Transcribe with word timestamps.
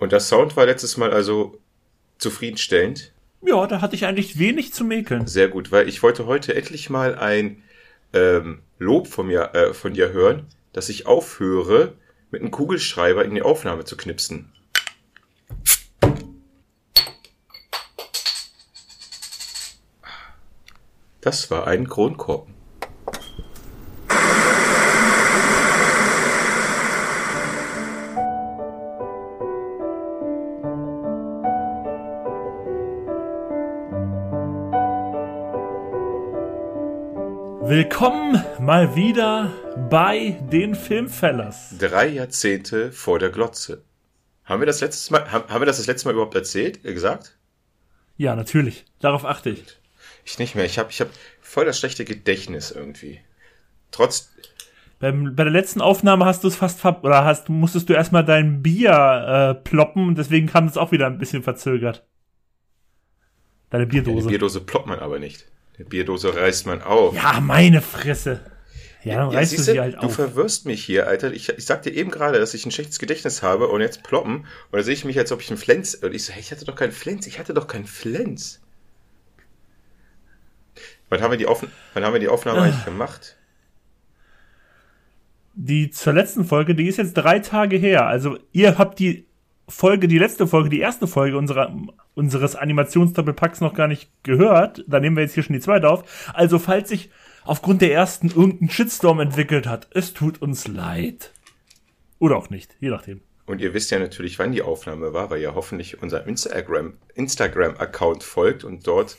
Und 0.00 0.12
der 0.12 0.20
Sound 0.20 0.56
war 0.56 0.64
letztes 0.64 0.96
Mal 0.96 1.12
also 1.12 1.58
zufriedenstellend. 2.16 3.12
Ja, 3.42 3.66
da 3.66 3.82
hatte 3.82 3.94
ich 3.94 4.06
eigentlich 4.06 4.38
wenig 4.38 4.72
zu 4.72 4.82
mäkeln. 4.82 5.26
Sehr 5.26 5.48
gut, 5.48 5.72
weil 5.72 5.88
ich 5.88 6.02
wollte 6.02 6.24
heute 6.24 6.54
endlich 6.54 6.88
mal 6.88 7.16
ein 7.16 7.62
ähm, 8.14 8.62
Lob 8.78 9.08
von 9.08 9.26
mir, 9.26 9.54
äh, 9.54 9.74
von 9.74 9.92
dir 9.92 10.10
hören, 10.12 10.46
dass 10.72 10.88
ich 10.88 11.06
aufhöre, 11.06 11.92
mit 12.30 12.40
einem 12.40 12.50
Kugelschreiber 12.50 13.24
in 13.24 13.34
die 13.34 13.42
Aufnahme 13.42 13.84
zu 13.84 13.96
knipsen. 13.96 14.50
Das 21.20 21.50
war 21.50 21.66
ein 21.66 21.88
Kronkorken. 21.88 22.54
Mal 38.70 38.94
wieder 38.94 39.52
bei 39.90 40.38
den 40.52 40.76
Filmfellers. 40.76 41.74
Drei 41.76 42.06
Jahrzehnte 42.06 42.92
vor 42.92 43.18
der 43.18 43.30
Glotze. 43.30 43.82
Haben 44.44 44.60
wir 44.60 44.66
das 44.66 44.80
letztes 44.80 45.10
Mal, 45.10 45.28
haben, 45.32 45.48
haben 45.48 45.60
wir 45.60 45.66
das 45.66 45.78
das 45.78 45.88
letzte 45.88 46.06
Mal 46.06 46.12
überhaupt 46.12 46.36
erzählt, 46.36 46.84
äh, 46.84 46.94
gesagt? 46.94 47.36
Ja, 48.16 48.36
natürlich. 48.36 48.84
Darauf 49.00 49.24
achte 49.24 49.50
ich. 49.50 49.64
Ich 50.24 50.38
nicht 50.38 50.54
mehr. 50.54 50.66
Ich 50.66 50.78
habe 50.78 50.88
ich 50.88 51.00
hab 51.00 51.08
voll 51.40 51.64
das 51.64 51.80
schlechte 51.80 52.04
Gedächtnis 52.04 52.70
irgendwie. 52.70 53.20
Trotz. 53.90 54.30
Beim, 55.00 55.34
bei 55.34 55.42
der 55.42 55.52
letzten 55.52 55.80
Aufnahme 55.80 56.24
hast 56.24 56.44
du 56.44 56.46
es 56.46 56.54
fast 56.54 56.78
ver 56.78 57.02
oder 57.02 57.24
hast 57.24 57.48
musstest 57.48 57.88
du 57.88 57.94
erstmal 57.94 58.24
dein 58.24 58.62
Bier 58.62 59.56
äh, 59.58 59.68
ploppen 59.68 60.06
und 60.06 60.16
deswegen 60.16 60.46
kam 60.46 60.68
es 60.68 60.76
auch 60.76 60.92
wieder 60.92 61.08
ein 61.08 61.18
bisschen 61.18 61.42
verzögert. 61.42 62.06
Deine 63.70 63.88
Bierdose. 63.88 64.28
Die 64.28 64.28
Bierdose 64.28 64.60
ploppt 64.60 64.86
man 64.86 65.00
aber 65.00 65.18
nicht. 65.18 65.48
Die 65.76 65.82
Bierdose 65.82 66.36
reißt 66.36 66.66
man 66.66 66.82
auf. 66.82 67.16
Ja, 67.16 67.40
meine 67.40 67.82
Fresse. 67.82 68.40
Ja, 69.02 69.16
dann 69.16 69.30
Ja, 69.32 69.38
reißt 69.38 69.52
du 69.52 69.56
siehste, 69.56 69.72
sie 69.72 69.80
halt 69.80 69.94
du 69.94 69.98
auf. 70.00 70.14
verwirrst 70.14 70.66
mich 70.66 70.84
hier, 70.84 71.06
Alter. 71.06 71.32
Ich, 71.32 71.48
ich 71.48 71.64
sagte 71.64 71.90
eben 71.90 72.10
gerade, 72.10 72.38
dass 72.38 72.52
ich 72.54 72.66
ein 72.66 72.70
schlechtes 72.70 72.98
Gedächtnis 72.98 73.42
habe 73.42 73.68
und 73.68 73.80
jetzt 73.80 74.02
ploppen. 74.02 74.38
Und 74.40 74.46
da 74.72 74.82
sehe 74.82 74.94
ich 74.94 75.04
mich, 75.04 75.18
als 75.18 75.32
ob 75.32 75.40
ich 75.40 75.48
einen 75.50 75.58
Flens. 75.58 75.94
Und 75.94 76.14
ich 76.14 76.24
so, 76.24 76.32
hey, 76.32 76.40
ich 76.40 76.50
hatte 76.52 76.64
doch 76.66 76.76
keinen 76.76 76.92
Flens. 76.92 77.26
Ich 77.26 77.38
hatte 77.38 77.54
doch 77.54 77.66
keinen 77.66 77.86
Flens. 77.86 78.60
Wann 81.08 81.22
haben 81.22 81.30
wir 81.32 81.38
die, 81.38 81.46
Aufn 81.46 81.68
wann 81.94 82.04
haben 82.04 82.12
wir 82.12 82.20
die 82.20 82.28
Aufnahme 82.28 82.60
Ah. 82.60 82.62
eigentlich 82.64 82.84
gemacht? 82.84 83.36
Die 85.54 85.90
zur 85.90 86.12
letzten 86.12 86.44
Folge, 86.44 86.74
die 86.74 86.86
ist 86.86 86.96
jetzt 86.98 87.14
drei 87.14 87.40
Tage 87.40 87.76
her. 87.76 88.06
Also 88.06 88.38
ihr 88.52 88.78
habt 88.78 88.98
die 88.98 89.26
Folge, 89.68 90.08
die 90.08 90.18
letzte 90.18 90.46
Folge, 90.46 90.68
die 90.68 90.80
erste 90.80 91.06
Folge 91.06 91.36
unserer, 91.36 91.74
unseres 92.14 92.54
Animationsdoppelpacks 92.56 93.60
noch 93.60 93.74
gar 93.74 93.88
nicht 93.88 94.10
gehört. 94.22 94.84
Da 94.86 95.00
nehmen 95.00 95.16
wir 95.16 95.22
jetzt 95.22 95.34
hier 95.34 95.42
schon 95.42 95.54
die 95.54 95.60
zweite 95.60 95.88
auf. 95.88 96.32
Also 96.34 96.58
falls 96.58 96.88
sich 96.88 97.10
aufgrund 97.50 97.82
der 97.82 97.92
ersten 97.92 98.28
irgendein 98.28 98.70
Shitstorm 98.70 99.18
entwickelt 99.18 99.66
hat, 99.66 99.88
es 99.90 100.14
tut 100.14 100.40
uns 100.40 100.68
leid. 100.68 101.32
Oder 102.20 102.36
auch 102.36 102.48
nicht, 102.48 102.76
je 102.78 102.90
nachdem. 102.90 103.22
Und 103.44 103.60
ihr 103.60 103.74
wisst 103.74 103.90
ja 103.90 103.98
natürlich, 103.98 104.38
wann 104.38 104.52
die 104.52 104.62
Aufnahme 104.62 105.12
war, 105.12 105.30
weil 105.30 105.40
ihr 105.40 105.56
hoffentlich 105.56 106.00
unser 106.00 106.28
Instagram, 106.28 106.94
Instagram-Account 107.16 108.22
folgt 108.22 108.62
und 108.62 108.86
dort 108.86 109.16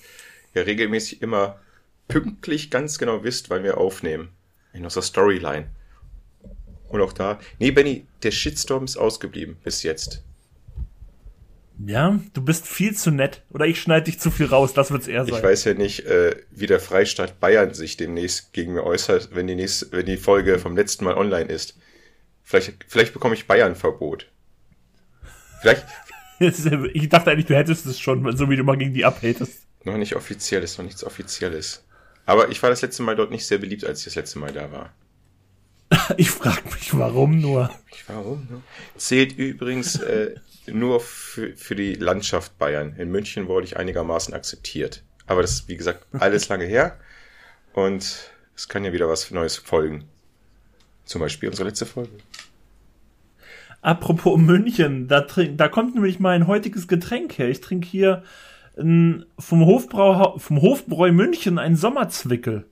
ja 0.53 0.61
regelmäßig 0.61 1.21
immer 1.21 1.59
pünktlich 2.07 2.71
ganz 2.71 2.97
genau 2.97 3.25
wisst, 3.25 3.49
wann 3.49 3.65
wir 3.65 3.77
aufnehmen. 3.77 4.29
In 4.71 4.85
unserer 4.85 5.03
Storyline. 5.03 5.69
Und 6.87 7.01
auch 7.01 7.11
da. 7.11 7.37
Nee, 7.59 7.71
Benny, 7.71 8.07
der 8.23 8.31
Shitstorm 8.31 8.85
ist 8.85 8.95
ausgeblieben 8.95 9.57
bis 9.61 9.83
jetzt. 9.83 10.23
Ja, 11.85 12.19
du 12.33 12.41
bist 12.41 12.67
viel 12.67 12.95
zu 12.95 13.11
nett. 13.11 13.43
Oder 13.49 13.65
ich 13.65 13.81
schneide 13.81 14.05
dich 14.05 14.19
zu 14.19 14.31
viel 14.31 14.45
raus, 14.45 14.73
das 14.73 14.91
wird's 14.91 15.07
eher 15.07 15.25
sein. 15.25 15.35
Ich 15.35 15.43
weiß 15.43 15.63
ja 15.65 15.73
nicht, 15.73 16.05
äh, 16.05 16.35
wie 16.51 16.67
der 16.67 16.79
Freistaat 16.79 17.39
Bayern 17.39 17.73
sich 17.73 17.97
demnächst 17.97 18.53
gegen 18.53 18.73
mir 18.73 18.83
äußert, 18.83 19.29
wenn 19.33 19.47
die, 19.47 19.55
nächste, 19.55 19.91
wenn 19.91 20.05
die 20.05 20.17
Folge 20.17 20.59
vom 20.59 20.75
letzten 20.75 21.05
Mal 21.05 21.15
online 21.15 21.51
ist. 21.51 21.77
Vielleicht, 22.43 22.85
vielleicht 22.87 23.13
bekomme 23.13 23.35
ich 23.35 23.47
Bayern-Verbot. 23.47 24.27
Vielleicht, 25.61 25.85
Ich 26.93 27.09
dachte 27.09 27.31
eigentlich, 27.31 27.45
du 27.45 27.55
hättest 27.55 27.85
es 27.85 27.99
schon, 27.99 28.35
so 28.35 28.49
wie 28.49 28.55
du 28.55 28.63
mal 28.63 28.77
gegen 28.77 28.93
die 28.93 29.05
abhatest. 29.05 29.67
Noch 29.83 29.97
nicht 29.97 30.15
offiziell, 30.15 30.63
ist 30.63 30.77
noch 30.77 30.85
nichts 30.85 31.03
Offizielles. 31.03 31.85
Aber 32.25 32.49
ich 32.49 32.61
war 32.63 32.69
das 32.69 32.81
letzte 32.81 33.03
Mal 33.03 33.15
dort 33.15 33.31
nicht 33.31 33.45
sehr 33.45 33.59
beliebt, 33.59 33.85
als 33.85 33.99
ich 33.99 34.05
das 34.05 34.15
letzte 34.15 34.39
Mal 34.39 34.51
da 34.51 34.71
war. 34.71 34.93
Ich 36.17 36.31
frag 36.31 36.63
mich, 36.73 36.97
warum 36.97 37.39
nur. 37.39 37.69
Ich, 37.91 38.07
warum? 38.07 38.47
Ne? 38.49 38.61
Zählt 38.97 39.37
übrigens 39.37 39.99
äh, 39.99 40.35
nur 40.67 40.99
für, 40.99 41.55
für 41.55 41.75
die 41.75 41.95
Landschaft 41.95 42.57
Bayern. 42.57 42.95
In 42.97 43.09
München 43.09 43.47
wurde 43.47 43.65
ich 43.65 43.77
einigermaßen 43.77 44.33
akzeptiert. 44.33 45.03
Aber 45.25 45.41
das 45.41 45.51
ist, 45.51 45.67
wie 45.67 45.77
gesagt, 45.77 46.05
alles 46.13 46.49
lange 46.49 46.65
her. 46.65 46.97
Und 47.73 48.31
es 48.55 48.67
kann 48.67 48.83
ja 48.83 48.93
wieder 48.93 49.07
was 49.07 49.31
Neues 49.31 49.57
folgen. 49.57 50.05
Zum 51.05 51.21
Beispiel 51.21 51.49
unsere 51.49 51.69
letzte 51.69 51.85
Folge. 51.85 52.11
Apropos 53.81 54.39
München, 54.39 55.07
da, 55.07 55.21
trink, 55.21 55.57
da 55.57 55.67
kommt 55.67 55.95
nämlich 55.95 56.19
mein 56.19 56.45
heutiges 56.45 56.87
Getränk 56.87 57.37
her. 57.37 57.49
Ich 57.49 57.61
trinke 57.61 57.87
hier 57.87 58.23
n, 58.77 59.25
vom, 59.39 59.65
Hofbrau, 59.65 60.37
vom 60.37 60.61
Hofbräu 60.61 61.11
München 61.11 61.57
einen 61.57 61.75
Sommerzwickel. 61.75 62.65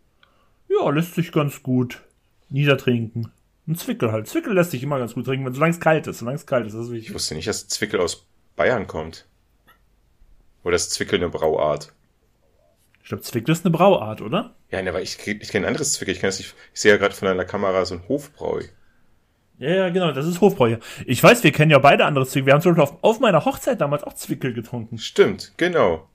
Ja, 0.69 0.89
lässt 0.91 1.15
sich 1.15 1.31
ganz 1.31 1.63
gut 1.63 2.01
niedertrinken. 2.49 3.31
Ein 3.69 3.75
Zwickel 3.75 4.11
halt. 4.11 4.27
Zwickel 4.27 4.53
lässt 4.53 4.71
sich 4.71 4.81
immer 4.83 4.97
ganz 4.99 5.13
gut 5.13 5.25
trinken, 5.25 5.45
wenn 5.45 5.53
solange 5.53 5.71
es 5.73 5.79
kalt 5.79 6.07
ist. 6.07 6.19
Solange 6.19 6.35
es 6.37 6.45
kalt 6.47 6.65
ist, 6.65 6.73
das 6.73 6.81
ist 6.85 6.87
Ich 6.87 6.93
wichtig. 6.95 7.13
wusste 7.13 7.35
nicht, 7.35 7.47
dass 7.47 7.67
Zwickel 7.67 8.01
aus 8.01 8.25
Bayern 8.55 8.87
kommt. 8.87 9.27
Oder 10.63 10.75
ist 10.75 10.91
Zwickel 10.91 11.19
eine 11.19 11.29
Brauart? 11.29 11.93
Ich 13.03 13.09
glaube, 13.09 13.23
Zwickel 13.23 13.51
ist 13.53 13.65
eine 13.65 13.71
Brauart, 13.71 14.21
oder? 14.21 14.55
Ja, 14.71 14.81
ne, 14.81 14.89
aber 14.89 15.01
ich, 15.01 15.17
ich 15.25 15.49
kenne 15.49 15.65
ein 15.65 15.69
anderes 15.69 15.93
Zwickel. 15.93 16.15
Ich, 16.15 16.21
nicht, 16.21 16.39
ich 16.73 16.81
sehe 16.81 16.91
ja 16.91 16.97
gerade 16.97 17.15
von 17.15 17.27
deiner 17.27 17.45
Kamera 17.45 17.85
so 17.85 17.95
ein 17.95 18.07
Hofbräu. 18.07 18.63
Ja, 19.59 19.69
ja, 19.69 19.89
genau, 19.89 20.11
das 20.13 20.25
ist 20.25 20.41
Hofbräu. 20.41 20.77
Ich 21.05 21.21
weiß, 21.21 21.43
wir 21.43 21.51
kennen 21.51 21.71
ja 21.71 21.79
beide 21.79 22.05
andere 22.05 22.25
Zwickel. 22.25 22.47
Wir 22.47 22.53
haben 22.53 22.61
zum 22.61 22.75
Beispiel 22.75 22.83
auf, 22.95 23.03
auf 23.03 23.19
meiner 23.19 23.45
Hochzeit 23.45 23.79
damals 23.81 24.03
auch 24.03 24.13
Zwickel 24.13 24.53
getrunken. 24.53 24.97
Stimmt, 24.97 25.53
genau. 25.57 26.07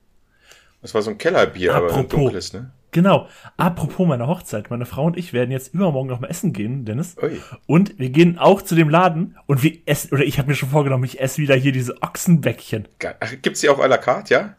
Das 0.83 0.95
war 0.95 1.03
so 1.03 1.11
ein 1.11 1.19
Kellerbier, 1.19 1.75
aber 1.75 1.87
ein 1.87 1.93
Apropos. 1.93 2.11
dunkles, 2.11 2.53
ne? 2.53 2.73
Genau. 2.95 3.27
Apropos 3.57 4.07
meiner 4.07 4.29
Hochzeit, 4.29 4.71
meine 4.71 4.87
Frau 4.87 5.07
und 5.07 5.17
ich 5.17 5.33
werden 5.33 5.51
jetzt 5.51 5.75
übermorgen 5.75 6.09
noch 6.09 6.21
mal 6.21 6.29
essen 6.29 6.53
gehen, 6.53 6.85
Dennis. 6.85 7.17
Ui. 7.21 7.41
Und 7.67 7.99
wir 7.99 8.09
gehen 8.11 8.39
auch 8.39 8.63
zu 8.63 8.77
dem 8.77 8.89
Laden 8.89 9.37
und 9.47 9.65
wir 9.65 9.79
essen, 9.85 10.13
oder 10.13 10.23
ich 10.23 10.39
habe 10.39 10.47
mir 10.47 10.55
schon 10.55 10.69
vorgenommen, 10.69 11.03
ich 11.03 11.21
esse 11.21 11.39
wieder 11.39 11.57
hier 11.57 11.73
diese 11.73 12.01
Ochsenbäckchen. 12.03 12.87
Geil. 13.01 13.17
Ach, 13.19 13.33
gibt's 13.43 13.61
die 13.63 13.69
auch 13.69 13.81
à 13.81 13.89
la 13.89 13.99
carte, 13.99 14.33
ja? 14.33 14.57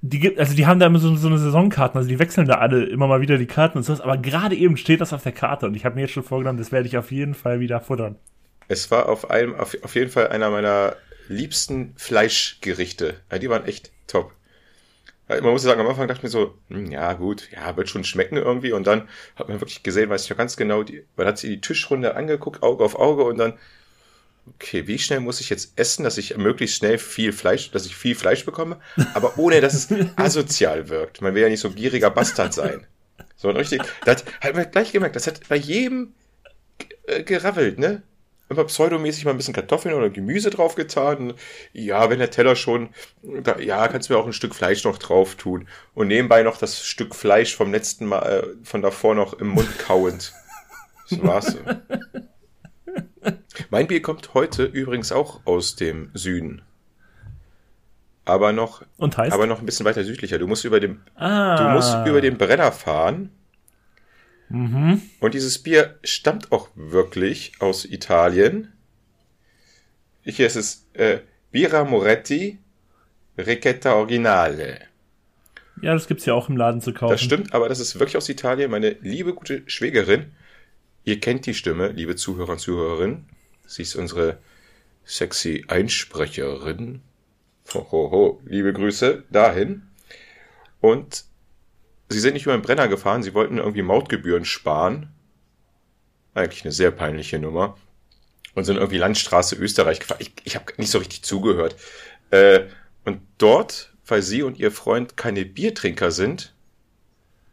Die 0.00 0.18
gibt, 0.18 0.40
also 0.40 0.54
die 0.54 0.66
haben 0.66 0.80
da 0.80 0.86
immer 0.86 0.98
so, 0.98 1.14
so 1.14 1.28
eine 1.28 1.38
Saisonkarten, 1.38 1.96
also 1.96 2.08
die 2.08 2.18
wechseln 2.18 2.48
da 2.48 2.56
alle 2.56 2.84
immer 2.86 3.06
mal 3.06 3.20
wieder 3.20 3.38
die 3.38 3.46
Karten 3.46 3.78
und 3.78 3.84
sowas, 3.84 4.00
aber 4.00 4.18
gerade 4.18 4.56
eben 4.56 4.76
steht 4.76 5.00
das 5.00 5.12
auf 5.12 5.22
der 5.22 5.32
Karte 5.32 5.66
und 5.66 5.74
ich 5.76 5.84
habe 5.84 5.94
mir 5.94 6.02
jetzt 6.02 6.12
schon 6.12 6.24
vorgenommen, 6.24 6.58
das 6.58 6.72
werde 6.72 6.88
ich 6.88 6.98
auf 6.98 7.12
jeden 7.12 7.34
Fall 7.34 7.60
wieder 7.60 7.80
futtern. 7.80 8.16
Es 8.66 8.90
war 8.90 9.08
auf 9.08 9.30
einem, 9.30 9.54
auf, 9.54 9.76
auf 9.82 9.94
jeden 9.94 10.10
Fall 10.10 10.28
einer 10.28 10.50
meiner 10.50 10.96
liebsten 11.28 11.94
Fleischgerichte. 11.96 13.14
Ja, 13.30 13.38
die 13.38 13.48
waren 13.48 13.64
echt 13.64 13.92
top. 14.08 14.32
Ja, 15.28 15.40
Man 15.40 15.52
muss 15.52 15.62
sagen, 15.62 15.80
am 15.80 15.86
Anfang 15.86 16.08
dachte 16.08 16.20
ich 16.20 16.22
mir 16.24 16.28
so, 16.30 16.54
hm, 16.68 16.90
ja 16.90 17.12
gut, 17.12 17.50
ja, 17.52 17.76
wird 17.76 17.88
schon 17.88 18.04
schmecken 18.04 18.36
irgendwie. 18.36 18.72
Und 18.72 18.86
dann 18.86 19.08
hat 19.36 19.48
man 19.48 19.60
wirklich 19.60 19.82
gesehen, 19.82 20.10
weiß 20.10 20.24
ich 20.24 20.30
noch 20.30 20.36
ganz 20.36 20.56
genau, 20.56 20.82
die, 20.82 21.04
man 21.16 21.26
hat 21.26 21.38
sich 21.38 21.50
die 21.50 21.60
Tischrunde 21.60 22.16
angeguckt, 22.16 22.62
Auge 22.62 22.84
auf 22.84 22.94
Auge 22.98 23.24
und 23.24 23.38
dann, 23.38 23.54
okay, 24.54 24.86
wie 24.86 24.98
schnell 24.98 25.20
muss 25.20 25.40
ich 25.40 25.50
jetzt 25.50 25.72
essen, 25.76 26.04
dass 26.04 26.18
ich 26.18 26.36
möglichst 26.36 26.76
schnell 26.76 26.98
viel 26.98 27.32
Fleisch, 27.32 27.70
dass 27.70 27.86
ich 27.86 27.96
viel 27.96 28.14
Fleisch 28.14 28.44
bekomme, 28.44 28.78
aber 29.14 29.38
ohne, 29.38 29.60
dass 29.60 29.74
es 29.74 29.88
asozial 30.16 30.88
wirkt. 30.88 31.20
Man 31.20 31.34
will 31.34 31.42
ja 31.42 31.48
nicht 31.48 31.60
so 31.60 31.68
ein 31.68 31.74
gieriger 31.74 32.10
Bastard 32.10 32.54
sein. 32.54 32.86
So 33.36 33.48
ein 33.48 33.56
richtig, 33.56 33.82
das 34.04 34.24
hat 34.40 34.54
man 34.54 34.70
gleich 34.70 34.92
gemerkt, 34.92 35.14
das 35.16 35.26
hat 35.26 35.46
bei 35.48 35.56
jedem 35.56 36.14
äh, 37.06 37.22
geraffelt, 37.22 37.78
ne? 37.78 38.02
Immer 38.50 38.64
pseudomäßig 38.64 39.24
mal 39.24 39.32
ein 39.32 39.36
bisschen 39.36 39.54
Kartoffeln 39.54 39.94
oder 39.94 40.08
Gemüse 40.08 40.48
draufgetan. 40.48 41.34
Ja, 41.72 42.08
wenn 42.08 42.18
der 42.18 42.30
Teller 42.30 42.56
schon, 42.56 42.90
da, 43.22 43.58
ja, 43.58 43.86
kannst 43.88 44.08
du 44.08 44.14
mir 44.14 44.18
auch 44.18 44.26
ein 44.26 44.32
Stück 44.32 44.54
Fleisch 44.54 44.84
noch 44.84 44.98
drauf 44.98 45.34
tun. 45.34 45.68
Und 45.94 46.08
nebenbei 46.08 46.42
noch 46.42 46.56
das 46.56 46.84
Stück 46.84 47.14
Fleisch 47.14 47.54
vom 47.54 47.72
letzten 47.72 48.06
Mal, 48.06 48.22
äh, 48.22 48.64
von 48.64 48.80
davor 48.80 49.14
noch 49.14 49.34
im 49.34 49.48
Mund 49.48 49.78
kauend. 49.78 50.32
Das 51.10 51.22
war's. 51.22 51.56
Mein 53.70 53.86
Bier 53.86 54.00
kommt 54.00 54.32
heute 54.34 54.64
übrigens 54.64 55.12
auch 55.12 55.40
aus 55.44 55.76
dem 55.76 56.10
Süden. 56.14 56.62
Aber 58.24 58.52
noch, 58.52 58.82
aber 58.98 59.46
noch 59.46 59.60
ein 59.60 59.66
bisschen 59.66 59.86
weiter 59.86 60.04
südlicher. 60.04 60.38
Du 60.38 60.46
musst 60.46 60.64
über 60.64 60.80
dem, 60.80 61.00
ah, 61.14 61.56
du 61.56 61.74
musst 61.74 62.06
über 62.06 62.20
den 62.20 62.36
Brenner 62.36 62.72
fahren. 62.72 63.30
Mhm. 64.48 65.02
Und 65.20 65.34
dieses 65.34 65.58
Bier 65.62 65.98
stammt 66.02 66.52
auch 66.52 66.68
wirklich 66.74 67.52
aus 67.58 67.84
Italien. 67.84 68.72
Hier 70.22 70.46
ist 70.46 70.56
es 70.56 70.86
äh, 70.94 71.18
Bira 71.50 71.84
Moretti 71.84 72.58
Ricetta 73.36 73.94
Originale. 73.94 74.80
Ja, 75.80 75.94
das 75.94 76.08
gibt's 76.08 76.26
ja 76.26 76.34
auch 76.34 76.48
im 76.48 76.56
Laden 76.56 76.80
zu 76.80 76.92
kaufen. 76.92 77.12
Das 77.12 77.22
stimmt, 77.22 77.54
aber 77.54 77.68
das 77.68 77.78
ist 77.78 77.98
wirklich 77.98 78.16
aus 78.16 78.28
Italien. 78.28 78.70
Meine 78.70 78.96
liebe 79.00 79.32
gute 79.32 79.62
Schwägerin, 79.66 80.32
ihr 81.04 81.20
kennt 81.20 81.46
die 81.46 81.54
Stimme, 81.54 81.88
liebe 81.88 82.16
Zuhörer 82.16 82.52
und 82.52 82.58
Zuhörerinnen. 82.58 83.26
Sie 83.66 83.82
ist 83.82 83.94
unsere 83.94 84.38
sexy 85.04 85.64
Einsprecherin. 85.68 87.02
Hohoho, 87.72 88.40
liebe 88.44 88.72
Grüße 88.72 89.24
dahin. 89.30 89.82
Und 90.80 91.24
sie 92.08 92.20
sind 92.20 92.34
nicht 92.34 92.44
über 92.44 92.56
den 92.56 92.62
Brenner 92.62 92.88
gefahren, 92.88 93.22
sie 93.22 93.34
wollten 93.34 93.58
irgendwie 93.58 93.82
Mautgebühren 93.82 94.44
sparen. 94.44 95.10
Eigentlich 96.34 96.64
eine 96.64 96.72
sehr 96.72 96.90
peinliche 96.90 97.38
Nummer. 97.38 97.76
Und 98.54 98.64
sind 98.64 98.76
irgendwie 98.76 98.98
Landstraße 98.98 99.56
Österreich 99.56 100.00
gefahren. 100.00 100.18
Ich, 100.20 100.32
ich 100.44 100.56
habe 100.56 100.72
nicht 100.78 100.90
so 100.90 100.98
richtig 100.98 101.22
zugehört. 101.22 101.76
Äh, 102.30 102.64
und 103.04 103.20
dort, 103.38 103.92
weil 104.06 104.22
sie 104.22 104.42
und 104.42 104.58
ihr 104.58 104.72
Freund 104.72 105.16
keine 105.16 105.44
Biertrinker 105.44 106.10
sind 106.10 106.54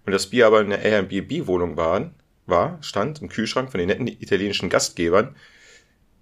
und 0.06 0.12
das 0.12 0.28
Bier 0.28 0.48
aber 0.48 0.62
in 0.62 0.70
der 0.70 0.84
Airbnb-Wohnung 0.84 1.78
waren, 1.78 2.14
war, 2.46 2.78
stand 2.82 3.22
im 3.22 3.30
Kühlschrank 3.30 3.72
von 3.72 3.80
den 3.80 3.88
netten 3.88 4.08
italienischen 4.08 4.70
Gastgebern, 4.70 5.36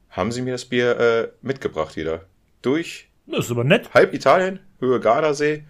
haben 0.10 0.32
sie 0.32 0.42
mir 0.42 0.52
das 0.52 0.66
Bier 0.66 1.00
äh, 1.00 1.28
mitgebracht 1.42 1.96
wieder. 1.96 2.26
Durch 2.62 3.10
Das 3.26 3.46
ist 3.46 3.52
aber 3.52 3.64
nett. 3.64 3.94
halb 3.94 4.14
Italien, 4.14 4.60
Höhe 4.80 5.00
Gardasee, 5.00 5.66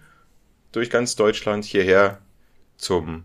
durch 0.72 0.90
ganz 0.90 1.16
Deutschland 1.16 1.64
hierher 1.64 2.20
zum 2.84 3.24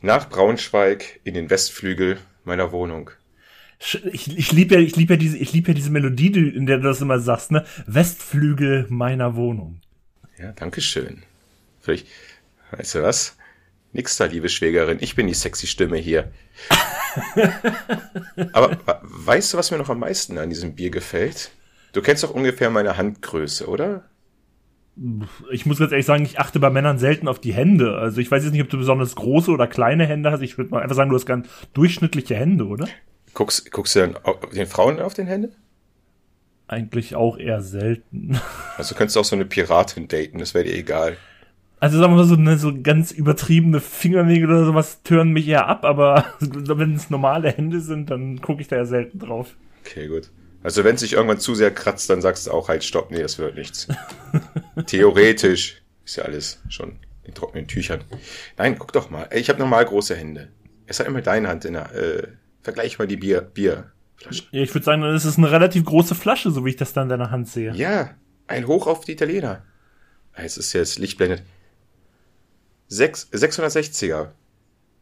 nach 0.00 0.28
Braunschweig 0.28 1.20
in 1.24 1.34
den 1.34 1.50
Westflügel 1.50 2.18
meiner 2.44 2.70
Wohnung. 2.70 3.10
Ich, 4.12 4.36
ich 4.36 4.52
liebe 4.52 4.74
ja, 4.74 4.80
ich 4.80 4.96
liebe 4.96 5.14
ja 5.14 5.18
diese, 5.18 5.38
ich 5.38 5.52
liebe 5.52 5.68
ja 5.68 5.74
diese 5.74 5.90
Melodie, 5.90 6.30
die- 6.30 6.48
in 6.48 6.66
der 6.66 6.76
du 6.78 6.84
das 6.84 7.00
immer 7.00 7.18
sagst, 7.20 7.50
ne? 7.50 7.64
Westflügel 7.86 8.86
meiner 8.90 9.34
Wohnung. 9.36 9.80
Ja, 10.38 10.52
danke 10.52 10.80
schön. 10.80 11.22
Vielleicht, 11.80 12.06
weißt 12.72 12.96
du 12.96 13.02
was? 13.02 13.36
Nix 13.92 14.16
da, 14.18 14.26
liebe 14.26 14.48
Schwägerin, 14.48 14.98
ich 15.00 15.14
bin 15.16 15.26
die 15.26 15.34
sexy 15.34 15.66
Stimme 15.66 15.96
hier. 15.96 16.30
Aber 18.52 18.78
weißt 19.02 19.52
du, 19.54 19.58
was 19.58 19.70
mir 19.70 19.78
noch 19.78 19.88
am 19.90 20.00
meisten 20.00 20.38
an 20.38 20.50
diesem 20.50 20.74
Bier 20.74 20.90
gefällt? 20.90 21.50
Du 21.92 22.02
kennst 22.02 22.22
doch 22.22 22.30
ungefähr 22.30 22.70
meine 22.70 22.96
Handgröße, 22.96 23.66
oder? 23.66 24.07
Ich 25.52 25.64
muss 25.66 25.78
ganz 25.78 25.92
ehrlich 25.92 26.06
sagen, 26.06 26.24
ich 26.24 26.40
achte 26.40 26.58
bei 26.60 26.70
Männern 26.70 26.98
selten 26.98 27.28
auf 27.28 27.38
die 27.40 27.52
Hände. 27.52 27.96
Also 27.98 28.20
ich 28.20 28.30
weiß 28.30 28.42
jetzt 28.44 28.52
nicht, 28.52 28.62
ob 28.62 28.68
du 28.68 28.78
besonders 28.78 29.14
große 29.14 29.50
oder 29.50 29.66
kleine 29.66 30.06
Hände 30.06 30.30
hast. 30.30 30.40
Ich 30.42 30.58
würde 30.58 30.70
mal 30.70 30.82
einfach 30.82 30.96
sagen, 30.96 31.10
du 31.10 31.16
hast 31.16 31.26
ganz 31.26 31.48
durchschnittliche 31.74 32.34
Hände, 32.34 32.66
oder? 32.66 32.88
Guckst, 33.34 33.70
guckst 33.70 33.94
du 33.94 34.00
dann 34.00 34.16
au- 34.24 34.38
den 34.54 34.66
Frauen 34.66 34.98
auf 35.00 35.14
den 35.14 35.26
Händen? 35.26 35.54
Eigentlich 36.66 37.14
auch 37.16 37.38
eher 37.38 37.62
selten. 37.62 38.38
Also 38.76 38.94
könntest 38.94 39.16
du 39.16 39.20
auch 39.20 39.24
so 39.24 39.34
eine 39.34 39.44
Piratin 39.44 40.06
daten, 40.06 40.38
das 40.38 40.54
wäre 40.54 40.64
dir 40.64 40.74
egal. 40.76 41.16
Also 41.80 41.98
sagen 41.98 42.12
wir 42.12 42.18
mal 42.18 42.24
so, 42.24 42.36
ne, 42.36 42.58
so 42.58 42.72
ganz 42.80 43.10
übertriebene 43.10 43.80
Fingernägel 43.80 44.48
oder 44.48 44.64
sowas 44.64 45.02
tören 45.02 45.30
mich 45.32 45.48
eher 45.48 45.66
ab, 45.66 45.84
aber 45.84 46.24
wenn 46.40 46.94
es 46.94 47.10
normale 47.10 47.50
Hände 47.50 47.80
sind, 47.80 48.10
dann 48.10 48.40
gucke 48.40 48.60
ich 48.62 48.68
da 48.68 48.76
ja 48.76 48.84
selten 48.84 49.18
drauf. 49.18 49.56
Okay, 49.84 50.06
gut. 50.08 50.30
Also 50.62 50.82
wenn 50.84 50.94
es 50.96 51.00
sich 51.00 51.14
irgendwann 51.14 51.38
zu 51.40 51.54
sehr 51.56 51.72
kratzt, 51.72 52.08
dann 52.10 52.20
sagst 52.20 52.46
du 52.46 52.50
auch 52.52 52.68
halt 52.68 52.82
stopp, 52.84 53.10
nee, 53.10 53.22
das 53.22 53.38
wird 53.38 53.56
nichts. 53.56 53.88
Theoretisch 54.86 55.82
ist 56.04 56.16
ja 56.16 56.24
alles 56.24 56.60
schon 56.68 56.98
in 57.24 57.34
trockenen 57.34 57.66
Tüchern. 57.68 58.04
Nein, 58.56 58.78
guck 58.78 58.92
doch 58.92 59.10
mal. 59.10 59.28
Ich 59.32 59.48
habe 59.48 59.58
normal 59.58 59.84
große 59.84 60.16
Hände. 60.16 60.48
Es 60.86 60.98
hat 61.00 61.06
immer 61.06 61.20
deine 61.20 61.48
Hand 61.48 61.64
in 61.64 61.74
der, 61.74 61.94
äh, 61.94 62.28
vergleich 62.62 62.98
mal 62.98 63.06
die 63.06 63.16
Bier, 63.16 63.40
Bierflasche. 63.42 64.44
Ja, 64.50 64.62
ich 64.62 64.74
würde 64.74 64.84
sagen, 64.84 65.02
das 65.02 65.24
ist 65.24 65.36
eine 65.38 65.50
relativ 65.50 65.84
große 65.84 66.14
Flasche, 66.14 66.50
so 66.50 66.64
wie 66.64 66.70
ich 66.70 66.76
das 66.76 66.92
da 66.92 67.02
in 67.02 67.08
deiner 67.08 67.30
Hand 67.30 67.48
sehe. 67.48 67.72
Ja, 67.74 68.14
ein 68.46 68.66
Hoch 68.66 68.86
auf 68.86 69.04
die 69.04 69.12
Italiener. 69.12 69.62
Es 70.32 70.56
ist 70.56 70.72
jetzt 70.72 70.98
Lichtblendet. 70.98 71.42
Sechs, 72.86 73.28
660er. 73.32 74.28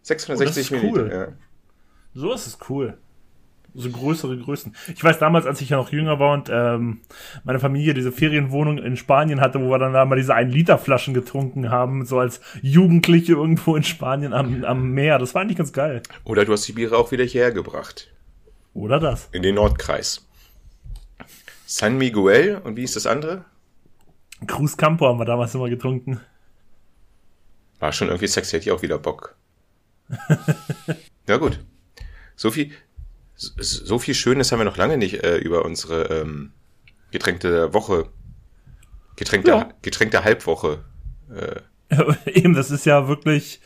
660 0.03 0.73
Oh, 0.73 0.75
ist 0.77 0.83
cool. 0.83 0.91
Milliliter. 0.93 1.27
Ja. 1.29 1.33
So 2.15 2.33
ist 2.33 2.47
es 2.47 2.59
cool. 2.69 2.99
So 3.79 3.91
größere 3.91 4.39
Größen. 4.39 4.75
Ich 4.95 5.05
weiß 5.05 5.19
damals, 5.19 5.45
als 5.45 5.61
ich 5.61 5.69
ja 5.69 5.77
noch 5.77 5.93
jünger 5.93 6.19
war 6.19 6.33
und 6.33 6.49
ähm, 6.51 7.01
meine 7.45 7.61
Familie 7.61 7.93
diese 7.93 8.11
Ferienwohnung 8.11 8.79
in 8.79 8.97
Spanien 8.97 9.43
hatte, 9.43 9.61
wo 9.61 9.69
wir 9.69 9.79
dann 9.79 9.93
da 9.93 10.07
mal 10.07 10.17
diese 10.17 10.35
1-Liter-Flaschen 10.35 11.13
getrunken 11.13 11.71
haben, 11.71 12.07
so 12.07 12.19
als 12.19 12.41
Jugendliche 12.63 13.33
irgendwo 13.33 13.77
in 13.77 13.83
Spanien 13.83 14.33
am, 14.33 14.65
am 14.65 14.93
Meer. 14.93 15.19
Das 15.19 15.35
war 15.35 15.43
eigentlich 15.43 15.59
ganz 15.59 15.75
geil. 15.75 16.03
Oder 16.25 16.47
du 16.47 16.53
hast 16.53 16.67
die 16.67 16.73
Biere 16.73 16.97
auch 16.97 17.13
wieder 17.13 17.25
hierher 17.25 17.53
gebracht. 17.53 18.11
Oder 18.73 18.99
das? 18.99 19.29
In 19.33 19.43
den 19.43 19.57
Nordkreis. 19.57 20.27
San 21.67 21.99
Miguel 21.99 22.61
und 22.65 22.77
wie 22.77 22.85
ist 22.85 22.97
das 22.97 23.07
andere? 23.07 23.45
Cruz 24.47 24.77
Campo 24.77 25.07
haben 25.07 25.19
wir 25.19 25.25
damals 25.25 25.55
immer 25.55 25.69
getrunken. 25.69 26.21
War 27.79 27.93
schon 27.93 28.09
irgendwie 28.09 28.27
sexy, 28.27 28.53
hätte 28.53 28.71
ich 28.71 28.73
auch 28.73 28.83
wieder 28.83 28.99
Bock. 28.99 29.37
ja 31.29 31.37
gut. 31.37 31.59
So 32.37 32.51
viel, 32.51 32.71
so, 33.37 33.53
so 33.61 33.99
viel 33.99 34.15
Schönes 34.15 34.51
haben 34.51 34.61
wir 34.61 34.65
noch 34.65 34.77
lange 34.77 34.99
nicht 34.99 35.23
äh, 35.23 35.37
über 35.37 35.65
unsere 35.65 36.05
ähm, 36.21 36.53
Getränke 37.11 37.51
der 37.51 37.75
Woche, 37.75 38.09
Getränk 39.17 39.45
der, 39.45 39.55
Ja. 39.55 39.69
Getränk 39.83 40.11
der 40.11 40.25
Halbwoche. 40.25 40.85
Äh, 41.35 41.61
Eben, 42.31 42.55
das 42.55 42.71
ist 42.71 42.87
ja 42.87 43.09
wirklich 43.09 43.61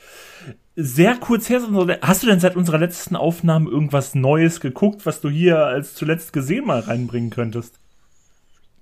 sehr 0.77 1.17
kurz 1.17 1.49
her. 1.49 1.61
Hast 2.03 2.23
du 2.23 2.27
denn 2.27 2.41
seit 2.41 2.57
unserer 2.57 2.79
letzten 2.79 3.17
Aufnahme 3.17 3.71
irgendwas 3.71 4.15
Neues 4.15 4.61
geguckt, 4.61 5.07
was 5.07 5.21
du 5.21 5.29
hier 5.29 5.59
als 5.59 5.95
zuletzt 5.95 6.33
gesehen 6.33 6.67
mal 6.67 6.81
reinbringen 6.81 7.31
könntest? 7.31 7.79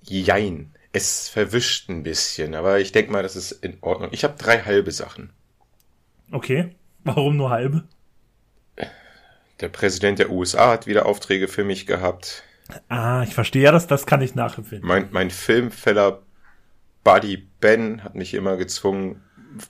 jein. 0.03 0.73
Es 0.93 1.29
verwischt 1.29 1.91
ein 1.91 2.03
bisschen, 2.03 2.55
aber 2.55 2.81
ich 2.81 2.93
denke 2.93 3.13
mal, 3.13 3.23
das 3.23 3.37
ist 3.37 3.53
in 3.53 3.77
Ordnung. 3.83 4.09
Ich 4.13 4.25
habe 4.25 4.37
drei 4.39 4.63
halbe 4.63 4.91
Sachen. 4.91 5.33
Okay. 6.33 6.75
Warum 7.05 7.37
nur 7.37 7.51
halbe? 7.51 7.85
Der 9.61 9.69
Präsident 9.69 10.19
der 10.19 10.31
USA 10.31 10.71
hat 10.71 10.87
wieder 10.87 11.07
Aufträge 11.07 11.49
für 11.49 11.65
mich 11.65 11.87
gehabt. 11.87 12.45
Ah, 12.89 13.23
ich 13.23 13.35
verstehe 13.35 13.63
ja, 13.63 13.73
das, 13.73 13.87
das 13.87 14.07
kann 14.07 14.21
ich 14.21 14.35
nachempfinden. 14.35 14.87
Mein, 14.87 15.09
mein 15.11 15.31
Filmfeller 15.31 16.23
Buddy 17.03 17.49
Ben 17.61 18.05
hat 18.05 18.15
mich 18.15 18.35
immer 18.35 18.57
gezwungen, 18.57 19.23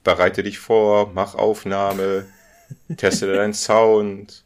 bereite 0.02 0.42
dich 0.42 0.58
vor, 0.58 1.12
mach 1.14 1.34
Aufnahme, 1.34 2.26
teste 2.96 3.32
deinen 3.32 3.54
Sound, 3.54 4.44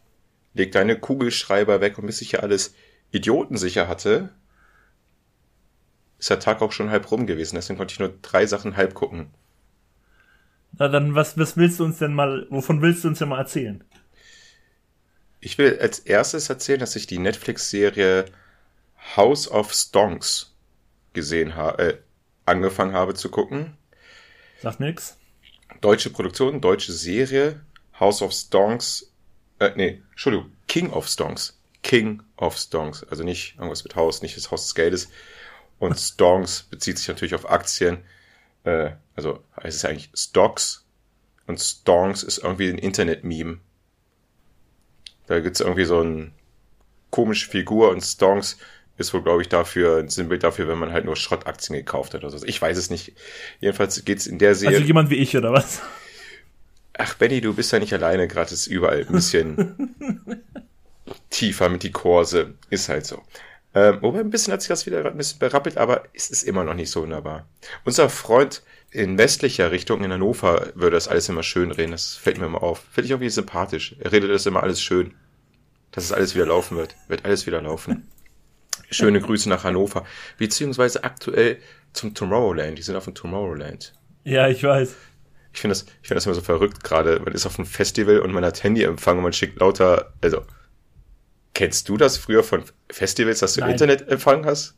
leg 0.54 0.72
deine 0.72 0.98
Kugelschreiber 0.98 1.80
weg 1.80 1.98
und 1.98 2.06
bis 2.06 2.20
ich 2.20 2.30
hier 2.30 2.42
alles 2.42 2.74
idiotensicher 3.10 3.88
hatte, 3.88 4.30
ist 6.18 6.30
der 6.30 6.38
Tag 6.38 6.62
auch 6.62 6.72
schon 6.72 6.90
halb 6.90 7.10
rum 7.10 7.26
gewesen. 7.26 7.56
Deswegen 7.56 7.78
konnte 7.78 7.92
ich 7.92 7.98
nur 7.98 8.14
drei 8.22 8.46
Sachen 8.46 8.76
halb 8.76 8.94
gucken. 8.94 9.30
Na 10.78 10.88
dann, 10.88 11.14
was, 11.14 11.36
was 11.36 11.56
willst 11.56 11.80
du 11.80 11.84
uns 11.84 11.98
denn 11.98 12.14
mal, 12.14 12.46
wovon 12.48 12.80
willst 12.80 13.04
du 13.04 13.08
uns 13.08 13.18
denn 13.18 13.28
mal 13.28 13.38
erzählen? 13.38 13.82
Ich 15.44 15.58
will 15.58 15.76
als 15.80 15.98
erstes 15.98 16.48
erzählen, 16.48 16.78
dass 16.78 16.94
ich 16.94 17.08
die 17.08 17.18
Netflix-Serie 17.18 18.26
House 19.16 19.50
of 19.50 19.74
Stonks 19.74 20.54
gesehen 21.14 21.56
habe, 21.56 21.82
äh, 21.82 21.98
angefangen 22.46 22.92
habe 22.92 23.14
zu 23.14 23.28
gucken. 23.28 23.76
Sagt 24.60 24.78
nix. 24.78 25.16
Deutsche 25.80 26.10
Produktion, 26.10 26.60
deutsche 26.60 26.92
Serie, 26.92 27.60
House 27.98 28.22
of 28.22 28.32
Stonks, 28.32 29.12
äh, 29.58 29.72
nee, 29.74 30.00
Entschuldigung, 30.10 30.52
King 30.68 30.90
of 30.92 31.08
Stonks. 31.08 31.58
King 31.82 32.22
of 32.36 32.56
Stonks. 32.56 33.02
Also 33.02 33.24
nicht 33.24 33.56
irgendwas 33.56 33.82
mit 33.82 33.96
Haus, 33.96 34.22
nicht 34.22 34.36
das 34.36 34.52
Haus 34.52 34.62
des 34.62 34.76
Geldes. 34.76 35.08
Und 35.80 35.98
Stonks 35.98 36.62
bezieht 36.62 36.98
sich 36.98 37.08
natürlich 37.08 37.34
auf 37.34 37.50
Aktien. 37.50 37.98
Äh, 38.62 38.92
also 39.16 39.42
heißt 39.60 39.76
es 39.76 39.84
eigentlich 39.84 40.10
Stocks. 40.14 40.86
Und 41.48 41.60
Stonks 41.60 42.22
ist 42.22 42.38
irgendwie 42.38 42.68
ein 42.68 42.78
Internet-Meme. 42.78 43.58
Da 45.26 45.40
gibt's 45.40 45.60
irgendwie 45.60 45.84
so 45.84 46.00
eine 46.00 46.32
komische 47.10 47.48
Figur 47.48 47.90
und 47.90 48.00
Stonks 48.00 48.58
ist 48.98 49.14
wohl, 49.14 49.22
glaube 49.22 49.42
ich, 49.42 49.48
dafür 49.48 49.98
ein 49.98 50.08
Symbol 50.08 50.38
dafür, 50.38 50.68
wenn 50.68 50.78
man 50.78 50.92
halt 50.92 51.04
nur 51.04 51.16
Schrottaktien 51.16 51.76
gekauft 51.76 52.14
hat 52.14 52.24
oder 52.24 52.36
so. 52.36 52.46
Ich 52.46 52.60
weiß 52.60 52.76
es 52.76 52.90
nicht. 52.90 53.12
Jedenfalls 53.60 54.04
geht's 54.04 54.26
in 54.26 54.38
der 54.38 54.54
Serie. 54.54 54.76
Also 54.76 54.86
jemand 54.86 55.10
wie 55.10 55.16
ich, 55.16 55.36
oder 55.36 55.52
was? 55.52 55.82
Ach, 56.98 57.14
Benny, 57.14 57.40
du 57.40 57.54
bist 57.54 57.72
ja 57.72 57.78
nicht 57.78 57.92
alleine, 57.94 58.28
gerade 58.28 58.52
ist 58.52 58.66
überall 58.66 59.06
ein 59.06 59.12
bisschen 59.12 59.94
tiefer 61.30 61.68
mit 61.68 61.82
die 61.82 61.92
Kurse. 61.92 62.54
Ist 62.70 62.88
halt 62.88 63.06
so. 63.06 63.22
Ähm, 63.74 63.98
wobei 64.02 64.20
ein 64.20 64.30
bisschen 64.30 64.52
hat 64.52 64.60
sich 64.60 64.68
das 64.68 64.84
wieder 64.84 65.00
gerade 65.00 65.14
ein 65.14 65.18
bisschen 65.18 65.38
berappelt, 65.38 65.78
aber 65.78 66.04
es 66.12 66.28
ist 66.28 66.42
immer 66.42 66.64
noch 66.64 66.74
nicht 66.74 66.90
so 66.90 67.02
wunderbar. 67.02 67.48
Unser 67.84 68.10
Freund 68.10 68.62
in 68.92 69.16
westlicher 69.16 69.70
Richtung, 69.70 70.04
in 70.04 70.12
Hannover, 70.12 70.72
würde 70.74 70.96
das 70.96 71.08
alles 71.08 71.28
immer 71.28 71.42
schön 71.42 71.72
reden. 71.72 71.92
Das 71.92 72.14
fällt 72.14 72.38
mir 72.38 72.46
immer 72.46 72.62
auf. 72.62 72.84
Finde 72.90 73.06
ich 73.06 73.10
irgendwie 73.10 73.30
sympathisch. 73.30 73.96
Er 73.98 74.12
redet 74.12 74.30
das 74.30 74.46
immer 74.46 74.62
alles 74.62 74.82
schön. 74.82 75.14
Dass 75.92 76.04
es 76.04 76.12
alles 76.12 76.34
wieder 76.34 76.46
laufen 76.46 76.76
wird. 76.76 76.94
Wird 77.08 77.24
alles 77.24 77.46
wieder 77.46 77.62
laufen. 77.62 78.08
Schöne 78.90 79.20
Grüße 79.20 79.48
nach 79.48 79.64
Hannover. 79.64 80.04
Beziehungsweise 80.36 81.04
aktuell 81.04 81.58
zum 81.94 82.14
Tomorrowland. 82.14 82.76
Die 82.76 82.82
sind 82.82 82.96
auf 82.96 83.04
dem 83.04 83.14
Tomorrowland. 83.14 83.94
Ja, 84.24 84.48
ich 84.48 84.62
weiß. 84.62 84.94
Ich 85.54 85.60
finde 85.60 85.72
das, 85.72 85.82
ich 85.82 86.08
finde 86.08 86.16
das 86.16 86.26
immer 86.26 86.34
so 86.34 86.42
verrückt 86.42 86.84
gerade. 86.84 87.20
Man 87.20 87.32
ist 87.32 87.46
auf 87.46 87.58
einem 87.58 87.66
Festival 87.66 88.20
und 88.20 88.32
man 88.32 88.44
hat 88.44 88.62
Handyempfang 88.62 89.16
und 89.16 89.22
man 89.22 89.32
schickt 89.32 89.60
lauter, 89.60 90.12
also, 90.22 90.42
kennst 91.54 91.88
du 91.88 91.96
das 91.96 92.16
früher 92.16 92.42
von 92.42 92.64
Festivals, 92.90 93.40
dass 93.40 93.54
du 93.54 93.60
Nein. 93.60 93.72
Internetempfang 93.72 94.46
hast? 94.46 94.76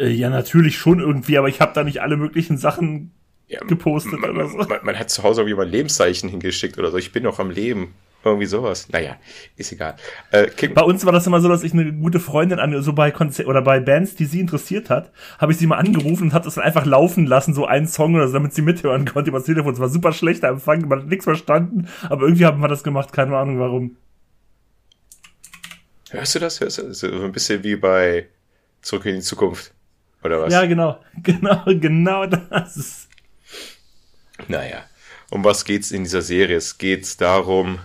Äh, 0.00 0.08
ja, 0.08 0.30
natürlich 0.30 0.78
schon 0.78 0.98
irgendwie, 0.98 1.36
aber 1.36 1.48
ich 1.48 1.60
habe 1.60 1.72
da 1.74 1.84
nicht 1.84 2.00
alle 2.00 2.16
möglichen 2.16 2.56
Sachen 2.56 3.12
Ja, 3.48 3.60
gepostet 3.60 4.18
man, 4.18 4.30
oder 4.30 4.48
so. 4.48 4.56
man, 4.58 4.78
man 4.82 4.98
hat 4.98 5.10
zu 5.10 5.22
Hause 5.22 5.42
irgendwie 5.42 5.56
mal 5.56 5.66
ein 5.66 5.72
Lebenszeichen 5.72 6.30
hingeschickt 6.30 6.78
oder 6.78 6.90
so. 6.90 6.96
Ich 6.96 7.12
bin 7.12 7.22
noch 7.22 7.38
am 7.38 7.50
Leben. 7.50 7.94
Irgendwie 8.22 8.44
sowas. 8.44 8.90
Naja, 8.90 9.16
ist 9.56 9.72
egal. 9.72 9.96
Äh, 10.30 10.48
bei 10.74 10.82
uns 10.82 11.06
war 11.06 11.12
das 11.12 11.26
immer 11.26 11.40
so, 11.40 11.48
dass 11.48 11.62
ich 11.62 11.72
eine 11.72 11.90
gute 11.90 12.20
Freundin 12.20 12.58
an, 12.58 12.82
so 12.82 12.92
bei 12.92 13.10
Konzer 13.10 13.46
oder 13.46 13.62
bei 13.62 13.80
Bands, 13.80 14.14
die 14.14 14.26
sie 14.26 14.40
interessiert 14.40 14.90
hat, 14.90 15.10
habe 15.38 15.52
ich 15.52 15.58
sie 15.58 15.66
mal 15.66 15.78
angerufen 15.78 16.24
und 16.24 16.34
habe 16.34 16.44
das 16.44 16.56
dann 16.56 16.64
einfach 16.64 16.84
laufen 16.84 17.26
lassen, 17.26 17.54
so 17.54 17.64
einen 17.64 17.86
Song 17.86 18.14
oder 18.14 18.26
so, 18.26 18.34
damit 18.34 18.52
sie 18.52 18.60
mithören 18.60 19.06
konnte 19.06 19.30
über 19.30 19.38
das 19.38 19.46
Telefon. 19.46 19.72
Es 19.72 19.80
war 19.80 19.88
super 19.88 20.12
schlechter 20.12 20.48
Empfang, 20.48 20.86
man 20.86 21.00
hat 21.00 21.06
nichts 21.06 21.24
verstanden, 21.24 21.88
aber 22.10 22.24
irgendwie 22.24 22.44
haben 22.44 22.60
wir 22.60 22.68
das 22.68 22.82
gemacht, 22.84 23.10
keine 23.14 23.38
Ahnung 23.38 23.58
warum. 23.58 23.96
Hörst 26.10 26.34
du 26.34 26.40
das? 26.40 26.60
Hörst 26.60 26.76
du 26.76 26.82
das? 26.88 26.98
So 26.98 27.06
ein 27.06 27.32
bisschen 27.32 27.64
wie 27.64 27.76
bei 27.76 28.28
Zurück 28.82 29.06
in 29.06 29.14
die 29.14 29.20
Zukunft. 29.22 29.72
Oder 30.22 30.42
was? 30.42 30.52
Ja, 30.52 30.66
genau. 30.66 31.00
Genau, 31.22 31.64
genau 31.66 32.26
das. 32.26 33.08
Naja. 34.48 34.84
Um 35.30 35.44
was 35.44 35.64
geht's 35.64 35.90
in 35.92 36.04
dieser 36.04 36.22
Serie? 36.22 36.56
Es 36.56 36.78
geht 36.78 37.20
darum, 37.20 37.78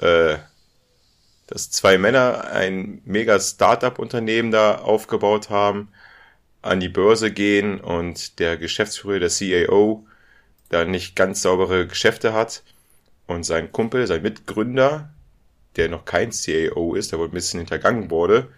äh, 0.00 0.36
dass 1.46 1.70
zwei 1.70 1.98
Männer 1.98 2.44
ein 2.52 3.00
mega 3.04 3.40
Startup-Unternehmen 3.40 4.50
da 4.50 4.76
aufgebaut 4.76 5.50
haben, 5.50 5.88
an 6.62 6.80
die 6.80 6.88
Börse 6.88 7.32
gehen 7.32 7.80
und 7.80 8.38
der 8.38 8.56
Geschäftsführer, 8.56 9.18
der 9.18 9.30
CAO, 9.30 10.06
da 10.68 10.84
nicht 10.84 11.16
ganz 11.16 11.42
saubere 11.42 11.86
Geschäfte 11.86 12.32
hat 12.32 12.62
und 13.26 13.44
sein 13.44 13.72
Kumpel, 13.72 14.06
sein 14.06 14.22
Mitgründer, 14.22 15.10
der 15.76 15.88
noch 15.88 16.04
kein 16.04 16.30
CAO 16.30 16.94
ist, 16.94 17.12
der 17.12 17.18
wohl 17.18 17.28
ein 17.28 17.32
bisschen 17.32 17.60
hintergangen 17.60 18.10
wurde, 18.10 18.48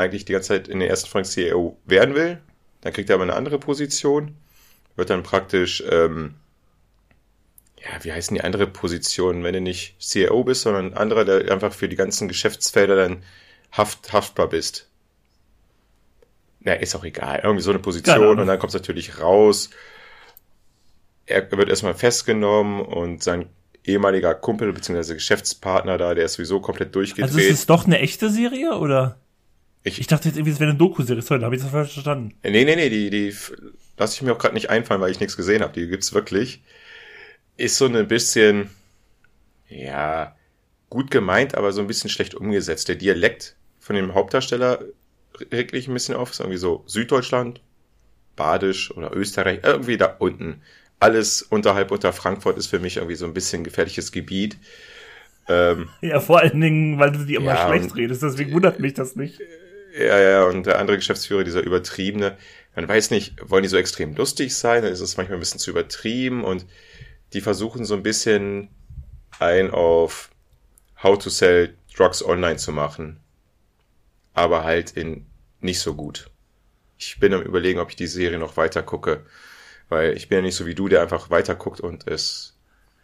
eigentlich 0.00 0.24
die 0.24 0.32
ganze 0.32 0.48
Zeit 0.48 0.68
in 0.68 0.80
den 0.80 0.88
ersten 0.88 1.08
Folgen 1.08 1.28
CAO 1.28 1.76
werden 1.84 2.14
will. 2.14 2.40
Dann 2.80 2.92
kriegt 2.92 3.10
er 3.10 3.14
aber 3.14 3.24
eine 3.24 3.34
andere 3.34 3.58
Position, 3.58 4.36
wird 4.96 5.10
dann 5.10 5.22
praktisch 5.22 5.82
ähm, 5.88 6.34
ja, 7.82 8.04
wie 8.04 8.12
heißen 8.12 8.34
die 8.34 8.42
andere 8.42 8.66
Positionen, 8.66 9.42
wenn 9.42 9.54
du 9.54 9.60
nicht 9.60 10.00
CEO 10.00 10.44
bist, 10.44 10.62
sondern 10.62 10.94
anderer, 10.94 11.24
der 11.24 11.50
einfach 11.50 11.72
für 11.72 11.88
die 11.88 11.96
ganzen 11.96 12.28
Geschäftsfelder 12.28 12.96
dann 12.96 13.22
haft, 13.72 14.12
haftbar 14.12 14.48
bist. 14.48 14.88
Na, 16.60 16.74
ist 16.74 16.94
auch 16.94 17.04
egal. 17.04 17.40
Irgendwie 17.42 17.62
so 17.62 17.70
eine 17.70 17.78
Position 17.78 18.38
und 18.38 18.46
dann 18.46 18.58
kommt 18.58 18.74
es 18.74 18.80
natürlich 18.80 19.18
raus. 19.18 19.70
Er 21.24 21.50
wird 21.52 21.70
erstmal 21.70 21.94
festgenommen 21.94 22.82
und 22.82 23.22
sein 23.22 23.48
ehemaliger 23.84 24.34
Kumpel 24.34 24.72
bzw. 24.72 25.14
Geschäftspartner 25.14 25.96
da, 25.96 26.14
der 26.14 26.26
ist 26.26 26.34
sowieso 26.34 26.60
komplett 26.60 26.94
durchgedreht. 26.94 27.30
Also 27.30 27.38
ist 27.38 27.60
es 27.60 27.66
doch 27.66 27.86
eine 27.86 27.98
echte 28.00 28.28
Serie 28.28 28.76
oder? 28.76 29.16
Ich, 29.82 29.98
ich 29.98 30.06
dachte 30.06 30.28
jetzt 30.28 30.36
irgendwie, 30.36 30.52
es 30.52 30.60
wäre 30.60 30.70
eine 30.70 30.78
Doku-Serie. 30.78 31.22
Sorry, 31.22 31.40
da 31.40 31.46
habe 31.46 31.56
ich 31.56 31.62
das 31.62 31.70
falsch 31.70 31.94
verstanden. 31.94 32.34
Nee, 32.42 32.64
nee, 32.64 32.76
nee, 32.76 32.90
die, 32.90 33.10
die 33.10 33.34
lasse 33.96 34.14
ich 34.14 34.22
mir 34.22 34.32
auch 34.32 34.38
gerade 34.38 34.54
nicht 34.54 34.68
einfallen, 34.70 35.00
weil 35.00 35.10
ich 35.10 35.20
nichts 35.20 35.36
gesehen 35.36 35.62
habe. 35.62 35.72
Die 35.72 35.88
gibt's 35.88 36.12
wirklich 36.12 36.62
ist 37.60 37.76
so 37.76 37.86
ein 37.86 38.08
bisschen, 38.08 38.70
ja, 39.68 40.34
gut 40.88 41.10
gemeint, 41.10 41.54
aber 41.54 41.72
so 41.72 41.82
ein 41.82 41.86
bisschen 41.86 42.10
schlecht 42.10 42.34
umgesetzt. 42.34 42.88
Der 42.88 42.96
Dialekt 42.96 43.54
von 43.78 43.96
dem 43.96 44.14
Hauptdarsteller 44.14 44.82
regt 45.52 45.72
mich 45.72 45.86
ein 45.86 45.94
bisschen 45.94 46.16
auf. 46.16 46.30
Ist 46.30 46.40
irgendwie 46.40 46.56
so 46.56 46.82
Süddeutschland, 46.86 47.60
Badisch 48.34 48.90
oder 48.96 49.14
Österreich, 49.14 49.60
irgendwie 49.62 49.98
da 49.98 50.16
unten. 50.18 50.62
Alles 50.98 51.42
unterhalb 51.42 51.90
unter 51.90 52.12
Frankfurt 52.14 52.56
ist 52.56 52.68
für 52.68 52.78
mich 52.78 52.96
irgendwie 52.96 53.16
so 53.16 53.26
ein 53.26 53.34
bisschen 53.34 53.62
gefährliches 53.62 54.10
Gebiet. 54.10 54.56
Ähm, 55.46 55.90
ja, 56.00 56.20
vor 56.20 56.40
allen 56.40 56.60
Dingen, 56.60 56.98
weil 56.98 57.12
du 57.12 57.24
die 57.24 57.34
immer 57.34 57.54
ja, 57.54 57.66
schlecht 57.66 57.94
redest, 57.94 58.22
deswegen 58.22 58.52
wundert 58.52 58.80
mich 58.80 58.94
das 58.94 59.16
nicht. 59.16 59.40
Ja, 59.92 60.20
ja, 60.20 60.44
und 60.44 60.66
der 60.66 60.78
andere 60.78 60.96
Geschäftsführer, 60.96 61.42
dieser 61.42 61.62
übertriebene, 61.62 62.36
man 62.76 62.88
weiß 62.88 63.10
nicht, 63.10 63.34
wollen 63.42 63.64
die 63.64 63.68
so 63.68 63.76
extrem 63.76 64.14
lustig 64.14 64.54
sein, 64.54 64.82
dann 64.82 64.92
ist 64.92 65.00
es 65.00 65.16
manchmal 65.16 65.38
ein 65.38 65.40
bisschen 65.40 65.58
zu 65.58 65.70
übertrieben 65.70 66.44
und 66.44 66.66
die 67.32 67.40
versuchen 67.40 67.84
so 67.84 67.94
ein 67.94 68.02
bisschen 68.02 68.68
ein 69.38 69.70
auf 69.70 70.30
How 71.02 71.18
to 71.18 71.30
Sell 71.30 71.76
Drugs 71.96 72.24
Online 72.24 72.56
zu 72.56 72.72
machen. 72.72 73.20
Aber 74.32 74.64
halt 74.64 74.92
in 74.92 75.26
nicht 75.60 75.80
so 75.80 75.94
gut. 75.94 76.30
Ich 76.98 77.18
bin 77.18 77.34
am 77.34 77.42
überlegen, 77.42 77.80
ob 77.80 77.90
ich 77.90 77.96
die 77.96 78.06
Serie 78.06 78.38
noch 78.38 78.56
weiter 78.56 78.82
gucke. 78.82 79.24
Weil 79.88 80.16
ich 80.16 80.28
bin 80.28 80.36
ja 80.36 80.42
nicht 80.42 80.54
so 80.54 80.66
wie 80.66 80.74
du, 80.74 80.88
der 80.88 81.02
einfach 81.02 81.30
weiter 81.30 81.54
guckt 81.56 81.80
und 81.80 82.06
es 82.06 82.56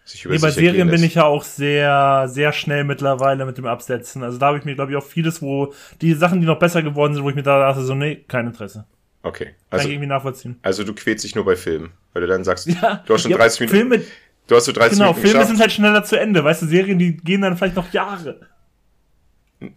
sich 0.07 0.25
über 0.25 0.35
nee, 0.35 0.41
bei 0.41 0.51
Serien 0.51 0.89
bin 0.89 1.03
ich 1.03 1.15
ja 1.15 1.25
auch 1.25 1.43
sehr, 1.43 2.29
sehr 2.29 2.53
schnell 2.53 2.85
mittlerweile 2.85 3.45
mit 3.45 3.59
dem 3.59 3.67
Absetzen. 3.67 4.23
Also 4.23 4.39
da 4.39 4.47
habe 4.47 4.59
ich 4.59 4.65
mir, 4.65 4.75
glaube 4.75 4.93
ich, 4.93 4.97
auch 4.97 5.05
vieles, 5.05 5.43
wo 5.43 5.75
die 6.01 6.15
Sachen, 6.15 6.41
die 6.41 6.47
noch 6.47 6.59
besser 6.59 6.83
geworden 6.83 7.15
sind, 7.15 7.25
wo 7.25 7.29
ich 7.29 7.35
mir 7.35 7.43
da 7.43 7.59
dachte, 7.59 7.83
so, 7.83 7.95
nee, 7.95 8.25
kein 8.29 8.47
Interesse. 8.47 8.87
Okay. 9.23 9.55
Also, 9.71 9.83
Kann 9.83 9.91
ich 9.91 9.95
irgendwie 9.95 10.09
nachvollziehen. 10.09 10.59
Also 10.63 10.85
du 10.85 10.95
quälst 10.95 11.25
dich 11.25 11.35
nur 11.35 11.45
bei 11.45 11.57
Filmen, 11.57 11.93
weil 12.13 12.23
du 12.23 12.29
dann 12.29 12.45
sagst, 12.45 12.67
ja, 12.83 13.03
du 13.05 13.15
hast 13.15 13.23
schon 13.23 13.33
ja, 13.33 13.37
30 13.39 13.61
Minuten. 13.61 13.77
Filme, 13.77 14.05
du 14.47 14.57
hast 14.57 14.65
so 14.67 14.73
30 14.73 14.93
genau, 14.93 15.11
Minuten 15.11 15.21
Filme 15.21 15.33
geschafft. 15.33 15.49
sind 15.49 15.61
halt 15.61 15.73
schneller 15.73 16.05
zu 16.05 16.21
Ende, 16.21 16.45
weißt 16.45 16.63
du, 16.63 16.67
Serien, 16.67 16.99
die 16.99 17.17
gehen 17.17 17.41
dann 17.41 17.57
vielleicht 17.57 17.77
noch 17.77 17.93
Jahre. 17.93 18.41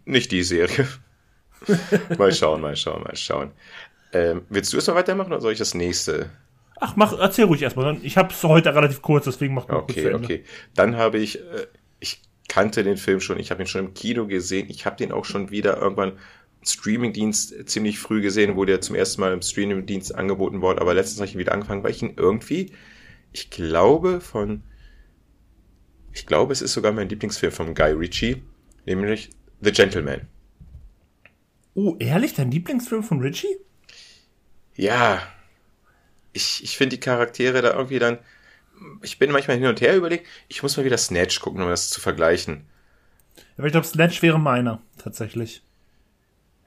Nicht 0.05 0.31
die 0.31 0.43
Serie. 0.43 0.88
mal 2.17 2.31
schauen, 2.31 2.62
mal 2.62 2.75
schauen, 2.75 3.01
mal 3.03 3.15
schauen. 3.15 3.51
Ähm, 4.13 4.41
willst 4.50 4.74
du 4.74 4.77
es 4.77 4.88
noch 4.88 4.95
weitermachen 4.95 5.31
oder 5.31 5.41
soll 5.41 5.53
ich 5.53 5.59
das 5.59 5.74
nächste? 5.74 6.29
Ach, 6.79 6.95
mach, 6.95 7.17
erzähl 7.17 7.45
ruhig 7.45 7.62
erstmal. 7.62 7.98
Ich 8.03 8.17
habe 8.17 8.33
es 8.33 8.43
heute 8.43 8.74
relativ 8.74 9.01
kurz, 9.01 9.25
deswegen 9.25 9.53
mach 9.53 9.67
mal 9.67 9.77
Okay, 9.77 10.13
okay. 10.13 10.43
Dann 10.75 10.95
habe 10.95 11.17
ich, 11.17 11.39
äh, 11.39 11.67
ich 12.00 12.21
kannte 12.48 12.83
den 12.83 12.98
Film 12.98 13.19
schon, 13.19 13.39
ich 13.39 13.51
habe 13.51 13.63
ihn 13.63 13.67
schon 13.67 13.88
im 13.88 13.93
Kino 13.93 14.27
gesehen, 14.27 14.69
ich 14.69 14.86
habe 14.86 14.95
den 14.95 15.12
auch 15.12 15.25
schon 15.25 15.51
wieder 15.51 15.77
irgendwann 15.77 16.13
Streamingdienst 16.63 17.69
ziemlich 17.69 18.00
früh 18.00 18.21
gesehen, 18.21 18.55
wo 18.55 18.65
der 18.65 18.81
zum 18.81 18.95
ersten 18.95 19.21
Mal 19.21 19.33
im 19.33 19.41
Streamingdienst 19.41 20.15
angeboten 20.15 20.62
wurde, 20.62 20.81
aber 20.81 20.93
letztens 20.93 21.19
habe 21.19 21.27
ich 21.27 21.36
ihn 21.36 21.39
wieder 21.39 21.53
angefangen, 21.53 21.83
weil 21.83 21.91
ich 21.91 22.01
ihn 22.01 22.13
irgendwie, 22.17 22.74
ich 23.31 23.50
glaube 23.50 24.19
von, 24.21 24.63
ich 26.13 26.25
glaube, 26.25 26.53
es 26.53 26.62
ist 26.62 26.74
sogar 26.74 26.91
mein 26.91 27.09
Lieblingsfilm 27.09 27.51
von 27.51 27.74
Guy 27.74 27.91
Ritchie, 27.91 28.43
nämlich 28.86 29.29
The 29.62 29.71
Gentleman. 29.71 30.21
Oh, 31.75 31.95
ehrlich? 32.00 32.33
Dein 32.33 32.51
Lieblingsfilm 32.51 33.03
von 33.03 33.21
Ritchie? 33.21 33.57
Ja. 34.75 35.21
Ich, 36.39 36.63
ich 36.63 36.77
finde 36.77 36.96
die 36.96 37.01
Charaktere 37.01 37.62
da 37.62 37.74
irgendwie 37.74 38.00
dann, 38.00 38.17
ich 39.01 39.19
bin 39.19 39.31
manchmal 39.31 39.58
hin 39.58 39.67
und 39.67 39.81
her 39.81 39.96
überlegt, 39.96 40.25
ich 40.48 40.63
muss 40.63 40.77
mal 40.77 40.86
wieder 40.86 40.98
Snatch 40.98 41.41
gucken, 41.41 41.62
um 41.62 41.69
das 41.69 41.89
zu 41.89 42.00
vergleichen. 42.00 42.65
Aber 43.58 43.67
ich 43.67 43.74
glaube, 43.74 43.88
Snatch 43.88 44.22
wäre 44.22 44.39
meiner, 44.39 44.81
tatsächlich. 44.98 45.62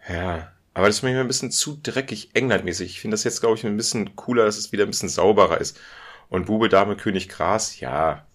Ja, 0.07 0.53
aber 0.75 0.89
das 0.89 0.97
ist 0.97 1.03
manchmal 1.03 1.23
ein 1.23 1.29
bisschen 1.29 1.51
zu 1.51 1.79
dreckig 1.83 2.31
Englandmäßig. 2.35 2.91
Ich 2.91 3.01
finde 3.01 3.15
das 3.15 3.25
jetzt, 3.25 3.41
glaube 3.41 3.57
ich, 3.57 3.65
ein 3.65 3.77
bisschen 3.79 4.15
cooler, 4.15 4.45
dass 4.45 4.59
es 4.59 4.73
wieder 4.73 4.85
ein 4.85 4.91
bisschen 4.91 5.09
sauberer 5.09 5.59
ist. 5.59 5.81
Und 6.29 6.47
Bube, 6.47 6.69
Dame, 6.69 6.97
König, 6.97 7.29
Gras, 7.31 7.81
ja. 7.81 8.27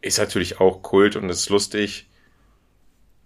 Ist 0.00 0.18
natürlich 0.18 0.58
auch 0.60 0.82
Kult 0.82 1.14
und 1.14 1.30
ist 1.30 1.48
lustig. 1.48 2.08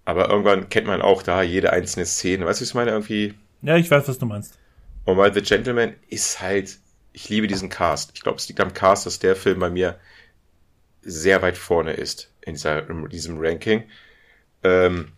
Aber 0.05 0.29
irgendwann 0.29 0.69
kennt 0.69 0.87
man 0.87 1.01
auch 1.01 1.23
da 1.23 1.43
jede 1.43 1.73
einzelne 1.73 2.05
Szene. 2.07 2.45
Weißt 2.45 2.61
du, 2.61 2.65
was 2.65 2.69
ich 2.69 2.75
meine? 2.75 2.91
Irgendwie. 2.91 3.35
Ja, 3.63 3.77
ich 3.77 3.91
weiß, 3.91 4.09
was 4.09 4.19
du 4.19 4.27
meinst. 4.27 4.59
Und 5.07 5.17
bei 5.17 5.33
The 5.33 5.41
Gentleman 5.41 5.95
ist 6.09 6.41
halt, 6.41 6.79
ich 7.13 7.31
liebe 7.31 7.47
diesen 7.47 7.71
Cast. 7.71 8.11
Ich 8.15 8.23
glaube, 8.23 8.37
es 8.37 8.49
liegt 8.49 8.61
am 8.61 8.75
Cast, 8.75 9.07
dass 9.07 9.19
der 9.19 9.37
Film 9.37 9.61
bei 9.61 9.71
mir 9.71 9.99
sehr 11.01 11.41
weit 11.41 11.57
vorne 11.57 11.93
ist 11.93 12.31
in, 12.43 12.55
dieser, 12.55 12.91
in 12.91 13.09
diesem 13.09 13.39
Ranking. 13.39 13.85
Ähm, 14.65 15.13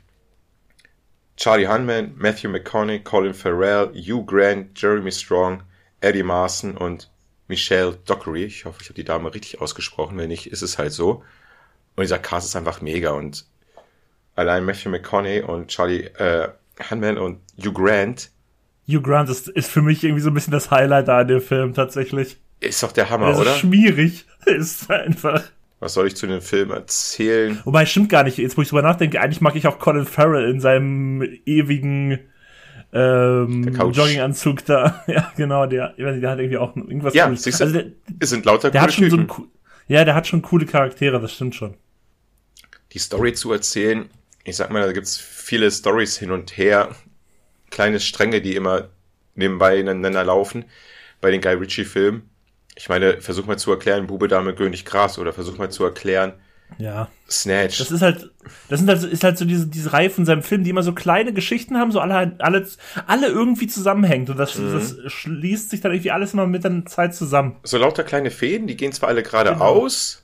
Charlie 1.36 1.66
Hunman, 1.66 2.12
Matthew 2.16 2.50
McConaughey, 2.50 3.00
Colin 3.00 3.32
Farrell, 3.32 3.90
Hugh 3.94 4.24
Grant, 4.24 4.78
Jeremy 4.80 5.10
Strong, 5.10 5.62
Eddie 6.00 6.22
Marson 6.22 6.76
und 6.76 7.10
Michelle 7.46 7.98
Dockery. 8.04 8.44
Ich 8.44 8.66
hoffe, 8.66 8.80
ich 8.82 8.88
habe 8.88 8.94
die 8.94 9.04
Dame 9.04 9.32
richtig 9.32 9.60
ausgesprochen. 9.60 10.18
Wenn 10.18 10.28
nicht, 10.28 10.48
ist 10.48 10.62
es 10.62 10.76
halt 10.76 10.92
so. 10.92 11.24
Und 11.96 12.02
dieser 12.02 12.18
Cast 12.18 12.46
ist 12.46 12.56
einfach 12.56 12.82
mega. 12.82 13.12
Und 13.12 13.46
allein 14.34 14.66
Matthew 14.66 14.90
McConaughey 14.90 15.40
und 15.40 15.68
Charlie 15.68 16.04
äh, 16.04 16.50
Hunman 16.90 17.16
und 17.16 17.40
Hugh 17.56 17.72
Grant. 17.72 18.30
Hugh 18.88 19.02
Grant 19.02 19.28
ist, 19.28 19.48
ist 19.48 19.70
für 19.70 19.82
mich 19.82 20.02
irgendwie 20.02 20.22
so 20.22 20.30
ein 20.30 20.34
bisschen 20.34 20.52
das 20.52 20.70
Highlight 20.70 21.08
da 21.08 21.20
in 21.20 21.28
dem 21.28 21.40
Film 21.40 21.74
tatsächlich. 21.74 22.38
Ist 22.60 22.82
doch 22.82 22.92
der 22.92 23.10
Hammer, 23.10 23.38
oder? 23.38 23.52
Ist 23.52 23.58
schmierig. 23.58 24.26
Ist 24.46 24.90
einfach. 24.90 25.42
Was 25.80 25.94
soll 25.94 26.06
ich 26.06 26.16
zu 26.16 26.26
dem 26.26 26.40
Film 26.40 26.70
erzählen? 26.70 27.60
Wobei, 27.64 27.86
stimmt 27.86 28.08
gar 28.08 28.24
nicht. 28.24 28.38
Jetzt, 28.38 28.56
wo 28.56 28.62
ich 28.62 28.68
drüber 28.68 28.82
nachdenke, 28.82 29.20
eigentlich 29.20 29.40
mag 29.40 29.54
ich 29.54 29.66
auch 29.66 29.78
Colin 29.78 30.06
Farrell 30.06 30.50
in 30.50 30.60
seinem 30.60 31.22
ewigen 31.44 32.18
ähm, 32.92 33.74
Jogginganzug 33.92 34.64
da. 34.64 35.04
ja, 35.06 35.32
genau, 35.36 35.66
der, 35.66 35.92
der 35.96 36.30
hat 36.30 36.38
irgendwie 36.38 36.56
auch 36.56 36.74
irgendwas 36.74 37.14
ja, 37.14 37.26
Cooles. 37.26 37.60
Also 37.60 37.72
der, 37.74 37.86
es 38.18 38.30
sind 38.30 38.44
lauter 38.44 38.70
der 38.70 38.80
hat 38.80 38.92
schon 38.92 39.08
Typen. 39.08 39.28
so 39.28 39.42
ein, 39.42 39.48
Ja, 39.86 40.04
der 40.04 40.14
hat 40.14 40.26
schon 40.26 40.42
coole 40.42 40.66
Charaktere, 40.66 41.20
das 41.20 41.34
stimmt 41.34 41.54
schon. 41.54 41.74
Die 42.92 42.98
Story 42.98 43.34
zu 43.34 43.52
erzählen, 43.52 44.08
ich 44.44 44.56
sag 44.56 44.70
mal, 44.70 44.82
da 44.82 44.92
gibt's 44.92 45.18
viele 45.18 45.70
Stories 45.70 46.18
hin 46.18 46.30
und 46.30 46.56
her, 46.56 46.88
kleine 47.70 48.00
Stränge, 48.00 48.40
die 48.40 48.54
immer 48.54 48.88
nebenbei 49.34 49.78
ineinander 49.78 50.24
laufen 50.24 50.64
bei 51.20 51.30
den 51.30 51.40
Guy 51.40 51.54
Ritchie-Filmen 51.54 52.28
ich 52.78 52.88
meine, 52.88 53.20
versuch 53.20 53.44
mal 53.46 53.58
zu 53.58 53.72
erklären, 53.72 54.06
Bube, 54.06 54.28
Dame, 54.28 54.54
König, 54.54 54.84
Gras 54.84 55.18
oder 55.18 55.32
versuch 55.32 55.58
mal 55.58 55.68
zu 55.68 55.82
erklären, 55.82 56.34
ja. 56.76 57.08
Snatch. 57.28 57.78
Das 57.78 57.90
ist 57.90 58.02
halt, 58.02 58.30
das 58.68 58.78
sind 58.78 58.88
halt, 58.88 59.02
ist 59.02 59.24
halt 59.24 59.36
so 59.36 59.44
diese, 59.44 59.66
diese 59.66 59.92
Reihe 59.92 60.10
von 60.10 60.24
seinem 60.24 60.44
Film, 60.44 60.62
die 60.62 60.70
immer 60.70 60.84
so 60.84 60.92
kleine 60.92 61.32
Geschichten 61.32 61.76
haben, 61.76 61.90
so 61.90 61.98
alle, 61.98 62.36
alle, 62.38 62.68
alle 63.06 63.26
irgendwie 63.26 63.66
zusammenhängt. 63.66 64.30
Und 64.30 64.36
das, 64.36 64.56
mhm. 64.56 64.74
das 64.74 65.12
schließt 65.12 65.70
sich 65.70 65.80
dann 65.80 65.92
irgendwie 65.92 66.12
alles 66.12 66.34
immer 66.34 66.46
mit 66.46 66.62
der 66.62 66.86
Zeit 66.86 67.16
zusammen. 67.16 67.56
So 67.64 67.78
lauter 67.78 68.04
kleine 68.04 68.30
Fäden, 68.30 68.68
die 68.68 68.76
gehen 68.76 68.92
zwar 68.92 69.08
alle 69.08 69.24
geradeaus. 69.24 70.22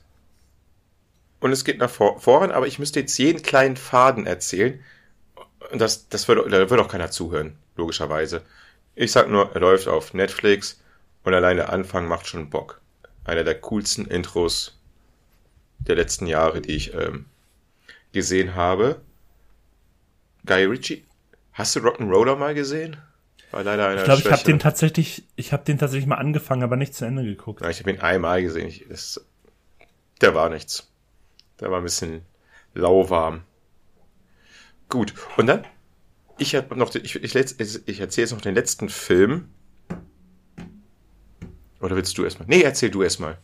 Genau. 1.39 1.47
und 1.47 1.51
es 1.51 1.65
geht 1.65 1.79
nach 1.79 1.89
vor 1.89 2.21
voran, 2.21 2.51
aber 2.51 2.67
ich 2.67 2.79
müsste 2.79 3.01
jetzt 3.01 3.17
jeden 3.17 3.41
kleinen 3.41 3.75
Faden 3.75 4.27
erzählen. 4.27 4.79
Das, 5.73 6.09
das 6.09 6.27
wird, 6.27 6.51
da 6.51 6.69
wird 6.69 6.79
auch 6.79 6.87
keiner 6.87 7.11
zuhören, 7.11 7.57
logischerweise. 7.75 8.41
Ich 8.95 9.11
sag 9.11 9.29
nur, 9.29 9.53
er 9.53 9.61
läuft 9.61 9.87
auf 9.87 10.13
Netflix 10.13 10.81
und 11.23 11.33
allein 11.33 11.57
der 11.57 11.71
Anfang 11.71 12.07
macht 12.07 12.27
schon 12.27 12.49
Bock. 12.49 12.81
Einer 13.23 13.43
der 13.43 13.59
coolsten 13.59 14.05
Intros 14.05 14.77
der 15.79 15.95
letzten 15.95 16.27
Jahre, 16.27 16.61
die 16.61 16.75
ich 16.75 16.93
ähm, 16.93 17.25
gesehen 18.13 18.55
habe. 18.55 19.01
Guy 20.45 20.65
Ritchie, 20.65 21.03
hast 21.53 21.75
du 21.75 21.79
Rock'n'Roller 21.79 22.35
mal 22.35 22.53
gesehen? 22.53 22.97
War 23.51 23.63
leider 23.63 23.87
einer 23.87 23.99
Ich 23.99 24.05
glaube, 24.05 24.21
ich 24.21 24.31
habe 24.31 24.43
den 24.43 24.59
tatsächlich, 24.59 25.23
ich 25.35 25.53
habe 25.53 25.63
den 25.63 25.77
tatsächlich 25.77 26.07
mal 26.07 26.15
angefangen, 26.15 26.63
aber 26.63 26.75
nicht 26.75 26.93
zu 26.93 27.05
Ende 27.05 27.23
geguckt. 27.23 27.61
Ja, 27.61 27.69
ich 27.69 27.79
habe 27.79 27.91
ihn 27.91 27.99
einmal 27.99 28.41
gesehen. 28.41 28.67
Ich, 28.67 28.85
das, 28.87 29.25
der 30.21 30.35
war 30.35 30.49
nichts. 30.49 30.87
Der 31.59 31.71
war 31.71 31.79
ein 31.79 31.83
bisschen 31.83 32.21
lauwarm. 32.73 33.43
Gut. 34.89 35.13
Und 35.37 35.47
dann, 35.47 35.63
ich 36.37 36.53
noch, 36.75 36.93
ich, 36.95 37.15
ich, 37.15 37.35
ich 37.35 37.99
erzähle 37.99 38.23
jetzt 38.23 38.31
noch 38.31 38.41
den 38.41 38.55
letzten 38.55 38.89
Film. 38.89 39.49
Oder 41.81 41.95
willst 41.95 42.17
du 42.17 42.23
erstmal? 42.23 42.47
Nee, 42.47 42.61
erzähl 42.61 42.89
du 42.89 43.03
erstmal. 43.03 43.37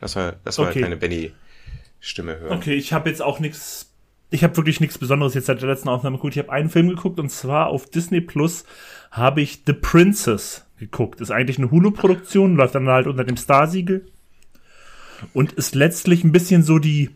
Lass 0.00 0.14
mal, 0.14 0.38
lass 0.44 0.58
mal 0.58 0.68
okay. 0.68 0.80
deine 0.80 0.96
Benny-Stimme 0.96 2.38
hören. 2.38 2.58
Okay, 2.58 2.74
ich 2.74 2.92
habe 2.92 3.08
jetzt 3.08 3.22
auch 3.22 3.40
nichts. 3.40 3.92
Ich 4.30 4.42
habe 4.42 4.56
wirklich 4.56 4.80
nichts 4.80 4.98
Besonderes 4.98 5.34
jetzt 5.34 5.46
seit 5.46 5.60
der 5.62 5.68
letzten 5.68 5.88
Aufnahme 5.88 6.16
geguckt. 6.16 6.34
Ich 6.34 6.42
habe 6.42 6.52
einen 6.52 6.68
Film 6.68 6.88
geguckt 6.88 7.20
und 7.20 7.30
zwar 7.30 7.68
auf 7.68 7.88
Disney 7.88 8.20
Plus 8.20 8.64
habe 9.10 9.40
ich 9.40 9.62
The 9.66 9.72
Princess 9.72 10.66
geguckt. 10.78 11.20
Ist 11.20 11.30
eigentlich 11.30 11.58
eine 11.58 11.70
Hulu-Produktion, 11.70 12.56
läuft 12.56 12.74
dann 12.74 12.88
halt 12.88 13.06
unter 13.06 13.24
dem 13.24 13.36
Star-Siegel 13.36 14.06
und 15.32 15.52
ist 15.52 15.74
letztlich 15.74 16.24
ein 16.24 16.32
bisschen 16.32 16.62
so 16.62 16.78
die 16.78 17.10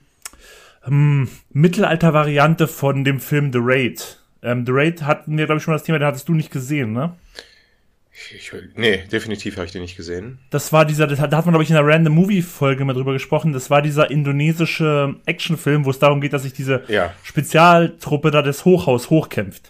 hm, 0.83 1.29
Mittelalter-Variante 1.53 2.69
von 2.69 3.05
dem 3.05 3.21
Film 3.21 3.53
The 3.53 3.59
Raid. 3.63 4.19
Ähm, 4.43 4.65
The 4.65 4.73
Raid 4.73 5.03
hatten 5.03 5.37
wir, 5.37 5.47
glaube 5.47 5.59
ich, 5.59 5.65
schon 5.65 5.73
mal 5.73 5.79
das 5.79 5.85
Thema, 5.85 5.99
den 5.99 6.07
hattest 6.07 6.29
du 6.29 6.35
nicht 6.35 6.51
gesehen, 6.51 6.93
ne? 6.93 7.15
Ich, 8.35 8.53
nee, 8.75 9.05
definitiv 9.11 9.57
habe 9.57 9.67
ich 9.67 9.73
den 9.73 9.81
nicht 9.81 9.97
gesehen. 9.97 10.41
Das 10.51 10.73
war 10.73 10.85
dieser, 10.85 11.07
da 11.07 11.17
hat 11.17 11.31
man, 11.31 11.53
glaube 11.53 11.63
ich, 11.63 11.71
in 11.71 11.77
einer 11.77 11.87
Random 11.87 12.13
Movie-Folge 12.15 12.85
mal 12.85 12.93
drüber 12.93 13.15
gesprochen. 13.15 13.53
Das 13.53 13.71
war 13.71 13.81
dieser 13.81 14.11
indonesische 14.11 15.17
Actionfilm, 15.25 15.87
wo 15.87 15.91
es 15.91 15.99
darum 15.99 16.21
geht, 16.21 16.35
dass 16.35 16.43
sich 16.43 16.53
diese 16.53 16.83
ja. 16.89 17.15
Spezialtruppe 17.23 18.31
da 18.31 18.43
des 18.43 18.67
Hochhaus 18.67 19.09
hochkämpft. 19.09 19.69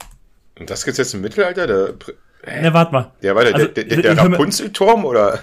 Und 0.59 0.69
das 0.69 0.85
gibt's 0.85 0.99
jetzt 0.99 1.15
im 1.15 1.21
Mittelalter? 1.21 1.67
Der, 1.67 1.95
Ne, 2.47 2.73
warte 2.73 2.93
mal. 2.93 3.13
Der 3.23 3.35
war 3.35 3.45
der, 3.45 3.55
also, 3.55 3.67
der, 3.67 3.85
der, 3.85 4.03
der 4.03 4.19
Rapunzelturm 4.19 5.05
oder? 5.05 5.41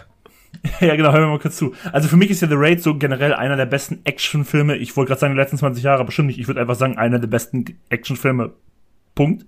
Ja, 0.82 0.96
genau, 0.96 1.12
hören 1.12 1.24
wir 1.24 1.28
mal 1.28 1.40
kurz 1.40 1.58
zu. 1.58 1.74
Also 1.92 2.08
für 2.08 2.18
mich 2.18 2.30
ist 2.30 2.42
ja 2.42 2.48
The 2.48 2.56
Raid 2.58 2.82
so 2.82 2.98
generell 2.98 3.34
einer 3.34 3.56
der 3.56 3.66
besten 3.66 4.02
Actionfilme. 4.04 4.76
Ich 4.76 4.96
wollte 4.96 5.10
gerade 5.10 5.22
sagen, 5.22 5.34
die 5.34 5.40
letzten 5.40 5.58
20 5.58 5.84
Jahre, 5.84 6.06
bestimmt 6.06 6.28
nicht. 6.28 6.40
Ich 6.40 6.48
würde 6.48 6.62
einfach 6.62 6.76
sagen, 6.76 6.98
einer 6.98 7.20
der 7.20 7.28
besten 7.28 7.66
Actionfilme. 7.90 8.54
Punkt. 9.16 9.46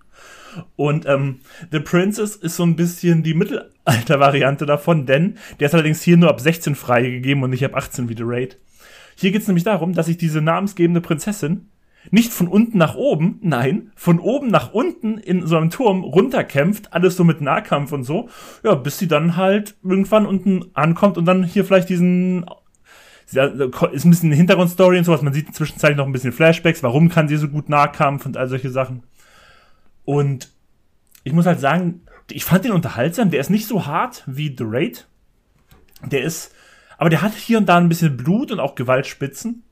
Und 0.76 1.06
ähm, 1.06 1.40
The 1.72 1.80
Princess 1.80 2.36
ist 2.36 2.56
so 2.56 2.64
ein 2.64 2.76
bisschen 2.76 3.22
die 3.24 3.36
Mittelalter-Variante 3.36 4.66
davon, 4.66 5.06
denn 5.06 5.38
der 5.60 5.68
ist 5.68 5.74
allerdings 5.74 6.02
hier 6.02 6.18
nur 6.18 6.30
ab 6.30 6.40
16 6.40 6.76
freigegeben 6.76 7.44
und 7.44 7.52
nicht 7.52 7.66
ab 7.66 7.76
18 7.76 8.10
wie 8.10 8.18
The 8.18 8.24
Raid. 8.26 8.58
Hier 9.16 9.32
geht 9.32 9.42
es 9.42 9.48
nämlich 9.48 9.64
darum, 9.64 9.94
dass 9.94 10.08
sich 10.08 10.18
diese 10.18 10.42
namensgebende 10.42 11.02
Prinzessin 11.02 11.68
nicht 12.12 12.32
von 12.32 12.48
unten 12.48 12.78
nach 12.78 12.96
oben, 12.96 13.40
nein, 13.42 13.92
von 13.96 14.20
oben 14.20 14.48
nach 14.48 14.74
unten 14.74 15.18
in 15.18 15.46
so 15.46 15.58
einem 15.58 15.70
Turm 15.70 16.04
runterkämpft, 16.04 16.94
alles 16.94 17.16
so 17.16 17.24
mit 17.24 17.42
Nahkampf 17.42 17.92
und 17.92 18.04
so, 18.04 18.30
ja, 18.64 18.76
bis 18.76 18.98
sie 18.98 19.08
dann 19.08 19.36
halt 19.36 19.76
irgendwann 19.84 20.26
unten 20.26 20.66
ankommt 20.74 21.18
und 21.18 21.26
dann 21.26 21.44
hier 21.44 21.66
vielleicht 21.66 21.90
diesen 21.90 22.46
ist 23.32 23.38
ein 23.38 24.10
bisschen 24.10 24.30
eine 24.30 24.36
Hintergrundstory 24.36 24.98
und 24.98 25.04
sowas. 25.04 25.22
Man 25.22 25.34
sieht 25.34 25.54
zwischenzeitlich 25.54 25.98
noch 25.98 26.08
ein 26.08 26.12
bisschen 26.12 26.32
Flashbacks. 26.32 26.82
Warum 26.82 27.10
kann 27.10 27.28
sie 27.28 27.38
so 27.38 27.48
gut 27.48 27.70
Nahkampf 27.70 28.26
und 28.26 28.38
all 28.38 28.48
solche 28.48 28.72
Sachen? 28.72 29.04
Und 30.04 30.50
ich 31.24 31.34
muss 31.34 31.46
halt 31.46 31.60
sagen, 31.60 32.02
ich 32.32 32.44
fand 32.44 32.66
den 32.66 32.72
unterhaltsam. 32.72 33.30
Der 33.30 33.40
ist 33.40 33.52
nicht 33.52 33.68
so 33.68 33.86
hart 33.86 34.24
wie 34.26 34.56
The 34.58 34.64
Raid. 34.66 35.08
Der 36.04 36.24
ist, 36.24 36.56
aber 36.98 37.12
der 37.12 37.22
hat 37.22 37.36
hier 37.36 37.60
und 37.60 37.68
da 37.68 37.78
ein 37.78 37.90
bisschen 37.90 38.18
Blut 38.18 38.52
und 38.52 38.60
auch 38.60 38.74
Gewaltspitzen 38.74 39.64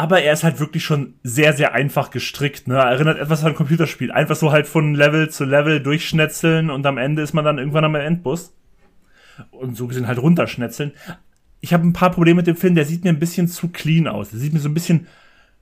aber 0.00 0.22
er 0.22 0.32
ist 0.32 0.44
halt 0.44 0.60
wirklich 0.60 0.82
schon 0.82 1.12
sehr, 1.22 1.52
sehr 1.52 1.74
einfach 1.74 2.10
gestrickt. 2.10 2.66
Ne? 2.66 2.76
Erinnert 2.76 3.18
etwas 3.18 3.42
an 3.42 3.48
ein 3.48 3.54
Computerspiel. 3.54 4.10
Einfach 4.10 4.34
so 4.34 4.50
halt 4.50 4.66
von 4.66 4.94
Level 4.94 5.28
zu 5.28 5.44
Level 5.44 5.82
durchschnetzeln 5.82 6.70
und 6.70 6.86
am 6.86 6.96
Ende 6.96 7.20
ist 7.20 7.34
man 7.34 7.44
dann 7.44 7.58
irgendwann 7.58 7.84
am 7.84 7.94
Endbus. 7.94 8.54
Und 9.50 9.76
so 9.76 9.86
gesehen 9.88 10.08
halt 10.08 10.18
runterschnetzeln. 10.18 10.92
Ich 11.60 11.74
habe 11.74 11.86
ein 11.86 11.92
paar 11.92 12.12
Probleme 12.12 12.38
mit 12.38 12.46
dem 12.46 12.56
Film, 12.56 12.74
der 12.74 12.86
sieht 12.86 13.04
mir 13.04 13.10
ein 13.10 13.18
bisschen 13.18 13.46
zu 13.46 13.68
clean 13.68 14.08
aus. 14.08 14.30
Der 14.30 14.38
sieht 14.38 14.54
mir 14.54 14.60
so 14.60 14.70
ein 14.70 14.74
bisschen 14.74 15.06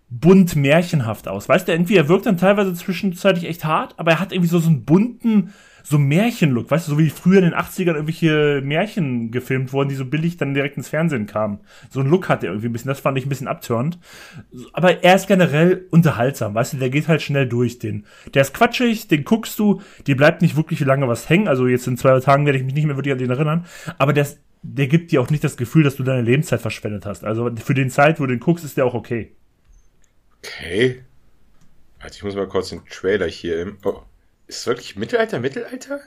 bunt 0.09 0.55
märchenhaft 0.55 1.27
aus. 1.27 1.49
Weißt 1.49 1.67
du, 1.67 1.73
irgendwie, 1.73 1.97
er 1.97 2.09
wirkt 2.09 2.27
dann 2.27 2.37
teilweise 2.39 2.73
zwischenzeitlich 2.75 3.45
echt 3.45 3.65
hart, 3.65 3.95
aber 3.97 4.13
er 4.13 4.21
hat 4.21 4.31
irgendwie 4.31 4.51
so, 4.51 4.61
so 4.61 4.69
einen 4.69 4.85
bunten, 4.85 5.53
so 5.89 5.99
Märchenlook, 5.99 6.71
weißt 6.71 6.87
du, 6.87 6.93
so 6.93 6.99
wie 6.99 7.09
früher 7.09 7.39
in 7.39 7.45
den 7.45 7.55
80ern 7.55 7.95
irgendwelche 7.95 8.61
Märchen 8.63 9.31
gefilmt 9.31 9.73
wurden, 9.73 9.89
die 9.89 9.95
so 9.95 10.05
billig 10.05 10.37
dann 10.37 10.53
direkt 10.53 10.77
ins 10.77 10.91
Fernsehen 10.91 11.25
kamen. 11.25 11.61
So 11.89 12.01
ein 12.01 12.11
Look 12.11 12.29
hat 12.29 12.45
er 12.45 12.51
irgendwie 12.51 12.69
ein 12.69 12.73
bisschen, 12.73 12.91
das 12.91 13.01
fand 13.01 13.17
ich 13.17 13.25
ein 13.25 13.31
bisschen 13.31 13.49
abtörend. 13.49 13.99
Aber 14.75 15.03
er 15.03 15.15
ist 15.15 15.29
generell 15.29 15.87
unterhaltsam, 15.91 16.55
weißt 16.55 16.75
du, 16.75 16.77
der 16.77 16.91
geht 16.91 17.09
halt 17.09 17.23
schnell 17.23 17.49
durch, 17.49 17.79
den. 17.79 18.05
Der 18.35 18.43
ist 18.43 18.53
quatschig, 18.53 19.09
den 19.09 19.25
guckst 19.25 19.59
du, 19.59 19.81
dir 20.07 20.15
bleibt 20.15 20.43
nicht 20.43 20.57
wirklich 20.57 20.81
lange 20.81 21.09
was 21.09 21.31
hängen, 21.31 21.49
also 21.49 21.67
jetzt 21.67 21.87
in 21.87 21.97
zwei 21.97 22.21
Tagen 22.21 22.45
werde 22.45 22.59
ich 22.59 22.65
mich 22.65 22.75
nicht 22.75 22.85
mehr 22.85 22.97
wirklich 22.97 23.13
an 23.13 23.19
den 23.19 23.31
erinnern, 23.31 23.65
aber 23.97 24.13
der, 24.13 24.27
der 24.63 24.89
gibt 24.89 25.11
dir 25.11 25.23
auch 25.23 25.31
nicht 25.31 25.43
das 25.43 25.57
Gefühl, 25.57 25.85
dass 25.85 25.97
du 25.97 26.03
deine 26.03 26.21
Lebenszeit 26.21 26.61
verschwendet 26.61 27.07
hast. 27.07 27.25
Also 27.25 27.51
für 27.57 27.75
den 27.75 27.89
Zeit, 27.89 28.21
wo 28.21 28.27
du 28.27 28.35
den 28.35 28.41
guckst, 28.41 28.63
ist 28.63 28.77
der 28.77 28.85
auch 28.85 28.95
okay. 28.95 29.33
Okay. 30.45 31.03
Also 31.99 32.17
ich 32.17 32.25
muss 32.25 32.35
mal 32.35 32.47
kurz 32.47 32.69
den 32.69 32.85
Trailer 32.85 33.27
hier 33.27 33.63
im. 33.63 33.79
Oh, 33.85 34.03
ist 34.49 34.61
es 34.61 34.67
wirklich 34.67 34.97
Mittelalter, 34.97 35.39
Mittelalter? 35.39 36.01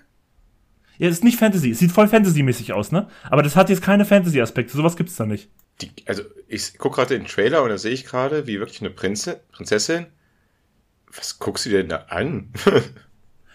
Ja, 0.97 1.07
es 1.07 1.17
ist 1.17 1.23
nicht 1.23 1.39
Fantasy. 1.39 1.71
Es 1.71 1.79
sieht 1.79 1.91
voll 1.91 2.07
Fantasy-mäßig 2.07 2.73
aus, 2.73 2.91
ne? 2.91 3.07
Aber 3.29 3.43
das 3.43 3.55
hat 3.55 3.69
jetzt 3.69 3.81
keine 3.81 4.03
Fantasy-Aspekte. 4.05 4.75
Sowas 4.75 4.95
gibt's 4.95 5.15
da 5.15 5.25
nicht. 5.25 5.49
Die, 5.81 5.89
also, 6.05 6.23
ich 6.47 6.77
gucke 6.77 6.97
gerade 6.97 7.17
den 7.17 7.25
Trailer 7.25 7.63
und 7.63 7.69
da 7.69 7.77
sehe 7.77 7.91
ich 7.91 8.05
gerade, 8.05 8.45
wie 8.45 8.59
wirklich 8.59 8.81
eine 8.81 8.89
Prinze, 8.89 9.41
Prinzessin. 9.51 10.07
Was 11.15 11.39
guckst 11.39 11.65
du 11.65 11.69
denn 11.69 11.89
da 11.89 12.05
an? 12.09 12.49
ja, 12.65 12.81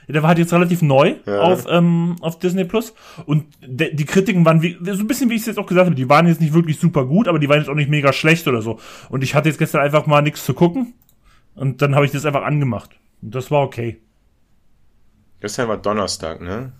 der 0.08 0.22
war 0.22 0.28
halt 0.28 0.38
jetzt 0.38 0.52
relativ 0.52 0.82
neu 0.82 1.16
ja. 1.26 1.40
auf, 1.40 1.66
ähm, 1.68 2.16
auf 2.20 2.38
Disney 2.38 2.64
Plus. 2.64 2.94
Und 3.26 3.46
de, 3.64 3.94
die 3.94 4.06
Kritiken 4.06 4.44
waren 4.44 4.62
wie, 4.62 4.76
so 4.80 5.02
ein 5.02 5.06
bisschen, 5.06 5.30
wie 5.30 5.34
ich 5.34 5.42
es 5.42 5.46
jetzt 5.46 5.58
auch 5.58 5.66
gesagt 5.66 5.86
habe, 5.86 5.96
die 5.96 6.08
waren 6.08 6.26
jetzt 6.26 6.40
nicht 6.40 6.54
wirklich 6.54 6.78
super 6.78 7.06
gut, 7.06 7.28
aber 7.28 7.38
die 7.38 7.48
waren 7.48 7.58
jetzt 7.58 7.68
auch 7.68 7.74
nicht 7.74 7.90
mega 7.90 8.12
schlecht 8.12 8.46
oder 8.48 8.62
so. 8.62 8.78
Und 9.08 9.22
ich 9.22 9.34
hatte 9.34 9.48
jetzt 9.48 9.58
gestern 9.58 9.82
einfach 9.82 10.06
mal 10.06 10.22
nichts 10.22 10.44
zu 10.44 10.54
gucken. 10.54 10.94
Und 11.54 11.80
dann 11.80 11.94
habe 11.94 12.06
ich 12.06 12.12
das 12.12 12.24
einfach 12.24 12.42
angemacht. 12.42 12.90
Und 13.22 13.34
das 13.34 13.50
war 13.50 13.62
okay. 13.62 14.00
Gestern 15.46 15.68
war 15.68 15.76
Donnerstag, 15.76 16.40
ne? 16.40 16.72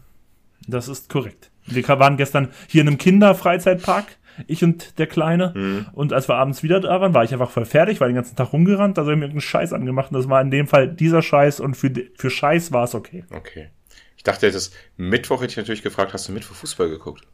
Das 0.67 0.89
ist 0.89 1.09
korrekt. 1.09 1.53
Wir 1.67 1.87
waren 1.87 2.17
gestern 2.17 2.49
hier 2.67 2.81
in 2.81 2.89
einem 2.89 2.99
Kinderfreizeitpark, 2.99 4.17
ich 4.49 4.65
und 4.65 4.99
der 4.99 5.07
Kleine. 5.07 5.53
Mhm. 5.55 5.87
Und 5.93 6.13
als 6.13 6.29
wir 6.29 6.35
abends 6.35 6.65
wieder 6.65 6.81
da 6.81 7.01
waren, 7.01 7.15
war 7.15 7.23
ich 7.23 7.33
einfach 7.33 7.53
voll 7.53 7.65
fertig, 7.65 8.01
war 8.01 8.09
den 8.09 8.17
ganzen 8.17 8.35
Tag 8.35 8.53
rumgerannt, 8.53 8.99
also 8.99 9.09
habe 9.09 9.13
ich 9.13 9.19
mir 9.21 9.27
irgendeinen 9.27 9.49
Scheiß 9.49 9.73
angemacht. 9.73 10.11
Und 10.11 10.19
das 10.19 10.29
war 10.29 10.41
in 10.41 10.51
dem 10.51 10.67
Fall 10.67 10.89
dieser 10.89 11.23
Scheiß 11.23 11.61
und 11.61 11.77
für, 11.77 11.93
für 12.17 12.29
Scheiß 12.29 12.73
war 12.73 12.83
es 12.83 12.97
okay. 12.97 13.25
Okay. 13.31 13.71
Ich 14.17 14.25
dachte, 14.25 14.51
das 14.51 14.73
Mittwoch 14.97 15.43
hätte 15.43 15.53
ich 15.53 15.57
natürlich 15.59 15.85
gefragt, 15.85 16.13
hast 16.13 16.27
du 16.27 16.33
Mittwoch 16.33 16.57
Fußball 16.57 16.89
geguckt? 16.89 17.25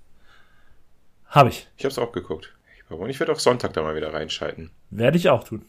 Habe 1.29 1.49
ich. 1.49 1.67
Ich 1.79 1.85
habe 1.85 1.93
es 1.93 1.99
auch 1.99 2.13
geguckt. 2.13 2.53
Und 2.91 3.09
ich 3.09 3.19
werde 3.21 3.33
auch 3.33 3.39
Sonntag 3.39 3.73
da 3.73 3.81
mal 3.81 3.97
wieder 3.97 4.13
reinschalten. 4.13 4.71
Werde 4.91 5.17
ich 5.17 5.31
auch 5.31 5.45
tun. 5.45 5.65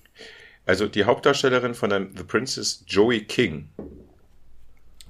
Also 0.66 0.90
die 0.90 1.06
Hauptdarstellerin 1.06 1.74
von 1.74 1.90
The 2.18 2.24
Princess, 2.26 2.84
Joey 2.86 3.24
King, 3.24 3.70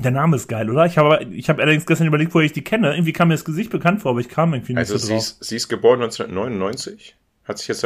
der 0.04 0.12
Name 0.12 0.36
ist 0.36 0.48
geil, 0.48 0.70
oder? 0.70 0.86
Ich 0.86 0.98
habe 0.98 1.24
ich 1.32 1.50
hab 1.50 1.60
allerdings 1.60 1.86
gestern 1.86 2.08
überlegt, 2.08 2.34
wo 2.34 2.40
ich 2.40 2.54
die 2.54 2.64
kenne. 2.64 2.94
Irgendwie 2.94 3.14
kam 3.14 3.30
mir 3.30 3.34
das 3.34 3.46
Gesicht 3.46 3.72
bekannt 3.72 4.02
vor, 4.02 4.12
aber 4.12 4.20
ich 4.20 4.30
kam 4.30 4.54
irgendwie 4.54 4.74
nicht 4.74 4.80
also 4.80 4.98
so 4.98 5.08
drauf. 5.08 5.18
Also 5.18 5.36
sie 5.40 5.56
ist 5.56 5.70
geboren 5.70 6.02
1999, 6.02 7.16
hat 7.46 7.58
sich 7.58 7.68
jetzt 7.68 7.86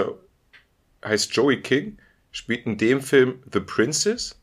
heißt 1.06 1.34
Joey 1.34 1.62
King, 1.62 1.98
spielt 2.32 2.66
in 2.66 2.78
dem 2.78 3.02
Film 3.02 3.36
The 3.52 3.60
Princess, 3.60 4.40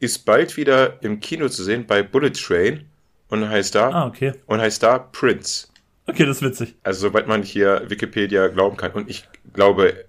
ist 0.00 0.24
bald 0.24 0.56
wieder 0.56 1.02
im 1.02 1.20
Kino 1.20 1.48
zu 1.48 1.62
sehen 1.62 1.86
bei 1.86 2.02
Bullet 2.02 2.30
Train 2.30 2.86
und 3.28 3.48
heißt 3.48 3.74
da 3.74 3.90
ah, 3.90 4.06
okay. 4.06 4.32
und 4.46 4.60
heißt 4.60 4.82
da 4.82 4.98
Prince. 4.98 5.68
Okay, 6.06 6.26
das 6.26 6.38
ist 6.38 6.42
witzig. 6.42 6.74
Also 6.82 7.08
soweit 7.08 7.28
man 7.28 7.42
hier 7.42 7.88
Wikipedia 7.88 8.48
glauben 8.48 8.76
kann 8.76 8.92
und 8.92 9.08
ich 9.08 9.28
glaube 9.52 10.04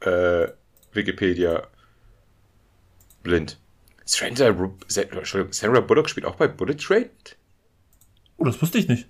äh, 0.00 0.48
Wikipedia 0.92 1.66
blind. 3.22 3.58
Sandra, 4.10 4.70
Sandra 4.88 5.80
Bullock 5.80 6.08
spielt 6.08 6.26
auch 6.26 6.34
bei 6.34 6.48
Bullet 6.48 6.74
Train? 6.74 7.10
Oh, 8.36 8.44
das 8.44 8.60
wusste 8.60 8.78
ich 8.78 8.88
nicht. 8.88 9.06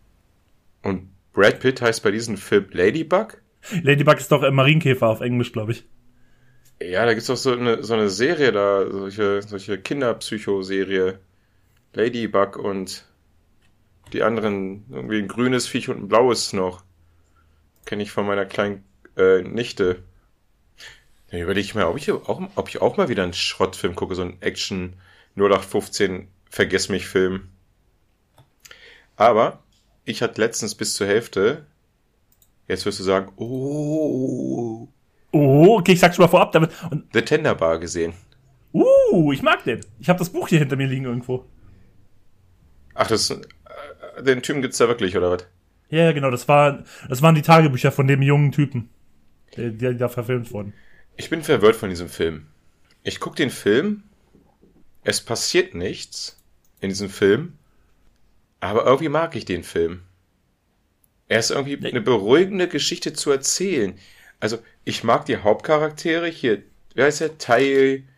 Und 0.83 1.09
Brad 1.33 1.61
Pitt 1.61 1.81
heißt 1.81 2.03
bei 2.03 2.11
diesem 2.11 2.37
Film 2.37 2.67
Ladybug? 2.71 3.41
Ladybug 3.83 4.19
ist 4.19 4.31
doch 4.31 4.49
Marienkäfer 4.51 5.07
auf 5.07 5.21
Englisch, 5.21 5.53
glaube 5.53 5.73
ich. 5.73 5.87
Ja, 6.83 7.05
da 7.05 7.13
gibt 7.13 7.23
es 7.23 7.29
doch 7.29 7.37
so 7.37 7.53
eine, 7.53 7.83
so 7.83 7.95
eine 7.95 8.11
Serie 8.11 8.53
da, 8.53 8.91
solche, 8.91 9.43
solche 9.43 9.79
Kinderpsycho-Serie. 9.79 11.19
Ladybug 11.95 12.57
und 12.57 13.07
die 14.13 14.23
anderen, 14.23 14.85
irgendwie 14.91 15.19
ein 15.19 15.29
grünes 15.29 15.67
Viech 15.67 15.89
und 15.89 15.99
ein 15.99 16.09
blaues 16.09 16.53
noch. 16.53 16.85
Kenne 17.87 18.03
ich 18.03 18.11
von 18.11 18.27
meiner 18.27 18.45
kleinen 18.45 18.85
äh, 19.17 19.43
Nichte. 19.43 20.03
Dann 21.31 21.41
überlege 21.41 21.65
ich 21.65 21.75
mal, 21.75 21.85
ob 21.85 21.97
ich, 21.97 22.11
auch, 22.11 22.51
ob 22.55 22.69
ich 22.69 22.81
auch 22.81 22.97
mal 22.97 23.09
wieder 23.09 23.23
einen 23.23 23.33
Schrottfilm 23.33 23.95
gucke, 23.95 24.15
so 24.15 24.23
einen 24.23 24.41
Action 24.41 24.95
0815 25.37 26.29
Vergess 26.49 26.89
mich 26.89 27.07
Film. 27.07 27.49
Aber 29.17 29.63
ich 30.05 30.23
hatte 30.23 30.41
letztens 30.41 30.75
bis 30.75 30.95
zur 30.95 31.07
Hälfte, 31.07 31.67
jetzt 32.67 32.85
wirst 32.87 32.99
du 32.99 33.05
sagen, 33.05 33.33
oh, 33.37 34.89
Oh, 35.33 35.77
okay, 35.79 35.93
ich 35.93 36.01
sag's 36.01 36.17
schon 36.17 36.25
mal 36.25 36.31
vorab. 36.31 36.53
Damit, 36.53 36.71
und, 36.91 37.05
The 37.13 37.23
Tender 37.23 37.55
Bar 37.55 37.79
gesehen. 37.79 38.15
uh, 38.73 39.33
ich 39.33 39.43
mag 39.43 39.65
den. 39.65 39.81
Ich 39.99 40.09
habe 40.09 40.19
das 40.19 40.31
Buch 40.31 40.49
hier 40.49 40.59
hinter 40.59 40.77
mir 40.77 40.87
liegen 40.87 41.05
irgendwo. 41.05 41.45
Ach, 42.95 43.07
das, 43.07 43.31
äh, 43.31 44.23
den 44.23 44.43
Typen 44.43 44.63
gibt's 44.63 44.79
da 44.79 44.89
wirklich, 44.89 45.17
oder 45.17 45.31
was? 45.31 45.47
Ja, 45.89 46.05
ja, 46.05 46.13
genau, 46.13 46.31
das, 46.31 46.47
war, 46.49 46.85
das 47.09 47.23
waren 47.23 47.35
die 47.35 47.43
Tagebücher 47.43 47.93
von 47.93 48.07
dem 48.07 48.23
jungen 48.23 48.53
Typen, 48.53 48.91
die, 49.57 49.77
die 49.77 49.97
da 49.97 50.09
verfilmt 50.09 50.53
wurden. 50.53 50.73
Ich 51.21 51.29
bin 51.29 51.43
verwirrt 51.43 51.77
von 51.77 51.91
diesem 51.91 52.09
Film. 52.09 52.47
Ich 53.03 53.21
guck 53.21 53.37
den 53.37 53.51
Film, 53.51 54.05
es 55.05 55.21
passiert 55.21 55.75
nichts 55.75 56.43
in 56.81 56.89
diesem 56.89 57.11
Film, 57.11 57.59
aber 58.61 58.87
irgendwie 58.87 59.11
mag 59.11 59.37
ich 59.37 59.45
den 59.45 59.63
Film. 59.63 60.01
Er 61.29 61.41
ist 61.41 61.51
irgendwie 61.51 61.77
eine 61.87 62.01
beruhigende 62.01 62.69
Geschichte 62.69 63.13
zu 63.13 63.31
erzählen. 63.31 63.99
Also, 64.41 64.61
ich 64.87 65.05
mag 65.05 65.27
die 65.27 65.37
Hauptcharaktere 65.37 66.27
hier. 66.27 66.63
Wer 66.95 67.09
ist 67.09 67.21
der? 67.21 67.37
Ty, 67.37 68.09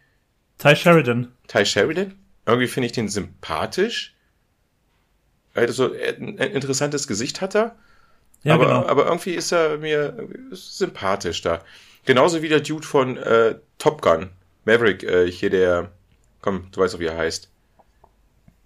Ty 0.58 0.76
Sheridan. 0.76 1.32
Ty 1.48 1.66
Sheridan? 1.66 2.14
Irgendwie 2.46 2.68
finde 2.68 2.86
ich 2.86 2.92
den 2.92 3.08
sympathisch. 3.08 4.14
Also, 5.54 5.92
er- 5.92 6.18
ein 6.18 6.38
interessantes 6.38 7.08
Gesicht 7.08 7.40
hat 7.40 7.56
er. 7.56 7.74
Ja, 8.44 8.54
aber, 8.54 8.66
genau. 8.66 8.86
aber 8.86 9.06
irgendwie 9.06 9.32
ist 9.34 9.50
er 9.50 9.78
mir 9.78 10.28
sympathisch 10.52 11.40
da. 11.42 11.64
Genauso 12.04 12.42
wie 12.42 12.48
der 12.48 12.60
Dude 12.60 12.86
von 12.86 13.16
äh, 13.16 13.56
Top 13.78 14.02
Gun. 14.02 14.30
Maverick, 14.64 15.02
äh, 15.02 15.30
hier 15.30 15.50
der. 15.50 15.90
Komm, 16.40 16.66
du 16.72 16.80
weißt 16.80 16.94
doch, 16.94 17.00
wie 17.00 17.06
er 17.06 17.16
heißt. 17.16 17.50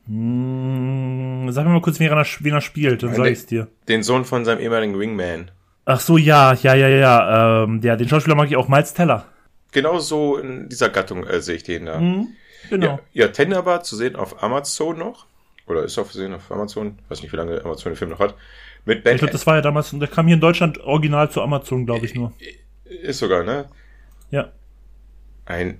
Hm, 0.06 1.48
sag 1.50 1.64
mir 1.64 1.72
mal 1.72 1.82
kurz, 1.82 1.98
wie 1.98 2.04
er, 2.04 2.16
wie 2.40 2.50
er 2.50 2.60
spielt, 2.60 3.02
dann 3.02 3.10
Nein, 3.10 3.18
sag 3.18 3.30
ich's 3.30 3.46
dir. 3.46 3.68
Den 3.88 4.02
Sohn 4.02 4.24
von 4.24 4.44
seinem 4.44 4.60
ehemaligen 4.60 4.98
Wingman. 4.98 5.50
Ach 5.84 6.00
so, 6.00 6.16
ja, 6.16 6.52
ja, 6.54 6.74
ja, 6.74 6.88
ja, 6.88 6.96
ja. 6.96 7.64
Ähm, 7.64 7.80
ja, 7.82 7.96
den 7.96 8.08
Schauspieler 8.08 8.36
mag 8.36 8.48
ich 8.48 8.56
auch, 8.56 8.68
Miles 8.68 8.94
Teller. 8.94 9.26
Genau 9.72 9.98
so 9.98 10.36
in 10.36 10.68
dieser 10.68 10.88
Gattung 10.88 11.24
äh, 11.26 11.40
sehe 11.40 11.56
ich 11.56 11.62
den 11.64 11.86
da. 11.86 12.00
Mhm, 12.00 12.28
genau. 12.70 13.00
Ja, 13.12 13.26
ja 13.26 13.28
Tenderbar 13.28 13.82
zu 13.82 13.96
sehen 13.96 14.16
auf 14.16 14.42
Amazon 14.42 14.98
noch. 14.98 15.26
Oder 15.66 15.82
ist 15.82 15.98
auch 15.98 16.08
zu 16.08 16.18
sehen 16.18 16.32
auf 16.32 16.50
Amazon. 16.50 16.98
Weiß 17.08 17.22
nicht, 17.22 17.32
wie 17.32 17.36
lange 17.36 17.60
Amazon 17.64 17.92
den 17.92 17.96
Film 17.96 18.10
noch 18.10 18.20
hat. 18.20 18.34
Mit 18.84 19.02
Ben 19.02 19.14
Ich 19.14 19.18
glaube, 19.18 19.32
das 19.32 19.46
war 19.46 19.56
ja 19.56 19.62
damals, 19.62 19.90
der 19.90 20.08
kam 20.08 20.26
hier 20.26 20.34
in 20.34 20.40
Deutschland 20.40 20.78
original 20.78 21.30
zu 21.30 21.42
Amazon, 21.42 21.86
glaube 21.86 22.06
ich 22.06 22.14
nur. 22.14 22.32
Ist 22.88 23.18
sogar, 23.18 23.44
ne? 23.44 23.66
Ja. 24.30 24.52
Ein 25.44 25.78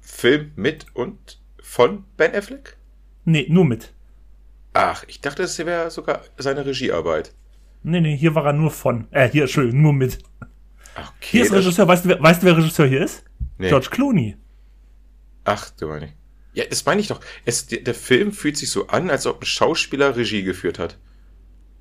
Film 0.00 0.52
mit 0.56 0.86
und 0.94 1.40
von 1.60 2.04
Ben 2.16 2.34
Affleck? 2.34 2.76
Nee, 3.24 3.46
nur 3.48 3.64
mit. 3.64 3.92
Ach, 4.72 5.04
ich 5.08 5.20
dachte, 5.20 5.42
es 5.42 5.58
wäre 5.58 5.90
sogar 5.90 6.22
seine 6.38 6.64
Regiearbeit. 6.64 7.32
Nee, 7.82 8.00
nee, 8.00 8.16
hier 8.16 8.34
war 8.34 8.46
er 8.46 8.52
nur 8.52 8.70
von. 8.70 9.08
Äh, 9.10 9.28
hier, 9.28 9.42
Entschuldigung, 9.42 9.82
nur 9.82 9.92
mit. 9.92 10.18
Ach, 10.94 11.12
Okay, 11.18 11.28
Hier 11.30 11.42
ist 11.44 11.52
Regisseur, 11.52 11.88
weißt 11.88 12.04
du, 12.04 12.08
wer, 12.10 12.22
weißt 12.22 12.42
du, 12.42 12.46
wer 12.46 12.56
Regisseur 12.56 12.86
hier 12.86 13.04
ist? 13.04 13.24
Nee. 13.58 13.68
George 13.68 13.88
Clooney. 13.90 14.36
Ach, 15.44 15.70
du 15.70 15.86
meine. 15.88 16.12
Ja, 16.54 16.64
das 16.64 16.84
meine 16.86 17.00
ich 17.00 17.08
doch. 17.08 17.20
Es, 17.44 17.66
der, 17.66 17.80
der 17.80 17.94
Film 17.94 18.32
fühlt 18.32 18.56
sich 18.56 18.70
so 18.70 18.86
an, 18.86 19.10
als 19.10 19.26
ob 19.26 19.42
ein 19.42 19.46
Schauspieler 19.46 20.16
Regie 20.16 20.42
geführt 20.42 20.78
hat. 20.78 20.98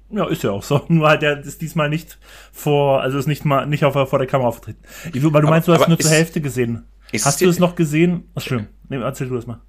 Ja, 0.09 0.27
ist 0.27 0.43
ja 0.43 0.51
auch 0.51 0.63
so. 0.63 0.85
Nur 0.89 1.07
halt, 1.09 1.21
der 1.21 1.39
ist 1.39 1.61
diesmal 1.61 1.89
nicht 1.89 2.17
vor, 2.51 3.01
also 3.01 3.17
ist 3.17 3.27
nicht 3.27 3.43
mal, 3.45 3.65
nicht 3.65 3.83
auf, 3.85 4.09
vor 4.09 4.19
der 4.19 4.27
Kamera 4.27 4.47
aufgetreten. 4.47 4.79
Ich, 5.13 5.23
weil 5.23 5.31
du 5.31 5.37
Aber- 5.39 5.49
meinst, 5.49 5.67
du 5.67 5.73
hast 5.73 5.87
nur 5.87 5.97
zur 5.99 6.11
ist- 6.11 6.15
Hälfte 6.17 6.41
gesehen. 6.41 6.85
ist 7.11 7.25
Hast 7.25 7.41
du 7.41 7.49
es 7.49 7.59
noch 7.59 7.75
gesehen? 7.75 8.29
Ach, 8.35 8.41
schön. 8.41 8.67
Nee, 8.89 8.97
erzähl 8.97 9.27
du 9.29 9.37
es 9.37 9.47
mal. 9.47 9.61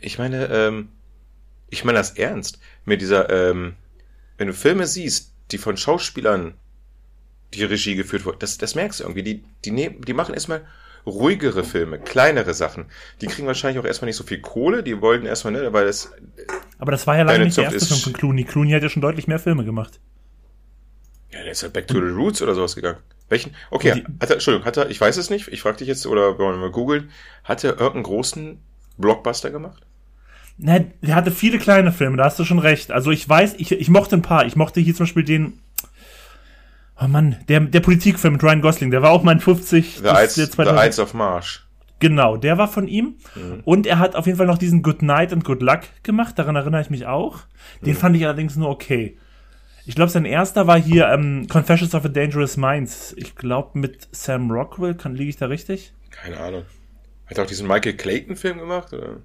Ich 0.00 0.18
meine, 0.18 0.46
ähm, 0.46 0.88
ich 1.70 1.84
meine 1.84 1.98
das 1.98 2.10
ernst. 2.12 2.58
Mit 2.84 3.00
dieser, 3.00 3.30
ähm, 3.30 3.74
wenn 4.36 4.48
du 4.48 4.52
Filme 4.52 4.86
siehst, 4.86 5.32
die 5.50 5.58
von 5.58 5.76
Schauspielern 5.76 6.54
die 7.54 7.64
Regie 7.64 7.94
geführt 7.94 8.24
wurden, 8.24 8.38
das, 8.40 8.58
das 8.58 8.74
merkst 8.74 9.00
du 9.00 9.04
irgendwie. 9.04 9.22
Die, 9.22 9.44
die, 9.64 9.70
nehmen, 9.70 10.02
die 10.02 10.12
machen 10.12 10.34
erstmal 10.34 10.66
ruhigere 11.06 11.64
Filme, 11.64 11.98
kleinere 11.98 12.54
Sachen. 12.54 12.86
Die 13.20 13.26
kriegen 13.26 13.46
wahrscheinlich 13.46 13.80
auch 13.80 13.84
erstmal 13.86 14.06
nicht 14.06 14.16
so 14.16 14.24
viel 14.24 14.40
Kohle, 14.40 14.82
die 14.82 15.00
wollten 15.00 15.26
erstmal, 15.26 15.52
ne, 15.54 15.72
weil 15.72 15.86
das, 15.86 16.12
Aber 16.78 16.92
das 16.92 17.06
war 17.06 17.16
ja 17.16 17.22
lange 17.24 17.44
nicht 17.44 17.56
der 17.56 17.64
Zucht 17.64 17.74
erste 17.74 17.94
ist- 17.94 18.02
Film 18.02 18.12
von 18.12 18.12
Clooney. 18.20 18.44
Clooney 18.44 18.70
hat 18.72 18.82
ja 18.82 18.88
schon 18.88 19.02
deutlich 19.02 19.26
mehr 19.26 19.38
Filme 19.38 19.64
gemacht. 19.64 20.00
ja, 21.30 21.42
der 21.42 21.52
ist 21.52 21.62
ja 21.62 21.68
Back 21.68 21.86
to 21.88 21.94
the 21.94 22.00
Roots 22.12 22.42
oder 22.42 22.54
sowas 22.54 22.74
gegangen. 22.74 22.98
Welchen? 23.28 23.54
Okay, 23.70 24.04
hat 24.20 24.28
er, 24.30 24.34
Entschuldigung, 24.34 24.66
hat 24.66 24.76
er, 24.76 24.90
ich 24.90 25.00
weiß 25.00 25.16
es 25.16 25.30
nicht, 25.30 25.48
ich 25.48 25.62
frage 25.62 25.78
dich 25.78 25.88
jetzt, 25.88 26.06
oder 26.06 26.38
wollen 26.38 26.56
wir 26.56 26.60
mal 26.66 26.70
googeln, 26.70 27.10
hat 27.44 27.64
er 27.64 27.70
irgendeinen 27.72 28.02
großen 28.02 28.58
Blockbuster 28.98 29.50
gemacht? 29.50 29.82
Ne, 30.58 30.92
der 31.00 31.14
hatte 31.14 31.30
viele 31.30 31.58
kleine 31.58 31.92
Filme, 31.92 32.18
da 32.18 32.24
hast 32.24 32.38
du 32.38 32.44
schon 32.44 32.58
recht. 32.58 32.92
Also 32.92 33.10
ich 33.10 33.26
weiß, 33.26 33.54
ich, 33.56 33.72
ich 33.72 33.88
mochte 33.88 34.16
ein 34.16 34.22
paar. 34.22 34.44
Ich 34.44 34.54
mochte 34.54 34.80
hier 34.80 34.94
zum 34.94 35.04
Beispiel 35.06 35.24
den. 35.24 35.58
Oh 37.02 37.08
Mann, 37.08 37.36
der, 37.48 37.60
der 37.60 37.80
Politikfilm 37.80 38.34
mit 38.34 38.42
Ryan 38.42 38.60
Gosling, 38.60 38.90
der 38.90 39.02
war 39.02 39.10
auch 39.10 39.22
mein 39.22 39.40
50. 39.40 39.96
The, 39.96 40.02
das 40.02 40.22
Ides, 40.22 40.38
ist 40.38 40.52
The 40.52 40.56
2000 40.56 40.86
Ides 40.86 40.98
of 41.00 41.14
Marsh. 41.14 41.66
Genau, 41.98 42.36
der 42.36 42.58
war 42.58 42.68
von 42.68 42.86
ihm. 42.86 43.16
Mhm. 43.34 43.60
Und 43.64 43.86
er 43.86 43.98
hat 43.98 44.14
auf 44.14 44.26
jeden 44.26 44.38
Fall 44.38 44.46
noch 44.46 44.58
diesen 44.58 44.82
Good 44.82 45.02
Night 45.02 45.32
and 45.32 45.44
Good 45.44 45.62
Luck 45.62 45.80
gemacht, 46.02 46.38
daran 46.38 46.56
erinnere 46.56 46.80
ich 46.80 46.90
mich 46.90 47.06
auch. 47.06 47.38
Mhm. 47.80 47.86
Den 47.86 47.94
fand 47.94 48.16
ich 48.16 48.24
allerdings 48.24 48.56
nur 48.56 48.68
okay. 48.68 49.16
Ich 49.84 49.96
glaube, 49.96 50.10
sein 50.10 50.24
erster 50.24 50.66
war 50.68 50.80
hier 50.80 51.08
ähm, 51.08 51.48
Confessions 51.48 51.94
of 51.94 52.04
a 52.04 52.08
Dangerous 52.08 52.56
Minds. 52.56 53.14
Ich 53.16 53.34
glaube 53.34 53.78
mit 53.78 54.08
Sam 54.12 54.50
Rockwell, 54.50 54.94
kann 54.94 55.16
liege 55.16 55.30
ich 55.30 55.36
da 55.36 55.46
richtig? 55.46 55.92
Keine 56.10 56.38
Ahnung. 56.38 56.64
Hat 57.26 57.38
er 57.38 57.44
auch 57.44 57.48
diesen 57.48 57.66
Michael 57.66 57.94
Clayton-Film 57.94 58.58
gemacht? 58.58 58.92
Oder? 58.92 59.16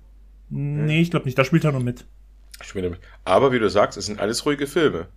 Nee, 0.50 1.02
ich 1.02 1.12
glaube 1.12 1.26
nicht, 1.26 1.38
da 1.38 1.44
spielt 1.44 1.64
er 1.64 1.74
nur 1.74 1.82
mit. 1.82 2.06
Ich 2.64 2.74
bin 2.74 2.84
damit. 2.84 3.00
Aber 3.24 3.52
wie 3.52 3.60
du 3.60 3.70
sagst, 3.70 3.98
es 3.98 4.08
sind 4.08 4.20
alles 4.20 4.46
ruhige 4.46 4.66
Filme. 4.66 5.08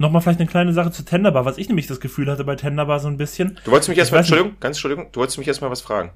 Nochmal 0.00 0.22
vielleicht 0.22 0.40
eine 0.40 0.48
kleine 0.48 0.72
Sache 0.72 0.90
zu 0.92 1.04
Tenderbar, 1.04 1.44
was 1.44 1.58
ich 1.58 1.68
nämlich 1.68 1.86
das 1.86 2.00
Gefühl 2.00 2.30
hatte 2.30 2.42
bei 2.42 2.56
Tenderbar 2.56 3.00
so 3.00 3.08
ein 3.08 3.18
bisschen. 3.18 3.58
Du 3.64 3.70
wolltest 3.70 3.90
mich 3.90 3.98
erstmal. 3.98 4.20
Entschuldigung, 4.20 4.56
ganz 4.58 4.76
Entschuldigung, 4.78 5.08
du 5.12 5.20
wolltest 5.20 5.36
mich 5.36 5.46
erstmal 5.46 5.70
was 5.70 5.82
fragen. 5.82 6.12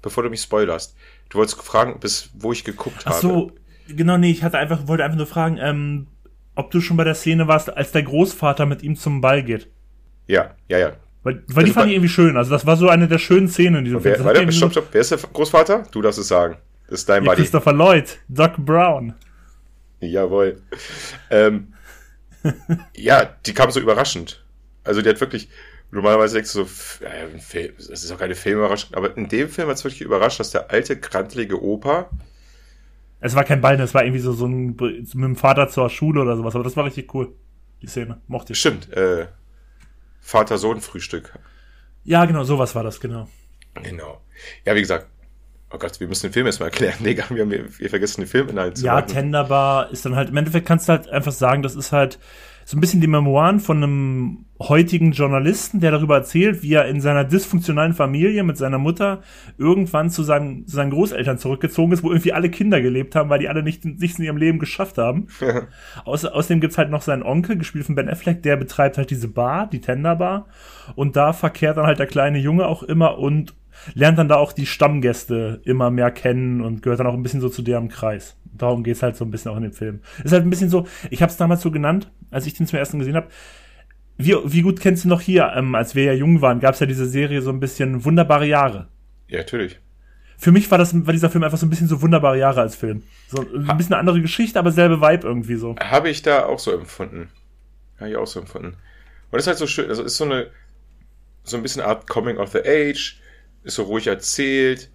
Bevor 0.00 0.22
du 0.22 0.30
mich 0.30 0.40
spoilerst. 0.40 0.96
Du 1.28 1.36
wolltest 1.36 1.60
fragen, 1.62 2.00
bis 2.00 2.30
wo 2.38 2.52
ich 2.52 2.64
geguckt 2.64 3.02
Ach 3.04 3.10
habe. 3.10 3.20
so, 3.20 3.52
genau, 3.88 4.16
nee, 4.16 4.30
ich 4.30 4.42
hatte 4.42 4.56
einfach, 4.56 4.88
wollte 4.88 5.04
einfach 5.04 5.18
nur 5.18 5.26
fragen, 5.26 5.58
ähm, 5.60 6.06
ob 6.54 6.70
du 6.70 6.80
schon 6.80 6.96
bei 6.96 7.04
der 7.04 7.14
Szene 7.14 7.46
warst, 7.46 7.76
als 7.76 7.92
der 7.92 8.04
Großvater 8.04 8.64
mit 8.64 8.82
ihm 8.82 8.96
zum 8.96 9.20
Ball 9.20 9.42
geht. 9.42 9.68
Ja, 10.26 10.52
ja, 10.68 10.78
ja. 10.78 10.92
Weil, 11.22 11.42
weil 11.48 11.64
die 11.64 11.70
Also 11.70 11.72
fand 11.74 11.88
ich 11.88 11.96
irgendwie 11.96 12.08
schön. 12.08 12.38
Also 12.38 12.50
das 12.52 12.64
war 12.64 12.78
so 12.78 12.88
eine 12.88 13.06
der 13.06 13.18
schönen 13.18 13.48
Szenen 13.48 13.80
in 13.80 13.84
diesem 13.84 14.00
Film. 14.00 14.14
Wer, 14.18 14.24
hat 14.24 14.34
warte, 14.36 14.52
stopp, 14.52 14.72
stopp. 14.72 14.88
Wer 14.92 15.00
ist 15.02 15.10
der 15.10 15.18
Großvater? 15.18 15.82
Du 15.90 16.00
darfst 16.00 16.18
es 16.20 16.28
sagen. 16.28 16.56
Das 16.88 17.00
ist 17.00 17.08
dein 17.10 17.22
Ja, 17.24 17.30
Buddy. 17.32 17.42
Christopher 17.42 17.72
Lloyd, 17.74 18.18
Doc 18.28 18.56
Brown. 18.56 19.12
Jawohl. 20.00 20.62
Ähm, 21.30 21.74
ja, 22.94 23.24
die 23.46 23.54
kam 23.54 23.70
so 23.70 23.80
überraschend. 23.80 24.44
Also 24.84 25.02
die 25.02 25.08
hat 25.08 25.20
wirklich, 25.20 25.48
normalerweise 25.90 26.34
denkst 26.34 26.52
du 26.52 26.60
so, 26.60 26.64
Film, 26.66 27.74
das 27.76 28.04
ist 28.04 28.10
auch 28.12 28.18
keine 28.18 28.34
Filmüberraschung, 28.34 28.94
aber 28.94 29.16
in 29.16 29.28
dem 29.28 29.48
Film 29.48 29.68
hat 29.68 29.76
es 29.76 29.84
wirklich 29.84 30.02
überrascht, 30.02 30.40
dass 30.40 30.50
der 30.50 30.70
alte, 30.70 30.98
krantelige 30.98 31.62
Opa, 31.62 32.10
Es 33.20 33.34
war 33.34 33.44
kein 33.44 33.60
Ball, 33.60 33.80
es 33.80 33.94
war 33.94 34.04
irgendwie 34.04 34.20
so, 34.20 34.32
so 34.32 34.46
ein 34.46 34.76
mit 34.76 35.14
dem 35.14 35.36
Vater 35.36 35.68
zur 35.68 35.88
Schule 35.90 36.20
oder 36.22 36.36
sowas, 36.36 36.54
aber 36.54 36.64
das 36.64 36.76
war 36.76 36.84
richtig 36.84 37.12
cool. 37.14 37.34
Die 37.82 37.86
Szene. 37.88 38.20
Mochte 38.26 38.52
ich. 38.52 38.60
stimmt, 38.60 38.92
äh, 38.92 39.26
Vater-Sohn-Frühstück. 40.20 41.38
Ja, 42.04 42.24
genau, 42.24 42.44
sowas 42.44 42.74
war 42.74 42.84
das, 42.84 43.00
genau. 43.00 43.28
Genau. 43.74 44.22
Ja, 44.64 44.74
wie 44.74 44.80
gesagt, 44.80 45.08
oh 45.70 45.78
Gott, 45.78 45.98
wir 46.00 46.08
müssen 46.08 46.28
den 46.28 46.32
Film 46.32 46.46
erstmal 46.46 46.68
erklären, 46.68 46.96
Digga, 47.04 47.24
wir 47.30 47.42
haben 47.42 47.50
wir, 47.50 47.90
vergessen 47.90 48.22
den 48.22 48.28
Filminhalt 48.28 48.78
zu 48.78 48.86
Ja, 48.86 48.94
machen. 48.94 49.08
Tenderbar 49.08 49.90
ist 49.90 50.04
dann 50.04 50.16
halt, 50.16 50.30
im 50.30 50.36
Endeffekt 50.36 50.66
kannst 50.66 50.88
du 50.88 50.92
halt 50.92 51.08
einfach 51.08 51.32
sagen, 51.32 51.62
das 51.62 51.74
ist 51.76 51.92
halt 51.92 52.18
so 52.68 52.76
ein 52.76 52.80
bisschen 52.80 53.00
die 53.00 53.06
Memoiren 53.06 53.60
von 53.60 53.76
einem 53.76 54.46
heutigen 54.58 55.12
Journalisten, 55.12 55.78
der 55.78 55.92
darüber 55.92 56.16
erzählt, 56.16 56.64
wie 56.64 56.72
er 56.72 56.86
in 56.86 57.00
seiner 57.00 57.22
dysfunktionalen 57.22 57.94
Familie 57.94 58.42
mit 58.42 58.56
seiner 58.56 58.78
Mutter 58.78 59.22
irgendwann 59.56 60.10
zu 60.10 60.24
seinen, 60.24 60.66
zu 60.66 60.74
seinen 60.74 60.90
Großeltern 60.90 61.38
zurückgezogen 61.38 61.92
ist, 61.92 62.02
wo 62.02 62.10
irgendwie 62.10 62.32
alle 62.32 62.50
Kinder 62.50 62.80
gelebt 62.80 63.14
haben, 63.14 63.30
weil 63.30 63.38
die 63.38 63.48
alle 63.48 63.62
nicht, 63.62 63.84
nichts 63.84 64.18
in 64.18 64.24
ihrem 64.24 64.36
Leben 64.36 64.58
geschafft 64.58 64.98
haben. 64.98 65.28
Auß, 66.04 66.24
außerdem 66.24 66.60
gibt's 66.60 66.76
halt 66.76 66.90
noch 66.90 67.02
seinen 67.02 67.22
Onkel, 67.22 67.56
gespielt 67.56 67.86
von 67.86 67.94
Ben 67.94 68.08
Affleck, 68.08 68.42
der 68.42 68.56
betreibt 68.56 68.98
halt 68.98 69.10
diese 69.10 69.28
Bar, 69.28 69.68
die 69.68 69.80
Tenderbar. 69.80 70.48
Und 70.96 71.14
da 71.14 71.32
verkehrt 71.32 71.76
dann 71.76 71.86
halt 71.86 72.00
der 72.00 72.08
kleine 72.08 72.38
Junge 72.38 72.66
auch 72.66 72.82
immer 72.82 73.18
und 73.18 73.54
lernt 73.94 74.18
dann 74.18 74.28
da 74.28 74.36
auch 74.36 74.52
die 74.52 74.66
Stammgäste 74.66 75.60
immer 75.64 75.90
mehr 75.90 76.10
kennen 76.10 76.60
und 76.60 76.82
gehört 76.82 77.00
dann 77.00 77.06
auch 77.06 77.14
ein 77.14 77.22
bisschen 77.22 77.40
so 77.40 77.48
zu 77.48 77.62
deren 77.62 77.88
Kreis. 77.88 78.36
Darum 78.44 78.84
geht's 78.84 79.02
halt 79.02 79.16
so 79.16 79.24
ein 79.24 79.30
bisschen 79.30 79.50
auch 79.50 79.56
in 79.56 79.64
dem 79.64 79.72
Film. 79.72 80.00
Ist 80.24 80.32
halt 80.32 80.44
ein 80.44 80.50
bisschen 80.50 80.70
so, 80.70 80.86
ich 81.10 81.22
habe 81.22 81.30
es 81.30 81.36
damals 81.36 81.62
so 81.62 81.70
genannt, 81.70 82.10
als 82.30 82.46
ich 82.46 82.54
den 82.54 82.66
zum 82.66 82.78
ersten 82.78 82.98
gesehen 82.98 83.16
habe. 83.16 83.28
Wie, 84.18 84.34
wie 84.44 84.62
gut 84.62 84.80
kennst 84.80 85.04
du 85.04 85.08
noch 85.08 85.20
hier, 85.20 85.52
ähm, 85.54 85.74
als 85.74 85.94
wir 85.94 86.04
ja 86.04 86.12
jung 86.12 86.40
waren, 86.40 86.60
gab's 86.60 86.80
ja 86.80 86.86
diese 86.86 87.06
Serie 87.06 87.42
so 87.42 87.50
ein 87.50 87.60
bisschen 87.60 88.04
Wunderbare 88.04 88.46
Jahre. 88.46 88.88
Ja, 89.28 89.38
natürlich. 89.38 89.78
Für 90.38 90.52
mich 90.52 90.70
war 90.70 90.78
das 90.78 90.94
war 91.06 91.12
dieser 91.12 91.30
Film 91.30 91.44
einfach 91.44 91.58
so 91.58 91.66
ein 91.66 91.70
bisschen 91.70 91.88
so 91.88 92.02
wunderbare 92.02 92.38
Jahre 92.38 92.60
als 92.60 92.76
Film. 92.76 93.02
So 93.28 93.40
ein 93.40 93.76
bisschen 93.76 93.94
eine 93.94 94.00
andere 94.00 94.20
Geschichte, 94.20 94.58
aber 94.58 94.70
selbe 94.70 95.00
Vibe 95.00 95.26
irgendwie 95.26 95.56
so. 95.56 95.76
Habe 95.76 96.10
ich 96.10 96.22
da 96.22 96.44
auch 96.46 96.58
so 96.58 96.72
empfunden. 96.72 97.30
Habe 97.98 98.10
ich 98.10 98.16
auch 98.16 98.26
so 98.26 98.40
empfunden. 98.40 98.68
Und 98.68 99.32
das 99.32 99.42
ist 99.42 99.48
halt 99.48 99.58
so 99.58 99.66
schön, 99.66 99.88
also 99.88 100.02
ist 100.02 100.16
so 100.16 100.24
eine, 100.24 100.48
so 101.42 101.56
ein 101.56 101.62
bisschen 101.62 101.82
Art 101.82 102.06
Coming 102.06 102.36
of 102.36 102.50
the 102.50 102.60
Age, 102.60 103.20
ist 103.66 103.74
so 103.74 103.82
ruhig 103.84 104.06
erzählt. 104.06 104.90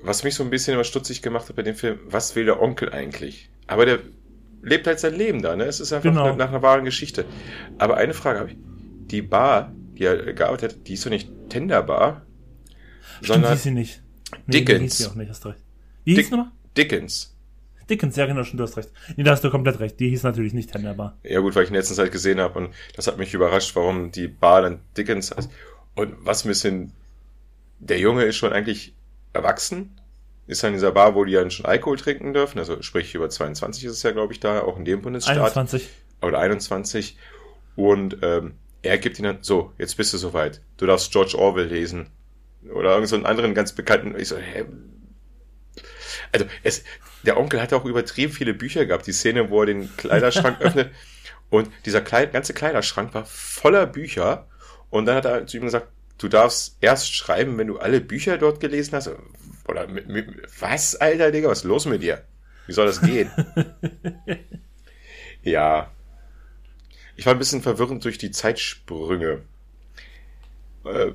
Was 0.00 0.22
mich 0.24 0.34
so 0.34 0.42
ein 0.44 0.50
bisschen 0.50 0.74
immer 0.74 0.84
stutzig 0.84 1.22
gemacht 1.22 1.48
hat 1.48 1.56
bei 1.56 1.62
dem 1.62 1.74
Film, 1.74 1.98
was 2.04 2.36
will 2.36 2.44
der 2.44 2.60
Onkel 2.60 2.92
eigentlich? 2.92 3.48
Aber 3.66 3.86
der 3.86 4.00
lebt 4.62 4.86
halt 4.86 5.00
sein 5.00 5.14
Leben 5.14 5.40
da, 5.42 5.56
ne? 5.56 5.64
Es 5.64 5.80
ist 5.80 5.92
einfach 5.92 6.10
Genau. 6.10 6.36
nach, 6.36 6.48
einer 6.50 6.62
wahren 6.62 6.84
Geschichte. 6.84 7.24
Aber 7.78 7.96
eine 7.96 8.12
Frage 8.14 8.40
habe 8.40 8.50
ich. 8.50 8.56
Die 9.10 9.22
Bar, 9.22 9.72
die 9.96 10.04
er 10.04 10.32
gearbeitet 10.34 10.72
hat, 10.74 10.86
die 10.88 10.94
ist 10.94 11.06
doch 11.06 11.10
nicht 11.10 11.30
Tenderbar, 11.48 12.22
Stimmt, 13.22 13.26
sondern 13.28 13.52
hieß 13.52 13.62
sie 13.62 13.70
nicht. 13.70 14.02
Nee, 14.46 14.58
Dickens. 14.58 14.78
die 14.78 14.82
hieß 14.84 14.98
sie 14.98 15.06
auch 15.06 15.14
nicht, 15.14 15.30
hast 15.30 15.44
du 15.44 15.48
recht. 15.50 15.60
Wie 16.04 16.10
hieß 16.10 16.16
Dick- 16.18 16.26
sie 16.26 16.30
nochmal? 16.36 16.52
Dickens. 16.76 17.32
Dickens, 17.88 18.16
ja 18.16 18.26
genau, 18.26 18.42
stimmt, 18.42 18.58
du 18.60 18.64
hast 18.64 18.76
recht. 18.76 18.90
Nee, 19.16 19.22
da 19.22 19.30
hast 19.30 19.44
du 19.44 19.50
komplett 19.50 19.78
recht. 19.78 19.98
Die 20.00 20.08
hieß 20.10 20.24
natürlich 20.24 20.52
nicht 20.52 20.72
Tenderbar. 20.72 21.16
Ja 21.22 21.38
gut, 21.40 21.54
weil 21.54 21.62
ich 21.62 21.68
in 21.70 21.76
letzter 21.76 21.94
Zeit 21.94 22.10
gesehen 22.10 22.40
habe 22.40 22.58
und 22.58 22.74
das 22.96 23.06
hat 23.06 23.16
mich 23.16 23.32
überrascht, 23.32 23.74
warum 23.76 24.10
die 24.10 24.26
Bar 24.26 24.62
dann 24.62 24.80
Dickens 24.96 25.30
heißt. 25.34 25.48
Und 25.94 26.14
was 26.26 26.44
ein 26.44 26.48
bisschen, 26.48 26.92
der 27.78 27.98
Junge 27.98 28.24
ist 28.24 28.36
schon 28.36 28.52
eigentlich 28.52 28.94
erwachsen, 29.32 30.00
ist 30.46 30.64
an 30.64 30.72
dieser 30.72 30.92
Bar, 30.92 31.14
wo 31.14 31.24
die 31.24 31.32
dann 31.32 31.50
schon 31.50 31.66
Alkohol 31.66 31.96
trinken 31.96 32.32
dürfen, 32.32 32.58
also 32.58 32.80
sprich 32.82 33.14
über 33.14 33.28
22 33.28 33.84
ist 33.84 33.92
es 33.92 34.02
ja, 34.02 34.12
glaube 34.12 34.32
ich, 34.32 34.40
da, 34.40 34.60
auch 34.60 34.78
in 34.78 34.84
dem 34.84 35.02
Bundesstaat. 35.02 35.36
21. 35.36 35.88
Oder 36.22 36.38
21. 36.38 37.18
Und 37.74 38.18
ähm, 38.22 38.54
er 38.82 38.98
gibt 38.98 39.18
ihnen 39.18 39.34
dann, 39.34 39.42
so, 39.42 39.72
jetzt 39.78 39.96
bist 39.96 40.12
du 40.12 40.18
soweit. 40.18 40.60
Du 40.76 40.86
darfst 40.86 41.12
George 41.12 41.36
Orwell 41.36 41.66
lesen. 41.66 42.10
Oder 42.72 42.92
irgend 42.92 43.08
so 43.08 43.16
einen 43.16 43.26
anderen 43.26 43.54
ganz 43.54 43.72
bekannten. 43.72 44.18
Ich 44.18 44.28
so, 44.28 44.36
hä? 44.36 44.64
Also, 46.32 46.46
es, 46.62 46.84
der 47.24 47.36
Onkel 47.36 47.60
hat 47.60 47.72
auch 47.72 47.84
übertrieben 47.84 48.32
viele 48.32 48.54
Bücher 48.54 48.86
gehabt. 48.86 49.06
Die 49.06 49.12
Szene, 49.12 49.50
wo 49.50 49.60
er 49.60 49.66
den 49.66 49.94
Kleiderschrank 49.96 50.60
öffnet. 50.60 50.90
Und 51.50 51.70
dieser 51.84 52.00
ganze 52.00 52.54
Kleiderschrank 52.54 53.14
war 53.14 53.24
voller 53.24 53.86
Bücher. 53.86 54.48
Und 54.90 55.06
dann 55.06 55.16
hat 55.16 55.24
er 55.24 55.46
zu 55.46 55.56
ihm 55.58 55.64
gesagt, 55.64 55.88
du 56.18 56.28
darfst 56.28 56.76
erst 56.80 57.14
schreiben, 57.14 57.58
wenn 57.58 57.66
du 57.66 57.78
alle 57.78 58.00
Bücher 58.00 58.38
dort 58.38 58.60
gelesen 58.60 58.94
hast. 58.94 59.10
Oder 59.68 59.86
mit, 59.88 60.08
mit, 60.08 60.28
was, 60.60 60.96
Alter, 60.96 61.30
Digga, 61.30 61.48
was 61.48 61.58
ist 61.58 61.64
los 61.64 61.86
mit 61.86 62.02
dir? 62.02 62.22
Wie 62.66 62.72
soll 62.72 62.86
das 62.86 63.00
gehen? 63.00 63.30
ja. 65.42 65.90
Ich 67.16 67.26
war 67.26 67.34
ein 67.34 67.38
bisschen 67.38 67.62
verwirrend 67.62 68.04
durch 68.04 68.18
die 68.18 68.30
Zeitsprünge. 68.30 69.42
Äh, 70.84 71.12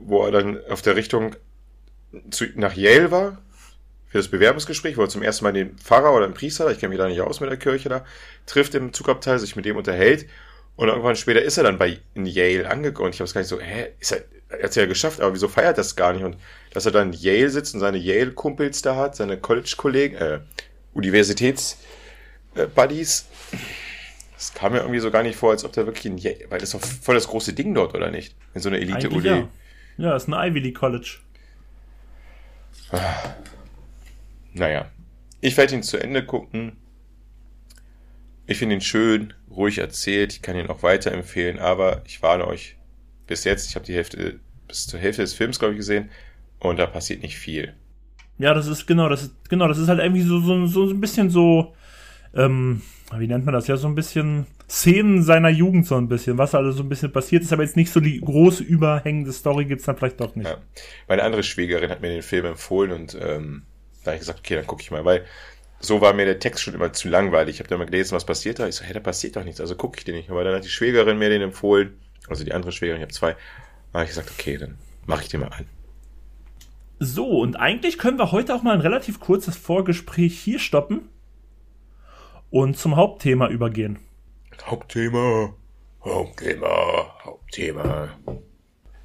wo 0.00 0.24
er 0.24 0.32
dann 0.32 0.60
auf 0.68 0.82
der 0.82 0.96
Richtung 0.96 1.36
zu, 2.30 2.46
nach 2.54 2.74
Yale 2.74 3.10
war, 3.10 3.42
für 4.08 4.18
das 4.18 4.28
Bewerbungsgespräch, 4.28 4.96
wo 4.96 5.02
er 5.02 5.08
zum 5.08 5.22
ersten 5.22 5.44
Mal 5.44 5.52
den 5.52 5.76
Pfarrer 5.76 6.14
oder 6.14 6.26
den 6.26 6.34
Priester, 6.34 6.70
ich 6.70 6.78
kenne 6.78 6.90
mich 6.90 6.98
da 6.98 7.08
nicht 7.08 7.20
aus 7.20 7.40
mit 7.40 7.50
der 7.50 7.58
Kirche 7.58 7.90
da, 7.90 8.06
trifft 8.46 8.74
im 8.74 8.92
Zugabteil, 8.94 9.38
sich 9.38 9.54
mit 9.54 9.66
dem 9.66 9.76
unterhält 9.76 10.26
und 10.78 10.88
irgendwann 10.88 11.16
später 11.16 11.42
ist 11.42 11.58
er 11.58 11.64
dann 11.64 11.76
bei 11.76 11.98
in 12.14 12.24
Yale 12.24 12.70
angekommen 12.70 13.10
ich 13.10 13.18
habe 13.18 13.24
es 13.24 13.34
gar 13.34 13.40
nicht 13.40 13.48
so, 13.48 13.60
hä, 13.60 13.88
ist 13.98 14.12
er, 14.12 14.22
er 14.48 14.62
hat 14.62 14.70
es 14.70 14.76
ja 14.76 14.86
geschafft, 14.86 15.20
aber 15.20 15.34
wieso 15.34 15.48
feiert 15.48 15.76
das 15.76 15.96
gar 15.96 16.12
nicht 16.12 16.22
und 16.24 16.36
dass 16.72 16.86
er 16.86 16.92
dann 16.92 17.12
in 17.12 17.18
Yale 17.18 17.50
sitzt 17.50 17.74
und 17.74 17.80
seine 17.80 17.98
Yale-Kumpels 17.98 18.80
da 18.82 18.94
hat, 18.94 19.16
seine 19.16 19.38
College-Kollegen, 19.38 20.16
äh, 20.16 20.38
Universitäts-Buddies, 20.94 23.26
das 24.34 24.54
kam 24.54 24.70
mir 24.72 24.78
irgendwie 24.78 25.00
so 25.00 25.10
gar 25.10 25.24
nicht 25.24 25.36
vor, 25.36 25.50
als 25.50 25.64
ob 25.64 25.72
der 25.72 25.86
wirklich 25.86 26.06
in 26.06 26.16
Yale, 26.16 26.46
weil 26.48 26.60
das 26.60 26.72
ist 26.72 26.80
doch 26.80 26.88
voll 27.02 27.16
das 27.16 27.26
große 27.26 27.54
Ding 27.54 27.74
dort, 27.74 27.92
oder 27.94 28.12
nicht? 28.12 28.36
In 28.54 28.60
so 28.60 28.68
einer 28.68 28.78
Elite-Uni. 28.78 29.26
ja. 29.26 29.48
Ja, 29.96 30.14
ist 30.14 30.28
ein 30.28 30.32
Ivy 30.32 30.60
League 30.60 30.76
College. 30.76 31.18
Naja, 34.54 34.88
ich 35.40 35.56
werde 35.56 35.74
ihn 35.74 35.82
zu 35.82 35.98
Ende 35.98 36.24
gucken. 36.24 36.76
Ich 38.46 38.58
finde 38.58 38.76
ihn 38.76 38.80
schön, 38.80 39.34
ruhig 39.50 39.78
erzählt. 39.78 40.32
Ich 40.32 40.42
kann 40.42 40.56
ihn 40.56 40.68
auch 40.68 40.82
weiterempfehlen, 40.82 41.58
aber 41.58 42.02
ich 42.06 42.22
warne 42.22 42.46
euch. 42.46 42.76
Bis 43.26 43.44
jetzt, 43.44 43.68
ich 43.68 43.74
habe 43.74 43.84
die 43.84 43.94
Hälfte, 43.94 44.40
bis 44.66 44.86
zur 44.86 45.00
Hälfte 45.00 45.22
des 45.22 45.34
Films, 45.34 45.58
glaube 45.58 45.74
ich, 45.74 45.78
gesehen. 45.78 46.10
Und 46.60 46.78
da 46.78 46.86
passiert 46.86 47.22
nicht 47.22 47.36
viel. 47.36 47.74
Ja, 48.38 48.54
das 48.54 48.66
ist 48.66 48.86
genau, 48.86 49.08
das 49.08 49.24
ist 49.24 49.48
genau, 49.48 49.68
das 49.68 49.78
ist 49.78 49.88
halt 49.88 50.00
irgendwie 50.00 50.22
so 50.22 50.40
so, 50.40 50.66
so 50.66 50.84
ein 50.84 51.00
bisschen 51.00 51.28
so, 51.28 51.74
ähm, 52.34 52.82
wie 53.16 53.26
nennt 53.26 53.44
man 53.44 53.52
das? 53.52 53.66
Ja, 53.66 53.76
so 53.76 53.88
ein 53.88 53.94
bisschen 53.94 54.46
Szenen 54.68 55.22
seiner 55.22 55.48
Jugend 55.48 55.86
so 55.86 55.96
ein 55.96 56.08
bisschen, 56.08 56.38
was 56.38 56.54
also 56.54 56.72
so 56.72 56.82
ein 56.82 56.88
bisschen 56.88 57.10
passiert 57.10 57.42
ist, 57.42 57.52
aber 57.52 57.62
jetzt 57.62 57.76
nicht 57.76 57.90
so 57.90 58.00
die 58.00 58.20
große 58.20 58.62
überhängende 58.62 59.32
Story 59.32 59.64
gibt's 59.64 59.86
dann 59.86 59.96
vielleicht 59.96 60.20
doch 60.20 60.36
nicht. 60.36 60.46
Ja. 60.46 60.58
Meine 61.08 61.22
andere 61.24 61.42
Schwägerin 61.42 61.90
hat 61.90 62.00
mir 62.00 62.10
den 62.10 62.22
Film 62.22 62.44
empfohlen 62.44 62.92
und 62.92 63.16
ähm, 63.20 63.62
da 64.04 64.10
habe 64.10 64.16
ich 64.16 64.20
gesagt, 64.20 64.40
okay, 64.40 64.56
dann 64.56 64.66
gucke 64.66 64.82
ich 64.82 64.90
mal, 64.90 65.04
weil 65.04 65.24
so 65.80 66.00
war 66.00 66.12
mir 66.12 66.24
der 66.24 66.38
Text 66.38 66.62
schon 66.62 66.74
immer 66.74 66.92
zu 66.92 67.08
langweilig. 67.08 67.56
Ich 67.56 67.60
habe 67.60 67.68
da 67.68 67.76
mal 67.76 67.86
gelesen, 67.86 68.14
was 68.14 68.24
passiert 68.24 68.58
da. 68.58 68.66
Ich 68.66 68.76
so, 68.76 68.84
hey, 68.84 68.94
da 68.94 69.00
passiert 69.00 69.36
doch 69.36 69.44
nichts, 69.44 69.60
also 69.60 69.76
gucke 69.76 69.98
ich 69.98 70.04
den 70.04 70.16
nicht. 70.16 70.30
Aber 70.30 70.44
dann 70.44 70.54
hat 70.54 70.64
die 70.64 70.68
Schwägerin 70.68 71.18
mir 71.18 71.28
den 71.28 71.42
empfohlen, 71.42 71.98
also 72.28 72.44
die 72.44 72.52
andere 72.52 72.72
Schwägerin, 72.72 73.00
ich 73.00 73.04
habe 73.04 73.14
zwei. 73.14 73.36
Da 73.92 74.00
habe 74.00 74.04
ich 74.04 74.10
gesagt, 74.10 74.30
okay, 74.30 74.56
dann 74.58 74.78
mache 75.06 75.22
ich 75.22 75.28
den 75.28 75.40
mal 75.40 75.48
an. 75.48 75.66
So, 77.00 77.26
und 77.26 77.56
eigentlich 77.56 77.96
können 77.96 78.18
wir 78.18 78.32
heute 78.32 78.54
auch 78.54 78.62
mal 78.62 78.74
ein 78.74 78.80
relativ 78.80 79.20
kurzes 79.20 79.56
Vorgespräch 79.56 80.38
hier 80.38 80.58
stoppen 80.58 81.08
und 82.50 82.76
zum 82.76 82.96
Hauptthema 82.96 83.48
übergehen. 83.48 84.00
Hauptthema, 84.64 85.54
Hauptthema, 86.04 87.14
Hauptthema. 87.24 88.08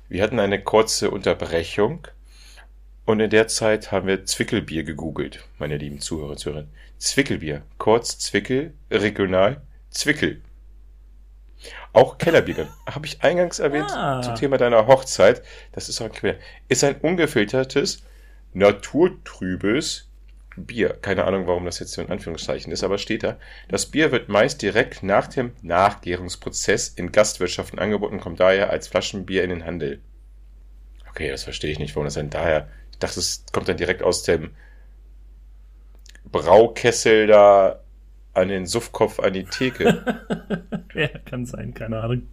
Wir 0.09 0.23
hatten 0.23 0.39
eine 0.39 0.61
kurze 0.63 1.11
Unterbrechung 1.11 2.07
und 3.05 3.19
in 3.19 3.29
der 3.29 3.47
Zeit 3.47 3.91
haben 3.91 4.07
wir 4.07 4.25
Zwickelbier 4.25 4.83
gegoogelt, 4.83 5.43
meine 5.57 5.77
lieben 5.77 5.99
Zuhörer 5.99 6.31
und 6.31 6.37
Zuhörerinnen. 6.39 6.71
Zwickelbier, 6.97 7.63
kurz 7.77 8.17
Zwickel, 8.19 8.73
regional 8.89 9.61
Zwickel. 9.89 10.41
Auch 11.91 12.17
Kellerbier, 12.17 12.67
habe 12.89 13.05
ich 13.05 13.21
eingangs 13.23 13.59
erwähnt 13.59 13.91
Ah. 13.91 14.21
zum 14.21 14.35
Thema 14.35 14.57
deiner 14.57 14.87
Hochzeit. 14.87 15.43
Das 15.73 15.89
ist 15.89 16.01
auch 16.01 16.11
quer. 16.11 16.37
Ist 16.67 16.83
ein 16.83 16.95
ungefiltertes, 17.01 18.03
naturtrübes 18.53 20.09
Bier. 20.55 20.97
Keine 21.01 21.25
Ahnung, 21.25 21.47
warum 21.47 21.65
das 21.65 21.79
jetzt 21.79 21.93
so 21.93 22.01
in 22.01 22.09
Anführungszeichen 22.11 22.71
ist, 22.71 22.83
aber 22.83 22.97
steht 22.97 23.23
da. 23.23 23.37
Das 23.69 23.87
Bier 23.87 24.11
wird 24.11 24.29
meist 24.29 24.61
direkt 24.61 25.03
nach 25.03 25.27
dem 25.27 25.51
Nachgärungsprozess 25.61 26.89
in 26.89 27.11
Gastwirtschaften 27.11 27.79
angeboten 27.79 28.15
und 28.15 28.21
kommt 28.21 28.39
daher 28.39 28.69
als 28.69 28.87
Flaschenbier 28.87 29.43
in 29.43 29.49
den 29.49 29.65
Handel. 29.65 29.99
Okay, 31.09 31.29
das 31.29 31.43
verstehe 31.43 31.71
ich 31.71 31.79
nicht, 31.79 31.95
warum 31.95 32.05
das 32.05 32.13
dann 32.15 32.29
daher. 32.29 32.67
Ich 33.03 33.09
dachte, 33.09 33.19
es 33.19 33.43
kommt 33.51 33.67
dann 33.67 33.75
direkt 33.75 34.01
aus 34.01 34.23
dem 34.23 34.51
Braukessel 36.31 37.27
da 37.27 37.81
an 38.33 38.47
den 38.47 38.65
Suffkopf 38.65 39.19
an 39.19 39.33
die 39.33 39.43
Theke. 39.43 40.23
Ja, 40.95 41.07
kann 41.25 41.47
sein, 41.47 41.73
keine 41.73 42.01
Ahnung. 42.01 42.27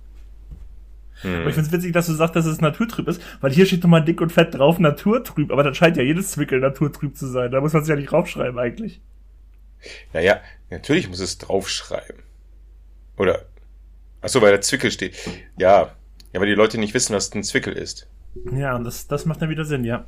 Hm. 1.23 1.41
Aber 1.41 1.49
ich 1.49 1.55
find's 1.55 1.73
witzig, 1.73 1.95
dass 1.95 2.09
du 2.09 2.13
sagst, 2.13 2.37
dass 2.37 2.45
es 2.45 2.61
naturtrüb 2.61 3.09
ist, 3.09 3.23
weil 3.41 3.53
hier 3.53 3.65
steht 3.65 3.83
nochmal 3.83 4.05
dick 4.05 4.21
und 4.21 4.31
fett 4.31 4.55
drauf 4.55 4.79
naturtrüb, 4.79 5.51
aber 5.51 5.63
dann 5.63 5.75
scheint 5.75 5.97
ja 5.97 6.03
jedes 6.03 6.33
Zwickel 6.33 6.61
naturtrüb 6.61 7.17
zu 7.17 7.27
sein. 7.27 7.51
Da 7.51 7.63
muss 7.63 7.73
man 7.73 7.83
sich 7.83 7.89
ja 7.89 7.97
nicht 7.97 8.13
raufschreiben 8.13 8.59
eigentlich. 8.59 9.01
Naja, 10.13 10.43
natürlich 10.69 11.09
muss 11.09 11.21
es 11.21 11.39
draufschreiben. 11.39 12.23
Oder, 13.17 13.47
achso, 14.21 14.43
weil 14.43 14.51
der 14.51 14.61
Zwickel 14.61 14.91
steht. 14.91 15.17
Ja, 15.57 15.97
ja, 16.35 16.41
weil 16.41 16.49
die 16.49 16.55
Leute 16.55 16.77
nicht 16.77 16.93
wissen, 16.93 17.17
was 17.17 17.35
ein 17.35 17.43
Zwickel 17.43 17.73
ist. 17.73 18.07
Ja, 18.53 18.77
und 18.77 18.85
das, 18.85 19.07
das 19.07 19.25
macht 19.25 19.41
dann 19.41 19.49
wieder 19.49 19.65
Sinn, 19.65 19.85
ja. 19.85 20.05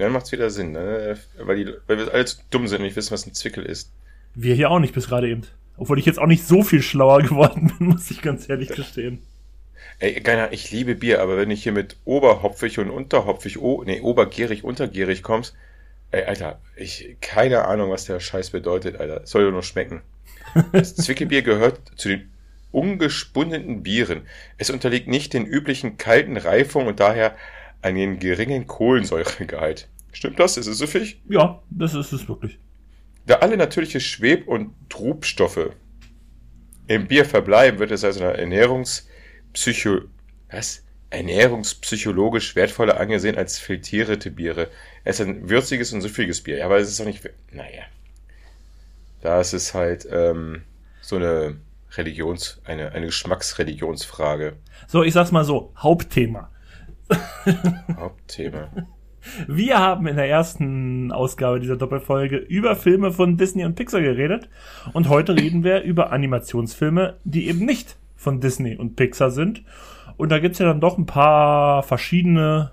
Dann 0.00 0.12
macht's 0.12 0.32
wieder 0.32 0.50
Sinn, 0.50 0.72
ne? 0.72 1.16
Weil, 1.38 1.56
die, 1.56 1.72
weil 1.86 1.98
wir 1.98 2.12
alle 2.12 2.24
zu 2.24 2.38
dumm 2.50 2.66
sind 2.66 2.78
und 2.78 2.84
nicht 2.84 2.96
wissen, 2.96 3.12
was 3.12 3.26
ein 3.26 3.34
Zwickel 3.34 3.64
ist. 3.64 3.92
Wir 4.34 4.54
hier 4.54 4.70
auch 4.70 4.78
nicht 4.78 4.94
bis 4.94 5.08
gerade 5.08 5.28
eben. 5.28 5.42
Obwohl 5.76 5.98
ich 5.98 6.06
jetzt 6.06 6.18
auch 6.18 6.26
nicht 6.26 6.46
so 6.46 6.62
viel 6.62 6.82
schlauer 6.82 7.22
geworden 7.22 7.72
bin, 7.78 7.88
muss 7.88 8.10
ich 8.10 8.22
ganz 8.22 8.48
ehrlich 8.48 8.68
gestehen. 8.68 9.22
Ey, 9.98 10.20
keiner, 10.20 10.52
ich 10.52 10.70
liebe 10.70 10.94
Bier, 10.94 11.20
aber 11.20 11.36
wenn 11.36 11.50
ich 11.50 11.62
hier 11.62 11.72
mit 11.72 11.96
oberhopfig 12.04 12.78
und 12.78 12.90
unterhopfig, 12.90 13.60
oh, 13.60 13.82
nee, 13.84 14.00
obergierig, 14.00 14.64
untergierig 14.64 15.22
kommst, 15.22 15.54
ey, 16.10 16.24
Alter, 16.24 16.58
ich, 16.76 17.16
keine 17.20 17.66
Ahnung, 17.66 17.90
was 17.90 18.06
der 18.06 18.20
Scheiß 18.20 18.50
bedeutet, 18.50 18.98
Alter. 18.98 19.26
Soll 19.26 19.44
doch 19.44 19.52
nur 19.52 19.62
schmecken. 19.62 20.00
Das 20.72 20.96
Zwickelbier 20.96 21.42
gehört 21.42 21.78
zu 21.96 22.08
den 22.08 22.30
ungespundenen 22.72 23.82
Bieren. 23.82 24.22
Es 24.56 24.70
unterliegt 24.70 25.08
nicht 25.08 25.34
den 25.34 25.44
üblichen 25.44 25.98
kalten 25.98 26.36
Reifungen 26.36 26.88
und 26.88 27.00
daher 27.00 27.36
einen 27.82 28.18
geringen 28.18 28.66
Kohlensäuregehalt. 28.66 29.88
Stimmt 30.12 30.38
das? 30.40 30.56
Ist 30.56 30.66
es 30.66 30.78
süffig? 30.78 31.20
Ja, 31.28 31.62
das 31.70 31.94
ist 31.94 32.12
es 32.12 32.28
wirklich. 32.28 32.58
Da 33.26 33.36
alle 33.36 33.56
natürliche 33.56 34.00
Schweb- 34.00 34.48
und 34.48 34.74
Trubstoffe 34.88 35.70
im 36.86 37.06
Bier 37.06 37.24
verbleiben, 37.24 37.78
wird 37.78 37.92
es 37.92 38.02
als 38.02 38.20
eine 38.20 38.36
Ernährungspsycho 38.36 40.00
was? 40.50 40.82
Ernährungspsychologisch 41.10 42.54
wertvoller 42.54 43.00
angesehen 43.00 43.36
als 43.36 43.58
filtrierte 43.58 44.30
Biere. 44.30 44.68
Es 45.04 45.18
ist 45.18 45.26
ein 45.26 45.48
würziges 45.50 45.92
und 45.92 46.02
süffiges 46.02 46.40
Bier. 46.40 46.58
Ja, 46.58 46.66
aber 46.66 46.78
es 46.78 46.88
ist 46.88 47.00
doch 47.00 47.04
nicht. 47.04 47.28
Naja. 47.52 47.82
Da 49.20 49.40
ist 49.40 49.52
es 49.52 49.74
halt 49.74 50.08
ähm, 50.10 50.62
so 51.00 51.16
eine 51.16 51.56
Religions-, 51.92 52.60
eine, 52.64 52.92
eine 52.92 53.06
Geschmacksreligionsfrage. 53.06 54.54
So, 54.86 55.02
ich 55.02 55.12
sag's 55.12 55.32
mal 55.32 55.44
so, 55.44 55.72
Hauptthema. 55.76 56.50
Hauptthema. 57.96 58.68
Wir 59.46 59.78
haben 59.78 60.06
in 60.06 60.16
der 60.16 60.28
ersten 60.28 61.12
Ausgabe 61.12 61.60
dieser 61.60 61.76
Doppelfolge 61.76 62.36
über 62.36 62.74
Filme 62.74 63.12
von 63.12 63.36
Disney 63.36 63.64
und 63.64 63.74
Pixar 63.74 64.00
geredet 64.00 64.48
und 64.92 65.08
heute 65.08 65.36
reden 65.36 65.62
wir 65.62 65.82
über 65.82 66.12
Animationsfilme, 66.12 67.16
die 67.24 67.48
eben 67.48 67.64
nicht 67.64 67.96
von 68.16 68.40
Disney 68.40 68.76
und 68.76 68.96
Pixar 68.96 69.30
sind. 69.30 69.62
Und 70.16 70.30
da 70.30 70.38
gibt's 70.38 70.58
ja 70.58 70.66
dann 70.66 70.80
doch 70.80 70.98
ein 70.98 71.06
paar 71.06 71.82
verschiedene, 71.82 72.72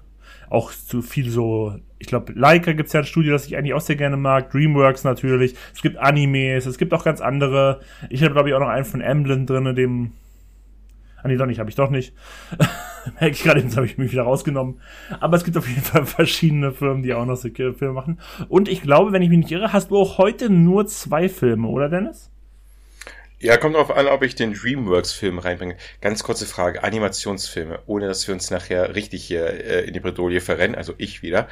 auch 0.50 0.72
zu 0.72 1.02
viel 1.02 1.30
so, 1.30 1.76
ich 2.00 2.08
glaube, 2.08 2.34
Leica 2.34 2.74
gibt's 2.74 2.94
ja 2.94 3.02
ein 3.02 3.06
Studio, 3.06 3.34
das 3.34 3.48
ich 3.48 3.58
eigentlich 3.58 3.74
auch 3.74 3.82
sehr 3.82 3.96
gerne 3.96 4.18
mag, 4.18 4.52
Dreamworks 4.52 5.04
natürlich, 5.04 5.56
es 5.74 5.82
gibt 5.82 5.98
Animes, 5.98 6.66
es 6.66 6.78
gibt 6.78 6.94
auch 6.94 7.04
ganz 7.04 7.22
andere. 7.22 7.82
Ich 8.10 8.24
habe, 8.24 8.34
glaube 8.34 8.50
ich, 8.50 8.56
auch 8.56 8.60
noch 8.60 8.68
einen 8.68 8.86
von 8.86 9.02
Emblem 9.02 9.46
drinne, 9.46 9.74
dem 9.74 10.12
Ah, 11.22 11.28
nee, 11.28 11.36
doch 11.36 11.48
nicht, 11.48 11.60
habe 11.60 11.70
ich 11.70 11.76
doch 11.76 11.90
nicht. 11.90 12.14
Merke 13.20 13.36
ich 13.36 13.44
gerade, 13.44 13.62
jetzt 13.62 13.76
habe 13.76 13.86
ich 13.86 13.98
mich 13.98 14.12
wieder 14.12 14.24
rausgenommen. 14.24 14.80
Aber 15.20 15.36
es 15.36 15.44
gibt 15.44 15.58
auf 15.58 15.68
jeden 15.68 15.82
Fall 15.82 16.06
verschiedene 16.06 16.72
Firmen, 16.72 17.04
die 17.04 17.14
auch 17.14 17.26
noch 17.26 17.38
Filme 17.40 17.94
machen. 17.94 18.20
Und 18.50 18.70
ich 18.70 18.82
glaube, 18.82 19.12
wenn 19.12 19.22
ich 19.22 19.30
mich 19.30 19.40
nicht 19.40 19.52
irre, 19.52 19.74
hast 19.74 19.90
du 19.90 19.98
auch 19.98 20.18
heute 20.18 20.50
nur 20.50 20.86
zwei 20.86 21.28
Filme, 21.28 21.68
oder 21.68 21.90
Dennis? 21.90 22.30
Ja, 23.40 23.58
kommt 23.58 23.76
darauf 23.76 23.96
an, 23.96 24.08
ob 24.08 24.24
ich 24.24 24.34
den 24.34 24.54
Dreamworks-Film 24.54 25.38
reinbringe. 25.38 25.78
Ganz 26.02 26.24
kurze 26.24 26.46
Frage, 26.46 26.84
Animationsfilme, 26.84 27.80
ohne 27.86 28.08
dass 28.08 28.28
wir 28.28 28.34
uns 28.34 28.50
nachher 28.50 28.96
richtig 28.96 29.24
hier 29.24 29.46
äh, 29.46 29.86
in 29.86 29.94
die 29.94 30.00
Bredouille 30.00 30.42
verrennen, 30.42 30.76
also 30.76 30.94
ich 30.98 31.22
wieder. 31.22 31.48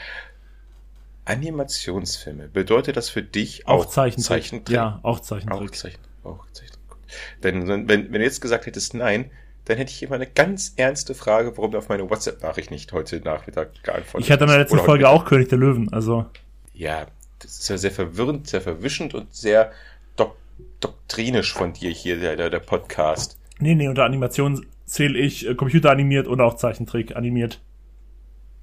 Animationsfilme, 1.26 2.48
bedeutet 2.50 2.98
das 2.98 3.10
für 3.10 3.22
dich 3.22 3.68
auch, 3.68 3.86
auch 3.86 3.86
Zeichentrick? 3.86 4.26
Zeichentrick? 4.26 4.76
Ja, 4.76 5.00
auch 5.04 5.20
Zeichentrick. 5.20 5.62
Auch 5.62 5.72
Zeichentrick. 5.72 6.12
Auch 6.24 6.46
Zeichentrick. 6.52 6.98
Denn 7.44 7.68
wenn, 7.68 7.88
wenn 7.88 8.12
du 8.12 8.24
jetzt 8.24 8.42
gesagt 8.42 8.66
hättest 8.66 8.94
nein, 8.96 9.30
dann 9.66 9.78
hätte 9.78 9.92
ich 9.92 10.04
immer 10.04 10.16
eine 10.16 10.28
ganz 10.28 10.74
ernste 10.76 11.16
Frage, 11.16 11.58
warum 11.58 11.72
du 11.72 11.78
auf 11.78 11.90
meine 11.90 12.10
WhatsApp-Nachricht 12.10 12.72
nicht 12.72 12.94
heute 12.94 13.20
Nachmittag 13.20 13.84
geantwortet. 13.84 14.26
Ich 14.26 14.32
hatte 14.32 14.44
in 14.44 14.50
der 14.50 14.60
letzten 14.60 14.80
Folge 14.80 15.10
auch 15.10 15.26
König 15.26 15.50
der 15.50 15.58
Löwen, 15.58 15.92
also. 15.92 16.26
Ja, 16.74 17.08
das 17.40 17.60
ist 17.60 17.70
ja 17.70 17.78
sehr 17.78 17.92
verwirrend, 17.92 18.48
sehr 18.48 18.62
verwischend 18.62 19.14
und 19.14 19.34
sehr 19.34 19.72
dok 20.16 20.36
doktrinisch 20.80 21.54
von 21.54 21.74
dir 21.74 21.90
hier, 21.90 22.20
der, 22.20 22.36
der, 22.36 22.50
der 22.50 22.60
Podcast. 22.60 23.38
Nee, 23.60 23.76
nee, 23.76 23.88
unter 23.88 24.06
Animation 24.06 24.66
zähle 24.86 25.18
ich 25.18 25.48
äh, 25.48 25.56
computeranimiert 25.56 26.28
und 26.28 26.42
auch 26.42 26.56
Zeichentrick 26.56 27.16
animiert. 27.16 27.60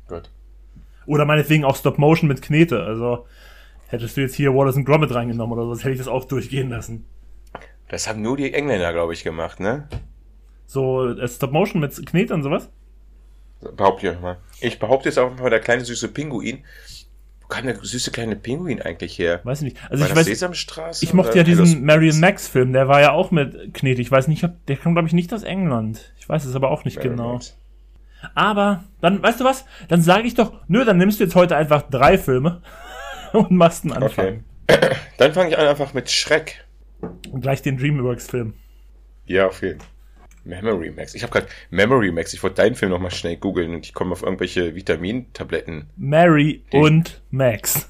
Gut. 0.08 0.30
Oder 1.06 1.24
meinetwegen 1.24 1.64
auch 1.64 1.76
Stop 1.76 1.98
Motion 1.98 2.28
mit 2.28 2.42
Knete, 2.42 2.84
also 2.84 3.26
hättest 3.88 4.16
du 4.16 4.20
jetzt 4.20 4.36
hier 4.36 4.54
Wallace 4.54 4.76
and 4.76 4.86
Gromit 4.86 5.12
reingenommen 5.12 5.58
oder 5.58 5.74
so, 5.74 5.80
hätte 5.80 5.92
ich 5.92 5.98
das 5.98 6.08
auch 6.08 6.24
durchgehen 6.26 6.70
lassen. 6.70 7.06
Das 7.88 8.08
haben 8.08 8.22
nur 8.22 8.36
die 8.36 8.54
Engländer, 8.54 8.92
glaube 8.92 9.12
ich, 9.12 9.24
gemacht, 9.24 9.58
ne? 9.58 9.88
So 10.72 11.06
äh, 11.06 11.28
Stop-Motion 11.28 11.82
mit 11.82 12.06
Knete 12.06 12.32
und 12.32 12.42
sowas? 12.42 12.70
Behaupte 13.76 14.08
ich 14.08 14.20
mal. 14.20 14.38
Ich 14.60 14.78
behaupte 14.78 15.10
jetzt 15.10 15.18
auch 15.18 15.36
mal, 15.36 15.50
der 15.50 15.60
kleine 15.60 15.84
süße 15.84 16.08
Pinguin. 16.08 16.64
Wo 17.42 17.48
kam 17.48 17.66
der 17.66 17.76
süße 17.76 18.10
kleine 18.10 18.36
Pinguin 18.36 18.80
eigentlich 18.80 19.18
her? 19.18 19.40
Weiß 19.44 19.60
ich 19.60 19.64
nicht. 19.64 19.90
Also 19.90 20.02
war 20.02 20.10
ich 20.10 20.16
weiß, 20.16 20.24
Sesamstraße? 20.24 21.04
Ich 21.04 21.12
mochte 21.12 21.36
ja 21.36 21.44
diesen 21.44 21.84
Marion 21.84 22.18
Max 22.20 22.48
Film, 22.48 22.72
der 22.72 22.88
war 22.88 23.02
ja 23.02 23.12
auch 23.12 23.30
mit 23.30 23.74
Knete. 23.74 24.00
Ich 24.00 24.10
weiß 24.10 24.28
nicht, 24.28 24.48
der 24.66 24.76
kam 24.76 24.94
glaube 24.94 25.08
ich 25.08 25.12
nicht 25.12 25.32
aus 25.34 25.42
England. 25.42 26.14
Ich 26.18 26.26
weiß 26.26 26.46
es 26.46 26.56
aber 26.56 26.70
auch 26.70 26.86
nicht 26.86 26.96
Marion 26.96 27.16
genau. 27.16 27.32
Max. 27.34 27.58
Aber 28.34 28.84
dann, 29.02 29.22
weißt 29.22 29.40
du 29.40 29.44
was? 29.44 29.66
Dann 29.88 30.00
sage 30.00 30.26
ich 30.26 30.34
doch, 30.34 30.54
nö, 30.68 30.86
dann 30.86 30.96
nimmst 30.96 31.20
du 31.20 31.24
jetzt 31.24 31.34
heute 31.34 31.54
einfach 31.54 31.82
drei 31.82 32.16
Filme 32.16 32.62
und 33.34 33.50
machst 33.50 33.84
einen 33.84 33.92
Anfang. 33.92 34.44
Okay. 34.68 34.90
Dann 35.18 35.34
fange 35.34 35.50
ich 35.50 35.58
an 35.58 35.66
einfach 35.66 35.92
mit 35.92 36.10
Schreck. 36.10 36.64
Und 37.30 37.42
gleich 37.42 37.62
den 37.62 37.76
Dreamworks-Film. 37.76 38.54
Ja, 39.26 39.48
auf 39.48 39.60
jeden 39.60 39.80
Fall. 39.80 39.91
Memory 40.44 40.90
Max. 40.90 41.14
Ich 41.14 41.22
habe 41.22 41.32
gerade 41.32 41.48
Memory 41.70 42.10
Max. 42.12 42.34
Ich 42.34 42.42
wollte 42.42 42.56
deinen 42.56 42.74
Film 42.74 42.90
nochmal 42.90 43.10
schnell 43.10 43.36
googeln 43.36 43.74
und 43.74 43.86
ich 43.86 43.94
komme 43.94 44.12
auf 44.12 44.22
irgendwelche 44.22 44.74
Vitamintabletten. 44.74 45.90
Mary 45.96 46.64
und 46.72 47.22
Max. 47.30 47.88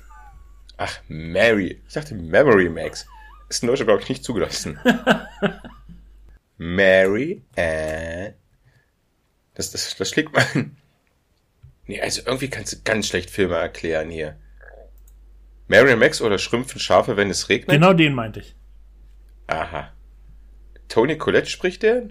Ach, 0.77 0.99
Mary. 1.09 1.81
Ich 1.87 1.95
dachte 1.95 2.15
Memory 2.15 2.69
Max. 2.69 3.07
Ist 3.49 3.63
in 3.63 3.69
Deutschland, 3.69 3.89
glaube 3.89 4.03
ich, 4.03 4.09
nicht 4.09 4.25
zugelassen. 4.25 4.79
Mary 6.57 7.43
and... 7.57 8.35
Das, 9.55 9.71
das, 9.71 9.97
das 9.97 10.09
schlägt 10.09 10.33
man... 10.33 10.77
Nee, 11.87 12.01
also 12.01 12.23
irgendwie 12.25 12.49
kannst 12.49 12.73
du 12.73 12.77
ganz 12.85 13.09
schlecht 13.09 13.31
Filme 13.31 13.57
erklären 13.57 14.09
hier. 14.09 14.37
Mary 15.69 15.93
und 15.93 15.99
Max 15.99 16.21
oder 16.21 16.39
Schrümpfen 16.39 16.81
Schafe, 16.81 17.17
wenn 17.17 17.31
es 17.31 17.49
regnet? 17.49 17.71
Genau 17.71 17.93
den 17.93 18.15
meinte 18.15 18.41
ich. 18.41 18.55
Aha. 19.47 19.93
Tony 20.89 21.19
Collette 21.19 21.51
spricht 21.51 21.83
der? 21.83 22.09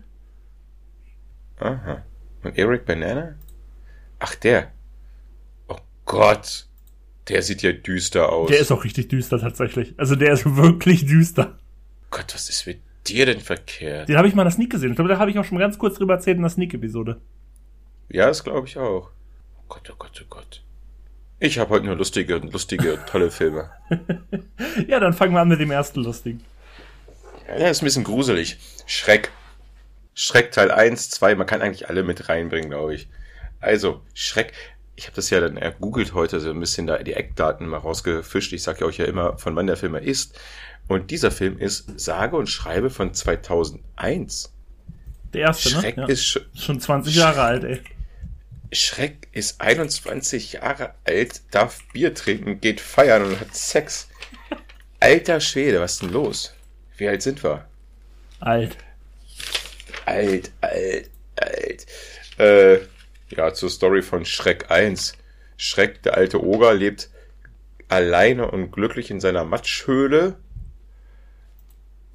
Aha. 1.61 2.03
Und 2.43 2.57
Eric 2.57 2.85
Banana? 2.85 3.35
Ach, 4.19 4.35
der. 4.35 4.71
Oh 5.67 5.77
Gott. 6.05 6.67
Der 7.27 7.41
sieht 7.43 7.61
ja 7.61 7.71
düster 7.71 8.29
aus. 8.31 8.49
Der 8.49 8.59
ist 8.59 8.71
auch 8.71 8.83
richtig 8.83 9.09
düster 9.09 9.39
tatsächlich. 9.39 9.93
Also 9.97 10.15
der 10.15 10.33
ist 10.33 10.45
wirklich 10.57 11.05
düster. 11.05 11.57
Gott, 12.09 12.33
was 12.33 12.49
ist 12.49 12.65
mit 12.67 12.81
dir 13.07 13.25
denn 13.25 13.39
verkehrt? 13.39 14.09
Den 14.09 14.17
habe 14.17 14.27
ich 14.27 14.33
mal 14.35 14.41
in 14.41 14.47
der 14.47 14.51
Sneak 14.53 14.71
gesehen. 14.71 14.89
Ich 14.91 14.95
glaube, 14.95 15.09
da 15.09 15.17
habe 15.19 15.31
ich 15.31 15.39
auch 15.39 15.45
schon 15.45 15.57
ganz 15.59 15.77
kurz 15.77 15.97
drüber 15.97 16.15
erzählt 16.15 16.37
in 16.37 16.43
der 16.43 16.49
Sneak-Episode. 16.49 17.21
Ja, 18.09 18.27
das 18.27 18.43
glaube 18.43 18.67
ich 18.67 18.77
auch. 18.77 19.11
Oh 19.57 19.63
Gott, 19.69 19.89
oh 19.91 19.95
Gott, 19.97 20.21
oh 20.21 20.27
Gott. 20.29 20.63
Ich 21.39 21.57
habe 21.57 21.69
heute 21.69 21.85
nur 21.85 21.95
lustige, 21.95 22.37
lustige, 22.37 22.99
tolle 23.07 23.31
Filme. 23.31 23.69
ja, 24.87 24.99
dann 24.99 25.13
fangen 25.13 25.33
wir 25.33 25.41
an 25.41 25.47
mit 25.47 25.59
dem 25.59 25.71
ersten 25.71 26.03
lustigen. 26.03 26.43
Ja, 27.47 27.69
ist 27.69 27.81
ein 27.81 27.85
bisschen 27.85 28.03
gruselig. 28.03 28.57
Schreck. 28.85 29.31
Schreck 30.13 30.51
Teil 30.51 30.71
1, 30.71 31.09
2, 31.11 31.35
man 31.35 31.47
kann 31.47 31.61
eigentlich 31.61 31.89
alle 31.89 32.03
mit 32.03 32.29
reinbringen, 32.29 32.69
glaube 32.69 32.93
ich. 32.93 33.07
Also, 33.59 34.01
Schreck, 34.13 34.53
ich 34.95 35.05
habe 35.05 35.15
das 35.15 35.29
ja 35.29 35.39
dann 35.39 35.57
ergoogelt 35.57 36.13
heute, 36.13 36.39
so 36.39 36.49
ein 36.49 36.59
bisschen 36.59 36.87
da 36.87 36.97
die 36.97 37.13
Eckdaten 37.13 37.67
mal 37.67 37.77
rausgefischt. 37.77 38.53
Ich 38.53 38.63
sage 38.63 38.81
ja 38.81 38.85
euch 38.87 38.97
ja 38.97 39.05
immer, 39.05 39.37
von 39.37 39.55
wann 39.55 39.67
der 39.67 39.77
Film 39.77 39.95
ist. 39.95 40.39
Und 40.87 41.11
dieser 41.11 41.31
Film 41.31 41.57
ist 41.57 41.99
sage 41.99 42.35
und 42.35 42.47
schreibe 42.47 42.89
von 42.89 43.13
2001. 43.13 44.53
Der 45.33 45.41
erste, 45.41 45.69
ne? 45.69 45.81
Schreck 45.81 45.97
ne? 45.97 46.03
Ja. 46.03 46.09
ist 46.09 46.25
schon, 46.25 46.43
schon 46.53 46.79
20 46.81 47.15
Jahre 47.15 47.41
alt, 47.41 47.63
ey. 47.63 47.81
Schreck 48.73 49.27
ist 49.31 49.61
21 49.61 50.53
Jahre 50.53 50.95
alt, 51.05 51.41
darf 51.51 51.79
Bier 51.93 52.13
trinken, 52.13 52.59
geht 52.59 52.81
feiern 52.81 53.23
und 53.23 53.39
hat 53.39 53.55
Sex. 53.55 54.09
Alter 54.99 55.39
Schwede, 55.39 55.79
was 55.79 55.93
ist 55.93 56.01
denn 56.03 56.11
los? 56.11 56.53
Wie 56.97 57.07
alt 57.07 57.21
sind 57.21 57.43
wir? 57.43 57.65
Alt 58.39 58.77
alt, 60.05 60.51
alt, 60.61 61.09
alt. 61.35 61.85
Äh, 62.37 62.79
ja, 63.29 63.53
zur 63.53 63.69
Story 63.69 64.01
von 64.01 64.25
Schreck 64.25 64.71
1. 64.71 65.13
Schreck, 65.57 66.01
der 66.03 66.15
alte 66.15 66.43
Oger, 66.43 66.73
lebt 66.73 67.09
alleine 67.87 68.49
und 68.49 68.71
glücklich 68.71 69.11
in 69.11 69.19
seiner 69.19 69.43
Matschhöhle. 69.43 70.37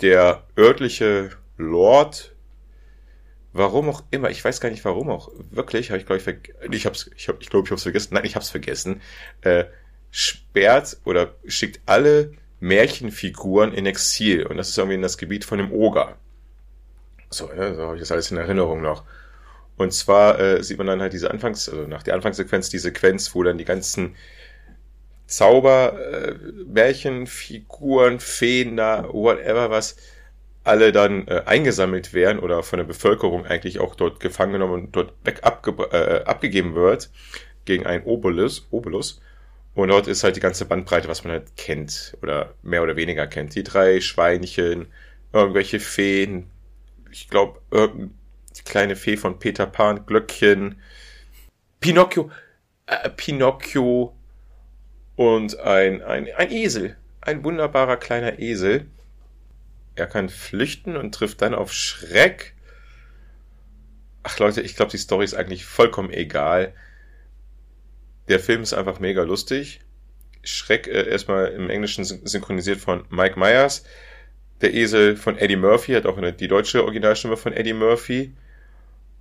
Der 0.00 0.44
örtliche 0.58 1.30
Lord, 1.56 2.34
warum 3.52 3.88
auch 3.88 4.04
immer, 4.10 4.30
ich 4.30 4.44
weiß 4.44 4.60
gar 4.60 4.70
nicht 4.70 4.84
warum 4.84 5.10
auch, 5.10 5.30
wirklich, 5.50 5.90
habe 5.90 6.00
ich 6.00 6.06
glaube 6.06 6.20
ich, 6.20 6.74
ich 6.74 6.86
hab's, 6.86 7.10
ich, 7.16 7.28
hab, 7.28 7.40
ich 7.40 7.48
glaube, 7.48 7.66
ich 7.66 7.70
hab's 7.70 7.82
vergessen, 7.82 8.14
nein, 8.14 8.24
ich 8.24 8.36
hab's 8.36 8.50
vergessen, 8.50 9.00
äh, 9.42 9.64
sperrt 10.10 10.98
oder 11.04 11.34
schickt 11.46 11.80
alle 11.86 12.32
Märchenfiguren 12.60 13.72
in 13.72 13.86
Exil 13.86 14.46
und 14.46 14.56
das 14.56 14.70
ist 14.70 14.78
irgendwie 14.78 14.96
in 14.96 15.02
das 15.02 15.18
Gebiet 15.18 15.44
von 15.44 15.58
dem 15.58 15.72
Oger. 15.72 16.18
So, 17.30 17.46
ne, 17.48 17.74
so 17.74 17.82
habe 17.82 17.96
ich 17.96 18.00
das 18.00 18.12
alles 18.12 18.30
in 18.30 18.36
Erinnerung 18.36 18.82
noch. 18.82 19.04
Und 19.76 19.92
zwar 19.92 20.40
äh, 20.40 20.62
sieht 20.62 20.78
man 20.78 20.86
dann 20.86 21.00
halt 21.02 21.12
diese 21.12 21.30
Anfangs, 21.30 21.68
also 21.68 21.86
nach 21.86 22.02
der 22.02 22.14
Anfangssequenz 22.14 22.70
die 22.70 22.78
Sequenz, 22.78 23.34
wo 23.34 23.42
dann 23.42 23.58
die 23.58 23.64
ganzen 23.64 24.16
Zauber, 25.26 25.98
äh, 26.12 26.34
Märchen, 26.66 27.26
Figuren, 27.26 28.20
Feen 28.20 28.76
da, 28.76 29.08
whatever 29.12 29.70
was, 29.70 29.96
alle 30.64 30.92
dann 30.92 31.26
äh, 31.28 31.42
eingesammelt 31.46 32.14
werden 32.14 32.38
oder 32.38 32.62
von 32.62 32.78
der 32.78 32.86
Bevölkerung 32.86 33.46
eigentlich 33.46 33.78
auch 33.80 33.94
dort 33.94 34.20
gefangen 34.20 34.52
genommen 34.52 34.74
und 34.74 34.96
dort 34.96 35.12
weg 35.24 35.40
abge 35.42 35.72
äh, 35.92 36.24
abgegeben 36.24 36.74
wird 36.74 37.10
gegen 37.64 37.86
einen 37.86 38.04
Obolus, 38.04 38.66
Obolus. 38.70 39.20
Und 39.74 39.88
dort 39.90 40.08
ist 40.08 40.24
halt 40.24 40.36
die 40.36 40.40
ganze 40.40 40.64
Bandbreite, 40.64 41.08
was 41.08 41.22
man 41.24 41.32
halt 41.34 41.56
kennt 41.56 42.16
oder 42.22 42.54
mehr 42.62 42.82
oder 42.82 42.96
weniger 42.96 43.26
kennt. 43.26 43.54
Die 43.54 43.62
drei 43.62 44.00
Schweinchen, 44.00 44.86
irgendwelche 45.32 45.80
Feen, 45.80 46.50
ich 47.16 47.28
glaube, 47.30 47.60
die 48.56 48.62
kleine 48.62 48.94
Fee 48.94 49.16
von 49.16 49.38
Peter 49.38 49.66
Pan, 49.66 50.04
Glöckchen, 50.04 50.80
Pinocchio, 51.80 52.30
äh, 52.84 53.08
Pinocchio 53.08 54.14
und 55.16 55.58
ein, 55.58 56.02
ein, 56.02 56.28
ein 56.36 56.52
Esel. 56.52 56.96
Ein 57.22 57.42
wunderbarer 57.42 57.96
kleiner 57.96 58.38
Esel. 58.38 58.86
Er 59.94 60.06
kann 60.06 60.28
flüchten 60.28 60.94
und 60.96 61.14
trifft 61.14 61.40
dann 61.40 61.54
auf 61.54 61.72
Schreck. 61.72 62.54
Ach 64.22 64.38
Leute, 64.38 64.60
ich 64.60 64.76
glaube, 64.76 64.90
die 64.90 64.98
Story 64.98 65.24
ist 65.24 65.34
eigentlich 65.34 65.64
vollkommen 65.64 66.10
egal. 66.10 66.74
Der 68.28 68.40
Film 68.40 68.62
ist 68.62 68.74
einfach 68.74 69.00
mega 69.00 69.22
lustig. 69.22 69.80
Schreck 70.42 70.86
äh, 70.86 71.08
erstmal 71.08 71.46
im 71.46 71.70
Englischen 71.70 72.04
synchronisiert 72.04 72.78
von 72.78 73.06
Mike 73.08 73.38
Myers 73.38 73.84
der 74.60 74.74
Esel 74.74 75.16
von 75.16 75.36
Eddie 75.36 75.56
Murphy, 75.56 75.92
hat 75.92 76.06
auch 76.06 76.16
eine, 76.16 76.32
die 76.32 76.48
deutsche 76.48 76.82
Originalstimme 76.82 77.36
von 77.36 77.52
Eddie 77.52 77.74
Murphy. 77.74 78.32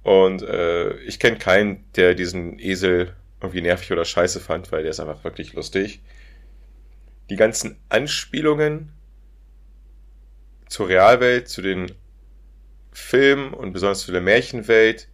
Und 0.04 0.44
äh, 0.44 0.96
ich 1.00 1.20
kenne 1.20 1.38
keinen, 1.38 1.84
der 1.96 2.14
diesen 2.14 2.60
Esel 2.60 3.14
irgendwie 3.42 3.62
nervig 3.62 3.92
oder 3.92 4.06
scheiße 4.06 4.40
fand, 4.40 4.72
weil 4.72 4.84
der 4.84 4.92
ist 4.92 5.00
einfach 5.00 5.24
wirklich 5.24 5.54
lustig. 5.54 6.02
Die 7.30 7.36
ganzen 7.36 7.78
Anspielungen 7.90 8.92
zur 10.70 10.90
Realwelt, 10.90 11.48
zu 11.48 11.62
den 11.62 11.92
Filmen 12.92 13.54
und 13.54 13.74
besonders 13.74 14.02
zu 14.02 14.12
der 14.12 14.22
Märchenwelt 14.22 15.10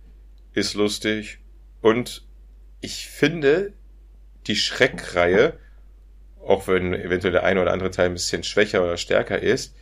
ist 0.53 0.75
lustig 0.75 1.39
und 1.81 2.23
ich 2.81 3.07
finde, 3.07 3.73
die 4.47 4.55
Schreckreihe, 4.55 5.57
auch 6.43 6.67
wenn 6.67 6.93
eventuell 6.93 7.31
der 7.31 7.43
eine 7.43 7.61
oder 7.61 7.71
andere 7.71 7.91
Teil 7.91 8.07
ein 8.07 8.13
bisschen 8.13 8.43
schwächer 8.43 8.83
oder 8.83 8.97
stärker 8.97 9.39
ist, 9.39 9.75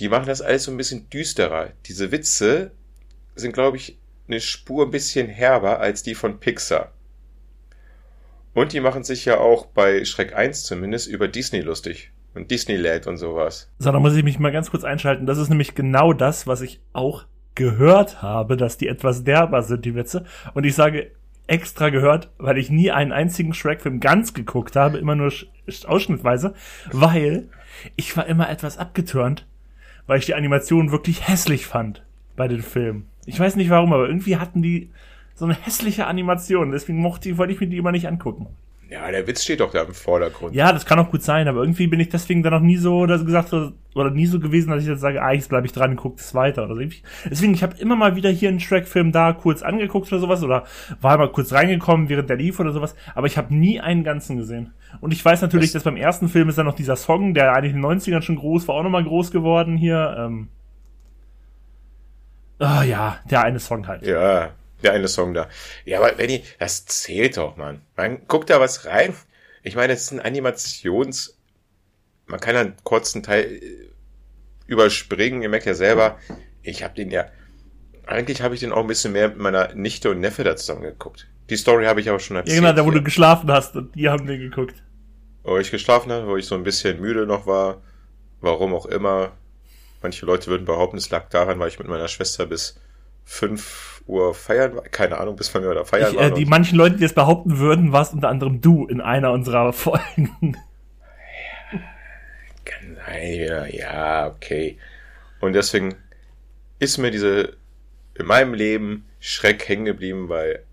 die 0.00 0.08
machen 0.08 0.26
das 0.26 0.42
alles 0.42 0.64
so 0.64 0.70
ein 0.70 0.76
bisschen 0.76 1.08
düsterer. 1.10 1.70
Diese 1.86 2.10
Witze 2.10 2.72
sind, 3.34 3.52
glaube 3.52 3.76
ich, 3.76 3.98
eine 4.26 4.40
Spur 4.40 4.86
ein 4.86 4.90
bisschen 4.90 5.28
herber 5.28 5.80
als 5.80 6.02
die 6.02 6.14
von 6.14 6.40
Pixar. 6.40 6.92
Und 8.54 8.72
die 8.72 8.80
machen 8.80 9.04
sich 9.04 9.24
ja 9.24 9.38
auch 9.38 9.66
bei 9.66 10.04
Schreck 10.04 10.34
1 10.34 10.64
zumindest 10.64 11.06
über 11.08 11.28
Disney 11.28 11.60
lustig. 11.60 12.10
Und 12.32 12.50
Disneyland 12.50 13.08
und 13.08 13.16
sowas. 13.16 13.68
So, 13.78 13.90
da 13.90 13.98
muss 13.98 14.14
ich 14.14 14.22
mich 14.22 14.38
mal 14.38 14.52
ganz 14.52 14.70
kurz 14.70 14.84
einschalten. 14.84 15.26
Das 15.26 15.36
ist 15.36 15.48
nämlich 15.48 15.74
genau 15.74 16.12
das, 16.12 16.46
was 16.46 16.60
ich 16.60 16.80
auch 16.92 17.24
gehört 17.56 18.22
habe, 18.22 18.56
dass 18.56 18.78
die 18.78 18.86
etwas 18.86 19.24
derber 19.24 19.62
sind, 19.62 19.84
die 19.84 19.96
Witze. 19.96 20.24
Und 20.54 20.64
ich 20.64 20.76
sage 20.76 21.10
extra 21.48 21.90
gehört, 21.90 22.30
weil 22.38 22.58
ich 22.58 22.70
nie 22.70 22.92
einen 22.92 23.10
einzigen 23.10 23.52
Shrek-Film 23.52 23.98
ganz 23.98 24.32
geguckt 24.32 24.76
habe, 24.76 24.98
immer 24.98 25.16
nur 25.16 25.32
ausschnittweise, 25.86 26.54
weil 26.92 27.48
ich 27.96 28.16
war 28.16 28.26
immer 28.26 28.48
etwas 28.48 28.78
abgetürnt, 28.78 29.46
weil 30.10 30.18
ich 30.18 30.26
die 30.26 30.34
Animation 30.34 30.90
wirklich 30.90 31.28
hässlich 31.28 31.68
fand 31.68 32.02
bei 32.34 32.48
den 32.48 32.62
Filmen. 32.62 33.06
Ich 33.26 33.38
weiß 33.38 33.54
nicht 33.54 33.70
warum, 33.70 33.92
aber 33.92 34.08
irgendwie 34.08 34.38
hatten 34.38 34.60
die 34.60 34.90
so 35.36 35.44
eine 35.44 35.54
hässliche 35.54 36.08
Animation. 36.08 36.72
Deswegen 36.72 36.98
mochte 36.98 37.38
wollte 37.38 37.52
ich 37.52 37.60
mir 37.60 37.68
die 37.68 37.76
immer 37.76 37.92
nicht 37.92 38.08
angucken. 38.08 38.48
Ja, 38.90 39.08
der 39.08 39.24
Witz 39.28 39.44
steht 39.44 39.60
doch 39.60 39.70
da 39.70 39.82
im 39.82 39.94
Vordergrund. 39.94 40.52
Ja, 40.52 40.72
das 40.72 40.84
kann 40.84 40.98
auch 40.98 41.12
gut 41.12 41.22
sein, 41.22 41.46
aber 41.46 41.60
irgendwie 41.60 41.86
bin 41.86 42.00
ich 42.00 42.08
deswegen 42.08 42.42
dann 42.42 42.52
noch 42.52 42.60
nie 42.60 42.76
so 42.76 42.98
oder 42.98 43.22
gesagt 43.22 43.52
oder 43.52 44.10
nie 44.10 44.26
so 44.26 44.40
gewesen, 44.40 44.70
dass 44.70 44.82
ich 44.82 44.88
jetzt 44.88 45.00
sage, 45.00 45.22
ah, 45.22 45.30
jetzt 45.30 45.48
bleibe 45.48 45.64
ich 45.64 45.72
dran 45.72 45.92
und 45.92 45.96
gucke 45.96 46.16
das 46.16 46.34
weiter 46.34 46.64
oder 46.64 46.74
so. 46.74 46.82
Deswegen, 47.30 47.54
ich 47.54 47.62
habe 47.62 47.76
immer 47.78 47.94
mal 47.94 48.16
wieder 48.16 48.30
hier 48.30 48.48
einen 48.48 48.58
Shrek-Film 48.58 49.12
da 49.12 49.32
kurz 49.32 49.62
angeguckt 49.62 50.08
oder 50.08 50.20
sowas 50.20 50.42
oder 50.42 50.64
war 51.00 51.18
mal 51.18 51.30
kurz 51.30 51.52
reingekommen, 51.52 52.08
während 52.08 52.28
der 52.28 52.36
lief 52.36 52.58
oder 52.58 52.72
sowas, 52.72 52.96
aber 53.14 53.28
ich 53.28 53.38
habe 53.38 53.54
nie 53.54 53.80
einen 53.80 54.02
ganzen 54.02 54.36
gesehen. 54.36 54.72
Und 55.00 55.12
ich 55.12 55.24
weiß 55.24 55.40
natürlich, 55.40 55.70
das 55.70 55.84
dass 55.84 55.84
beim 55.84 55.96
ersten 55.96 56.28
Film 56.28 56.48
ist 56.48 56.58
dann 56.58 56.66
noch 56.66 56.74
dieser 56.74 56.96
Song, 56.96 57.32
der 57.32 57.52
eigentlich 57.52 57.72
in 57.72 57.82
den 57.82 58.00
90ern 58.00 58.22
schon 58.22 58.36
groß 58.36 58.66
war, 58.66 58.74
auch 58.74 58.82
nochmal 58.82 59.04
groß 59.04 59.30
geworden 59.30 59.76
hier. 59.76 60.16
Ähm, 60.18 60.48
oh, 62.58 62.82
ja, 62.82 63.18
der 63.30 63.44
eine 63.44 63.60
Song 63.60 63.86
halt. 63.86 64.04
Ja, 64.04 64.50
der 64.82 64.92
eine 64.92 65.08
Song 65.08 65.34
da. 65.34 65.48
Ja, 65.84 65.98
aber 65.98 66.12
Benny, 66.12 66.44
das 66.58 66.86
zählt 66.86 67.36
doch, 67.36 67.56
man. 67.56 67.82
Man 67.96 68.26
guckt 68.26 68.50
da 68.50 68.60
was 68.60 68.86
rein. 68.86 69.14
Ich 69.62 69.76
meine, 69.76 69.92
es 69.92 70.02
ist 70.02 70.12
ein 70.12 70.20
Animations... 70.20 71.36
Man 72.26 72.38
kann 72.40 72.54
einen 72.54 72.76
kurzen 72.84 73.22
Teil 73.22 73.44
äh, 73.44 73.90
überspringen. 74.66 75.42
Ihr 75.42 75.48
merkt 75.48 75.66
ja 75.66 75.74
selber, 75.74 76.18
ich 76.62 76.82
habe 76.82 76.94
den 76.94 77.10
ja... 77.10 77.26
Eigentlich 78.06 78.42
habe 78.42 78.54
ich 78.54 78.60
den 78.60 78.72
auch 78.72 78.80
ein 78.80 78.86
bisschen 78.86 79.12
mehr 79.12 79.28
mit 79.28 79.38
meiner 79.38 79.74
Nichte 79.74 80.10
und 80.10 80.20
Neffe 80.20 80.42
da 80.44 80.56
zusammen 80.56 80.82
geguckt. 80.82 81.28
Die 81.48 81.56
Story 81.56 81.84
habe 81.84 82.00
ich 82.00 82.08
aber 82.08 82.20
schon 82.20 82.36
erzählt. 82.36 82.56
Ja, 82.56 82.60
genau, 82.60 82.72
da 82.72 82.86
wo 82.86 82.90
du 82.90 83.02
geschlafen 83.02 83.50
hast 83.50 83.76
und 83.76 83.94
die 83.94 84.08
haben 84.08 84.26
den 84.26 84.40
geguckt. 84.40 84.82
Wo 85.42 85.58
ich 85.58 85.70
geschlafen 85.70 86.12
habe, 86.12 86.26
wo 86.26 86.36
ich 86.36 86.46
so 86.46 86.54
ein 86.54 86.62
bisschen 86.62 87.00
müde 87.00 87.26
noch 87.26 87.46
war. 87.46 87.82
Warum 88.40 88.74
auch 88.74 88.86
immer. 88.86 89.32
Manche 90.02 90.24
Leute 90.26 90.46
würden 90.46 90.64
behaupten, 90.64 90.96
es 90.96 91.10
lag 91.10 91.28
daran, 91.28 91.58
weil 91.58 91.68
ich 91.68 91.78
mit 91.78 91.88
meiner 91.88 92.08
Schwester 92.08 92.46
bis 92.46 92.80
fünf 93.30 94.02
Uhr 94.06 94.34
feiern 94.34 94.74
war. 94.74 94.82
Keine 94.82 95.18
Ahnung, 95.18 95.36
bis 95.36 95.54
wann 95.54 95.62
wir 95.62 95.72
da 95.72 95.84
feiern 95.84 96.14
ich, 96.14 96.20
äh. 96.20 96.30
Die 96.32 96.46
manchen 96.46 96.76
Leute, 96.76 96.96
die 96.96 97.02
das 97.02 97.12
behaupten 97.12 97.58
würden, 97.58 97.92
warst 97.92 98.12
unter 98.12 98.28
anderem 98.28 98.60
du 98.60 98.88
in 98.88 99.00
einer 99.00 99.30
unserer 99.30 99.72
Folgen. 99.72 100.56
Ja, 103.22 103.66
ja, 103.66 104.26
okay. 104.28 104.78
Und 105.40 105.52
deswegen 105.54 105.96
ist 106.78 106.98
mir 106.98 107.10
diese 107.10 107.56
in 108.14 108.26
meinem 108.26 108.54
Leben 108.54 109.06
Schreck 109.20 109.68
hängen 109.68 109.84
geblieben, 109.84 110.28
weil 110.28 110.64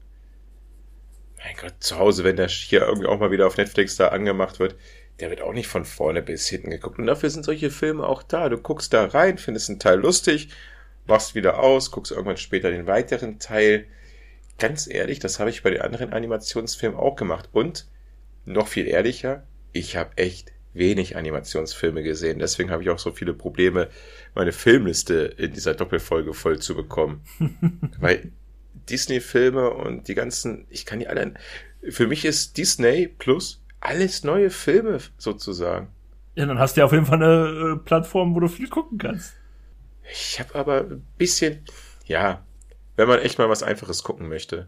mein 1.38 1.56
Gott, 1.62 1.76
zu 1.80 1.98
Hause, 1.98 2.24
wenn 2.24 2.36
der 2.36 2.48
hier 2.48 2.82
irgendwie 2.82 3.08
auch 3.08 3.20
mal 3.20 3.32
wieder 3.32 3.48
auf 3.48 3.58
Netflix 3.58 3.96
da 3.96 4.10
angemacht 4.10 4.60
wird, 4.60 4.76
der 5.20 5.30
wird 5.30 5.42
auch 5.42 5.54
nicht 5.54 5.68
von 5.68 5.86
vorne 5.86 6.22
bis 6.22 6.48
hinten 6.48 6.72
geguckt. 6.72 7.00
Und 7.00 7.08
dafür 7.08 7.30
sind 7.30 7.46
solche 7.46 7.70
Filme 7.70 8.06
auch 8.06 8.24
da. 8.24 8.50
Du 8.50 8.58
guckst 8.58 8.94
da 8.94 9.06
rein, 9.06 9.38
findest 9.38 9.70
einen 9.70 9.80
Teil 9.80 10.00
lustig 10.00 10.50
machst 11.08 11.36
wieder 11.36 11.60
aus, 11.60 11.92
guckst 11.92 12.12
irgendwann 12.12 12.38
später 12.38 12.72
den 12.72 12.88
weiteren 12.88 13.40
Teil. 13.40 13.86
Ganz 14.58 14.88
ehrlich, 14.88 15.20
das 15.20 15.40
habe 15.40 15.50
ich 15.50 15.64
bei 15.64 15.70
den 15.70 15.82
anderen 15.82 16.14
Animationsfilmen 16.14 16.98
auch 16.98 17.16
gemacht. 17.16 17.50
Und 17.52 17.88
noch 18.46 18.68
viel 18.68 18.88
ehrlicher, 18.88 19.44
ich 19.72 19.96
habe 19.96 20.18
echt 20.18 20.52
wenig 20.74 21.16
Animationsfilme 21.16 22.04
gesehen. 22.04 22.40
Deswegen 22.40 22.72
habe 22.72 22.84
ich 22.84 22.90
auch 22.90 23.00
so 23.00 23.12
viele 23.12 23.34
Probleme, 23.34 23.90
meine 24.36 24.52
Filmliste 24.52 25.36
in 25.38 25.54
dieser 25.54 25.74
Doppelfolge 25.74 26.34
voll 26.34 26.60
zu 26.60 26.76
bekommen. 26.76 27.22
Weil 28.00 28.32
Disney-Filme 28.90 29.72
und 29.72 30.08
die 30.08 30.16
ganzen, 30.16 30.66
ich 30.70 30.86
kann 30.86 31.00
die 31.00 31.08
alle. 31.08 31.34
Für 31.90 32.08
mich 32.08 32.26
ist 32.26 32.58
Disney 32.58 33.08
plus 33.08 33.62
alles 33.80 34.24
neue 34.24 34.50
Filme 34.50 35.00
sozusagen. 35.18 35.90
Ja, 36.36 36.46
dann 36.46 36.60
hast 36.60 36.78
du 36.78 36.82
ja 36.82 36.86
auf 36.86 36.92
jeden 36.92 37.06
Fall 37.06 37.22
eine 37.22 37.74
äh, 37.74 37.78
Plattform, 37.78 38.36
wo 38.36 38.40
du 38.40 38.48
viel 38.48 38.70
gucken 38.70 38.98
kannst. 38.98 39.34
Ich 40.12 40.40
habe 40.40 40.56
aber 40.56 40.82
ein 40.82 41.06
bisschen, 41.18 41.66
ja, 42.06 42.46
wenn 42.96 43.08
man 43.08 43.20
echt 43.20 43.38
mal 43.38 43.50
was 43.50 43.64
Einfaches 43.64 44.04
gucken 44.04 44.28
möchte. 44.28 44.68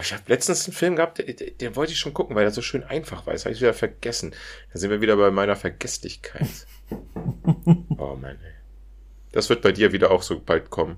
ich 0.00 0.12
habe 0.12 0.22
letztens 0.26 0.66
einen 0.66 0.74
Film 0.74 0.96
gehabt, 0.96 1.18
den, 1.18 1.58
den, 1.58 1.76
wollte 1.76 1.92
ich 1.92 1.98
schon 1.98 2.14
gucken, 2.14 2.36
weil 2.36 2.44
er 2.44 2.50
so 2.50 2.62
schön 2.62 2.84
einfach 2.84 3.26
war. 3.26 3.32
Das 3.32 3.44
habe 3.44 3.54
ich 3.54 3.60
wieder 3.60 3.74
vergessen. 3.74 4.34
Da 4.72 4.78
sind 4.78 4.90
wir 4.90 5.00
wieder 5.00 5.16
bei 5.16 5.30
meiner 5.30 5.56
Vergesslichkeit. 5.56 6.66
oh 7.98 8.16
Mann, 8.20 8.38
ey. 8.42 8.52
Das 9.32 9.48
wird 9.50 9.62
bei 9.62 9.72
dir 9.72 9.92
wieder 9.92 10.10
auch 10.10 10.22
so 10.22 10.40
bald 10.40 10.70
kommen. 10.70 10.96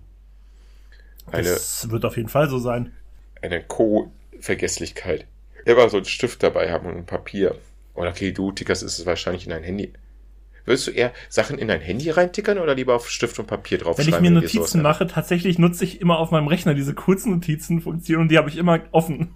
Eine, 1.33 1.49
das 1.49 1.91
wird 1.91 2.05
auf 2.05 2.17
jeden 2.17 2.29
Fall 2.29 2.49
so 2.49 2.59
sein. 2.59 2.95
Eine 3.43 3.63
Co-Vergesslichkeit. 3.63 5.27
Immer 5.65 5.89
so 5.89 5.99
einen 5.99 6.07
Stift 6.07 6.43
dabei 6.43 6.71
haben 6.71 6.87
und 6.87 6.97
ein 6.97 7.07
Papier. 7.07 7.57
Oder 7.95 8.11
okay, 8.11 8.33
du 8.33 8.53
tickerst 8.53 8.83
ist 8.83 8.99
es 8.99 9.07
wahrscheinlich 9.07 9.45
in 9.45 9.51
dein 9.51 9.65
Handy. 9.65 9.93
Würdest 10.71 10.87
du 10.87 10.93
eher 10.93 11.13
Sachen 11.29 11.59
in 11.59 11.67
dein 11.67 11.81
Handy 11.81 12.11
reintickern 12.11 12.59
oder 12.59 12.77
lieber 12.77 12.95
auf 12.95 13.11
Stift 13.11 13.41
und 13.41 13.47
Papier 13.47 13.79
draufschreiben? 13.79 14.13
Wenn 14.13 14.25
ich 14.25 14.31
mir 14.31 14.41
Notizen 14.41 14.83
mache, 14.83 15.09
tatsächlich 15.09 15.59
nutze 15.59 15.83
ich 15.83 16.01
immer 16.01 16.21
auf 16.21 16.31
meinem 16.31 16.47
Rechner 16.47 16.75
diese 16.75 16.95
kurzen 16.95 17.33
Notizen-Funktion 17.33 18.21
und 18.21 18.29
die 18.29 18.39
habe 18.39 18.49
ich 18.51 18.57
immer 18.57 18.79
offen. 18.93 19.35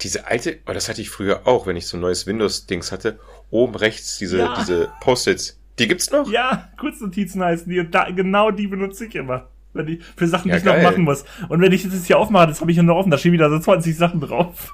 Diese 0.00 0.28
alte, 0.28 0.60
oh, 0.68 0.72
das 0.72 0.88
hatte 0.88 1.00
ich 1.00 1.10
früher 1.10 1.48
auch, 1.48 1.66
wenn 1.66 1.74
ich 1.74 1.88
so 1.88 1.96
ein 1.96 2.00
neues 2.02 2.28
Windows-Dings 2.28 2.92
hatte, 2.92 3.18
oben 3.50 3.74
rechts 3.74 4.16
diese, 4.18 4.38
ja. 4.38 4.54
diese 4.60 4.92
Post-its. 5.00 5.58
Die 5.80 5.88
gibt's 5.88 6.12
noch? 6.12 6.30
Ja, 6.30 6.68
Kurznotizen 6.78 7.42
heißen 7.42 7.68
die 7.68 7.80
und 7.80 7.92
da, 7.92 8.08
genau 8.08 8.52
die 8.52 8.68
benutze 8.68 9.06
ich 9.06 9.16
immer. 9.16 9.48
Wenn 9.72 9.88
ich, 9.88 10.04
für 10.04 10.28
Sachen, 10.28 10.50
ja, 10.50 10.54
die 10.54 10.58
ich 10.60 10.64
geil. 10.64 10.84
noch 10.84 10.90
machen 10.92 11.02
muss. 11.02 11.24
Und 11.48 11.60
wenn 11.60 11.72
ich 11.72 11.82
das 11.82 11.94
jetzt 11.94 12.06
hier 12.06 12.16
aufmache, 12.16 12.46
das 12.46 12.60
habe 12.60 12.70
ich 12.70 12.76
ja 12.76 12.84
noch 12.84 12.94
offen, 12.94 13.10
da 13.10 13.18
stehen 13.18 13.32
wieder 13.32 13.50
so 13.50 13.58
20 13.58 13.96
Sachen 13.96 14.20
drauf. 14.20 14.72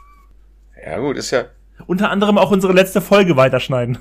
Ja, 0.84 0.98
gut, 0.98 1.16
ist 1.16 1.30
ja. 1.30 1.46
Unter 1.86 2.10
anderem 2.10 2.36
auch 2.36 2.50
unsere 2.50 2.74
letzte 2.74 3.00
Folge 3.00 3.38
weiterschneiden 3.38 3.96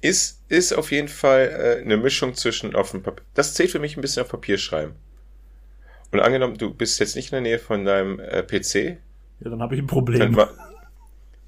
ist, 0.00 0.42
ist 0.48 0.72
auf 0.72 0.90
jeden 0.92 1.08
Fall 1.08 1.78
äh, 1.80 1.84
eine 1.84 1.96
Mischung 1.96 2.34
zwischen 2.34 2.74
auf 2.74 2.92
dem 2.92 3.02
Papier. 3.02 3.24
Das 3.34 3.54
zählt 3.54 3.70
für 3.70 3.78
mich 3.78 3.96
ein 3.96 4.00
bisschen 4.00 4.22
auf 4.22 4.30
Papier 4.30 4.58
schreiben. 4.58 4.94
Und 6.12 6.20
angenommen, 6.20 6.56
du 6.56 6.72
bist 6.72 6.98
jetzt 7.00 7.16
nicht 7.16 7.32
in 7.32 7.36
der 7.36 7.40
Nähe 7.42 7.58
von 7.58 7.84
deinem 7.84 8.18
äh, 8.18 8.42
PC. 8.42 8.98
Ja, 9.40 9.50
dann 9.50 9.62
habe 9.62 9.74
ich 9.74 9.82
ein 9.82 9.86
Problem. 9.86 10.34
Dann, 10.34 10.48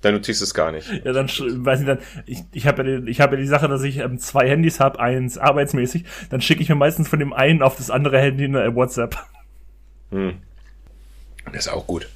dann 0.02 0.14
notierst 0.14 0.40
du 0.40 0.44
es 0.44 0.54
gar 0.54 0.72
nicht. 0.72 0.88
Ja, 1.04 1.12
dann 1.12 1.28
weiß 1.28 1.80
ich 1.80 1.86
dann, 1.86 1.98
ich, 2.26 2.42
ich 2.52 2.66
habe 2.66 2.82
ja, 2.84 3.00
die, 3.00 3.10
ich 3.10 3.20
hab 3.20 3.32
ja 3.32 3.38
die 3.38 3.46
Sache, 3.46 3.68
dass 3.68 3.82
ich 3.82 3.98
ähm, 3.98 4.18
zwei 4.18 4.48
Handys 4.48 4.80
habe, 4.80 5.00
eins 5.00 5.38
arbeitsmäßig, 5.38 6.04
dann 6.30 6.40
schicke 6.40 6.62
ich 6.62 6.68
mir 6.68 6.74
meistens 6.74 7.08
von 7.08 7.18
dem 7.18 7.32
einen 7.32 7.62
auf 7.62 7.76
das 7.76 7.90
andere 7.90 8.18
Handy 8.20 8.44
eine 8.44 8.74
WhatsApp. 8.74 9.16
Hm. 10.10 10.34
Das 11.46 11.66
ist 11.66 11.68
auch 11.68 11.86
gut. 11.86 12.08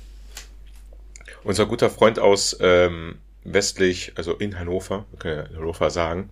Unser 1.43 1.66
guter 1.66 1.91
Freund 1.91 2.18
aus 2.18 2.57
ähm, 2.61 3.18
westlich, 3.53 4.12
also 4.16 4.34
in 4.34 4.59
Hannover, 4.59 5.07
wir 5.11 5.18
können 5.18 5.47
ja 5.51 5.57
Hannover 5.57 5.90
sagen, 5.90 6.30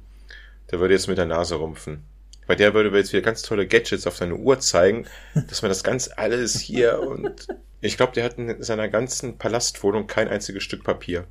der 0.71 0.81
würde 0.81 0.95
jetzt 0.95 1.09
mit 1.09 1.19
der 1.19 1.27
Nase 1.27 1.57
rumpfen. 1.57 2.05
Bei 2.47 2.55
der 2.55 2.75
würde 2.75 2.97
jetzt 2.97 3.13
wieder 3.13 3.23
ganz 3.23 3.43
tolle 3.43 3.67
Gadgets 3.67 4.07
auf 4.07 4.17
seine 4.17 4.37
Uhr 4.37 4.61
zeigen, 4.61 5.07
dass 5.49 5.63
man 5.63 5.71
das 5.71 5.85
ganz 5.85 6.11
alles 6.15 6.61
hier 6.61 7.01
und 7.01 7.47
ich 7.81 7.99
glaube, 7.99 8.13
der 8.15 8.25
hat 8.25 8.39
in 8.39 8.63
seiner 8.63 8.89
ganzen 8.89 9.37
Palastwohnung 9.37 10.07
kein 10.07 10.29
einziges 10.29 10.63
Stück 10.63 10.85
Papier. 10.85 11.27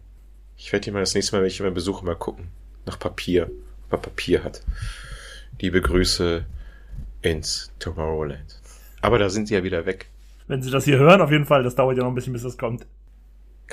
Ich 0.55 0.71
werde 0.71 0.83
hier 0.83 0.93
mal 0.93 0.99
das 0.99 1.15
nächste 1.15 1.35
Mal, 1.35 1.41
wenn 1.41 1.47
ich 1.47 1.59
ihn 1.59 1.73
besuche, 1.73 2.05
mal 2.05 2.15
gucken. 2.15 2.49
Nach 2.85 2.99
Papier. 2.99 3.49
Ob 3.87 3.93
er 3.93 3.97
Papier 3.97 4.43
hat. 4.43 4.61
Liebe 5.59 5.81
Grüße 5.81 6.45
ins 7.23 7.71
Tomorrowland. 7.79 8.59
Aber 9.01 9.17
da 9.17 9.29
sind 9.29 9.47
sie 9.47 9.55
ja 9.55 9.63
wieder 9.63 9.87
weg. 9.87 10.09
Wenn 10.47 10.61
sie 10.61 10.69
das 10.69 10.85
hier 10.85 10.99
hören, 10.99 11.21
auf 11.21 11.31
jeden 11.31 11.45
Fall. 11.45 11.63
Das 11.63 11.73
dauert 11.73 11.97
ja 11.97 12.03
noch 12.03 12.11
ein 12.11 12.15
bisschen, 12.15 12.33
bis 12.33 12.43
das 12.43 12.57
kommt. 12.57 12.85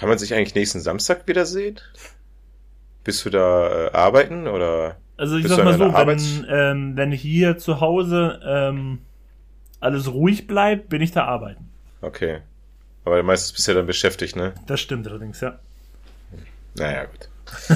Kann 0.01 0.09
man 0.09 0.17
sich 0.17 0.33
eigentlich 0.33 0.55
nächsten 0.55 0.81
Samstag 0.81 1.29
wiedersehen? 1.29 1.79
Bist 3.05 3.23
du 3.27 3.29
da 3.29 3.89
äh, 3.89 3.91
arbeiten 3.93 4.49
oder? 4.49 4.97
Also 5.19 5.37
ich 5.37 5.47
sag 5.47 5.63
mal 5.63 5.77
so, 5.77 5.93
wenn, 5.93 6.47
ähm, 6.49 6.97
wenn 6.97 7.13
hier 7.13 7.59
zu 7.59 7.83
Hause 7.83 8.41
ähm, 8.43 9.01
alles 9.79 10.11
ruhig 10.11 10.47
bleibt, 10.47 10.89
bin 10.89 11.03
ich 11.03 11.13
da 11.13 11.27
arbeiten. 11.27 11.69
Okay. 12.01 12.39
Aber 13.05 13.23
meistens 13.23 13.53
bist 13.53 13.69
du 13.69 13.73
ja 13.73 13.77
dann 13.77 13.87
beschäftigt, 13.87 14.37
ne? 14.37 14.55
Das 14.67 14.81
stimmt 14.81 15.07
allerdings, 15.07 15.43
ja. 15.43 15.59
Naja, 16.77 17.05
gut. 17.05 17.29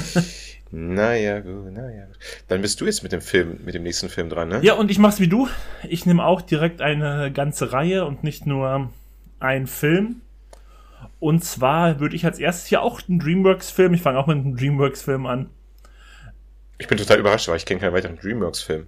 naja, 0.71 1.41
gut, 1.41 1.73
naja, 1.73 2.05
gut. 2.05 2.17
Dann 2.47 2.63
bist 2.63 2.81
du 2.81 2.85
jetzt 2.85 3.03
mit 3.03 3.11
dem 3.11 3.21
Film, 3.21 3.59
mit 3.65 3.75
dem 3.75 3.83
nächsten 3.83 4.09
Film 4.09 4.29
dran, 4.29 4.49
ne? 4.49 4.61
Ja, 4.63 4.73
und 4.73 4.89
ich 4.89 4.97
mach's 4.97 5.19
wie 5.19 5.27
du. 5.27 5.47
Ich 5.87 6.07
nehme 6.07 6.25
auch 6.25 6.41
direkt 6.41 6.81
eine 6.81 7.31
ganze 7.31 7.71
Reihe 7.71 8.03
und 8.03 8.23
nicht 8.23 8.47
nur 8.47 8.89
ein 9.39 9.67
Film. 9.67 10.21
Und 11.19 11.43
zwar 11.43 11.99
würde 11.99 12.15
ich 12.15 12.25
als 12.25 12.39
erstes 12.39 12.67
hier 12.67 12.81
auch 12.81 13.01
einen 13.07 13.19
Dreamworks-Film, 13.19 13.93
ich 13.93 14.01
fange 14.01 14.19
auch 14.19 14.27
mit 14.27 14.37
einem 14.37 14.55
Dreamworks-Film 14.55 15.25
an. 15.25 15.49
Ich 16.77 16.87
bin 16.87 16.97
total 16.97 17.19
überrascht, 17.19 17.47
weil 17.47 17.57
ich 17.57 17.65
kenne 17.65 17.79
keinen 17.79 17.93
weiteren 17.93 18.17
Dreamworks-Film. 18.17 18.87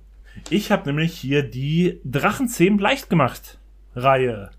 Ich 0.49 0.71
habe 0.71 0.88
nämlich 0.88 1.13
hier 1.13 1.43
die 1.43 1.99
Drachenzähmen 2.03 2.80
leicht 2.80 3.09
gemacht 3.09 3.59
Reihe 3.95 4.51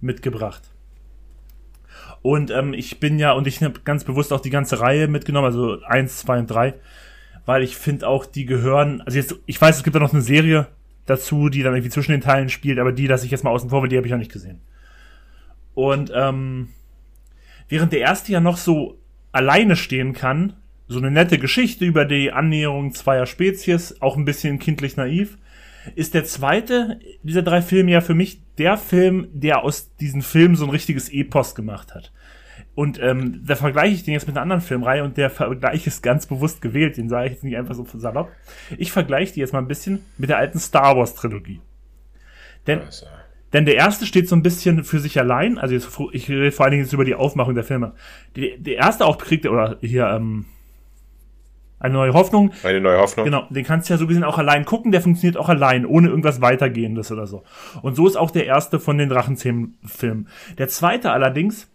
mitgebracht. 0.00 0.62
Und 2.22 2.50
ähm, 2.50 2.74
ich 2.74 3.00
bin 3.00 3.18
ja, 3.18 3.32
und 3.32 3.46
ich 3.46 3.62
habe 3.62 3.80
ganz 3.84 4.04
bewusst 4.04 4.32
auch 4.32 4.40
die 4.40 4.50
ganze 4.50 4.80
Reihe 4.80 5.08
mitgenommen, 5.08 5.46
also 5.46 5.80
eins, 5.82 6.18
zwei 6.18 6.38
und 6.38 6.50
drei, 6.50 6.74
weil 7.46 7.62
ich 7.62 7.76
finde 7.76 8.08
auch, 8.08 8.26
die 8.26 8.44
gehören, 8.44 9.00
also 9.02 9.18
jetzt, 9.18 9.36
ich 9.46 9.60
weiß, 9.60 9.78
es 9.78 9.82
gibt 9.82 9.96
da 9.96 10.00
noch 10.00 10.12
eine 10.12 10.22
Serie 10.22 10.68
dazu, 11.06 11.48
die 11.48 11.62
dann 11.62 11.74
irgendwie 11.74 11.90
zwischen 11.90 12.12
den 12.12 12.20
Teilen 12.20 12.48
spielt, 12.48 12.78
aber 12.78 12.92
die 12.92 13.06
lasse 13.06 13.24
ich 13.24 13.30
jetzt 13.30 13.42
mal 13.42 13.50
außen 13.50 13.70
vor, 13.70 13.82
weil 13.82 13.88
die 13.88 13.96
habe 13.96 14.06
ich 14.06 14.12
noch 14.12 14.18
nicht 14.18 14.32
gesehen. 14.32 14.60
Und 15.74 16.12
ähm, 16.14 16.68
während 17.70 17.92
der 17.92 18.00
erste 18.00 18.32
ja 18.32 18.40
noch 18.40 18.58
so 18.58 18.98
alleine 19.32 19.76
stehen 19.76 20.12
kann, 20.12 20.54
so 20.88 20.98
eine 20.98 21.10
nette 21.10 21.38
Geschichte 21.38 21.84
über 21.86 22.04
die 22.04 22.32
Annäherung 22.32 22.92
zweier 22.92 23.24
Spezies, 23.24 24.02
auch 24.02 24.16
ein 24.16 24.24
bisschen 24.24 24.58
kindlich 24.58 24.96
naiv, 24.96 25.38
ist 25.94 26.14
der 26.14 26.24
zweite 26.24 26.98
dieser 27.22 27.42
drei 27.42 27.62
Filme 27.62 27.92
ja 27.92 28.00
für 28.00 28.14
mich 28.14 28.42
der 28.58 28.76
Film, 28.76 29.28
der 29.32 29.64
aus 29.64 29.94
diesen 29.96 30.20
Filmen 30.20 30.56
so 30.56 30.64
ein 30.64 30.70
richtiges 30.70 31.08
Epos 31.08 31.54
gemacht 31.54 31.94
hat. 31.94 32.12
Und 32.74 33.00
ähm, 33.00 33.42
da 33.46 33.56
vergleiche 33.56 33.94
ich 33.94 34.04
den 34.04 34.14
jetzt 34.14 34.26
mit 34.26 34.36
einer 34.36 34.42
anderen 34.42 34.62
Filmreihe 34.62 35.04
und 35.04 35.16
der 35.16 35.30
Vergleich 35.30 35.86
ist 35.86 36.02
ganz 36.02 36.26
bewusst 36.26 36.60
gewählt, 36.60 36.96
den 36.96 37.08
sage 37.08 37.26
ich 37.26 37.32
jetzt 37.34 37.44
nicht 37.44 37.56
einfach 37.56 37.74
so 37.74 37.86
salopp. 37.94 38.30
Ich 38.78 38.92
vergleiche 38.92 39.34
die 39.34 39.40
jetzt 39.40 39.52
mal 39.52 39.60
ein 39.60 39.68
bisschen 39.68 40.04
mit 40.18 40.28
der 40.28 40.38
alten 40.38 40.58
Star 40.58 40.96
Wars 40.96 41.14
Trilogie. 41.14 41.60
Denn, 42.66 42.80
also. 42.80 43.06
Denn 43.52 43.64
der 43.64 43.74
erste 43.74 44.06
steht 44.06 44.28
so 44.28 44.36
ein 44.36 44.42
bisschen 44.42 44.84
für 44.84 45.00
sich 45.00 45.18
allein, 45.18 45.58
also 45.58 45.74
jetzt, 45.74 45.88
ich 46.12 46.28
rede 46.28 46.52
vor 46.52 46.64
allen 46.64 46.72
Dingen 46.72 46.84
jetzt 46.84 46.92
über 46.92 47.04
die 47.04 47.14
Aufmachung 47.14 47.54
der 47.54 47.64
Filme. 47.64 47.94
Die, 48.36 48.56
der 48.58 48.76
erste 48.76 49.04
auch 49.04 49.18
kriegt, 49.18 49.46
oder 49.46 49.78
hier, 49.80 50.06
ähm, 50.06 50.46
eine 51.80 51.94
neue 51.94 52.12
Hoffnung. 52.12 52.52
Eine 52.62 52.80
neue 52.80 52.98
Hoffnung. 52.98 53.24
Genau, 53.24 53.46
den 53.48 53.64
kannst 53.64 53.88
du 53.88 53.94
ja 53.94 53.98
so 53.98 54.06
gesehen 54.06 54.22
auch 54.22 54.36
allein 54.36 54.66
gucken, 54.66 54.92
der 54.92 55.00
funktioniert 55.00 55.38
auch 55.38 55.48
allein, 55.48 55.86
ohne 55.86 56.08
irgendwas 56.08 56.42
weitergehendes 56.42 57.10
oder 57.10 57.26
so. 57.26 57.42
Und 57.80 57.96
so 57.96 58.06
ist 58.06 58.16
auch 58.16 58.30
der 58.30 58.44
erste 58.44 58.78
von 58.78 58.98
den 58.98 59.08
Drachenzähmen-Filmen. 59.08 60.28
Der 60.58 60.68
zweite 60.68 61.10
allerdings, 61.10 61.70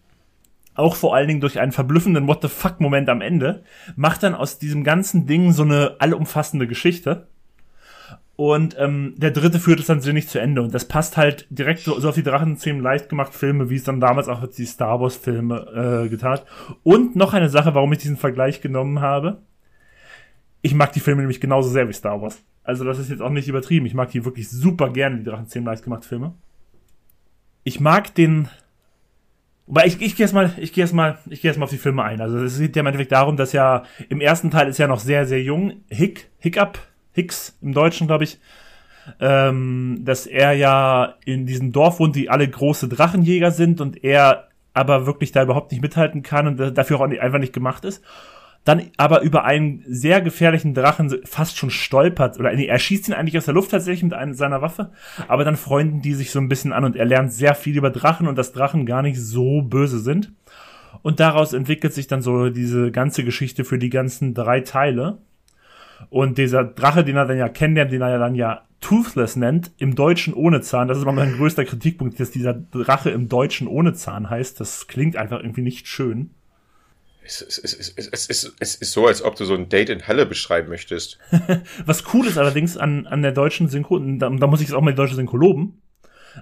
auch 0.76 0.96
vor 0.96 1.16
allen 1.16 1.28
Dingen 1.28 1.42
durch 1.42 1.60
einen 1.60 1.72
verblüffenden 1.72 2.28
What 2.28 2.44
the 2.44 2.50
fuck-Moment 2.50 3.10
am 3.10 3.22
Ende, 3.22 3.64
macht 3.96 4.22
dann 4.22 4.36
aus 4.36 4.60
diesem 4.60 4.84
ganzen 4.84 5.26
Ding 5.26 5.54
so 5.54 5.64
eine 5.64 5.96
allumfassende 5.98 6.68
Geschichte. 6.68 7.28
Und 8.38 8.76
ähm, 8.78 9.14
der 9.18 9.32
dritte 9.32 9.60
führt 9.60 9.80
es 9.80 9.88
dann 9.88 10.02
sinnig 10.02 10.28
zu 10.28 10.40
Ende. 10.40 10.62
Und 10.62 10.74
das 10.74 10.86
passt 10.86 11.16
halt 11.16 11.48
direkt 11.50 11.80
so, 11.80 12.00
so 12.00 12.10
auf 12.10 12.16
die 12.16 12.24
Drachenzähmen 12.24 12.82
leicht 12.82 13.08
gemacht 13.08 13.34
Filme, 13.34 13.70
wie 13.70 13.76
es 13.76 13.84
dann 13.84 14.02
damals 14.02 14.28
auch 14.28 14.46
die 14.48 14.66
Star 14.66 15.00
Wars 15.00 15.16
Filme 15.16 16.04
äh, 16.06 16.10
getan 16.10 16.34
hat. 16.34 16.46
Und 16.84 17.16
noch 17.16 17.34
eine 17.34 17.50
Sache, 17.50 17.76
warum 17.76 17.94
ich 17.94 18.00
diesen 18.00 18.18
Vergleich 18.18 18.62
genommen 18.62 19.00
habe 19.00 19.42
ich 20.66 20.74
mag 20.74 20.92
die 20.94 21.00
Filme 21.00 21.22
nämlich 21.22 21.40
genauso 21.40 21.70
sehr 21.70 21.88
wie 21.88 21.94
Star 21.94 22.20
Wars. 22.24 22.44
Also 22.64 22.84
das 22.86 22.98
ist 22.98 23.12
jetzt 23.12 23.22
auch 23.22 23.30
nicht 23.30 23.48
übertrieben. 23.48 23.86
Ich 23.86 23.94
mag 23.94 24.10
die 24.10 24.26
wirklich 24.26 24.50
super 24.50 24.90
gerne, 24.90 25.20
die 25.20 25.24
Drachenzähmen 25.24 25.68
leicht 25.68 25.84
gemacht 25.84 26.06
Filme. 26.06 26.34
Ich 27.64 27.80
mag 27.80 28.16
den 28.16 28.50
Wobei 29.68 29.86
ich, 29.86 30.02
ich 30.02 30.16
gehe 30.16 30.24
erstmal, 30.24 30.52
ich 30.58 30.74
gehe 30.74 30.84
erstmal, 30.84 31.20
ich 31.30 31.42
gehe 31.42 31.50
erstmal 31.50 31.66
auf 31.66 31.72
die 31.72 31.78
Filme 31.78 32.04
ein. 32.04 32.20
Also 32.20 32.40
es 32.40 32.58
geht 32.58 32.76
ja 32.76 32.80
im 32.80 32.88
Endeffekt 32.88 33.12
darum, 33.12 33.38
dass 33.38 33.52
ja 33.52 33.84
im 34.10 34.22
ersten 34.22 34.50
Teil 34.50 34.68
ist 34.68 34.80
ja 34.80 34.88
noch 34.88 35.00
sehr, 35.00 35.28
sehr 35.28 35.44
jung, 35.44 35.84
Hick, 35.88 36.32
Hiccup, 36.40 36.80
Hicks 37.16 37.58
im 37.62 37.74
Deutschen, 37.74 38.08
glaube 38.08 38.26
ich, 38.26 38.40
ähm, 39.20 40.02
dass 40.04 40.28
er 40.28 40.54
ja 40.54 41.16
in 41.26 41.46
diesem 41.46 41.72
Dorf 41.72 42.00
wohnt, 42.00 42.16
die 42.16 42.30
alle 42.30 42.48
große 42.48 42.88
Drachenjäger 42.88 43.52
sind 43.52 43.82
und 43.82 44.04
er 44.04 44.50
aber 44.74 45.06
wirklich 45.06 45.32
da 45.32 45.44
überhaupt 45.44 45.72
nicht 45.72 45.82
mithalten 45.82 46.22
kann 46.22 46.48
und 46.48 46.78
dafür 46.78 47.00
auch 47.00 47.04
einfach 47.04 47.40
nicht 47.40 47.54
gemacht 47.54 47.86
ist 47.86 48.04
dann 48.66 48.90
aber 48.98 49.22
über 49.22 49.46
einen 49.46 49.84
sehr 49.88 50.22
gefährlichen 50.22 50.74
Drachen 50.74 51.16
fast 51.24 51.56
schon 51.56 51.70
stolpert 51.70 52.40
oder 52.40 52.52
er 52.52 52.80
schießt 52.80 53.08
ihn 53.08 53.14
eigentlich 53.14 53.38
aus 53.38 53.46
der 53.46 53.54
Luft 53.54 53.72
tatsächlich 53.72 54.04
mit 54.04 54.14
einer, 54.14 54.34
seiner 54.34 54.62
Waffe, 54.62 54.90
aber 55.28 55.46
dann 55.46 55.56
freunden 55.56 56.02
die 56.02 56.16
sich 56.16 56.32
so 56.32 56.40
ein 56.40 56.50
bisschen 56.50 56.74
an 56.74 56.84
und 56.84 56.96
er 56.96 57.06
lernt 57.06 57.32
sehr 57.32 57.54
viel 57.54 57.78
über 57.78 57.92
Drachen 57.92 58.28
und 58.28 58.38
dass 58.38 58.54
Drachen 58.54 58.88
gar 58.88 59.04
nicht 59.04 59.22
so 59.22 59.62
böse 59.62 60.00
sind. 60.00 60.34
Und 61.04 61.20
daraus 61.20 61.54
entwickelt 61.54 61.94
sich 61.94 62.08
dann 62.08 62.24
so 62.24 62.50
diese 62.50 62.90
ganze 62.92 63.24
Geschichte 63.24 63.64
für 63.64 63.78
die 63.78 63.92
ganzen 63.92 64.34
drei 64.34 64.62
Teile. 64.62 65.20
Und 66.10 66.38
dieser 66.38 66.64
Drache, 66.64 67.04
den 67.04 67.16
er 67.16 67.26
dann 67.26 67.38
ja 67.38 67.50
kennenlernt, 67.50 67.92
den 67.92 68.02
er 68.02 68.10
ja 68.10 68.18
dann 68.18 68.36
ja 68.36 68.66
Toothless 68.82 69.36
nennt, 69.36 69.72
im 69.78 69.96
Deutschen 69.96 70.34
ohne 70.34 70.62
Zahn, 70.62 70.88
das 70.88 70.98
ist 70.98 71.04
immer 71.04 71.12
mein 71.12 71.38
größter 71.38 71.66
Kritikpunkt, 71.66 72.20
dass 72.20 72.32
dieser 72.32 72.54
Drache 72.54 73.10
im 73.10 73.30
Deutschen 73.30 73.68
ohne 73.68 73.94
Zahn 73.94 74.30
heißt. 74.30 74.60
Das 74.60 74.88
klingt 74.88 75.18
einfach 75.18 75.40
irgendwie 75.40 75.62
nicht 75.62 75.88
schön. 75.88 76.32
Es, 77.24 77.42
es, 77.42 77.58
es, 77.58 77.90
es, 77.96 78.30
es, 78.30 78.56
es 78.60 78.76
ist 78.76 78.92
so, 78.92 79.08
als 79.08 79.24
ob 79.24 79.36
du 79.36 79.46
so 79.46 79.56
ein 79.56 79.70
Date 79.70 79.90
in 79.90 80.08
Halle 80.08 80.28
beschreiben 80.28 80.70
möchtest. 80.70 81.18
Was 81.86 82.04
cool 82.14 82.28
ist 82.28 82.38
allerdings 82.38 82.78
an, 82.78 83.08
an 83.08 83.24
der 83.24 83.32
deutschen 83.32 83.68
Synchro, 83.68 83.98
da, 83.98 84.30
da 84.30 84.48
muss 84.48 84.62
ich 84.62 84.68
es 84.68 84.74
auch 84.74 84.82
mal 84.82 84.92
die 84.92 84.98
deutsche 84.98 85.16
Synchro 85.16 85.38
loben, 85.38 85.82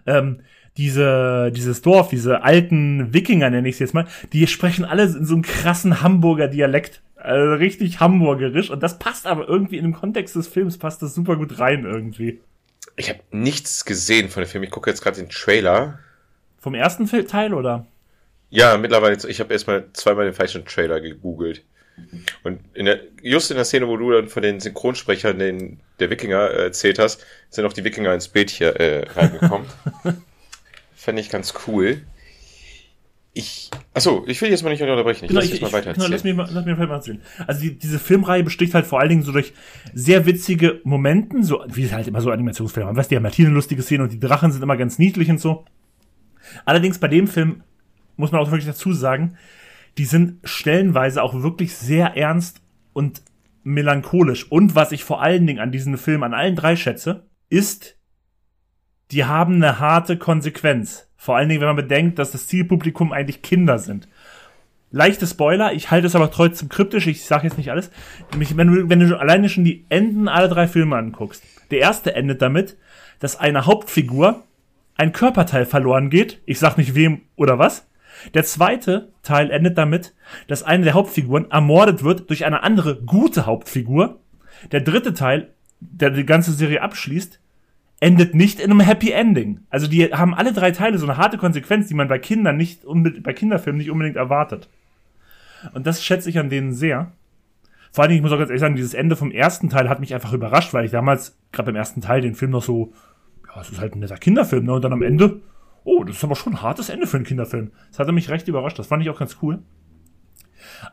ähm, 0.05 0.41
diese, 0.75 1.51
dieses 1.55 1.81
Dorf, 1.81 2.09
diese 2.09 2.43
alten 2.43 3.13
Wikinger 3.13 3.49
nenne 3.49 3.69
ich 3.69 3.75
es 3.75 3.79
jetzt 3.79 3.93
mal, 3.93 4.07
die 4.33 4.45
sprechen 4.47 4.85
alle 4.85 5.03
in 5.03 5.25
so 5.25 5.35
einem 5.35 5.43
krassen 5.43 6.01
Hamburger 6.01 6.47
Dialekt. 6.47 7.01
Also 7.23 7.53
richtig 7.53 8.01
hamburgerisch. 8.01 8.69
Und 8.69 8.83
das 8.83 8.99
passt 8.99 9.25
aber 9.25 9.47
irgendwie 9.47 9.77
in 9.77 9.83
dem 9.83 9.93
Kontext 9.93 10.35
des 10.35 10.47
Films, 10.47 10.77
passt 10.77 11.01
das 11.01 11.15
super 11.15 11.37
gut 11.37 11.57
rein 11.57 11.85
irgendwie. 11.85 12.41
Ich 12.97 13.09
habe 13.09 13.19
nichts 13.31 13.85
gesehen 13.85 14.29
von 14.29 14.43
dem 14.43 14.49
Film. 14.49 14.63
Ich 14.63 14.71
gucke 14.71 14.89
jetzt 14.89 15.01
gerade 15.01 15.17
den 15.17 15.29
Trailer. 15.29 15.99
Vom 16.59 16.75
ersten 16.75 17.07
Teil, 17.27 17.53
oder? 17.53 17.87
Ja, 18.49 18.77
mittlerweile, 18.77 19.17
ich 19.27 19.39
habe 19.39 19.53
erstmal 19.53 19.85
zweimal 19.93 20.25
den 20.25 20.33
falschen 20.33 20.65
Trailer 20.65 20.99
gegoogelt. 20.99 21.63
Und 22.43 22.59
in 22.73 22.85
der, 22.85 22.99
just 23.21 23.51
in 23.51 23.55
der 23.55 23.65
Szene, 23.65 23.87
wo 23.87 23.95
du 23.95 24.11
dann 24.11 24.27
von 24.27 24.43
den 24.43 24.59
Synchronsprechern 24.59 25.39
den, 25.39 25.79
der 25.99 26.09
Wikinger 26.09 26.51
äh, 26.51 26.63
erzählt 26.65 26.99
hast, 26.99 27.25
sind 27.49 27.65
auch 27.65 27.73
die 27.73 27.85
Wikinger 27.85 28.13
ins 28.13 28.27
Bild 28.27 28.49
hier 28.49 28.75
äh, 28.79 29.07
reingekommen. 29.09 29.67
Fände 30.95 31.21
ich 31.21 31.29
ganz 31.29 31.53
cool. 31.67 32.01
Ich, 33.35 33.71
achso, 33.95 34.23
ich 34.27 34.39
will 34.41 34.51
jetzt 34.51 34.63
mal 34.63 34.69
nicht 34.69 34.81
unterbrechen. 34.83 35.25
Ich 35.25 35.29
genau, 35.29 35.39
lass 35.39 35.45
ich, 35.45 35.53
jetzt 35.53 35.61
mal 35.63 35.73
weiter 35.73 35.93
genau, 35.93 36.05
lass 36.07 36.23
mich, 36.23 36.35
lass 36.35 36.65
mich 36.65 36.77
mal 36.77 36.89
erzählen. 36.91 37.21
Also 37.47 37.61
die, 37.61 37.79
diese 37.79 37.97
Filmreihe 37.97 38.43
besticht 38.43 38.75
halt 38.75 38.85
vor 38.85 38.99
allen 38.99 39.09
Dingen 39.09 39.23
so 39.23 39.31
durch 39.31 39.53
sehr 39.93 40.27
witzige 40.27 40.81
Momenten, 40.83 41.43
so 41.43 41.63
wie 41.67 41.83
es 41.83 41.93
halt 41.93 42.07
immer 42.07 42.21
so 42.21 42.29
Animationsfilme 42.29 42.87
haben. 42.87 42.95
Weißt 42.95 43.09
du, 43.09 43.13
die 43.13 43.17
haben 43.17 43.23
halt 43.23 43.33
hier 43.33 43.47
eine 43.47 43.55
lustige 43.55 43.81
Szene 43.81 44.03
und 44.03 44.11
die 44.11 44.19
Drachen 44.19 44.51
sind 44.51 44.61
immer 44.61 44.77
ganz 44.77 44.99
niedlich 44.99 45.31
und 45.31 45.39
so. 45.39 45.65
Allerdings 46.63 46.99
bei 46.99 47.07
dem 47.07 47.27
Film 47.27 47.63
muss 48.17 48.31
man 48.31 48.39
auch 48.39 48.51
wirklich 48.51 48.67
dazu 48.67 48.93
sagen, 48.93 49.35
die 49.97 50.05
sind 50.05 50.37
stellenweise 50.43 51.23
auch 51.23 51.41
wirklich 51.41 51.75
sehr 51.75 52.15
ernst 52.15 52.61
und 52.93 53.23
melancholisch. 53.63 54.51
Und 54.51 54.75
was 54.75 54.91
ich 54.91 55.03
vor 55.03 55.23
allen 55.23 55.47
Dingen 55.47 55.59
an 55.59 55.71
diesen 55.71 55.97
Film, 55.97 56.21
an 56.21 56.35
allen 56.35 56.55
drei 56.55 56.75
schätze, 56.75 57.25
ist, 57.49 57.97
die 59.11 59.25
haben 59.25 59.55
eine 59.55 59.79
harte 59.79 60.17
Konsequenz. 60.17 61.07
Vor 61.15 61.37
allen 61.37 61.49
Dingen, 61.49 61.61
wenn 61.61 61.67
man 61.67 61.75
bedenkt, 61.75 62.19
dass 62.19 62.31
das 62.31 62.47
Zielpublikum 62.47 63.11
eigentlich 63.11 63.41
Kinder 63.41 63.79
sind. 63.79 64.07
Leichte 64.91 65.25
Spoiler, 65.25 65.73
ich 65.73 65.89
halte 65.89 66.07
es 66.07 66.15
aber 66.15 66.29
trotzdem 66.29 66.69
kryptisch, 66.69 67.07
ich 67.07 67.25
sage 67.25 67.47
jetzt 67.47 67.57
nicht 67.57 67.71
alles. 67.71 67.89
Wenn 68.31 68.67
du, 68.67 68.89
wenn 68.89 68.99
du 68.99 69.19
alleine 69.19 69.49
schon 69.49 69.65
die 69.65 69.85
Enden 69.89 70.27
aller 70.27 70.49
drei 70.49 70.67
Filme 70.67 70.97
anguckst. 70.97 71.43
Der 71.71 71.79
erste 71.79 72.13
endet 72.13 72.41
damit, 72.41 72.77
dass 73.19 73.39
eine 73.39 73.65
Hauptfigur 73.65 74.43
ein 74.95 75.11
Körperteil 75.11 75.65
verloren 75.65 76.09
geht. 76.09 76.41
Ich 76.45 76.59
sag 76.59 76.77
nicht 76.77 76.93
wem 76.93 77.21
oder 77.35 77.57
was. 77.57 77.87
Der 78.33 78.43
zweite 78.43 79.11
Teil 79.23 79.51
endet 79.51 79.77
damit, 79.77 80.13
dass 80.47 80.63
eine 80.63 80.83
der 80.83 80.93
Hauptfiguren 80.93 81.49
ermordet 81.49 82.03
wird 82.03 82.29
durch 82.29 82.45
eine 82.45 82.63
andere 82.63 83.01
gute 83.01 83.45
Hauptfigur. 83.45 84.19
Der 84.71 84.81
dritte 84.81 85.13
Teil, 85.13 85.53
der 85.79 86.11
die 86.11 86.25
ganze 86.25 86.53
Serie 86.53 86.81
abschließt, 86.81 87.39
endet 88.03 88.35
nicht 88.35 88.59
in 88.59 88.71
einem 88.71 88.81
Happy 88.81 89.11
Ending. 89.11 89.61
Also 89.69 89.87
die 89.87 90.13
haben 90.13 90.33
alle 90.33 90.53
drei 90.53 90.71
Teile 90.71 90.97
so 90.97 91.05
eine 91.05 91.17
harte 91.17 91.37
Konsequenz, 91.37 91.87
die 91.87 91.93
man 91.93 92.07
bei 92.07 92.19
Kindern 92.19 92.57
nicht 92.57 92.83
bei 93.21 93.33
Kinderfilmen 93.33 93.77
nicht 93.77 93.91
unbedingt 93.91 94.17
erwartet. 94.17 94.69
Und 95.73 95.87
das 95.87 96.03
schätze 96.03 96.29
ich 96.29 96.37
an 96.37 96.49
denen 96.49 96.73
sehr. 96.73 97.11
Vor 97.91 98.03
allen 98.03 98.09
Dingen, 98.09 98.19
ich 98.19 98.23
muss 98.23 98.31
auch 98.31 98.39
ganz 98.39 98.49
ehrlich 98.49 98.61
sagen, 98.61 98.75
dieses 98.75 98.93
Ende 98.93 99.15
vom 99.15 99.31
ersten 99.31 99.69
Teil 99.69 99.89
hat 99.89 99.99
mich 99.99 100.13
einfach 100.13 100.33
überrascht, 100.33 100.73
weil 100.73 100.85
ich 100.85 100.91
damals, 100.91 101.37
gerade 101.51 101.67
beim 101.67 101.75
ersten 101.75 102.01
Teil, 102.01 102.21
den 102.21 102.35
Film 102.35 102.51
noch 102.51 102.63
so, 102.63 102.91
ja, 103.47 103.61
es 103.61 103.69
ist 103.69 103.79
halt 103.79 103.95
ein 103.95 103.99
netter 103.99 104.17
Kinderfilm, 104.17 104.65
ne? 104.65 104.73
Und 104.73 104.83
dann 104.83 104.93
am 104.93 105.03
Ende 105.03 105.41
oh, 105.83 106.03
das 106.03 106.17
ist 106.17 106.23
aber 106.23 106.35
schon 106.35 106.53
ein 106.53 106.61
hartes 106.61 106.89
Ende 106.89 107.07
für 107.07 107.17
einen 107.17 107.25
Kinderfilm. 107.25 107.71
Das 107.89 107.99
hatte 107.99 108.11
mich 108.11 108.29
recht 108.29 108.47
überrascht. 108.47 108.79
Das 108.79 108.87
fand 108.87 109.03
ich 109.03 109.09
auch 109.09 109.19
ganz 109.19 109.37
cool. 109.41 109.59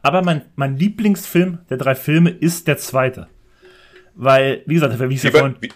Aber 0.02 0.22
mein, 0.22 0.42
mein 0.56 0.76
Lieblingsfilm 0.76 1.58
der 1.68 1.76
drei 1.76 1.94
Filme 1.94 2.30
ist 2.30 2.66
der 2.66 2.76
zweite. 2.76 3.28
Weil, 4.14 4.62
wie 4.66 4.74
gesagt, 4.74 4.98
wie 4.98 5.14
ich 5.14 5.22
ja 5.22 5.30
vorhin. 5.30 5.56
Wie, 5.60 5.70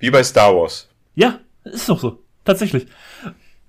wie 0.00 0.10
bei 0.10 0.22
Star 0.22 0.54
Wars. 0.54 0.88
Ja, 1.14 1.40
ist 1.64 1.88
doch 1.88 1.98
so. 1.98 2.22
Tatsächlich. 2.44 2.86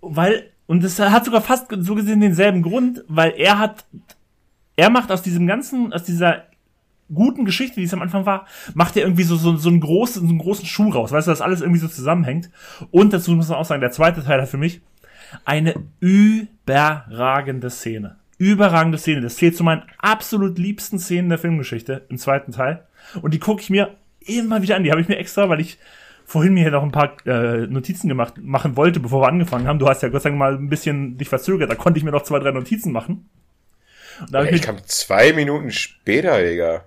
Weil, 0.02 0.52
und 0.68 0.84
es 0.84 1.00
hat 1.00 1.26
sogar 1.26 1.42
fast 1.42 1.68
so 1.70 1.96
gesehen 1.96 2.22
denselben 2.22 2.62
Grund, 2.62 3.04
weil 3.08 3.34
er 3.38 3.60
hat, 3.60 3.86
er 4.76 4.90
macht 4.90 5.12
aus 5.12 5.22
diesem 5.22 5.48
ganzen, 5.48 5.94
aus 5.94 6.04
dieser 6.04 6.46
guten 7.14 7.46
Geschichte, 7.46 7.80
die 7.80 7.86
es 7.86 7.94
am 7.94 8.02
Anfang 8.02 8.26
war, 8.26 8.48
macht 8.74 8.96
er 8.96 9.04
irgendwie 9.04 9.24
so, 9.24 9.36
so, 9.36 9.58
so, 9.58 9.70
einen, 9.70 9.82
großen, 9.82 10.22
so 10.22 10.28
einen 10.28 10.40
großen 10.40 10.66
Schuh 10.66 10.90
raus. 10.90 11.12
Weißt 11.12 11.28
du, 11.28 11.32
dass 11.32 11.42
alles 11.42 11.62
irgendwie 11.62 11.80
so 11.80 11.88
zusammenhängt. 11.88 12.50
Und 12.90 13.14
dazu 13.14 13.32
muss 13.32 13.50
man 13.50 13.58
auch 13.58 13.66
sagen, 13.66 13.82
der 13.82 13.92
zweite 13.92 14.24
Teil 14.24 14.42
hat 14.42 14.50
für 14.50 14.58
mich 14.58 14.82
eine 15.46 15.76
überragende 16.00 17.70
Szene. 17.70 18.18
Überragende 18.38 18.98
Szene. 18.98 19.22
Das 19.22 19.36
zählt 19.36 19.56
zu 19.56 19.64
meinen 19.64 19.84
absolut 20.00 20.58
liebsten 20.58 21.00
Szenen 21.00 21.30
der 21.30 21.38
Filmgeschichte 21.38 22.06
im 22.10 22.18
zweiten 22.18 22.52
Teil. 22.52 22.86
Und 23.22 23.34
die 23.34 23.40
gucke 23.40 23.62
ich 23.62 23.70
mir 23.70 23.96
immer 24.20 24.62
wieder 24.62 24.76
an. 24.76 24.84
Die 24.84 24.92
habe 24.92 25.02
ich 25.02 25.08
mir 25.08 25.18
extra, 25.18 25.50
weil 25.50 25.60
ich 25.60 25.78
vorhin 26.32 26.54
mir 26.54 26.62
hier 26.62 26.72
noch 26.72 26.84
ein 26.84 26.92
paar 26.92 27.18
äh, 27.26 27.68
Notizen 27.68 28.08
gemacht 28.08 28.36
machen 28.42 28.78
wollte, 28.78 29.02
bevor 29.02 29.22
wir 29.22 29.28
angefangen 29.28 29.68
haben. 29.68 29.80
Du 29.80 29.90
hast 29.90 30.02
ja 30.02 30.08
Gott 30.08 30.22
sei 30.22 30.30
Dank 30.30 30.40
mal 30.40 30.56
ein 30.56 30.70
bisschen 30.70 31.18
dich 31.18 31.28
verzögert. 31.28 31.70
Da 31.70 31.76
konnte 31.76 31.98
ich 31.98 32.06
mir 32.06 32.12
noch 32.12 32.24
zwei, 32.24 32.40
drei 32.40 32.52
Notizen 32.52 32.94
machen. 32.94 33.30
Und 34.22 34.34
da 34.34 34.44
ich, 34.44 34.52
ich 34.52 34.62
kam 34.62 34.78
zwei 34.86 35.34
Minuten 35.34 35.72
später, 35.72 36.42
Digga. 36.42 36.86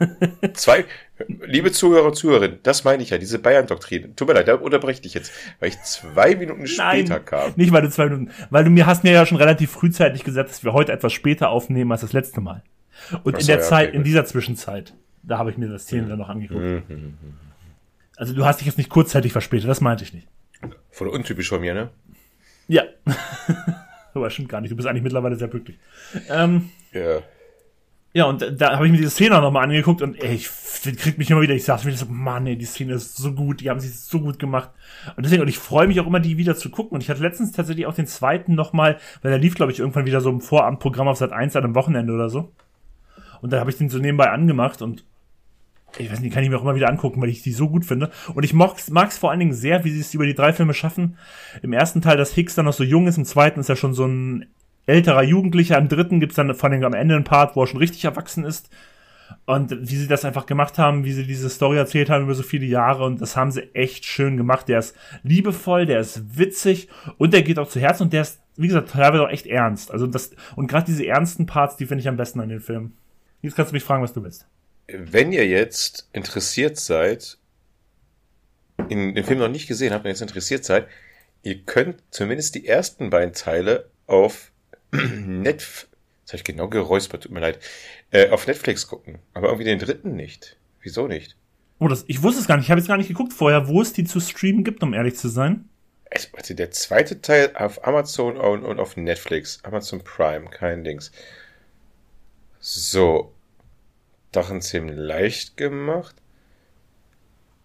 zwei, 0.54 0.84
liebe 1.28 1.70
Zuhörer 1.70 2.06
und 2.06 2.16
Zuhörerinnen, 2.16 2.58
das 2.64 2.82
meine 2.82 3.04
ich 3.04 3.10
ja, 3.10 3.18
diese 3.18 3.38
Bayern-Doktrin. 3.38 4.16
Tut 4.16 4.26
mir 4.26 4.34
leid, 4.34 4.48
da 4.48 4.56
unterbreche 4.56 4.94
ich 4.94 5.00
dich 5.02 5.14
jetzt, 5.14 5.32
weil 5.60 5.68
ich 5.68 5.80
zwei 5.82 6.34
Minuten 6.34 6.64
Nein, 6.76 7.06
später 7.06 7.20
kam. 7.20 7.52
Nicht, 7.54 7.70
weil 7.70 7.82
du 7.82 7.90
zwei 7.90 8.06
Minuten, 8.06 8.32
weil 8.50 8.64
du 8.64 8.70
mir 8.70 8.86
hast 8.86 9.04
mir 9.04 9.12
ja 9.12 9.24
schon 9.26 9.38
relativ 9.38 9.70
frühzeitig 9.70 10.24
gesagt, 10.24 10.50
dass 10.50 10.64
wir 10.64 10.72
heute 10.72 10.90
etwas 10.90 11.12
später 11.12 11.50
aufnehmen 11.50 11.92
als 11.92 12.00
das 12.00 12.12
letzte 12.12 12.40
Mal. 12.40 12.64
Und 13.22 13.36
Ach 13.36 13.40
in 13.40 13.46
der 13.46 13.56
ja, 13.58 13.62
Zeit, 13.62 13.88
okay, 13.90 13.96
in 13.96 14.02
dieser 14.02 14.24
Zwischenzeit, 14.24 14.94
da 15.22 15.38
habe 15.38 15.52
ich 15.52 15.56
mir 15.56 15.68
das 15.68 15.84
Szenen 15.84 16.06
mhm. 16.06 16.08
dann 16.08 16.18
noch 16.18 16.28
angeguckt. 16.28 16.90
Mhm. 16.90 17.14
Also 18.16 18.34
du 18.34 18.44
hast 18.44 18.60
dich 18.60 18.66
jetzt 18.66 18.78
nicht 18.78 18.90
kurzzeitig 18.90 19.32
verspätet, 19.32 19.68
das 19.68 19.80
meinte 19.80 20.04
ich 20.04 20.12
nicht. 20.12 20.28
Voll 20.90 21.08
untypisch 21.08 21.48
von 21.48 21.60
mir, 21.60 21.74
ne? 21.74 21.90
Ja. 22.68 22.84
Aber 24.14 24.30
stimmt 24.30 24.48
gar 24.50 24.60
nicht, 24.60 24.70
du 24.70 24.76
bist 24.76 24.86
eigentlich 24.86 25.02
mittlerweile 25.02 25.36
sehr 25.36 25.48
pünktlich. 25.48 25.78
Ähm, 26.28 26.70
ja. 26.92 27.20
Ja, 28.14 28.26
und 28.26 28.60
da 28.60 28.74
habe 28.74 28.84
ich 28.84 28.92
mir 28.92 28.98
diese 28.98 29.10
Szene 29.10 29.40
nochmal 29.40 29.64
angeguckt 29.64 30.02
und 30.02 30.22
ey, 30.22 30.34
ich 30.34 30.50
krieg 30.98 31.16
mich 31.16 31.30
immer 31.30 31.40
wieder, 31.40 31.54
ich 31.54 31.64
sag's 31.64 31.84
mir 31.84 31.96
so, 31.96 32.04
Mann, 32.06 32.46
ey, 32.46 32.58
die 32.58 32.66
Szene 32.66 32.92
ist 32.94 33.16
so 33.16 33.32
gut, 33.32 33.62
die 33.62 33.70
haben 33.70 33.80
sie 33.80 33.88
so 33.88 34.20
gut 34.20 34.38
gemacht. 34.38 34.70
Und 35.16 35.24
deswegen, 35.24 35.40
und 35.40 35.48
ich 35.48 35.58
freue 35.58 35.86
mich 35.86 35.98
auch 35.98 36.06
immer, 36.06 36.20
die 36.20 36.36
wieder 36.36 36.54
zu 36.54 36.68
gucken. 36.68 36.96
Und 36.96 37.02
ich 37.02 37.08
hatte 37.08 37.22
letztens 37.22 37.52
tatsächlich 37.52 37.86
auch 37.86 37.94
den 37.94 38.06
zweiten 38.06 38.54
nochmal, 38.54 38.98
weil 39.22 39.30
der 39.30 39.38
lief, 39.38 39.54
glaube 39.54 39.72
ich, 39.72 39.78
irgendwann 39.78 40.04
wieder 40.04 40.20
so 40.20 40.28
im 40.28 40.42
Vorabendprogramm 40.42 41.08
auf 41.08 41.16
Sat 41.16 41.32
1 41.32 41.56
an 41.56 41.64
einem 41.64 41.74
Wochenende 41.74 42.12
oder 42.12 42.28
so. 42.28 42.52
Und 43.40 43.50
da 43.50 43.60
habe 43.60 43.70
ich 43.70 43.78
den 43.78 43.88
so 43.88 43.98
nebenbei 43.98 44.30
angemacht 44.30 44.82
und 44.82 45.06
ich 45.98 46.10
weiß 46.10 46.20
nicht, 46.20 46.32
kann 46.32 46.42
ich 46.42 46.50
mir 46.50 46.56
auch 46.56 46.62
immer 46.62 46.74
wieder 46.74 46.88
angucken, 46.88 47.20
weil 47.20 47.28
ich 47.28 47.42
die 47.42 47.52
so 47.52 47.68
gut 47.68 47.84
finde. 47.84 48.10
Und 48.34 48.44
ich 48.44 48.54
mag 48.54 48.76
es 48.78 49.18
vor 49.18 49.30
allen 49.30 49.40
Dingen 49.40 49.52
sehr, 49.52 49.84
wie 49.84 49.90
sie 49.90 50.00
es 50.00 50.14
über 50.14 50.26
die 50.26 50.34
drei 50.34 50.52
Filme 50.52 50.74
schaffen. 50.74 51.16
Im 51.62 51.72
ersten 51.72 52.00
Teil, 52.00 52.16
dass 52.16 52.32
Hicks 52.32 52.54
dann 52.54 52.64
noch 52.64 52.72
so 52.72 52.84
jung 52.84 53.06
ist, 53.06 53.18
im 53.18 53.24
zweiten 53.24 53.60
ist 53.60 53.68
er 53.68 53.76
schon 53.76 53.94
so 53.94 54.06
ein 54.06 54.46
älterer 54.86 55.22
Jugendlicher, 55.22 55.78
im 55.78 55.88
dritten 55.88 56.18
gibt's 56.18 56.36
dann 56.36 56.54
vor 56.54 56.70
allem 56.70 56.82
am 56.82 56.94
Ende 56.94 57.14
einen 57.14 57.24
Part, 57.24 57.54
wo 57.54 57.62
er 57.62 57.66
schon 57.66 57.78
richtig 57.78 58.04
erwachsen 58.04 58.44
ist. 58.44 58.70
Und 59.46 59.70
wie 59.70 59.96
sie 59.96 60.08
das 60.08 60.26
einfach 60.26 60.44
gemacht 60.44 60.78
haben, 60.78 61.04
wie 61.04 61.12
sie 61.12 61.26
diese 61.26 61.48
Story 61.48 61.78
erzählt 61.78 62.10
haben 62.10 62.24
über 62.24 62.34
so 62.34 62.42
viele 62.42 62.66
Jahre 62.66 63.04
und 63.04 63.20
das 63.20 63.34
haben 63.34 63.50
sie 63.50 63.74
echt 63.74 64.04
schön 64.04 64.36
gemacht. 64.36 64.68
Der 64.68 64.80
ist 64.80 64.94
liebevoll, 65.22 65.86
der 65.86 66.00
ist 66.00 66.38
witzig 66.38 66.88
und 67.16 67.32
der 67.32 67.42
geht 67.42 67.58
auch 67.58 67.68
zu 67.68 67.80
Herzen 67.80 68.04
und 68.04 68.12
der 68.12 68.22
ist, 68.22 68.42
wie 68.56 68.66
gesagt, 68.66 68.90
teilweise 68.90 69.22
auch 69.22 69.30
echt 69.30 69.46
ernst. 69.46 69.90
Also 69.90 70.06
das, 70.06 70.32
und 70.54 70.66
gerade 70.66 70.84
diese 70.84 71.06
ernsten 71.06 71.46
Parts, 71.46 71.76
die 71.76 71.86
finde 71.86 72.02
ich 72.02 72.08
am 72.08 72.18
besten 72.18 72.40
an 72.40 72.50
den 72.50 72.60
Film. 72.60 72.92
Jetzt 73.40 73.56
kannst 73.56 73.72
du 73.72 73.74
mich 73.74 73.84
fragen, 73.84 74.02
was 74.02 74.12
du 74.12 74.22
willst 74.22 74.46
wenn 74.88 75.32
ihr 75.32 75.46
jetzt 75.46 76.08
interessiert 76.12 76.78
seid, 76.78 77.38
in 78.88 79.14
den 79.14 79.24
Film 79.24 79.38
noch 79.38 79.48
nicht 79.48 79.68
gesehen 79.68 79.92
habt 79.92 80.04
und 80.04 80.10
jetzt 80.10 80.22
interessiert 80.22 80.64
seid, 80.64 80.88
ihr 81.42 81.62
könnt 81.62 82.02
zumindest 82.10 82.54
die 82.54 82.66
ersten 82.66 83.10
beiden 83.10 83.34
Teile 83.34 83.90
auf 84.06 84.52
Netflix, 84.92 85.88
das 86.24 86.32
habe 86.32 86.38
ich 86.38 86.44
genau 86.44 86.68
geräuspert, 86.68 87.24
tut 87.24 87.32
mir 87.32 87.40
leid, 87.40 87.58
äh, 88.10 88.30
auf 88.30 88.46
Netflix 88.46 88.86
gucken, 88.86 89.18
aber 89.34 89.48
irgendwie 89.48 89.64
den 89.64 89.78
dritten 89.78 90.14
nicht. 90.14 90.56
Wieso 90.80 91.06
nicht? 91.06 91.36
Oh, 91.78 91.88
das, 91.88 92.04
ich 92.06 92.22
wusste 92.22 92.40
es 92.40 92.46
gar 92.46 92.56
nicht. 92.56 92.66
Ich 92.66 92.70
habe 92.70 92.80
jetzt 92.80 92.88
gar 92.88 92.96
nicht 92.96 93.08
geguckt 93.08 93.32
vorher, 93.32 93.68
wo 93.68 93.80
es 93.80 93.92
die 93.92 94.04
zu 94.04 94.20
streamen 94.20 94.64
gibt, 94.64 94.82
um 94.82 94.94
ehrlich 94.94 95.16
zu 95.16 95.28
sein. 95.28 95.68
Warte, 96.32 96.54
der 96.54 96.70
zweite 96.70 97.20
Teil 97.20 97.52
auf 97.54 97.86
Amazon 97.86 98.36
und, 98.36 98.64
und 98.64 98.78
auf 98.78 98.96
Netflix. 98.96 99.60
Amazon 99.64 100.02
Prime, 100.04 100.48
kein 100.50 100.84
Dings. 100.84 101.10
So, 102.60 103.32
Drachenzähm 104.32 104.88
leicht 104.88 105.56
gemacht. 105.56 106.16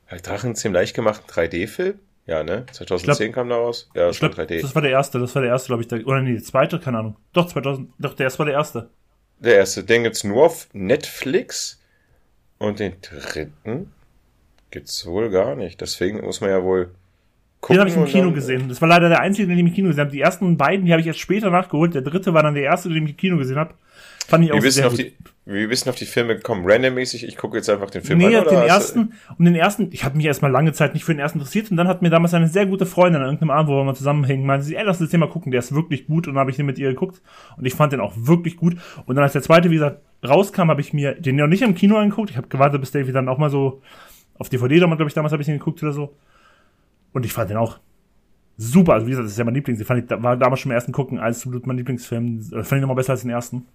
Hat 0.08 0.28
Drachenzähm 0.28 0.74
leicht 0.74 0.96
gemacht 0.96 1.24
3D-Film? 1.30 2.00
Ja, 2.26 2.44
ne? 2.44 2.66
2010 2.72 3.32
glaub, 3.32 3.36
kam 3.36 3.50
da 3.50 3.56
raus. 3.56 3.90
Ja, 3.96 4.08
das 4.08 4.20
glaub, 4.20 4.38
war 4.38 4.46
3D. 4.46 4.62
Das 4.62 4.76
war 4.76 4.82
der 4.82 4.92
erste, 4.92 5.20
das 5.20 5.34
war 5.34 5.42
der 5.42 5.52
erste, 5.52 5.68
glaube 5.68 5.82
ich. 5.82 5.88
Der, 5.88 6.06
oder 6.06 6.22
nee, 6.22 6.34
der 6.34 6.44
zweite, 6.44 6.80
keine 6.80 7.00
Ahnung. 7.00 7.16
Doch, 7.34 7.48
2000, 7.48 7.90
doch, 7.98 8.14
der 8.14 8.26
erste 8.26 8.40
war 8.40 8.46
der 8.46 8.56
erste. 8.56 8.90
Der 9.40 9.56
erste, 9.56 9.84
den 9.84 10.04
gibt's 10.04 10.24
nur 10.24 10.46
auf 10.46 10.68
Netflix. 10.74 11.82
Und 12.60 12.80
den 12.80 12.94
dritten 13.02 13.94
gibt's 14.72 15.06
wohl 15.06 15.30
gar 15.30 15.56
nicht. 15.56 15.80
Deswegen 15.80 16.22
muss 16.22 16.42
man 16.42 16.50
ja 16.50 16.64
wohl 16.64 16.92
gucken. 17.62 17.76
Den 17.76 17.80
habe 17.80 17.90
ich 17.90 17.96
im 17.96 18.06
Kino 18.06 18.26
dann, 18.26 18.34
gesehen. 18.34 18.68
Das 18.68 18.82
war 18.82 18.88
leider 18.88 19.10
der 19.10 19.22
einzige, 19.22 19.48
den 19.48 19.58
ich 19.58 19.66
im 19.66 19.74
Kino 19.74 19.88
gesehen 19.88 20.02
habe. 20.02 20.12
Die 20.12 20.22
ersten 20.22 20.58
beiden, 20.58 20.86
die 20.86 20.92
habe 20.92 21.02
ich 21.02 21.08
erst 21.08 21.20
später 21.20 21.50
nachgeholt. 21.50 21.94
Der 21.94 22.02
dritte 22.02 22.34
war 22.34 22.44
dann 22.44 22.56
der 22.56 22.64
erste, 22.64 22.90
den 22.90 23.04
ich 23.04 23.12
im 23.12 23.18
Kino 23.18 23.38
gesehen 23.38 23.58
habe. 23.58 23.76
Fand 24.28 24.44
ich 24.44 24.52
auch 24.52 24.62
wir 24.62 24.72
sehr 24.72 24.90
gut. 24.90 24.98
Die, 24.98 25.16
wir 25.54 25.70
wissen 25.70 25.88
auf 25.90 25.96
die 25.96 26.06
Filme 26.06 26.36
gekommen, 26.36 26.70
randommäßig. 26.70 27.26
Ich 27.26 27.38
gucke 27.38 27.56
jetzt 27.56 27.70
einfach 27.70 27.90
den 27.90 28.02
Film 28.02 28.20
nee, 28.20 28.36
an. 28.36 28.44
Nee, 28.44 28.50
den 28.50 28.64
ersten, 28.64 29.14
um 29.38 29.46
den 29.46 29.56
ersten, 29.56 29.88
ich 29.92 30.04
habe 30.04 30.18
mich 30.18 30.26
erstmal 30.26 30.52
lange 30.52 30.74
Zeit 30.74 30.94
nicht 30.94 31.06
für 31.06 31.14
den 31.14 31.20
ersten 31.20 31.40
interessiert 31.40 31.72
und 31.72 31.78
dann 31.78 31.88
hat 31.88 32.02
mir 32.02 32.10
damals 32.10 32.34
eine 32.34 32.50
sehr 32.50 32.66
gute 32.66 32.86
Freundin 32.86 33.22
an 33.22 33.28
irgendeinem 33.28 33.52
Abend, 33.52 33.70
wo 33.70 33.78
wir 33.78 33.84
mal 33.86 33.96
zusammenhängen, 33.96 34.46
meinte 34.46 34.66
sie, 34.66 34.76
ey, 34.76 34.84
lass 34.84 35.00
uns 35.00 35.10
den 35.10 35.22
mal 35.22 35.30
gucken, 35.30 35.52
der 35.52 35.60
ist 35.60 35.74
wirklich 35.74 36.08
gut 36.08 36.28
und 36.28 36.34
dann 36.34 36.42
habe 36.42 36.52
ich 36.52 36.58
den 36.58 36.66
mit 36.66 36.78
ihr 36.80 36.90
geguckt 36.90 37.22
und 37.56 37.66
ich 37.66 37.76
fand 37.76 37.94
den 37.94 38.02
auch 38.02 38.14
wirklich 38.18 38.58
gut 38.58 38.76
und 39.06 39.16
dann 39.16 39.24
als 39.24 39.34
der 39.34 39.42
zweite, 39.42 39.72
wie 39.72 39.76
gesagt, 39.76 40.02
rauskam, 40.28 40.70
habe 40.70 40.82
ich 40.82 40.92
mir 40.92 41.14
den 41.14 41.40
ja 41.40 41.48
nicht 41.48 41.62
im 41.62 41.76
Kino 41.76 41.96
angeguckt, 41.96 42.30
ich 42.30 42.38
habe 42.38 42.50
gewartet, 42.50 42.82
bis 42.82 42.92
der 42.92 43.06
dann 43.06 43.30
auch 43.30 43.38
mal 43.38 43.50
so 43.50 43.82
auf 44.38 44.50
DVD, 44.50 44.80
glaube 44.80 45.08
ich, 45.08 45.14
damals 45.14 45.32
habe 45.32 45.42
ich 45.42 45.48
den 45.48 45.60
geguckt 45.60 45.82
oder 45.82 45.94
so 45.94 46.14
und 47.14 47.26
ich 47.26 47.32
fand 47.32 47.50
den 47.50 47.58
auch 47.58 47.80
super, 48.58 48.96
also 48.96 49.06
wie 49.06 49.12
gesagt, 49.12 49.26
das 49.26 49.32
ist 49.32 49.38
ja 49.38 49.46
mein 49.46 49.54
Lieblings, 49.54 49.80
ich 49.80 49.88
fand, 49.88 50.04
ich 50.04 50.24
war 50.24 50.36
damals 50.36 50.60
schon 50.60 50.72
im 50.72 50.76
ersten 50.76 50.92
gucken, 50.92 51.20
als 51.20 51.38
absolut 51.38 51.66
mein 51.68 51.78
Lieblingsfilm, 51.78 52.40
äh, 52.52 52.64
fand 52.64 52.74
ich 52.74 52.82
nochmal 52.82 52.98
besser 52.98 53.14
als 53.14 53.22
den 53.22 53.30
ersten. 53.30 53.66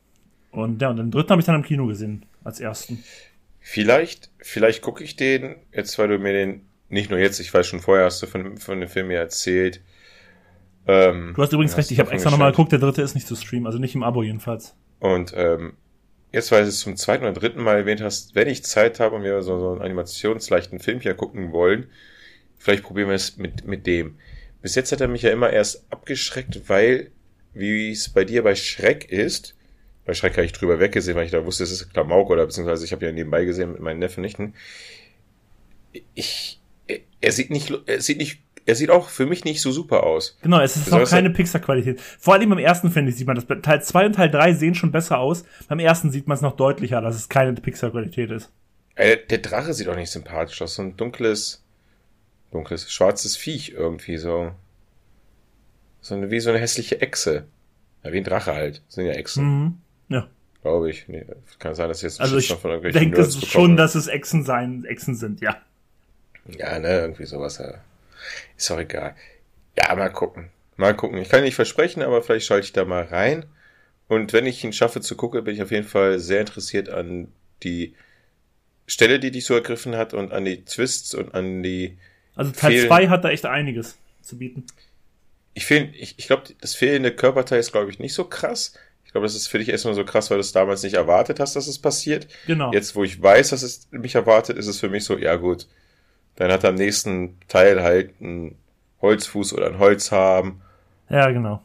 Und 0.52 0.80
ja, 0.80 0.90
und 0.90 0.98
den 0.98 1.10
dritten 1.10 1.30
habe 1.30 1.40
ich 1.40 1.46
dann 1.46 1.56
im 1.56 1.62
Kino 1.62 1.86
gesehen, 1.86 2.26
als 2.44 2.60
ersten. 2.60 3.02
Vielleicht, 3.58 4.30
vielleicht 4.38 4.82
gucke 4.82 5.02
ich 5.02 5.16
den, 5.16 5.56
jetzt 5.72 5.98
weil 5.98 6.08
du 6.08 6.18
mir 6.18 6.32
den, 6.32 6.66
nicht 6.88 7.10
nur 7.10 7.18
jetzt, 7.18 7.40
ich 7.40 7.52
weiß 7.52 7.66
schon 7.66 7.80
vorher, 7.80 8.04
hast 8.04 8.22
du 8.22 8.26
von, 8.26 8.58
von 8.58 8.78
dem 8.78 8.88
Film 8.88 9.08
mir 9.08 9.18
erzählt. 9.18 9.80
Ähm, 10.86 11.32
du 11.34 11.42
hast 11.42 11.52
übrigens 11.52 11.72
hast 11.72 11.78
recht, 11.78 11.90
ich 11.90 12.00
habe 12.00 12.10
extra 12.10 12.30
nochmal 12.30 12.50
geguckt, 12.50 12.72
der 12.72 12.80
dritte 12.80 13.02
ist 13.02 13.14
nicht 13.14 13.26
zu 13.26 13.34
streamen, 13.34 13.66
also 13.66 13.78
nicht 13.78 13.94
im 13.94 14.02
Abo 14.02 14.22
jedenfalls. 14.22 14.74
Und 14.98 15.32
ähm, 15.36 15.74
jetzt, 16.32 16.52
weil 16.52 16.62
du 16.62 16.68
es 16.68 16.80
zum 16.80 16.96
zweiten 16.96 17.24
oder 17.24 17.32
dritten 17.32 17.62
Mal 17.62 17.76
erwähnt 17.76 18.02
hast, 18.02 18.34
wenn 18.34 18.48
ich 18.48 18.62
Zeit 18.62 19.00
habe 19.00 19.16
und 19.16 19.22
wir 19.22 19.40
so, 19.42 19.58
so 19.58 19.72
einen 19.72 19.80
animationsleichten 19.80 20.80
Film 20.80 21.00
hier 21.00 21.14
gucken 21.14 21.52
wollen, 21.52 21.86
vielleicht 22.58 22.82
probieren 22.82 23.08
wir 23.08 23.14
es 23.14 23.38
mit, 23.38 23.66
mit 23.66 23.86
dem. 23.86 24.18
Bis 24.60 24.74
jetzt 24.74 24.92
hat 24.92 25.00
er 25.00 25.08
mich 25.08 25.22
ja 25.22 25.30
immer 25.30 25.50
erst 25.50 25.86
abgeschreckt, 25.90 26.68
weil, 26.68 27.10
wie 27.54 27.90
es 27.90 28.10
bei 28.10 28.24
dir 28.24 28.42
bei 28.42 28.54
Schreck 28.54 29.10
ist, 29.10 29.56
bei 30.04 30.14
Schreck 30.14 30.32
habe 30.32 30.44
ich 30.44 30.52
drüber 30.52 30.80
weggesehen, 30.80 31.16
weil 31.16 31.26
ich 31.26 31.30
da 31.30 31.44
wusste, 31.44 31.64
es 31.64 31.70
ist 31.70 31.92
Klamauk 31.92 32.30
oder 32.30 32.44
beziehungsweise 32.44 32.84
ich 32.84 32.92
habe 32.92 33.06
ja 33.06 33.12
nebenbei 33.12 33.44
gesehen 33.44 33.72
mit 33.72 33.80
meinen 33.80 34.00
Neffen 34.00 34.22
Nichten. 34.22 34.54
Ich, 36.14 36.60
er 37.20 37.32
sieht 37.32 37.50
nicht, 37.50 37.72
er 37.86 38.00
sieht 38.00 38.18
nicht, 38.18 38.40
er 38.66 38.74
sieht 38.74 38.90
auch 38.90 39.08
für 39.08 39.26
mich 39.26 39.44
nicht 39.44 39.60
so 39.60 39.70
super 39.70 40.02
aus. 40.04 40.38
Genau, 40.42 40.60
es 40.60 40.76
ist 40.76 40.92
auch 40.92 41.08
keine 41.08 41.30
Pixar-Qualität. 41.30 42.00
Vor 42.00 42.34
allem 42.34 42.50
beim 42.50 42.58
ersten, 42.58 42.90
finde 42.90 43.10
ich, 43.10 43.16
sieht 43.16 43.26
man 43.26 43.36
das. 43.36 43.46
Teil 43.62 43.82
2 43.82 44.06
und 44.06 44.12
Teil 44.14 44.30
3 44.30 44.54
sehen 44.54 44.74
schon 44.74 44.92
besser 44.92 45.18
aus. 45.18 45.44
Beim 45.68 45.78
ersten 45.78 46.10
sieht 46.10 46.26
man 46.26 46.36
es 46.36 46.42
noch 46.42 46.56
deutlicher, 46.56 47.00
dass 47.00 47.16
es 47.16 47.28
keine 47.28 47.52
Pixar-Qualität 47.54 48.30
ist. 48.30 48.50
Äh, 48.94 49.18
der 49.30 49.38
Drache 49.38 49.72
sieht 49.72 49.88
auch 49.88 49.96
nicht 49.96 50.10
sympathisch 50.10 50.60
aus. 50.62 50.74
So 50.74 50.82
ein 50.82 50.96
dunkles, 50.96 51.62
dunkles, 52.50 52.90
schwarzes 52.90 53.36
Viech 53.36 53.70
irgendwie 53.70 54.16
so. 54.16 54.52
So 56.00 56.14
eine, 56.14 56.30
wie 56.30 56.40
so 56.40 56.50
eine 56.50 56.58
hässliche 56.58 57.00
Echse. 57.00 57.44
Ja, 58.02 58.12
wie 58.12 58.18
ein 58.18 58.24
Drache 58.24 58.52
halt. 58.52 58.82
Das 58.86 58.96
sind 58.96 59.06
ja 59.06 59.12
Echsen. 59.12 59.44
Mhm. 59.44 59.78
Glaube 60.62 60.90
ich. 60.90 61.08
Nee, 61.08 61.26
kann 61.58 61.74
sein, 61.74 61.88
dass 61.88 62.02
jetzt 62.02 62.20
ein 62.20 62.24
also 62.24 62.38
ich 62.38 62.48
von 62.48 62.70
irgendwelchen 62.70 63.00
denke 63.00 63.20
es 63.20 63.44
schon, 63.46 63.76
dass 63.76 63.94
es 63.94 64.06
Echsen 64.06 64.44
sein, 64.44 64.84
Echsen 64.84 65.16
sind, 65.16 65.40
ja. 65.40 65.60
Ja, 66.46 66.78
ne, 66.78 67.00
irgendwie 67.00 67.24
sowas. 67.24 67.58
Ja. 67.58 67.74
Ist 68.56 68.70
auch 68.70 68.78
egal. 68.78 69.14
Ja, 69.76 69.94
mal 69.94 70.10
gucken. 70.10 70.50
Mal 70.76 70.94
gucken. 70.94 71.18
Ich 71.18 71.28
kann 71.28 71.42
nicht 71.42 71.54
versprechen, 71.54 72.02
aber 72.02 72.22
vielleicht 72.22 72.46
schalte 72.46 72.64
ich 72.64 72.72
da 72.72 72.84
mal 72.84 73.04
rein. 73.04 73.44
Und 74.08 74.32
wenn 74.32 74.46
ich 74.46 74.62
ihn 74.62 74.72
schaffe 74.72 75.00
zu 75.00 75.16
gucken, 75.16 75.44
bin 75.44 75.54
ich 75.54 75.62
auf 75.62 75.70
jeden 75.70 75.86
Fall 75.86 76.18
sehr 76.18 76.40
interessiert 76.40 76.88
an 76.88 77.28
die 77.62 77.94
Stelle, 78.86 79.18
die 79.18 79.30
dich 79.30 79.44
so 79.44 79.54
ergriffen 79.54 79.96
hat 79.96 80.14
und 80.14 80.32
an 80.32 80.44
die 80.44 80.64
Twists 80.64 81.14
und 81.14 81.34
an 81.34 81.62
die. 81.62 81.98
Also 82.34 82.52
Teil 82.52 82.86
2 82.86 83.08
hat 83.08 83.24
da 83.24 83.30
echt 83.30 83.46
einiges 83.46 83.96
zu 84.20 84.38
bieten. 84.38 84.66
Ich, 85.54 85.66
fehl, 85.66 85.90
ich, 85.94 86.18
ich 86.18 86.26
glaube, 86.26 86.44
das 86.60 86.74
fehlende 86.74 87.12
Körperteil 87.12 87.60
ist, 87.60 87.72
glaube 87.72 87.90
ich, 87.90 87.98
nicht 87.98 88.14
so 88.14 88.24
krass. 88.24 88.74
Ich 89.12 89.14
glaube, 89.14 89.26
das 89.26 89.34
ist 89.34 89.48
für 89.48 89.58
dich 89.58 89.68
erstmal 89.68 89.92
so 89.92 90.06
krass, 90.06 90.30
weil 90.30 90.38
du 90.38 90.40
es 90.40 90.52
damals 90.52 90.82
nicht 90.82 90.94
erwartet 90.94 91.38
hast, 91.38 91.54
dass 91.54 91.66
es 91.66 91.78
passiert. 91.78 92.28
Genau. 92.46 92.72
Jetzt, 92.72 92.96
wo 92.96 93.04
ich 93.04 93.22
weiß, 93.22 93.50
dass 93.50 93.62
es 93.62 93.86
mich 93.90 94.14
erwartet, 94.14 94.56
ist 94.56 94.66
es 94.66 94.80
für 94.80 94.88
mich 94.88 95.04
so, 95.04 95.18
ja 95.18 95.36
gut, 95.36 95.68
dann 96.36 96.50
hat 96.50 96.64
er 96.64 96.70
am 96.70 96.76
nächsten 96.76 97.38
Teil 97.46 97.82
halt 97.82 98.14
einen 98.22 98.56
Holzfuß 99.02 99.52
oder 99.52 99.66
ein 99.66 99.78
Holz 99.78 100.12
haben. 100.12 100.62
Ja, 101.10 101.30
genau. 101.30 101.60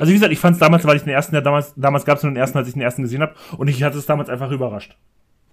Also 0.00 0.06
wie 0.06 0.14
gesagt, 0.14 0.32
ich 0.32 0.38
fand 0.38 0.54
es 0.54 0.60
damals, 0.60 0.86
weil 0.86 0.96
ich 0.96 1.02
den 1.02 1.12
ersten, 1.12 1.34
ja 1.34 1.42
damals, 1.42 1.74
damals 1.76 2.06
gab 2.06 2.16
es 2.16 2.22
nur 2.22 2.32
den 2.32 2.38
ersten, 2.38 2.56
als 2.56 2.68
ich 2.68 2.72
den 2.72 2.80
ersten 2.80 3.02
gesehen 3.02 3.20
habe, 3.20 3.34
und 3.58 3.68
ich 3.68 3.82
hatte 3.82 3.98
es 3.98 4.06
damals 4.06 4.30
einfach 4.30 4.50
überrascht. 4.50 4.96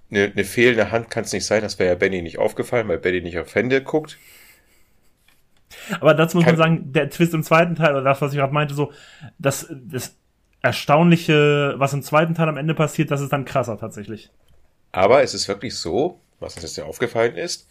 Eine, 0.10 0.32
eine 0.32 0.46
fehlende 0.46 0.90
Hand 0.90 1.10
kann 1.10 1.26
es 1.26 1.34
nicht 1.34 1.46
sein, 1.46 1.62
das 1.62 1.80
wäre 1.80 1.90
ja 1.90 1.96
Benny 1.96 2.22
nicht 2.22 2.40
aufgefallen, 2.40 2.88
weil 2.88 2.98
Benny 2.98 3.20
nicht 3.20 3.40
auf 3.40 3.54
Hände 3.56 3.84
guckt. 3.84 4.18
Aber 6.00 6.14
dazu 6.14 6.38
muss 6.38 6.46
man 6.46 6.56
sagen, 6.56 6.94
der 6.94 7.10
Twist 7.10 7.34
im 7.34 7.44
zweiten 7.44 7.76
Teil, 7.76 7.92
oder 7.92 8.04
das, 8.04 8.22
was 8.22 8.32
ich 8.32 8.40
gerade 8.40 8.54
meinte, 8.54 8.74
so, 8.74 8.94
das, 9.38 9.68
das 9.70 10.16
Erstaunliche, 10.62 11.76
was 11.78 11.94
im 11.94 12.04
zweiten 12.04 12.36
Teil 12.36 12.50
am 12.50 12.58
Ende 12.58 12.74
passiert, 12.74 13.12
das 13.12 13.22
ist 13.22 13.32
dann 13.32 13.46
krasser 13.46 13.78
tatsächlich. 13.78 14.30
Aber 14.92 15.24
es 15.24 15.34
ist 15.34 15.48
wirklich 15.48 15.76
so, 15.76 16.20
was 16.40 16.56
uns 16.56 16.64
jetzt 16.64 16.78
ja 16.78 16.86
aufgefallen 16.86 17.36
ist, 17.36 17.68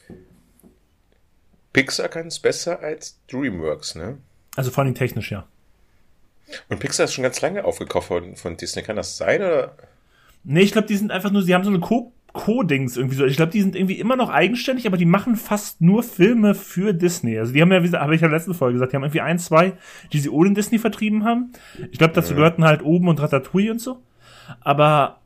Pixar 1.72 2.08
kann 2.08 2.28
es 2.28 2.38
besser 2.38 2.80
als 2.80 3.20
DreamWorks, 3.30 3.94
ne? 3.94 4.18
Also 4.56 4.70
vor 4.70 4.84
allem 4.84 4.94
technisch, 4.94 5.30
ja. 5.30 5.46
Und 6.68 6.80
Pixar 6.80 7.04
ist 7.04 7.12
schon 7.12 7.24
ganz 7.24 7.40
lange 7.40 7.64
aufgekauft 7.64 8.08
von, 8.08 8.36
von 8.36 8.56
Disney. 8.56 8.82
Kann 8.82 8.96
das 8.96 9.16
sein, 9.16 9.42
oder? 9.42 9.76
Nee, 10.44 10.62
ich 10.62 10.72
glaube, 10.72 10.88
die 10.88 10.96
sind 10.96 11.12
einfach 11.12 11.30
nur, 11.30 11.42
sie 11.42 11.54
haben 11.54 11.64
so 11.64 11.70
eine 11.70 11.80
Co 11.80 12.12
Co-Dings 12.38 12.96
irgendwie 12.96 13.16
so. 13.16 13.24
Ich 13.24 13.36
glaube, 13.36 13.52
die 13.52 13.60
sind 13.60 13.76
irgendwie 13.76 13.98
immer 13.98 14.16
noch 14.16 14.30
eigenständig, 14.30 14.86
aber 14.86 14.96
die 14.96 15.04
machen 15.04 15.36
fast 15.36 15.80
nur 15.80 16.02
Filme 16.02 16.54
für 16.54 16.92
Disney. 16.92 17.38
Also 17.38 17.52
die 17.52 17.60
haben 17.60 17.72
ja, 17.72 17.82
wie 17.82 17.90
habe 17.90 18.14
ich 18.14 18.20
ja 18.20 18.26
in 18.26 18.30
der 18.30 18.38
letzten 18.38 18.54
Folge 18.54 18.74
gesagt, 18.74 18.92
die 18.92 18.96
haben 18.96 19.04
irgendwie 19.04 19.20
ein, 19.20 19.38
zwei, 19.38 19.72
die 20.12 20.20
sie 20.20 20.30
ohne 20.30 20.52
Disney 20.54 20.78
vertrieben 20.78 21.24
haben. 21.24 21.52
Ich 21.90 21.98
glaube, 21.98 22.14
dazu 22.14 22.32
mhm. 22.32 22.36
gehörten 22.36 22.64
halt 22.64 22.82
oben 22.82 23.08
und 23.08 23.20
Ratatouille 23.20 23.70
und 23.70 23.80
so. 23.80 24.02
Aber 24.60 25.20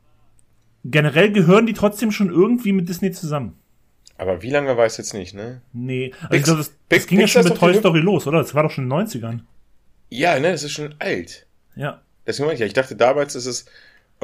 generell 0.83 1.31
gehören 1.31 1.65
die 1.65 1.73
trotzdem 1.73 2.11
schon 2.11 2.29
irgendwie 2.29 2.73
mit 2.73 2.89
Disney 2.89 3.11
zusammen. 3.11 3.57
Aber 4.17 4.41
wie 4.41 4.49
lange 4.49 4.75
weiß 4.75 4.97
jetzt 4.97 5.13
nicht, 5.13 5.33
ne? 5.33 5.61
Nee, 5.73 6.13
also 6.23 6.35
ich 6.35 6.43
glaube, 6.43 6.57
das, 6.59 6.75
das 6.89 7.07
ging 7.07 7.19
ja 7.19 7.27
schon 7.27 7.43
mit 7.43 7.57
Toy 7.57 7.73
Story 7.73 7.99
los, 7.99 8.27
oder? 8.27 8.39
Das 8.39 8.53
war 8.53 8.63
doch 8.63 8.71
schon 8.71 8.85
in 8.85 8.89
den 8.89 9.07
90ern. 9.07 9.39
Ja, 10.09 10.39
ne, 10.39 10.51
das 10.51 10.63
ist 10.63 10.71
schon 10.71 10.95
alt. 10.99 11.47
Ja. 11.75 12.01
Deswegen 12.25 12.45
meine 12.45 12.53
ich 12.53 12.59
ja, 12.59 12.65
ich 12.65 12.73
dachte 12.73 12.95
damals 12.95 13.35
ist 13.35 13.47
es 13.47 13.65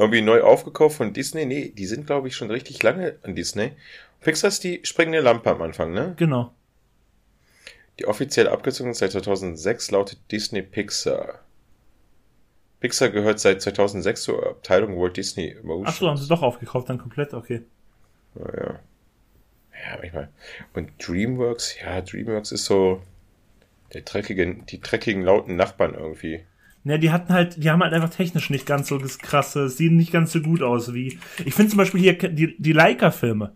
irgendwie 0.00 0.22
neu 0.22 0.42
aufgekauft 0.42 0.96
von 0.96 1.12
Disney. 1.12 1.46
Nee, 1.46 1.72
die 1.76 1.86
sind, 1.86 2.06
glaube 2.06 2.28
ich, 2.28 2.34
schon 2.34 2.50
richtig 2.50 2.82
lange 2.82 3.18
an 3.22 3.34
Disney. 3.34 3.72
Pixar 4.20 4.48
ist 4.48 4.64
die 4.64 4.80
springende 4.84 5.20
Lampe 5.20 5.50
am 5.50 5.62
Anfang, 5.62 5.92
ne? 5.92 6.14
Genau. 6.16 6.52
Die 7.98 8.06
offizielle 8.06 8.50
Abkürzung 8.50 8.92
seit 8.94 9.12
2006 9.12 9.90
lautet 9.90 10.18
Disney 10.30 10.62
Pixar. 10.62 11.40
Pixar 12.80 13.10
gehört 13.10 13.40
seit 13.40 13.60
2006 13.60 14.22
zur 14.22 14.46
Abteilung 14.46 14.98
Walt 14.98 15.16
Disney 15.16 15.54
Motion. 15.62 15.86
Ach 15.86 15.94
so, 15.94 16.08
haben 16.08 16.16
sie 16.16 16.28
doch 16.28 16.42
aufgekauft, 16.42 16.88
dann 16.88 16.98
komplett, 16.98 17.34
okay. 17.34 17.62
Naja. 18.34 18.80
Ja, 19.72 19.98
manchmal. 19.98 20.28
Und 20.74 20.90
DreamWorks, 21.06 21.78
ja, 21.80 22.00
DreamWorks 22.00 22.52
ist 22.52 22.64
so 22.64 23.02
der 23.92 24.02
dreckige, 24.02 24.54
die 24.54 24.80
dreckigen, 24.80 25.22
lauten 25.22 25.56
Nachbarn 25.56 25.94
irgendwie. 25.94 26.44
Ja, 26.84 26.96
die 26.96 27.10
hatten 27.10 27.32
halt, 27.32 27.62
die 27.62 27.70
haben 27.70 27.82
halt 27.82 27.92
einfach 27.92 28.08
technisch 28.10 28.48
nicht 28.48 28.64
ganz 28.64 28.88
so 28.88 28.96
das 28.96 29.18
krasse, 29.18 29.68
sehen 29.68 29.96
nicht 29.96 30.12
ganz 30.12 30.32
so 30.32 30.40
gut 30.40 30.62
aus 30.62 30.94
wie. 30.94 31.18
Ich 31.44 31.54
finde 31.54 31.70
zum 31.70 31.78
Beispiel 31.78 32.00
hier 32.00 32.14
die, 32.14 32.56
die 32.58 32.72
Leica-Filme. 32.72 33.52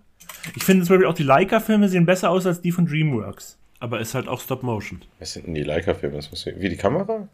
Ich 0.55 0.65
finde 0.65 0.85
zum 0.85 0.95
Beispiel 0.95 1.09
auch 1.09 1.15
die 1.15 1.23
Leica-Filme 1.23 1.89
sehen 1.89 2.05
besser 2.05 2.31
aus 2.31 2.47
als 2.47 2.61
die 2.61 2.73
von 2.73 2.87
DreamWorks. 2.87 3.59
Aber 3.81 4.01
ist 4.01 4.15
halt 4.15 4.29
auch 4.29 4.41
Stop 4.41 4.63
Motion. 4.63 5.03
Was 5.19 5.33
sind 5.33 5.47
denn 5.47 5.55
die 5.55 5.63
Leica-Filme? 5.63 6.19
Wie 6.57 6.69
die 6.69 6.77
Kamera? 6.77 7.29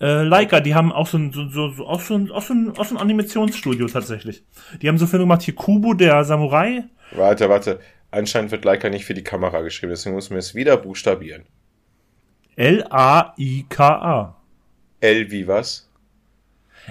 Äh, 0.00 0.22
Leica, 0.24 0.60
die 0.60 0.74
haben 0.74 0.92
auch 0.92 1.06
so 1.06 1.16
ein, 1.18 1.32
so, 1.32 1.48
so, 1.48 1.70
so, 1.70 1.86
auch 1.86 2.00
so 2.00 2.14
ein, 2.14 2.30
auch 2.30 2.42
so 2.42 2.52
ein, 2.52 2.76
auch 2.76 2.84
so 2.84 2.94
ein 2.94 3.00
Animationsstudio 3.00 3.86
tatsächlich. 3.86 4.44
Die 4.82 4.88
haben 4.88 4.98
so 4.98 5.06
Filme 5.06 5.24
gemacht, 5.24 5.42
hier 5.42 5.54
Kubo, 5.54 5.94
der 5.94 6.24
Samurai. 6.24 6.84
Warte, 7.12 7.48
warte. 7.48 7.80
Anscheinend 8.10 8.50
wird 8.50 8.64
Leica 8.64 8.88
nicht 8.88 9.04
für 9.04 9.14
die 9.14 9.24
Kamera 9.24 9.62
geschrieben, 9.62 9.90
deswegen 9.90 10.14
müssen 10.14 10.30
wir 10.30 10.38
es 10.38 10.54
wieder 10.54 10.76
buchstabieren. 10.76 11.44
L-A-I-K-A. 12.56 14.35
L 15.00 15.30
wie 15.30 15.46
was? 15.46 15.88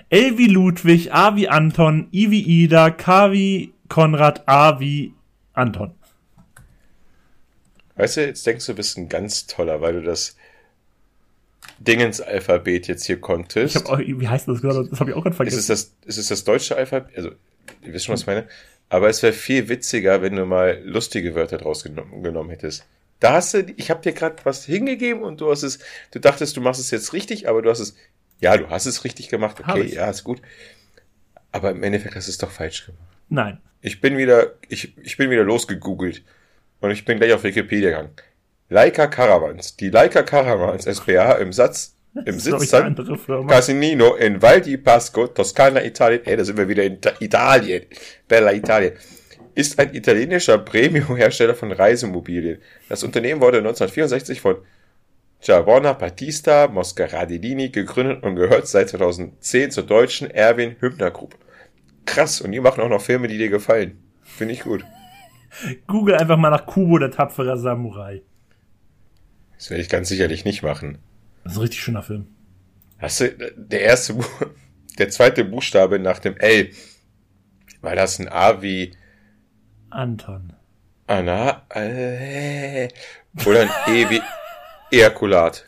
L 0.10 0.38
wie 0.38 0.48
Ludwig, 0.48 1.14
A 1.14 1.36
wie 1.36 1.48
Anton, 1.48 2.08
I 2.12 2.32
wie 2.32 2.42
Ida, 2.42 2.90
K 2.90 3.32
wie 3.32 3.74
Konrad, 3.88 4.48
A 4.48 4.80
wie 4.80 5.14
Anton. 5.54 5.94
Weißt 7.96 8.18
du, 8.18 8.26
jetzt 8.26 8.46
denkst 8.46 8.66
du, 8.66 8.74
du 8.74 8.78
bist 8.78 8.98
ein 8.98 9.08
ganz 9.08 9.48
toller, 9.48 9.80
weil 9.82 9.94
du 9.94 10.02
das 10.02 10.36
Dingens-Alphabet 11.80 12.88
jetzt 12.88 13.06
hier 13.06 13.20
konntest. 13.20 13.76
Ich 13.76 13.82
hab 13.82 13.90
auch, 13.90 14.00
wie 14.00 14.28
heißt 14.28 14.48
das 14.48 14.62
gerade? 14.62 14.88
Das 14.88 15.00
habe 15.00 15.12
ich 15.12 15.16
auch 15.16 15.24
gerade 15.24 15.36
vergessen. 15.36 15.60
Ist 15.60 15.70
es, 15.70 15.92
das, 16.02 16.08
ist 16.08 16.18
es 16.18 16.28
das 16.28 16.44
deutsche 16.44 16.76
Alphabet? 16.76 17.16
Also, 17.16 17.32
ihr 17.82 17.94
wisst 17.94 18.06
schon, 18.06 18.14
was 18.14 18.22
ich 18.22 18.28
meine. 18.28 18.48
Aber 18.90 19.10
es 19.10 19.24
wäre 19.24 19.34
viel 19.34 19.68
witziger, 19.70 20.22
wenn 20.22 20.36
du 20.36 20.46
mal 20.46 20.82
lustige 20.84 21.36
Wörter 21.36 21.58
draus 21.58 21.84
genommen, 21.84 22.22
genommen 22.22 22.50
hättest. 22.50 22.86
Da 23.20 23.34
hast 23.34 23.54
du, 23.54 23.74
ich 23.78 23.90
habe 23.90 24.02
dir 24.02 24.14
gerade 24.14 24.36
was 24.44 24.66
hingegeben 24.66 25.24
und 25.24 25.42
du 25.42 25.50
hast 25.50 25.64
es, 25.64 25.80
du 26.12 26.20
dachtest, 26.20 26.58
du 26.58 26.62
machst 26.62 26.82
es 26.82 26.92
jetzt 26.92 27.14
richtig, 27.14 27.48
aber 27.48 27.62
du 27.62 27.70
hast 27.70 27.80
es, 27.80 27.96
ja, 28.40 28.58
du 28.58 28.70
hast 28.70 28.86
es 28.86 29.04
richtig 29.04 29.30
gemacht, 29.30 29.62
okay, 29.62 29.86
ja, 29.86 30.10
ist 30.10 30.24
gut. 30.24 30.42
Aber 31.52 31.72
im 31.72 31.82
Endeffekt 31.84 32.16
hast 32.16 32.28
du 32.28 32.32
es 32.32 32.38
doch 32.38 32.52
falsch 32.52 32.88
gemacht. 32.88 33.02
Nein. 33.30 33.60
Ich 33.82 34.02
bin 34.02 34.18
wieder, 34.18 34.54
ich, 34.68 34.98
ich 34.98 35.18
bin 35.18 35.30
wieder 35.30 35.44
losgegoogelt 35.44 36.24
und 36.82 36.92
ich 36.92 37.06
bin 37.06 37.18
gleich 37.18 37.34
auf 37.34 37.44
Wikipedia 37.44 37.90
gegangen. 37.92 38.12
Leica 38.70 39.08
Caravans. 39.08 39.78
Die 39.78 39.90
Leica 39.90 40.24
Caravans 40.24 40.84
SPA 40.86 41.34
im 41.34 41.54
Satz, 41.54 41.96
im 42.26 42.40
Sitz 42.40 42.70
San 42.70 42.96
Casinino 43.48 44.16
in 44.16 44.42
Val 44.42 44.62
di 44.62 44.78
Pasco, 44.78 45.28
Toskana, 45.28 45.84
Italien. 45.84 46.22
Ey, 46.26 46.36
da 46.36 46.44
sind 46.44 46.58
wir 46.58 46.68
wieder 46.68 46.84
in 46.84 47.00
Italien. 47.20 47.86
Bella 48.28 48.54
Italien 48.54 48.94
ist 49.56 49.80
ein 49.80 49.96
italienischer 49.96 50.58
Premium-Hersteller 50.58 51.56
von 51.56 51.72
Reisemobilien. 51.72 52.62
Das 52.90 53.04
Unternehmen 53.04 53.42
wurde 53.42 53.60
1964 53.60 54.42
von 54.42 54.58
Giovanna 55.42 55.94
Battista 55.94 56.68
Moscaradini 56.68 57.70
gegründet 57.70 58.24
und 58.24 58.36
gehört 58.36 58.68
seit 58.68 58.90
2010 58.90 59.72
zur 59.72 59.84
deutschen 59.84 60.30
Erwin 60.30 60.76
Hübner 60.80 61.10
Group. 61.10 61.36
Krass, 62.06 62.42
und 62.42 62.52
die 62.52 62.60
machen 62.60 62.82
auch 62.82 62.90
noch 62.90 63.02
Filme, 63.02 63.28
die 63.28 63.38
dir 63.38 63.50
gefallen. 63.50 63.98
Finde 64.24 64.54
ich 64.54 64.62
gut. 64.62 64.84
Google 65.88 66.16
einfach 66.16 66.38
mal 66.38 66.50
nach 66.50 66.66
Kubo, 66.66 66.98
der 66.98 67.12
tapfere 67.12 67.58
Samurai. 67.58 68.22
Das 69.58 69.70
werde 69.70 69.82
ich 69.82 69.90
ganz 69.90 70.10
sicherlich 70.10 70.44
nicht 70.44 70.64
machen. 70.64 70.98
Das 71.44 71.54
ist 71.54 71.60
ein 71.60 71.62
richtig 71.62 71.80
schöner 71.80 72.04
Film. 72.04 72.28
Hast 72.98 73.22
du, 73.22 73.30
der 73.56 73.82
erste, 73.82 74.16
der 75.00 75.10
zweite 75.10 75.46
Buchstabe 75.46 76.00
nach 76.00 76.20
dem 76.20 76.36
L, 76.38 76.72
war 77.82 77.96
das 77.96 78.20
ein 78.20 78.28
A 78.28 78.62
wie 78.62 78.98
Anton. 79.96 80.54
Anna, 81.08 81.66
äh, 81.70 82.90
oder 83.46 83.62
ein 83.62 83.70
E 83.88 84.10
wie 84.10 84.22
Ejakulat. 84.92 85.66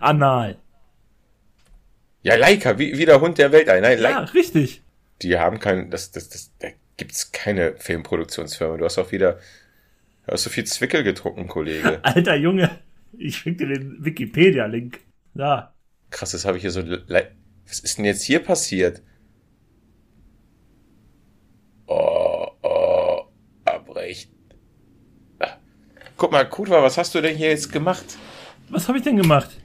Anal. 0.00 0.56
Ja, 2.22 2.36
Leica, 2.36 2.78
wie, 2.78 2.98
wie 2.98 3.06
der 3.06 3.20
Hund 3.20 3.38
der 3.38 3.52
Welt 3.52 3.68
ein. 3.68 3.82
Nein, 3.82 4.00
ja, 4.00 4.20
richtig. 4.20 4.82
Die 5.22 5.38
haben 5.38 5.58
kein, 5.58 5.90
das, 5.90 6.10
das, 6.10 6.28
das, 6.28 6.52
da 6.58 6.68
gibt's 6.96 7.32
keine 7.32 7.74
Filmproduktionsfirma. 7.76 8.76
Du 8.76 8.84
hast 8.84 8.98
auch 8.98 9.12
wieder, 9.12 9.38
du 10.26 10.32
hast 10.32 10.44
so 10.44 10.50
viel 10.50 10.64
Zwickel 10.64 11.02
getrunken, 11.02 11.48
Kollege. 11.48 12.00
Alter 12.02 12.36
Junge, 12.36 12.70
ich 13.16 13.38
schick 13.38 13.58
dir 13.58 13.68
den 13.68 14.04
Wikipedia-Link. 14.04 15.00
Da. 15.34 15.74
Krass, 16.10 16.32
das 16.32 16.44
habe 16.44 16.56
ich 16.56 16.62
hier 16.62 16.70
so, 16.70 16.82
was 16.82 17.80
ist 17.80 17.98
denn 17.98 18.04
jetzt 18.04 18.22
hier 18.22 18.40
passiert? 18.40 19.02
Oh, 21.86 22.48
oh, 22.62 23.22
Abrecht. 23.64 24.30
Guck 26.18 26.32
mal, 26.32 26.50
Kutwa, 26.50 26.82
was 26.82 26.98
hast 26.98 27.14
du 27.14 27.20
denn 27.20 27.36
hier 27.36 27.48
jetzt 27.48 27.70
gemacht? 27.70 28.04
Was 28.70 28.88
habe 28.88 28.98
ich 28.98 29.04
denn 29.04 29.16
gemacht? 29.16 29.56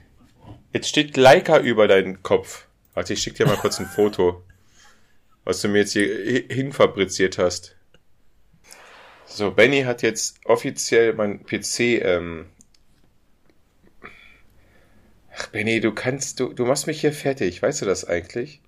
Jetzt 0.72 0.88
steht 0.88 1.16
Leica 1.16 1.58
über 1.58 1.88
deinen 1.88 2.22
Kopf. 2.22 2.68
Warte, 2.94 3.12
ich 3.12 3.22
schick 3.22 3.34
dir 3.34 3.44
mal 3.44 3.56
kurz 3.56 3.80
ein 3.80 3.86
Foto, 3.86 4.40
was 5.42 5.60
du 5.60 5.68
mir 5.68 5.78
jetzt 5.80 5.94
hier 5.94 6.44
hinfabriziert 6.48 7.38
hast. 7.38 7.74
So, 9.26 9.50
Benny 9.50 9.82
hat 9.82 10.02
jetzt 10.02 10.38
offiziell 10.44 11.14
mein 11.14 11.44
PC, 11.44 11.80
ähm 12.02 12.46
Ach, 15.36 15.48
Benny, 15.48 15.80
du 15.80 15.90
kannst, 15.90 16.38
du, 16.38 16.52
du 16.52 16.64
machst 16.66 16.86
mich 16.86 17.00
hier 17.00 17.12
fertig. 17.12 17.60
Weißt 17.62 17.82
du 17.82 17.86
das 17.86 18.04
eigentlich? 18.04 18.62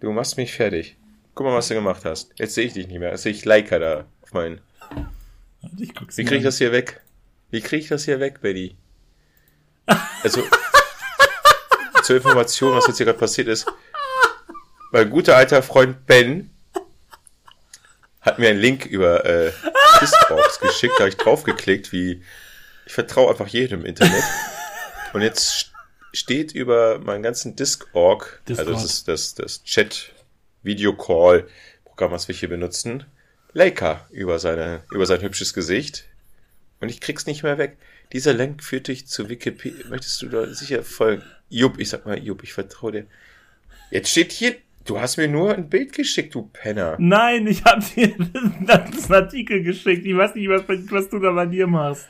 Du 0.00 0.10
machst 0.10 0.38
mich 0.38 0.54
fertig. 0.54 0.96
Guck 1.34 1.48
mal, 1.48 1.54
was 1.54 1.68
du 1.68 1.74
gemacht 1.74 2.06
hast. 2.06 2.32
Jetzt 2.38 2.54
sehe 2.54 2.64
ich 2.64 2.72
dich 2.72 2.88
nicht 2.88 2.98
mehr. 2.98 3.10
Jetzt 3.10 3.24
sehe 3.24 3.32
ich 3.32 3.44
Leica 3.44 3.78
da 3.78 4.06
auf 4.22 4.32
meinen. 4.32 4.62
Wie 5.78 6.24
kriege 6.24 6.36
ich 6.36 6.44
das 6.44 6.58
hier 6.58 6.72
weg? 6.72 7.00
Wie 7.50 7.60
kriege 7.60 7.82
ich 7.82 7.88
das 7.88 8.04
hier 8.04 8.20
weg, 8.20 8.40
Betty? 8.40 8.76
Also, 10.22 10.42
zur 12.02 12.16
Information, 12.16 12.74
was 12.74 12.86
jetzt 12.86 12.96
hier 12.96 13.06
gerade 13.06 13.18
passiert 13.18 13.48
ist. 13.48 13.66
Mein 14.90 15.10
guter 15.10 15.36
alter 15.36 15.62
Freund 15.62 16.06
Ben 16.06 16.50
hat 18.20 18.38
mir 18.38 18.48
einen 18.48 18.58
Link 18.58 18.86
über 18.86 19.24
äh, 19.24 19.52
Discogs 20.00 20.60
geschickt, 20.60 20.94
da 20.96 21.00
habe 21.00 21.10
ich 21.10 21.16
draufgeklickt, 21.16 21.92
wie 21.92 22.22
ich 22.86 22.92
vertraue 22.92 23.30
einfach 23.30 23.46
jedem 23.46 23.80
im 23.80 23.86
Internet. 23.86 24.24
Und 25.12 25.22
jetzt 25.22 25.72
steht 26.12 26.52
über 26.52 26.98
meinen 26.98 27.22
ganzen 27.22 27.56
Discord, 27.56 28.40
also 28.48 28.72
das 28.72 28.84
ist 28.84 29.08
das, 29.08 29.34
das 29.34 29.62
Chat 29.64 30.12
Videocall-Programm, 30.62 32.10
was 32.12 32.28
wir 32.28 32.34
hier 32.34 32.48
benutzen, 32.48 33.04
Leica 33.58 34.06
über, 34.10 34.38
seine, 34.38 34.82
über 34.92 35.04
sein 35.06 35.20
hübsches 35.20 35.52
Gesicht. 35.52 36.04
Und 36.80 36.88
ich 36.88 37.00
krieg's 37.00 37.26
nicht 37.26 37.42
mehr 37.42 37.58
weg. 37.58 37.76
Dieser 38.12 38.32
Link 38.32 38.62
führt 38.62 38.88
dich 38.88 39.06
zu 39.06 39.28
Wikipedia. 39.28 39.86
Möchtest 39.88 40.22
du 40.22 40.28
da 40.28 40.46
sicher 40.46 40.82
folgen? 40.82 41.24
Jupp, 41.48 41.78
ich 41.78 41.88
sag 41.88 42.06
mal, 42.06 42.18
Jupp, 42.18 42.44
ich 42.44 42.52
vertraue 42.52 42.92
dir. 42.92 43.06
Jetzt 43.90 44.10
steht 44.10 44.32
hier, 44.32 44.54
du 44.84 45.00
hast 45.00 45.16
mir 45.16 45.28
nur 45.28 45.54
ein 45.54 45.68
Bild 45.68 45.92
geschickt, 45.92 46.34
du 46.34 46.48
Penner. 46.52 46.96
Nein, 47.00 47.46
ich 47.46 47.64
hab 47.64 47.80
dir 47.94 48.14
das 48.60 49.10
Artikel 49.10 49.62
geschickt. 49.62 50.06
Ich 50.06 50.16
weiß 50.16 50.34
nicht, 50.36 50.48
was, 50.48 50.62
was 50.68 51.08
du 51.08 51.18
da 51.18 51.32
bei 51.32 51.46
dir 51.46 51.66
machst. 51.66 52.08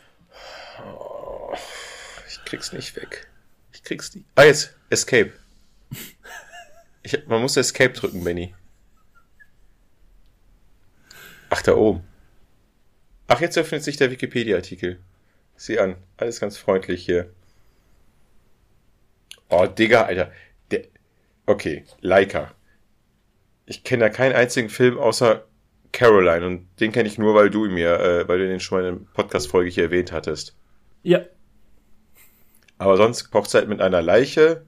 Oh. 0.85 1.19
Oh, 1.49 1.55
ich 2.29 2.45
krieg's 2.45 2.73
nicht 2.73 2.95
weg. 2.97 3.27
Ich 3.73 3.83
krieg's 3.83 4.15
nicht. 4.15 4.27
Ah, 4.35 4.45
jetzt. 4.45 4.75
Escape. 4.91 5.33
Ich, 7.03 7.27
man 7.27 7.41
muss 7.41 7.57
Escape 7.57 7.93
drücken, 7.95 8.23
Benny. 8.23 8.55
Ach, 11.51 11.63
da 11.63 11.75
oben. 11.75 12.03
Ach, 13.27 13.41
jetzt 13.41 13.59
öffnet 13.59 13.83
sich 13.83 13.97
der 13.97 14.11
Wikipedia-Artikel. 14.11 15.01
Sieh 15.57 15.79
an. 15.79 15.97
Alles 16.17 16.41
ganz 16.41 16.57
freundlich 16.57 17.05
hier. 17.05 17.31
Oh, 19.49 19.67
Digga, 19.67 20.03
Alter. 20.03 20.33
Der, 20.71 20.85
okay, 21.47 21.85
Leica. 22.01 22.55
Ich 23.67 23.85
kenne 23.85 24.05
da 24.05 24.09
keinen 24.09 24.35
einzigen 24.35 24.69
Film 24.69 24.99
außer 24.99 25.45
Caroline 25.93 26.47
und 26.47 26.69
den 26.81 26.93
kenne 26.93 27.09
ich 27.09 27.19
nur, 27.19 27.35
weil 27.35 27.51
du 27.51 27.67
mir, 27.67 27.99
äh, 28.01 28.29
weil 28.29 28.39
du 28.39 28.49
den 28.49 28.61
schon 28.61 28.79
mal 28.79 28.89
in 28.89 28.99
der 28.99 29.07
Podcast-Folge 29.15 29.71
hier 29.71 29.85
erwähnt 29.85 30.13
hattest. 30.13 30.55
Ja. 31.03 31.21
Aber 32.77 32.97
sonst 32.97 33.33
Hochzeit 33.33 33.69
mit 33.69 33.81
einer 33.81 34.03
Leiche, 34.03 34.65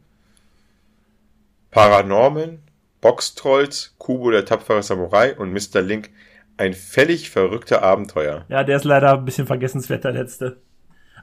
Paranormen, 1.70 2.62
Boxtrolls, 3.00 3.94
Kubo 3.98 4.30
der 4.30 4.44
tapfere 4.44 4.82
Samurai 4.82 5.36
und 5.36 5.52
Mr. 5.52 5.80
Link 5.80 6.10
ein 6.60 6.74
völlig 6.74 7.30
verrückter 7.30 7.82
Abenteuer. 7.82 8.44
Ja, 8.48 8.64
der 8.64 8.76
ist 8.76 8.84
leider 8.84 9.14
ein 9.14 9.24
bisschen 9.24 9.46
vergessenswert, 9.46 10.04
der 10.04 10.12
letzte. 10.12 10.58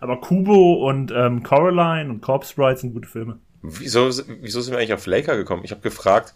Aber 0.01 0.19
Kubo 0.19 0.87
und 0.87 1.11
ähm, 1.11 1.43
Coraline 1.43 2.09
und 2.09 2.21
Corpse 2.21 2.55
Bride 2.55 2.77
sind 2.77 2.93
gute 2.93 3.07
Filme. 3.07 3.39
Wieso, 3.61 4.09
wieso 4.41 4.61
sind 4.61 4.73
wir 4.73 4.79
eigentlich 4.79 4.93
auf 4.93 5.05
Leica 5.05 5.35
gekommen? 5.35 5.63
Ich 5.63 5.71
habe 5.71 5.81
gefragt, 5.81 6.33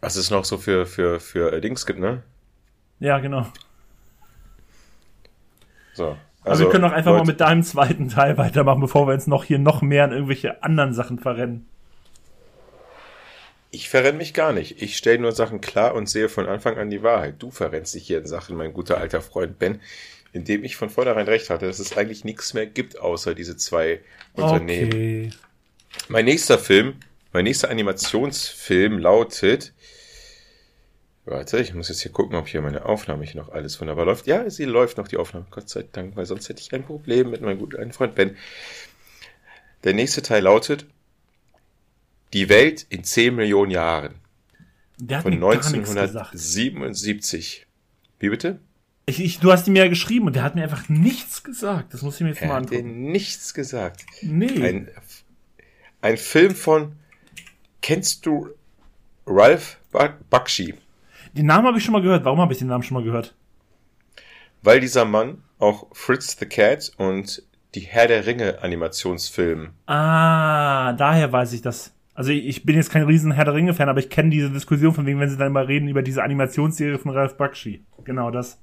was 0.00 0.16
es 0.16 0.30
noch 0.30 0.44
so 0.44 0.58
für, 0.58 0.86
für, 0.86 1.20
für 1.20 1.52
äh, 1.52 1.60
Dings 1.60 1.86
gibt, 1.86 2.00
ne? 2.00 2.22
Ja, 2.98 3.18
genau. 3.18 3.46
So. 5.94 6.16
Also, 6.42 6.64
wir 6.64 6.70
können 6.70 6.82
doch 6.82 6.92
einfach 6.92 7.12
Leute, 7.12 7.24
mal 7.24 7.32
mit 7.32 7.40
deinem 7.40 7.62
zweiten 7.62 8.08
Teil 8.08 8.38
weitermachen, 8.38 8.80
bevor 8.80 9.06
wir 9.06 9.14
uns 9.14 9.26
noch 9.26 9.44
hier 9.44 9.58
noch 9.58 9.82
mehr 9.82 10.04
an 10.04 10.12
irgendwelche 10.12 10.62
anderen 10.62 10.94
Sachen 10.94 11.18
verrennen. 11.18 11.68
Ich 13.70 13.88
verrenne 13.88 14.18
mich 14.18 14.34
gar 14.34 14.52
nicht. 14.52 14.80
Ich 14.82 14.96
stelle 14.96 15.18
nur 15.18 15.32
Sachen 15.32 15.60
klar 15.60 15.94
und 15.94 16.08
sehe 16.08 16.28
von 16.28 16.46
Anfang 16.46 16.78
an 16.78 16.90
die 16.90 17.02
Wahrheit. 17.02 17.34
Du 17.38 17.50
verrennst 17.50 17.94
dich 17.94 18.06
hier 18.06 18.18
in 18.18 18.26
Sachen, 18.26 18.56
mein 18.56 18.72
guter 18.72 18.98
alter 18.98 19.20
Freund 19.20 19.58
Ben, 19.58 19.80
indem 20.32 20.64
ich 20.64 20.76
von 20.76 20.88
vornherein 20.88 21.26
recht 21.26 21.50
hatte, 21.50 21.66
dass 21.66 21.78
es 21.78 21.96
eigentlich 21.96 22.24
nichts 22.24 22.54
mehr 22.54 22.66
gibt, 22.66 22.98
außer 22.98 23.34
diese 23.34 23.56
zwei 23.56 24.00
Unternehmen. 24.34 24.88
Okay. 24.88 25.30
Mein 26.08 26.24
nächster 26.24 26.58
Film, 26.58 26.94
mein 27.32 27.44
nächster 27.44 27.70
Animationsfilm 27.70 28.98
lautet 28.98 29.72
Warte, 31.30 31.58
ich 31.58 31.74
muss 31.74 31.90
jetzt 31.90 32.00
hier 32.00 32.10
gucken, 32.10 32.36
ob 32.36 32.48
hier 32.48 32.62
meine 32.62 32.86
Aufnahme 32.86 33.22
hier 33.24 33.38
noch 33.38 33.50
alles 33.50 33.78
wunderbar 33.82 34.06
läuft. 34.06 34.26
Ja, 34.26 34.48
sie 34.48 34.64
läuft 34.64 34.96
noch, 34.96 35.08
die 35.08 35.18
Aufnahme. 35.18 35.44
Gott 35.50 35.68
sei 35.68 35.84
Dank, 35.92 36.16
weil 36.16 36.24
sonst 36.24 36.48
hätte 36.48 36.62
ich 36.62 36.72
ein 36.72 36.84
Problem 36.84 37.28
mit 37.28 37.42
meinem 37.42 37.58
guten 37.58 37.92
Freund 37.92 38.14
Ben. 38.14 38.34
Der 39.84 39.92
nächste 39.92 40.22
Teil 40.22 40.44
lautet 40.44 40.86
Die 42.32 42.48
Welt 42.48 42.86
in 42.88 43.04
10 43.04 43.34
Millionen 43.34 43.70
Jahren. 43.70 44.14
Der 44.98 45.18
hat 45.18 45.24
von 45.24 45.32
1977. 45.32 47.66
Wie 48.18 48.28
bitte? 48.28 48.58
Ich, 49.06 49.20
ich, 49.20 49.38
du 49.38 49.52
hast 49.52 49.68
ihm 49.68 49.76
ja 49.76 49.88
geschrieben 49.88 50.26
und 50.26 50.36
der 50.36 50.42
hat 50.42 50.54
mir 50.54 50.62
einfach 50.62 50.90
nichts 50.90 51.42
gesagt. 51.42 51.94
Das 51.94 52.02
muss 52.02 52.16
ich 52.16 52.20
mir 52.20 52.28
jetzt 52.28 52.42
er 52.42 52.48
mal 52.48 52.58
angucken. 52.58 52.74
Er 52.74 52.80
hat 52.80 52.86
nichts 52.86 53.54
gesagt. 53.54 54.04
Nee. 54.20 54.62
Ein, 54.62 54.90
ein 56.02 56.18
Film 56.18 56.54
von, 56.54 56.96
kennst 57.80 58.26
du 58.26 58.50
Ralph 59.26 59.78
Bakshi? 60.28 60.74
Den 61.32 61.46
Namen 61.46 61.66
habe 61.66 61.78
ich 61.78 61.84
schon 61.84 61.92
mal 61.92 62.02
gehört. 62.02 62.24
Warum 62.24 62.40
habe 62.40 62.52
ich 62.52 62.58
den 62.58 62.68
Namen 62.68 62.82
schon 62.82 62.96
mal 62.96 63.04
gehört? 63.04 63.34
Weil 64.62 64.80
dieser 64.80 65.04
Mann 65.04 65.42
auch 65.58 65.86
Fritz 65.92 66.36
the 66.38 66.46
Cat 66.46 66.92
und 66.98 67.42
die 67.74 67.80
Herr 67.80 68.08
der 68.08 68.26
Ringe 68.26 68.62
Animationsfilm. 68.62 69.70
Ah, 69.86 70.92
daher 70.94 71.32
weiß 71.32 71.52
ich 71.52 71.62
das. 71.62 71.92
Also 72.18 72.32
ich 72.32 72.64
bin 72.64 72.74
jetzt 72.74 72.90
kein 72.90 73.04
riesen 73.04 73.30
Herr 73.30 73.44
der 73.44 73.54
Ringe 73.54 73.74
Fan, 73.74 73.88
aber 73.88 74.00
ich 74.00 74.10
kenne 74.10 74.30
diese 74.30 74.50
Diskussion 74.50 74.92
von 74.92 75.06
wegen, 75.06 75.20
wenn 75.20 75.30
sie 75.30 75.36
dann 75.36 75.52
mal 75.52 75.66
reden 75.66 75.86
über 75.86 76.02
diese 76.02 76.24
Animationsserie 76.24 76.98
von 76.98 77.12
Ralph 77.12 77.36
Bakshi. 77.36 77.84
Genau 78.02 78.32
das. 78.32 78.58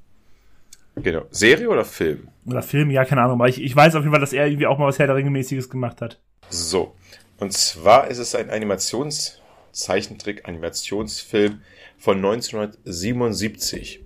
Genau. 0.97 1.21
Serie 1.29 1.69
oder 1.69 1.85
Film? 1.85 2.27
Oder 2.45 2.61
Film, 2.61 2.91
ja, 2.91 3.05
keine 3.05 3.21
Ahnung. 3.21 3.39
Aber 3.39 3.47
ich, 3.47 3.61
ich 3.61 3.73
weiß 3.73 3.95
auf 3.95 4.01
jeden 4.01 4.11
Fall, 4.11 4.19
dass 4.19 4.33
er 4.33 4.47
irgendwie 4.47 4.67
auch 4.67 4.77
mal 4.77 4.87
was 4.87 4.99
Herr 4.99 5.07
der 5.07 5.15
Ringe-mäßiges 5.15 5.69
gemacht 5.69 6.01
hat. 6.01 6.19
So. 6.49 6.95
Und 7.37 7.53
zwar 7.53 8.09
ist 8.09 8.17
es 8.17 8.35
ein 8.35 8.49
Animations-, 8.49 9.41
Zeichentrick, 9.71 10.49
Animationsfilm 10.49 11.61
von 11.97 12.17
1977. 12.17 14.03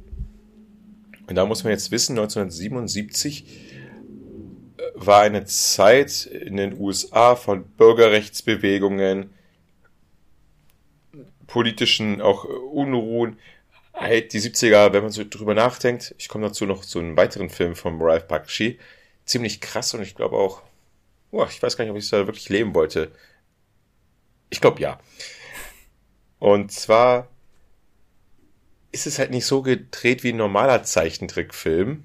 Und 1.28 1.34
da 1.34 1.48
muss 1.48 1.64
man 1.64 1.72
jetzt 1.72 1.90
wissen, 1.90 2.12
1977 2.20 3.48
äh, 4.78 4.82
war 4.94 5.22
eine 5.24 5.46
Zeit 5.46 6.28
in 6.28 6.56
den 6.56 6.80
USA 6.80 7.36
von 7.36 7.64
Bürgerrechtsbewegungen, 7.64 9.32
politischen 11.50 12.22
auch 12.22 12.46
Unruhen. 12.46 13.38
Halt 13.94 14.32
die 14.32 14.40
70er, 14.40 14.94
wenn 14.94 15.04
man 15.04 15.12
so 15.12 15.24
drüber 15.30 15.54
nachdenkt, 15.54 16.16
ich 16.18 16.30
komme 16.30 16.48
dazu 16.48 16.66
noch 16.66 16.86
zu 16.86 17.00
einem 17.00 17.18
weiteren 17.18 17.50
Film 17.50 17.76
von 17.76 18.02
Ralph 18.02 18.28
Bakshi, 18.28 18.80
ziemlich 19.26 19.60
krass 19.60 19.94
und 19.94 20.02
ich 20.02 20.16
glaube 20.16 20.38
auch, 20.38 20.62
oh, 21.32 21.46
ich 21.50 21.62
weiß 21.62 21.76
gar 21.76 21.84
nicht, 21.84 21.92
ob 21.92 21.98
ich 21.98 22.10
da 22.10 22.26
wirklich 22.26 22.48
leben 22.48 22.74
wollte. 22.74 23.12
Ich 24.50 24.62
glaube 24.62 24.80
ja. 24.80 25.00
Und 26.40 26.72
zwar 26.72 27.28
ist 28.92 29.06
es 29.06 29.20
halt 29.20 29.32
nicht 29.32 29.46
so 29.46 29.62
gedreht 29.62 30.24
wie 30.24 30.32
ein 30.32 30.38
normaler 30.38 30.84
Zeichentrickfilm. 30.84 32.04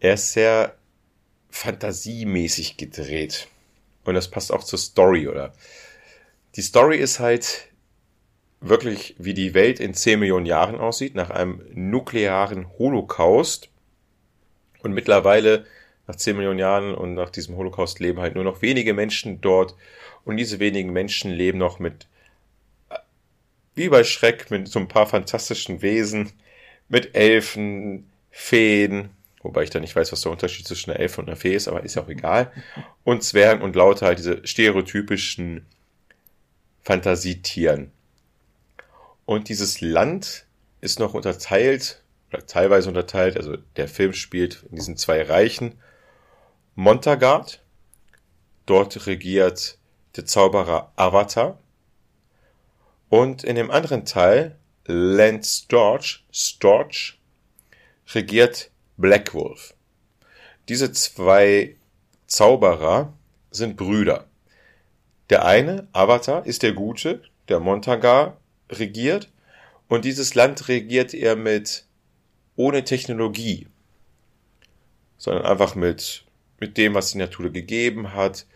Er 0.00 0.14
ist 0.14 0.32
sehr 0.32 0.76
fantasiemäßig 1.50 2.76
gedreht. 2.76 3.48
Und 4.04 4.14
das 4.14 4.28
passt 4.28 4.52
auch 4.52 4.64
zur 4.64 4.78
Story, 4.78 5.28
oder? 5.28 5.52
Die 6.58 6.62
Story 6.62 6.96
ist 6.96 7.20
halt 7.20 7.68
wirklich, 8.60 9.14
wie 9.16 9.32
die 9.32 9.54
Welt 9.54 9.78
in 9.78 9.94
10 9.94 10.18
Millionen 10.18 10.44
Jahren 10.44 10.80
aussieht, 10.80 11.14
nach 11.14 11.30
einem 11.30 11.62
nuklearen 11.72 12.68
Holocaust. 12.80 13.68
Und 14.82 14.92
mittlerweile, 14.92 15.66
nach 16.08 16.16
10 16.16 16.36
Millionen 16.36 16.58
Jahren 16.58 16.96
und 16.96 17.14
nach 17.14 17.30
diesem 17.30 17.56
Holocaust, 17.56 18.00
leben 18.00 18.18
halt 18.18 18.34
nur 18.34 18.42
noch 18.42 18.60
wenige 18.60 18.92
Menschen 18.92 19.40
dort. 19.40 19.76
Und 20.24 20.36
diese 20.36 20.58
wenigen 20.58 20.92
Menschen 20.92 21.30
leben 21.30 21.58
noch 21.58 21.78
mit 21.78 22.08
wie 23.76 23.88
bei 23.88 24.02
Schreck 24.02 24.50
mit 24.50 24.66
so 24.66 24.80
ein 24.80 24.88
paar 24.88 25.06
fantastischen 25.06 25.80
Wesen, 25.80 26.32
mit 26.88 27.14
Elfen, 27.14 28.10
Feen, 28.32 29.10
wobei 29.44 29.62
ich 29.62 29.70
da 29.70 29.78
nicht 29.78 29.94
weiß, 29.94 30.10
was 30.10 30.22
der 30.22 30.32
Unterschied 30.32 30.66
zwischen 30.66 30.90
einer 30.90 30.98
Elfe 30.98 31.20
und 31.20 31.28
einer 31.28 31.36
Fee 31.36 31.54
ist, 31.54 31.68
aber 31.68 31.84
ist 31.84 31.94
ja 31.94 32.02
auch 32.02 32.08
egal, 32.08 32.50
und 33.04 33.22
Zwergen 33.22 33.62
und 33.62 33.76
lauter 33.76 34.06
halt 34.06 34.18
diese 34.18 34.44
stereotypischen 34.44 35.64
Fantasietieren. 36.88 37.92
Und 39.26 39.50
dieses 39.50 39.82
Land 39.82 40.46
ist 40.80 40.98
noch 40.98 41.12
unterteilt, 41.12 42.02
oder 42.32 42.46
teilweise 42.46 42.88
unterteilt, 42.88 43.36
also 43.36 43.58
der 43.76 43.88
Film 43.88 44.14
spielt 44.14 44.62
in 44.70 44.76
diesen 44.76 44.96
zwei 44.96 45.20
Reichen. 45.20 45.74
Montagard, 46.76 47.62
dort 48.64 49.06
regiert 49.06 49.76
der 50.16 50.24
Zauberer 50.24 50.90
Avatar, 50.96 51.58
und 53.10 53.44
in 53.44 53.56
dem 53.56 53.70
anderen 53.70 54.06
Teil, 54.06 54.56
Land 54.86 55.44
Storch, 55.44 56.24
Storch, 56.32 57.18
regiert 58.14 58.70
Blackwolf. 58.96 59.74
Diese 60.70 60.90
zwei 60.92 61.76
Zauberer 62.26 63.12
sind 63.50 63.76
Brüder. 63.76 64.27
Der 65.30 65.44
eine, 65.44 65.88
Avatar, 65.92 66.46
ist 66.46 66.62
der 66.62 66.72
Gute, 66.72 67.22
der 67.48 67.60
Montagar 67.60 68.38
regiert, 68.70 69.30
und 69.88 70.04
dieses 70.04 70.34
Land 70.34 70.68
regiert 70.68 71.14
er 71.14 71.34
mit 71.34 71.86
ohne 72.56 72.84
Technologie, 72.84 73.66
sondern 75.16 75.46
einfach 75.46 75.74
mit, 75.74 76.24
mit 76.60 76.76
dem, 76.76 76.94
was 76.94 77.12
die 77.12 77.18
Natur 77.18 77.50
gegeben 77.50 78.12
hat 78.12 78.46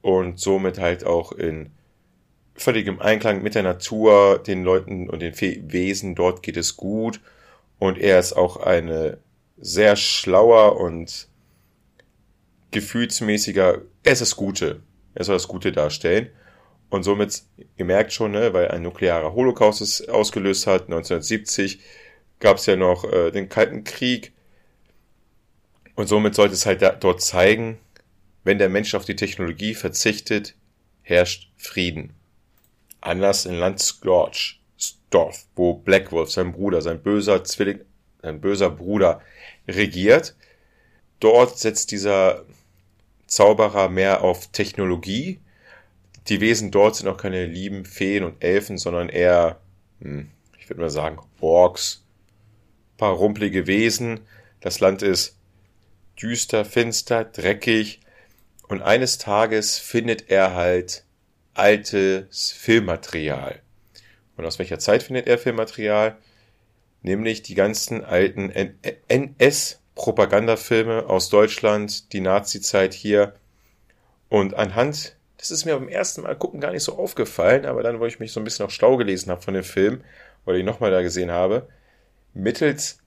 und 0.00 0.40
somit 0.40 0.78
halt 0.78 1.04
auch 1.04 1.32
in 1.32 1.70
völlig 2.54 2.86
im 2.86 3.00
Einklang 3.00 3.42
mit 3.42 3.54
der 3.54 3.62
Natur, 3.62 4.38
den 4.38 4.64
Leuten 4.64 5.08
und 5.08 5.20
den 5.20 5.38
Wesen. 5.40 6.14
Dort 6.14 6.42
geht 6.42 6.56
es 6.56 6.76
gut. 6.76 7.20
Und 7.78 7.98
er 7.98 8.18
ist 8.18 8.32
auch 8.32 8.56
eine 8.56 9.18
sehr 9.58 9.96
schlauer 9.96 10.80
und 10.80 11.28
gefühlsmäßiger, 12.70 13.82
er 14.02 14.12
ist 14.12 14.36
Gute, 14.36 14.80
er 15.18 15.24
soll 15.24 15.34
das 15.34 15.48
Gute 15.48 15.72
darstellen 15.72 16.30
und 16.90 17.02
somit, 17.02 17.42
ihr 17.76 17.84
merkt 17.84 18.12
schon, 18.12 18.30
ne, 18.30 18.52
weil 18.52 18.68
ein 18.68 18.82
nuklearer 18.82 19.34
Holocaust 19.34 19.80
es 19.80 20.08
ausgelöst 20.08 20.68
hat, 20.68 20.82
1970 20.82 21.80
gab 22.38 22.58
es 22.58 22.66
ja 22.66 22.76
noch 22.76 23.02
äh, 23.04 23.32
den 23.32 23.48
Kalten 23.48 23.82
Krieg 23.82 24.32
und 25.96 26.06
somit 26.06 26.36
sollte 26.36 26.54
es 26.54 26.66
halt 26.66 26.82
da, 26.82 26.90
dort 26.90 27.20
zeigen, 27.20 27.78
wenn 28.44 28.58
der 28.58 28.68
Mensch 28.68 28.94
auf 28.94 29.04
die 29.04 29.16
Technologie 29.16 29.74
verzichtet, 29.74 30.54
herrscht 31.02 31.50
Frieden. 31.56 32.14
Anders 33.00 33.44
in 33.44 33.54
Land 33.54 33.80
Scorch, 33.80 34.60
Storth, 34.78 35.46
wo 35.56 35.74
Blackwolf, 35.74 36.30
sein 36.30 36.52
Bruder, 36.52 36.80
sein 36.80 37.02
böser 37.02 37.42
Zwilling, 37.42 37.80
sein 38.22 38.40
böser 38.40 38.70
Bruder 38.70 39.20
regiert. 39.66 40.36
dort 41.18 41.58
setzt 41.58 41.90
dieser 41.90 42.44
Zauberer 43.28 43.88
mehr 43.88 44.22
auf 44.24 44.48
Technologie. 44.48 45.38
Die 46.26 46.40
Wesen 46.40 46.70
dort 46.70 46.96
sind 46.96 47.08
auch 47.08 47.16
keine 47.16 47.46
lieben 47.46 47.84
Feen 47.84 48.24
und 48.24 48.42
Elfen, 48.42 48.78
sondern 48.78 49.08
eher, 49.08 49.60
hm, 50.00 50.30
ich 50.58 50.68
würde 50.68 50.80
mal 50.80 50.90
sagen, 50.90 51.20
Orks. 51.40 52.04
Paar 52.96 53.12
rumpelige 53.12 53.68
Wesen. 53.68 54.20
Das 54.60 54.80
Land 54.80 55.02
ist 55.02 55.36
düster, 56.20 56.64
finster, 56.64 57.24
dreckig. 57.24 58.00
Und 58.66 58.82
eines 58.82 59.18
Tages 59.18 59.78
findet 59.78 60.30
er 60.30 60.54
halt 60.54 61.04
altes 61.54 62.50
Filmmaterial. 62.50 63.60
Und 64.36 64.44
aus 64.44 64.58
welcher 64.58 64.78
Zeit 64.78 65.02
findet 65.02 65.26
er 65.26 65.38
Filmmaterial? 65.38 66.16
Nämlich 67.02 67.42
die 67.42 67.54
ganzen 67.54 68.04
alten 68.04 68.50
NS-Propagandafilme 69.98 71.06
aus 71.06 71.28
Deutschland, 71.28 72.12
die 72.12 72.20
Nazi-Zeit 72.20 72.94
hier. 72.94 73.34
Und 74.28 74.54
anhand, 74.54 75.16
das 75.36 75.50
ist 75.50 75.64
mir 75.64 75.76
beim 75.76 75.88
ersten 75.88 76.22
Mal 76.22 76.36
gucken 76.36 76.60
gar 76.60 76.72
nicht 76.72 76.84
so 76.84 76.96
aufgefallen, 76.96 77.66
aber 77.66 77.82
dann, 77.82 78.00
wo 78.00 78.06
ich 78.06 78.20
mich 78.20 78.32
so 78.32 78.40
ein 78.40 78.44
bisschen 78.44 78.66
auch 78.66 78.70
schlau 78.70 78.96
gelesen 78.96 79.30
habe 79.30 79.42
von 79.42 79.54
dem 79.54 79.64
Film, 79.64 80.02
oder 80.46 80.56
ich 80.56 80.64
nochmal 80.64 80.90
da 80.90 81.02
gesehen 81.02 81.30
habe, 81.30 81.68
mittels 82.32 83.00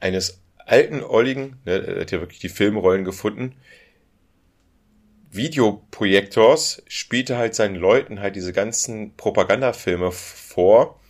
eines 0.00 0.40
alten 0.58 1.02
Olligen, 1.02 1.60
ne, 1.64 1.86
er 1.86 2.00
hat 2.02 2.10
ja 2.10 2.20
wirklich 2.20 2.40
die 2.40 2.48
Filmrollen 2.48 3.04
gefunden, 3.04 3.56
Videoprojektors 5.30 6.82
spielte 6.86 7.36
halt 7.36 7.54
seinen 7.56 7.74
Leuten 7.74 8.20
halt 8.20 8.36
diese 8.36 8.52
ganzen 8.52 9.16
Propagandafilme 9.16 10.12
vor 10.12 11.00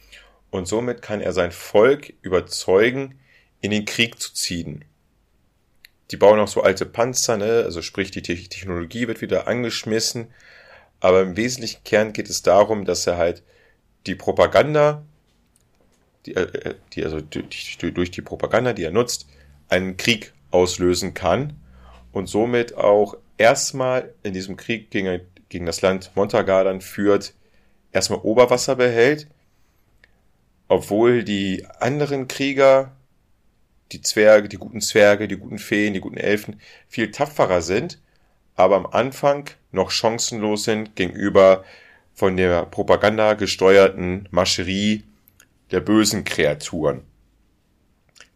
und 0.50 0.66
somit 0.66 1.02
kann 1.02 1.20
er 1.20 1.32
sein 1.32 1.52
Volk 1.52 2.14
überzeugen, 2.22 3.18
in 3.64 3.70
den 3.70 3.86
Krieg 3.86 4.20
zu 4.20 4.34
ziehen. 4.34 4.84
Die 6.10 6.18
bauen 6.18 6.38
auch 6.38 6.48
so 6.48 6.62
alte 6.62 6.84
Panzer, 6.84 7.38
ne? 7.38 7.62
also 7.64 7.80
sprich 7.80 8.10
die 8.10 8.20
Technologie 8.20 9.08
wird 9.08 9.22
wieder 9.22 9.48
angeschmissen, 9.48 10.26
aber 11.00 11.22
im 11.22 11.38
wesentlichen 11.38 11.82
Kern 11.82 12.12
geht 12.12 12.28
es 12.28 12.42
darum, 12.42 12.84
dass 12.84 13.06
er 13.06 13.16
halt 13.16 13.42
die 14.04 14.14
Propaganda, 14.14 15.02
die, 16.26 16.34
äh, 16.34 16.74
die 16.92 17.04
also 17.06 17.22
durch, 17.22 18.10
die 18.10 18.20
Propaganda, 18.20 18.74
die 18.74 18.84
er 18.84 18.90
nutzt, 18.90 19.28
einen 19.70 19.96
Krieg 19.96 20.34
auslösen 20.50 21.14
kann 21.14 21.54
und 22.12 22.26
somit 22.26 22.74
auch 22.74 23.16
erstmal 23.38 24.12
in 24.22 24.34
diesem 24.34 24.58
Krieg 24.58 24.90
gegen, 24.90 25.22
gegen 25.48 25.64
das 25.64 25.80
Land 25.80 26.10
Montagardan 26.16 26.82
führt, 26.82 27.32
erstmal 27.92 28.20
Oberwasser 28.20 28.76
behält, 28.76 29.26
obwohl 30.68 31.24
die 31.24 31.64
anderen 31.80 32.28
Krieger, 32.28 32.92
die 33.92 34.00
Zwerge, 34.00 34.48
die 34.48 34.56
guten 34.56 34.80
Zwerge, 34.80 35.28
die 35.28 35.36
guten 35.36 35.58
Feen, 35.58 35.94
die 35.94 36.00
guten 36.00 36.16
Elfen, 36.16 36.60
viel 36.88 37.10
tapferer 37.10 37.62
sind, 37.62 38.00
aber 38.56 38.76
am 38.76 38.86
Anfang 38.86 39.50
noch 39.72 39.90
chancenlos 39.90 40.64
sind 40.64 40.96
gegenüber 40.96 41.64
von 42.14 42.36
der 42.36 42.66
Propaganda 42.66 43.34
gesteuerten 43.34 44.28
Mascherie 44.30 45.04
der 45.70 45.80
bösen 45.80 46.24
Kreaturen. 46.24 47.02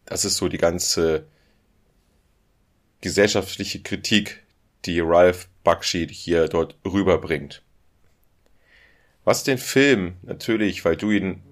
Das 0.04 0.24
ist 0.24 0.36
so 0.36 0.48
die 0.48 0.58
ganze 0.58 1.26
gesellschaftliche 3.00 3.82
Kritik, 3.82 4.42
die 4.84 5.00
Ralph 5.00 5.48
Bakshi 5.62 6.08
hier 6.08 6.48
dort 6.48 6.76
rüberbringt. 6.84 7.62
Was 9.24 9.44
den 9.44 9.58
Film 9.58 10.16
natürlich, 10.22 10.84
weil 10.84 10.96
du 10.96 11.10
ihn 11.10 11.42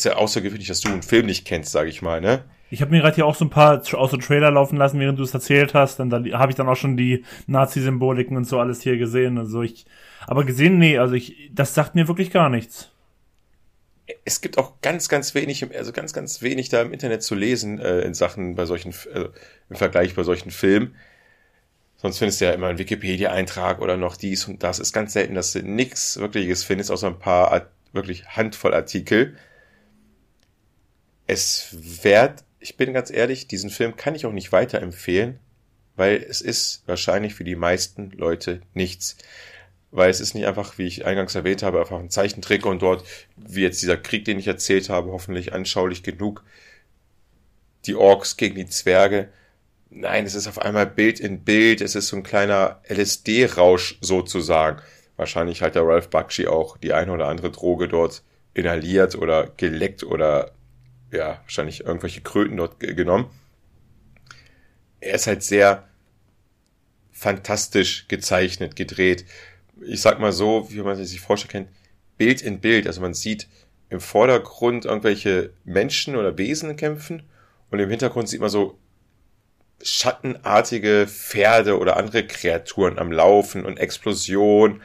ist 0.00 0.04
ja 0.04 0.16
außergewöhnlich, 0.16 0.68
dass 0.68 0.80
du 0.80 0.90
einen 0.90 1.02
Film 1.02 1.26
nicht 1.26 1.46
kennst, 1.46 1.72
sage 1.72 1.88
ich 1.88 2.02
mal, 2.02 2.20
ne? 2.20 2.44
Ich 2.70 2.80
habe 2.80 2.92
mir 2.92 3.00
gerade 3.00 3.16
hier 3.16 3.26
auch 3.26 3.34
so 3.34 3.44
ein 3.44 3.50
paar 3.50 3.82
aus 3.94 4.10
dem 4.10 4.20
Trailer 4.20 4.50
laufen 4.50 4.76
lassen, 4.76 5.00
während 5.00 5.18
du 5.18 5.24
es 5.24 5.34
erzählt 5.34 5.74
hast. 5.74 5.98
Dann 5.98 6.12
habe 6.32 6.50
ich 6.50 6.56
dann 6.56 6.68
auch 6.68 6.76
schon 6.76 6.96
die 6.96 7.24
Nazi-Symboliken 7.46 8.36
und 8.36 8.44
so 8.44 8.60
alles 8.60 8.80
hier 8.80 8.96
gesehen. 8.96 9.38
Also 9.38 9.62
ich, 9.62 9.86
aber 10.26 10.44
gesehen, 10.44 10.78
nee, 10.78 10.96
also 10.96 11.14
ich, 11.14 11.50
das 11.52 11.74
sagt 11.74 11.94
mir 11.94 12.06
wirklich 12.06 12.30
gar 12.30 12.48
nichts. 12.48 12.92
Es 14.24 14.40
gibt 14.40 14.58
auch 14.58 14.80
ganz, 14.82 15.08
ganz 15.08 15.34
wenig, 15.34 15.66
also 15.76 15.92
ganz, 15.92 16.12
ganz 16.12 16.42
wenig 16.42 16.68
da 16.68 16.82
im 16.82 16.92
Internet 16.92 17.22
zu 17.22 17.34
lesen 17.34 17.80
äh, 17.80 18.00
in 18.02 18.14
Sachen 18.14 18.54
bei 18.54 18.66
solchen, 18.66 18.92
äh, 19.12 19.28
im 19.68 19.76
Vergleich 19.76 20.14
bei 20.14 20.22
solchen 20.22 20.50
Filmen. 20.50 20.94
Sonst 21.96 22.18
findest 22.18 22.40
du 22.40 22.46
ja 22.46 22.52
immer 22.52 22.68
einen 22.68 22.78
Wikipedia-Eintrag 22.78 23.80
oder 23.80 23.96
noch 23.96 24.16
dies 24.16 24.46
und 24.46 24.62
das. 24.62 24.78
Ist 24.78 24.92
ganz 24.92 25.12
selten, 25.12 25.34
dass 25.34 25.52
du 25.52 25.62
nichts 25.62 26.18
Wirkliches 26.18 26.64
findest, 26.64 26.90
außer 26.90 27.08
ein 27.08 27.18
paar 27.18 27.68
wirklich 27.92 28.26
Handvoll 28.28 28.74
Artikel. 28.74 29.36
Es 31.30 31.68
wert, 32.02 32.42
ich 32.58 32.76
bin 32.76 32.92
ganz 32.92 33.08
ehrlich, 33.08 33.46
diesen 33.46 33.70
Film 33.70 33.94
kann 33.94 34.16
ich 34.16 34.26
auch 34.26 34.32
nicht 34.32 34.50
weiterempfehlen, 34.50 35.38
weil 35.94 36.16
es 36.16 36.40
ist 36.40 36.82
wahrscheinlich 36.86 37.34
für 37.34 37.44
die 37.44 37.54
meisten 37.54 38.10
Leute 38.10 38.62
nichts. 38.74 39.16
Weil 39.92 40.10
es 40.10 40.18
ist 40.18 40.34
nicht 40.34 40.46
einfach, 40.46 40.76
wie 40.76 40.88
ich 40.88 41.06
eingangs 41.06 41.36
erwähnt 41.36 41.62
habe, 41.62 41.78
einfach 41.78 42.00
ein 42.00 42.10
Zeichentrick 42.10 42.66
und 42.66 42.82
dort, 42.82 43.04
wie 43.36 43.62
jetzt 43.62 43.80
dieser 43.80 43.96
Krieg, 43.96 44.24
den 44.24 44.40
ich 44.40 44.48
erzählt 44.48 44.88
habe, 44.88 45.12
hoffentlich 45.12 45.52
anschaulich 45.52 46.02
genug. 46.02 46.42
Die 47.86 47.94
Orks 47.94 48.36
gegen 48.36 48.56
die 48.56 48.66
Zwerge 48.66 49.28
Nein, 49.92 50.26
es 50.26 50.34
ist 50.34 50.48
auf 50.48 50.60
einmal 50.60 50.86
Bild 50.86 51.20
in 51.20 51.44
Bild. 51.44 51.80
Es 51.80 51.94
ist 51.94 52.08
so 52.08 52.16
ein 52.16 52.22
kleiner 52.24 52.80
LSD-Rausch 52.88 53.98
sozusagen. 54.00 54.80
Wahrscheinlich 55.16 55.62
hat 55.62 55.76
der 55.76 55.86
Ralph 55.86 56.10
Bakshi 56.10 56.46
auch 56.48 56.76
die 56.76 56.92
eine 56.92 57.12
oder 57.12 57.28
andere 57.28 57.50
Droge 57.50 57.88
dort 57.88 58.22
inhaliert 58.54 59.14
oder 59.16 59.48
geleckt 59.56 60.02
oder 60.04 60.52
ja, 61.12 61.40
wahrscheinlich 61.42 61.84
irgendwelche 61.84 62.20
Kröten 62.20 62.56
dort 62.56 62.80
genommen. 62.80 63.30
Er 65.00 65.14
ist 65.14 65.26
halt 65.26 65.42
sehr 65.42 65.88
fantastisch 67.10 68.06
gezeichnet, 68.08 68.76
gedreht. 68.76 69.24
Ich 69.80 70.00
sag 70.00 70.20
mal 70.20 70.32
so, 70.32 70.70
wie 70.70 70.80
man 70.80 70.96
sich 70.96 71.20
vorstellen 71.20 71.66
kann, 71.66 71.74
Bild 72.16 72.42
in 72.42 72.60
Bild. 72.60 72.86
Also 72.86 73.00
man 73.00 73.14
sieht 73.14 73.48
im 73.88 74.00
Vordergrund 74.00 74.84
irgendwelche 74.84 75.52
Menschen 75.64 76.16
oder 76.16 76.38
Wesen 76.38 76.76
kämpfen 76.76 77.22
und 77.70 77.78
im 77.78 77.90
Hintergrund 77.90 78.28
sieht 78.28 78.40
man 78.40 78.50
so 78.50 78.78
schattenartige 79.82 81.06
Pferde 81.08 81.78
oder 81.78 81.96
andere 81.96 82.26
Kreaturen 82.26 82.98
am 82.98 83.10
Laufen 83.10 83.64
und 83.64 83.78
Explosion 83.78 84.82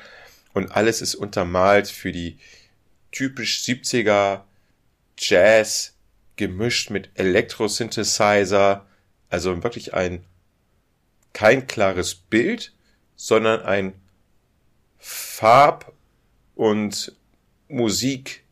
und 0.53 0.71
alles 0.71 1.01
ist 1.01 1.15
untermalt 1.15 1.87
für 1.87 2.11
die 2.11 2.37
typisch 3.11 3.59
70er 3.59 4.41
Jazz 5.17 5.94
gemischt 6.35 6.89
mit 6.89 7.09
Elektro-Synthesizer, 7.15 8.85
also 9.29 9.63
wirklich 9.63 9.93
ein 9.93 10.25
kein 11.33 11.67
klares 11.67 12.15
Bild, 12.15 12.73
sondern 13.15 13.61
ein 13.61 13.93
Farb- 14.97 15.93
und 16.55 17.13
Musik 17.67 18.43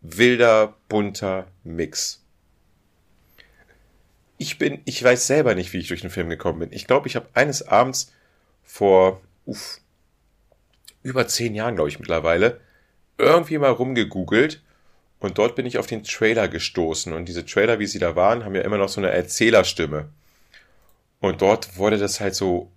wilder 0.00 0.76
bunter 0.88 1.46
Mix 1.64 2.26
ich 4.38 4.58
bin, 4.58 4.80
ich 4.84 5.02
weiß 5.02 5.26
selber 5.26 5.54
nicht, 5.54 5.72
wie 5.72 5.78
ich 5.78 5.88
durch 5.88 6.02
den 6.02 6.10
Film 6.10 6.28
gekommen 6.28 6.58
bin. 6.60 6.72
Ich 6.72 6.86
glaube, 6.86 7.08
ich 7.08 7.16
habe 7.16 7.28
eines 7.34 7.66
Abends 7.66 8.12
vor 8.62 9.20
uff, 9.44 9.80
über 11.02 11.26
zehn 11.28 11.54
Jahren, 11.54 11.76
glaube 11.76 11.88
ich 11.88 11.98
mittlerweile, 11.98 12.60
irgendwie 13.18 13.58
mal 13.58 13.70
rumgegoogelt 13.70 14.62
und 15.26 15.38
dort 15.38 15.56
bin 15.56 15.66
ich 15.66 15.76
auf 15.78 15.88
den 15.88 16.04
Trailer 16.04 16.46
gestoßen. 16.46 17.12
Und 17.12 17.26
diese 17.26 17.44
Trailer, 17.44 17.80
wie 17.80 17.86
sie 17.88 17.98
da 17.98 18.14
waren, 18.14 18.44
haben 18.44 18.54
ja 18.54 18.62
immer 18.62 18.78
noch 18.78 18.88
so 18.88 19.00
eine 19.00 19.10
Erzählerstimme. 19.10 20.08
Und 21.20 21.42
dort 21.42 21.76
wurde 21.76 21.98
das 21.98 22.20
halt 22.20 22.36
so 22.36 22.70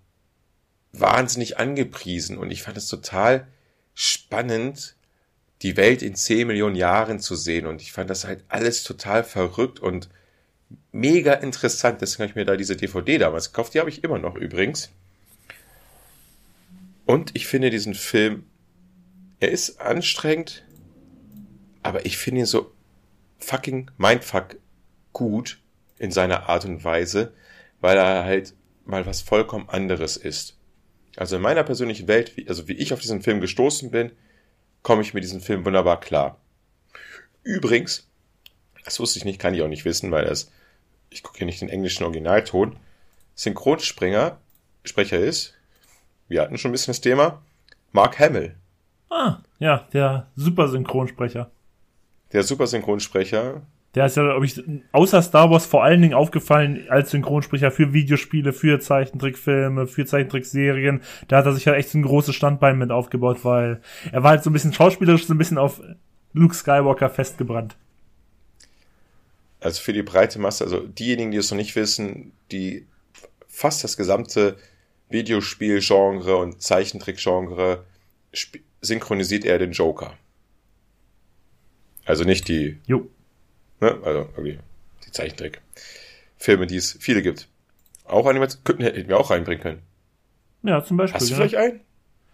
wahnsinnig 0.91 1.59
angepriesen. 1.59 2.39
Und 2.39 2.49
ich 2.49 2.63
fand 2.63 2.75
es 2.75 2.87
total 2.87 3.47
spannend, 3.93 4.95
die 5.61 5.77
Welt 5.77 6.01
in 6.01 6.15
10 6.15 6.47
Millionen 6.47 6.75
Jahren 6.75 7.19
zu 7.19 7.35
sehen. 7.35 7.67
Und 7.67 7.83
ich 7.83 7.91
fand 7.91 8.09
das 8.09 8.25
halt 8.25 8.43
alles 8.47 8.83
total 8.83 9.23
verrückt 9.23 9.79
und 9.79 10.09
mega 10.91 11.33
interessant. 11.33 12.01
Deswegen 12.01 12.23
habe 12.23 12.31
ich 12.31 12.35
mir 12.35 12.45
da 12.45 12.57
diese 12.57 12.75
DVD 12.75 13.19
damals 13.19 13.51
gekauft. 13.53 13.75
Die 13.75 13.79
habe 13.79 13.91
ich 13.91 14.03
immer 14.03 14.17
noch 14.17 14.35
übrigens. 14.35 14.89
Und 17.05 17.35
ich 17.35 17.45
finde 17.45 17.69
diesen 17.69 17.93
Film, 17.93 18.47
er 19.39 19.51
ist 19.51 19.79
anstrengend, 19.79 20.63
aber 21.83 22.05
ich 22.05 22.17
finde 22.17 22.41
ihn 22.41 22.45
so 22.45 22.71
fucking 23.39 23.89
mindfuck 23.97 24.57
gut 25.13 25.59
in 25.97 26.11
seiner 26.11 26.49
Art 26.49 26.65
und 26.65 26.83
Weise, 26.83 27.33
weil 27.81 27.97
er 27.97 28.23
halt 28.23 28.53
mal 28.85 29.05
was 29.05 29.21
vollkommen 29.21 29.69
anderes 29.69 30.17
ist. 30.17 30.57
Also 31.15 31.35
in 31.35 31.41
meiner 31.41 31.63
persönlichen 31.63 32.07
Welt, 32.07 32.33
also 32.47 32.67
wie 32.67 32.73
ich 32.73 32.93
auf 32.93 32.99
diesen 32.99 33.21
Film 33.21 33.41
gestoßen 33.41 33.91
bin, 33.91 34.11
komme 34.83 35.01
ich 35.01 35.13
mit 35.13 35.23
diesem 35.23 35.41
Film 35.41 35.65
wunderbar 35.65 35.99
klar. 35.99 36.39
Übrigens, 37.43 38.07
das 38.85 38.99
wusste 38.99 39.19
ich 39.19 39.25
nicht, 39.25 39.39
kann 39.39 39.53
ich 39.53 39.61
auch 39.61 39.67
nicht 39.67 39.85
wissen, 39.85 40.11
weil 40.11 40.25
das 40.25 40.51
ich 41.09 41.23
gucke 41.23 41.39
hier 41.39 41.47
nicht 41.47 41.61
den 41.61 41.69
englischen 41.69 42.03
Originalton, 42.03 42.77
Synchronsprecher 43.35 44.39
Sprecher 44.83 45.19
ist, 45.19 45.53
wir 46.27 46.41
hatten 46.41 46.57
schon 46.57 46.69
ein 46.69 46.71
bisschen 46.73 46.91
das 46.91 47.01
Thema, 47.01 47.41
Mark 47.91 48.19
Hamill. 48.19 48.55
Ah, 49.09 49.37
ja, 49.59 49.87
der 49.93 50.27
super 50.35 50.67
Synchronsprecher. 50.67 51.49
Der 52.31 52.43
super 52.43 52.67
Synchronsprecher, 52.67 53.61
Der 53.95 54.05
ist 54.05 54.17
ja, 54.17 54.23
glaube 54.23 54.45
ich, 54.45 54.61
außer 54.91 55.21
Star 55.21 55.49
Wars 55.49 55.65
vor 55.65 55.83
allen 55.83 56.01
Dingen 56.01 56.13
aufgefallen 56.13 56.85
als 56.89 57.09
Synchronsprecher 57.09 57.71
für 57.71 57.91
Videospiele, 57.91 58.53
für 58.53 58.79
Zeichentrickfilme, 58.79 59.87
für 59.87 60.05
Zeichentrickserien. 60.05 61.01
Da 61.27 61.37
hat 61.37 61.47
er 61.47 61.53
sich 61.53 61.65
halt 61.65 61.77
echt 61.77 61.89
so 61.89 61.97
ein 61.97 62.03
großes 62.03 62.35
Standbein 62.35 62.77
mit 62.77 62.91
aufgebaut, 62.91 63.39
weil 63.43 63.81
er 64.11 64.21
war 64.21 64.31
halt 64.31 64.43
so 64.43 64.51
ein 64.51 64.53
bisschen 64.53 64.73
schauspielerisch, 64.73 65.25
so 65.25 65.33
ein 65.33 65.39
bisschen 65.39 65.57
auf 65.57 65.81
Luke 66.33 66.53
Skywalker 66.53 67.09
festgebrannt. 67.09 67.75
Also 69.59 69.81
für 69.81 69.93
die 69.93 70.03
breite 70.03 70.39
Masse, 70.39 70.63
also 70.63 70.81
diejenigen, 70.81 71.31
die 71.31 71.37
es 71.37 71.49
noch 71.49 71.57
nicht 71.57 71.75
wissen, 71.75 72.31
die 72.51 72.85
fast 73.47 73.83
das 73.83 73.97
gesamte 73.97 74.55
Videospielgenre 75.09 76.37
und 76.37 76.61
Zeichentrickgenre 76.61 77.83
synchronisiert 78.81 79.43
er 79.43 79.57
den 79.57 79.71
Joker. 79.71 80.13
Also 82.09 82.23
nicht 82.23 82.47
die 82.47 82.79
Jo. 82.87 83.07
Ne? 83.81 83.99
Also 84.03 84.29
irgendwie 84.35 84.57
die 85.05 85.11
Zeichentrick-Filme, 85.11 86.65
die 86.65 86.77
es 86.77 86.97
viele 86.99 87.21
gibt. 87.21 87.47
Auch 88.03 88.25
Animation 88.25 88.63
könnten 88.63 88.81
hätten 88.81 89.07
wir 89.07 89.19
auch 89.19 89.29
reinbringen 89.29 89.61
können. 89.61 89.81
Ja, 90.63 90.83
zum 90.83 90.97
Beispiel. 90.97 91.19
Hast 91.19 91.27
du 91.27 91.33
ja. 91.33 91.35
vielleicht 91.37 91.55
einen? 91.55 91.81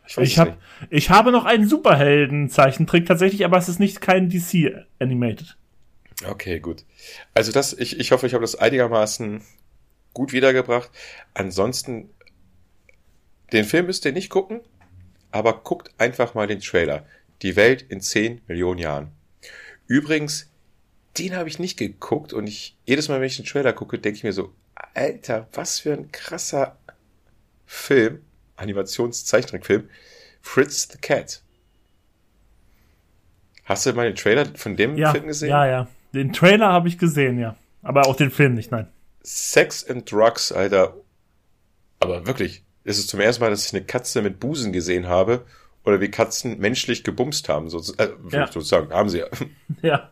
Ich, 0.07 0.15
weiß 0.15 0.29
es 0.29 0.37
hab, 0.37 0.47
nicht. 0.47 0.59
ich 0.91 1.09
habe 1.09 1.33
noch 1.33 1.43
einen 1.43 1.67
Superhelden-Zeichentrick 1.67 3.05
tatsächlich, 3.05 3.43
aber 3.43 3.57
es 3.57 3.67
ist 3.67 3.79
nicht 3.79 3.99
kein 3.99 4.29
DC-Animated. 4.29 5.57
Okay, 6.25 6.61
gut. 6.61 6.85
Also 7.33 7.51
das, 7.51 7.73
ich, 7.73 7.99
ich 7.99 8.13
hoffe, 8.13 8.27
ich 8.27 8.33
habe 8.33 8.43
das 8.43 8.55
einigermaßen 8.55 9.41
gut 10.13 10.31
wiedergebracht. 10.31 10.89
Ansonsten, 11.33 12.11
den 13.51 13.65
Film 13.65 13.87
müsst 13.87 14.05
ihr 14.05 14.13
nicht 14.13 14.29
gucken, 14.29 14.61
aber 15.31 15.63
guckt 15.63 15.91
einfach 15.97 16.33
mal 16.33 16.47
den 16.47 16.61
Trailer. 16.61 17.05
Die 17.41 17.57
Welt 17.57 17.81
in 17.81 17.99
10 17.99 18.39
Millionen 18.47 18.79
Jahren. 18.79 19.11
Übrigens, 19.87 20.49
den 21.17 21.35
habe 21.35 21.47
ich 21.49 21.59
nicht 21.59 21.77
geguckt 21.77 22.33
und 22.33 22.47
ich, 22.47 22.75
jedes 22.85 23.07
Mal, 23.09 23.19
wenn 23.19 23.27
ich 23.27 23.37
den 23.37 23.45
Trailer 23.45 23.73
gucke, 23.73 23.99
denke 23.99 24.17
ich 24.17 24.23
mir 24.23 24.33
so, 24.33 24.53
Alter, 24.93 25.47
was 25.53 25.79
für 25.79 25.93
ein 25.93 26.11
krasser 26.11 26.77
Film, 27.65 28.21
Animationszeichentrickfilm, 28.57 29.89
Fritz 30.41 30.87
the 30.91 30.97
Cat. 30.97 31.41
Hast 33.63 33.85
du 33.85 33.93
mal 33.93 34.05
den 34.05 34.15
Trailer 34.15 34.45
von 34.55 34.75
dem 34.75 34.97
Ja, 34.97 35.11
Film 35.11 35.27
gesehen? 35.27 35.49
ja, 35.49 35.65
ja. 35.67 35.87
Den 36.13 36.33
Trailer 36.33 36.71
habe 36.71 36.87
ich 36.87 36.97
gesehen, 36.97 37.39
ja. 37.39 37.55
Aber 37.81 38.07
auch 38.07 38.15
den 38.15 38.31
Film 38.31 38.53
nicht, 38.53 38.71
nein. 38.71 38.87
Sex 39.23 39.87
and 39.89 40.09
Drugs, 40.11 40.51
Alter. 40.51 40.95
Aber 41.99 42.27
wirklich, 42.27 42.63
es 42.83 42.99
ist 42.99 43.09
zum 43.09 43.19
ersten 43.19 43.43
Mal, 43.43 43.49
dass 43.49 43.65
ich 43.65 43.73
eine 43.73 43.83
Katze 43.83 44.21
mit 44.21 44.39
Busen 44.39 44.71
gesehen 44.71 45.07
habe 45.07 45.45
oder 45.85 46.01
wie 46.01 46.09
Katzen 46.09 46.59
menschlich 46.59 47.03
gebumst 47.03 47.47
haben, 47.49 47.69
so, 47.69 47.79
äh, 47.97 48.09
Ja. 48.31 48.47
sozusagen, 48.47 48.91
haben 48.93 49.09
sie 49.09 49.19
ja. 49.19 49.27
Ja. 49.81 50.11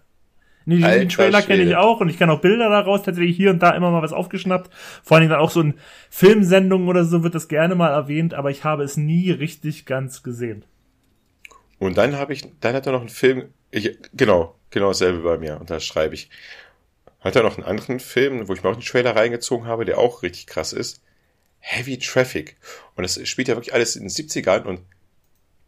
Nee, 0.65 0.76
den, 0.78 0.86
Alter 0.86 0.99
den 0.99 1.09
Trailer 1.09 1.41
kenne 1.41 1.63
ich 1.63 1.76
auch 1.76 1.99
und 1.99 2.07
ich 2.07 2.17
kann 2.17 2.30
auch 2.30 2.39
Bilder 2.39 2.69
daraus 2.69 3.03
tatsächlich 3.03 3.36
hier 3.36 3.49
und 3.49 3.59
da 3.59 3.71
immer 3.71 3.91
mal 3.91 4.01
was 4.01 4.13
aufgeschnappt. 4.13 4.74
Vor 5.03 5.17
allen 5.17 5.24
Dingen 5.24 5.32
dann 5.32 5.41
auch 5.41 5.49
so 5.49 5.59
in 5.59 5.74
Filmsendungen 6.09 6.88
oder 6.88 7.03
so 7.03 7.21
wird 7.21 7.36
das 7.36 7.49
gerne 7.49 7.76
mal 7.76 7.89
erwähnt, 7.89 8.34
aber 8.34 8.49
ich 8.49 8.63
habe 8.63 8.84
es 8.84 8.95
nie 8.95 9.32
richtig 9.32 9.86
ganz 9.86 10.24
gesehen. 10.24 10.63
Und 11.80 11.97
dann 11.97 12.15
habe 12.15 12.32
ich, 12.32 12.45
dann 12.61 12.76
hat 12.76 12.86
er 12.86 12.93
noch 12.93 13.01
einen 13.01 13.09
Film, 13.09 13.49
ich, 13.71 13.97
genau, 14.13 14.55
genau 14.69 14.88
dasselbe 14.89 15.19
bei 15.19 15.38
mir, 15.38 15.59
und 15.59 15.69
da 15.69 15.82
schreibe 15.82 16.15
ich. 16.15 16.30
Hat 17.19 17.36
er 17.36 17.43
noch 17.43 17.57
einen 17.57 17.65
anderen 17.67 17.99
Film, 17.99 18.47
wo 18.47 18.53
ich 18.53 18.63
mir 18.63 18.69
auch 18.69 18.74
einen 18.74 18.82
Trailer 18.82 19.15
reingezogen 19.15 19.65
habe, 19.67 19.86
der 19.86 19.97
auch 19.97 20.24
richtig 20.24 20.47
krass 20.47 20.71
ist. 20.74 21.01
Heavy 21.59 21.97
Traffic. 21.97 22.57
Und 22.95 23.03
das 23.03 23.19
spielt 23.28 23.47
ja 23.47 23.55
wirklich 23.55 23.74
alles 23.74 23.95
in 23.95 24.03
den 24.03 24.09
70ern 24.09 24.63
und 24.63 24.82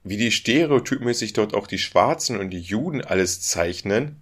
wie 0.05 0.17
die 0.17 0.31
stereotypmäßig 0.31 1.33
dort 1.33 1.55
auch 1.55 1.65
die 1.65 1.79
Schwarzen 1.79 2.39
und 2.39 2.51
die 2.51 2.61
Juden 2.61 3.01
alles 3.01 3.41
zeichnen. 3.41 4.21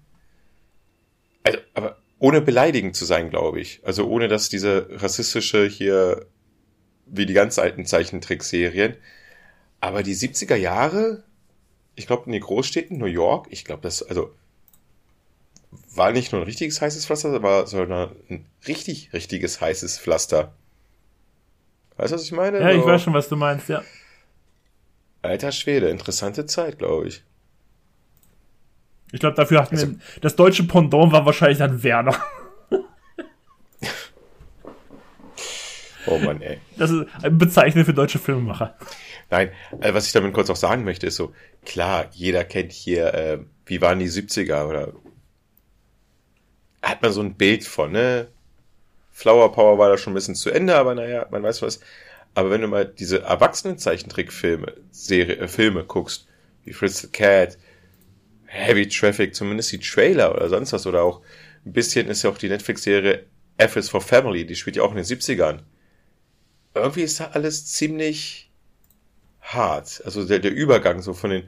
Also, 1.43 1.59
aber 1.73 1.97
ohne 2.19 2.39
beleidigend 2.39 2.95
zu 2.95 3.03
sein, 3.03 3.29
glaube 3.29 3.59
ich. 3.59 3.81
Also 3.84 4.07
ohne 4.07 4.29
dass 4.29 4.47
diese 4.47 4.88
rassistische 4.89 5.67
hier, 5.67 6.25
wie 7.05 7.25
die 7.25 7.34
ganz 7.34 7.59
alten 7.59 7.86
Zeichentrickserien. 7.86 8.95
Aber 9.81 10.03
die 10.03 10.15
70er 10.15 10.55
Jahre, 10.55 11.23
ich 11.95 12.07
glaube 12.07 12.27
in 12.27 12.31
den 12.31 12.41
Großstädten, 12.41 12.97
New 12.97 13.05
York, 13.05 13.47
ich 13.49 13.65
glaube 13.65 13.81
das, 13.81 14.01
also 14.01 14.34
war 15.93 16.13
nicht 16.13 16.31
nur 16.31 16.41
ein 16.41 16.45
richtiges 16.45 16.79
heißes 16.79 17.05
Pflaster, 17.05 17.43
war 17.43 17.67
sondern 17.67 18.15
ein 18.29 18.45
richtig, 18.67 19.11
richtiges 19.11 19.59
heißes 19.59 19.99
Pflaster. 19.99 20.53
Weißt 21.97 22.13
du, 22.13 22.15
was 22.15 22.23
ich 22.23 22.31
meine? 22.31 22.61
Ja, 22.61 22.71
ich 22.71 22.81
So, 22.81 22.88
weiß 22.88 23.01
schon, 23.01 23.13
was 23.13 23.27
du 23.27 23.36
meinst, 23.36 23.67
ja. 23.67 23.84
Alter 25.24 25.51
Schwede, 25.51 25.89
interessante 25.89 26.45
Zeit, 26.45 26.78
glaube 26.78 27.07
ich. 27.07 27.24
Ich 29.11 29.19
glaube, 29.19 29.36
dafür 29.36 29.61
hatten 29.61 29.76
Also- 29.76 29.88
wir, 29.91 29.97
das 30.21 30.36
deutsche 30.36 30.63
Pendant 30.65 31.11
war 31.11 31.26
wahrscheinlich 31.26 31.57
dann 31.57 31.82
Werner. 31.84 32.15
Oh 36.05 36.17
Mann, 36.17 36.41
ey. 36.41 36.59
Das 36.78 36.91
ist 36.91 37.05
ein 37.21 37.38
Bezeichnet 37.38 37.86
für 37.86 37.93
deutsche 37.93 38.19
Filmemacher. 38.19 38.76
Nein, 39.30 39.51
äh, 39.80 39.93
was 39.93 40.05
ich 40.05 40.11
damit 40.11 40.34
kurz 40.34 40.49
auch 40.49 40.57
sagen 40.57 40.84
möchte, 40.84 41.07
ist 41.07 41.15
so, 41.15 41.34
klar, 41.65 42.07
jeder 42.11 42.43
kennt 42.43 42.74
hier, 42.74 43.13
äh, 43.13 43.39
wie 43.65 43.80
waren 43.82 43.99
die 43.99 44.09
70er 44.09 44.67
oder 44.67 44.91
hat 46.82 47.01
man 47.01 47.13
so 47.13 47.21
ein 47.21 47.36
Bild 47.36 47.63
von, 47.63 47.93
ne? 47.93 48.28
Flower 49.13 49.53
Power 49.53 49.78
war 49.78 49.89
da 49.89 49.97
schon 49.97 50.11
ein 50.11 50.15
bisschen 50.15 50.36
zu 50.36 50.49
Ende, 50.49 50.76
aber 50.76 50.93
naja, 50.93 51.26
man 51.32 51.41
weiß 51.41 51.61
was. 51.61 51.80
Aber 52.36 52.49
wenn 52.49 52.61
du 52.61 52.67
mal 52.67 52.86
diese 52.86 53.21
erwachsenen 53.21 53.77
Zeichentrickfilme, 53.77 54.73
Serie, 54.91 55.38
äh, 55.38 55.47
Filme 55.47 55.84
guckst, 55.84 56.27
wie 56.63 56.73
Fritz 56.73 57.01
the 57.01 57.07
Cat, 57.07 57.57
Heavy 58.45 58.88
Traffic, 58.88 59.36
zumindest 59.36 59.71
die 59.71 59.79
Trailer 59.79 60.34
oder 60.34 60.49
sonst 60.49 60.73
was, 60.73 60.88
oder 60.88 61.03
auch 61.03 61.21
ein 61.65 61.73
bisschen 61.73 62.07
ist 62.07 62.23
ja 62.23 62.29
auch 62.29 62.38
die 62.38 62.49
Netflix-Serie 62.49 63.25
F 63.57 63.75
is 63.75 63.89
for 63.89 64.01
Family, 64.01 64.45
die 64.45 64.55
spielt 64.55 64.75
ja 64.75 64.84
auch 64.84 64.91
in 64.91 64.97
den 64.97 65.05
70ern. 65.05 65.59
Irgendwie 66.75 67.03
ist 67.03 67.19
da 67.19 67.31
alles 67.34 67.67
ziemlich 67.67 68.51
hart. 69.41 70.01
Also 70.05 70.25
der, 70.25 70.39
der 70.39 70.51
Übergang 70.51 71.01
so 71.01 71.13
von 71.13 71.29
den 71.29 71.43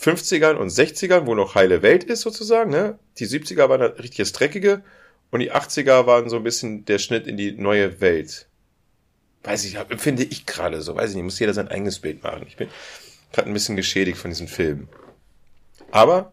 50ern 0.00 0.54
und 0.54 0.70
60ern, 0.70 1.26
wo 1.26 1.34
noch 1.34 1.56
heile 1.56 1.82
Welt 1.82 2.04
ist 2.04 2.20
sozusagen, 2.20 2.70
ne? 2.70 2.98
Die 3.18 3.26
70er 3.26 3.68
waren 3.68 3.80
das 3.80 3.98
richtiges 3.98 4.32
Dreckige 4.32 4.84
und 5.30 5.40
die 5.40 5.52
80er 5.52 6.06
waren 6.06 6.28
so 6.28 6.36
ein 6.36 6.44
bisschen 6.44 6.84
der 6.84 6.98
Schnitt 6.98 7.26
in 7.26 7.36
die 7.36 7.52
neue 7.52 8.00
Welt. 8.00 8.47
Weiß 9.44 9.64
ich, 9.64 9.76
empfinde 9.76 10.24
ich 10.24 10.46
gerade 10.46 10.80
so. 10.82 10.96
Weiß 10.96 11.10
ich 11.10 11.16
nicht, 11.16 11.24
muss 11.24 11.38
jeder 11.38 11.54
sein 11.54 11.68
eigenes 11.68 12.00
Bild 12.00 12.22
machen. 12.22 12.44
Ich 12.46 12.56
bin 12.56 12.68
gerade 13.32 13.48
ein 13.48 13.54
bisschen 13.54 13.76
geschädigt 13.76 14.18
von 14.18 14.30
diesen 14.30 14.48
Filmen. 14.48 14.88
Aber, 15.90 16.32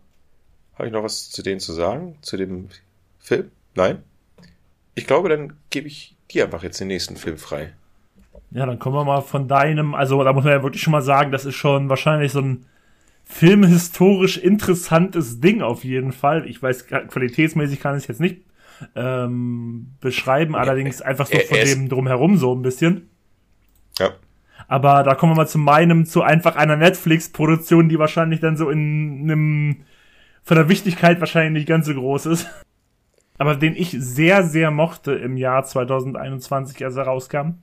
habe 0.76 0.88
ich 0.88 0.94
noch 0.94 1.04
was 1.04 1.30
zu 1.30 1.42
denen 1.42 1.60
zu 1.60 1.74
sagen? 1.74 2.18
Zu 2.22 2.38
dem 2.38 2.70
Film? 3.20 3.52
Nein? 3.76 4.04
Ich 4.96 5.08
glaube, 5.08 5.30
dann 5.30 5.54
gebe 5.70 5.88
ich 5.88 6.16
dir 6.32 6.46
einfach 6.46 6.64
jetzt 6.64 6.80
den 6.80 6.88
nächsten 6.88 7.16
Film 7.16 7.38
frei. 7.38 7.74
Ja, 8.52 8.66
dann 8.66 8.80
kommen 8.80 8.96
wir 8.96 9.04
mal 9.04 9.22
von 9.22 9.48
deinem, 9.48 9.94
also 9.94 10.24
da 10.24 10.32
muss 10.34 10.44
man 10.44 10.54
ja 10.54 10.64
wirklich 10.64 10.82
schon 10.82 10.92
mal 10.92 11.02
sagen, 11.02 11.32
das 11.32 11.46
ist 11.46 11.56
schon 11.56 11.90
wahrscheinlich 11.90 12.32
so 12.32 12.40
ein 12.40 12.66
filmhistorisch 13.26 14.38
interessantes 14.38 15.42
Ding 15.42 15.62
auf 15.62 15.84
jeden 15.84 16.14
Fall. 16.14 16.48
Ich 16.48 16.62
weiß, 16.62 16.88
qualitätsmäßig 16.88 17.80
kann 17.80 17.98
ich 17.98 18.04
es 18.04 18.08
jetzt 18.08 18.22
nicht 18.22 18.42
ähm, 18.96 19.94
beschreiben, 20.02 20.56
allerdings 20.56 21.02
einfach 21.02 21.28
so 21.28 21.38
von 21.40 21.58
dem 21.58 21.90
drumherum 21.90 22.38
so 22.38 22.54
ein 22.56 22.62
bisschen. 22.62 23.10
Ja. 24.00 24.12
Aber 24.68 25.04
da 25.04 25.16
kommen 25.16 25.34
wir 25.34 25.38
mal 25.38 25.48
zu 25.48 25.60
meinem, 25.60 26.06
zu 26.06 26.22
einfach 26.24 26.56
einer 26.56 26.76
Netflix-Produktion, 26.76 27.88
die 27.90 28.00
wahrscheinlich 28.00 28.40
dann 28.40 28.58
so 28.58 28.70
in 28.70 29.22
einem, 29.24 29.86
von 30.44 30.58
der 30.58 30.70
Wichtigkeit 30.70 31.20
wahrscheinlich 31.20 31.54
nicht 31.62 31.68
ganz 31.68 31.86
so 31.86 31.94
groß 31.94 32.26
ist. 32.28 32.48
Aber 33.38 33.56
den 33.56 33.76
ich 33.76 33.92
sehr, 33.92 34.44
sehr 34.44 34.72
mochte 34.72 35.14
im 35.14 35.36
Jahr 35.38 35.64
2021, 35.66 36.84
als 36.86 36.96
er 36.96 37.04
rauskam. 37.04 37.60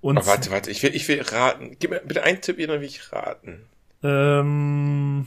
Und 0.00 0.18
Oh, 0.18 0.26
warte, 0.26 0.50
warte, 0.50 0.70
ich 0.70 0.82
will, 0.82 0.94
ich 0.94 1.06
will 1.08 1.22
raten. 1.22 1.76
Gib 1.78 1.90
mir 1.90 2.00
bitte 2.00 2.22
einen 2.24 2.40
Tipp, 2.40 2.58
dann 2.58 2.80
will 2.80 2.86
ich 2.86 3.12
raten. 3.12 3.60
ähm, 4.02 5.26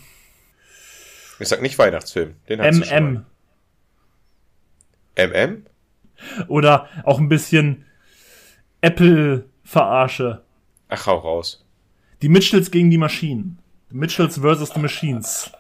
Ich 1.39 1.47
sag 1.47 1.61
nicht 1.61 1.77
Weihnachtsfilm. 1.79 2.35
Den 2.49 2.59
MM. 2.59 3.25
MM? 5.17 5.65
Oder 6.47 6.87
auch 7.03 7.19
ein 7.19 7.29
bisschen 7.29 7.85
Apple-Verarsche. 8.81 10.43
Ach, 10.89 11.05
hau 11.05 11.17
raus. 11.17 11.65
Die 12.21 12.29
Mitchells 12.29 12.71
gegen 12.71 12.89
die 12.89 12.97
Maschinen. 12.97 13.59
The 13.89 13.95
Mitchells 13.97 14.37
versus 14.39 14.71
the 14.73 14.79
Machines. 14.79 15.51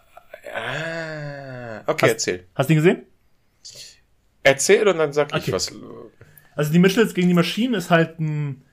Ah, 0.55 1.81
okay, 1.85 2.09
erzähl. 2.09 2.45
Hast 2.55 2.69
du 2.69 2.73
den 2.73 2.83
gesehen? 2.83 3.03
Erzähl 4.43 4.87
und 4.87 4.97
dann 4.97 5.13
sag 5.13 5.29
ich 5.35 5.43
Okay. 5.43 5.51
was. 5.51 5.71
Also 6.55 6.71
die 6.71 6.79
Mitchells 6.79 7.13
gegen 7.13 7.27
die 7.27 7.33
Maschinen 7.33 7.73
ist 7.75 7.89
halt 7.91 8.19
ein 8.19 8.63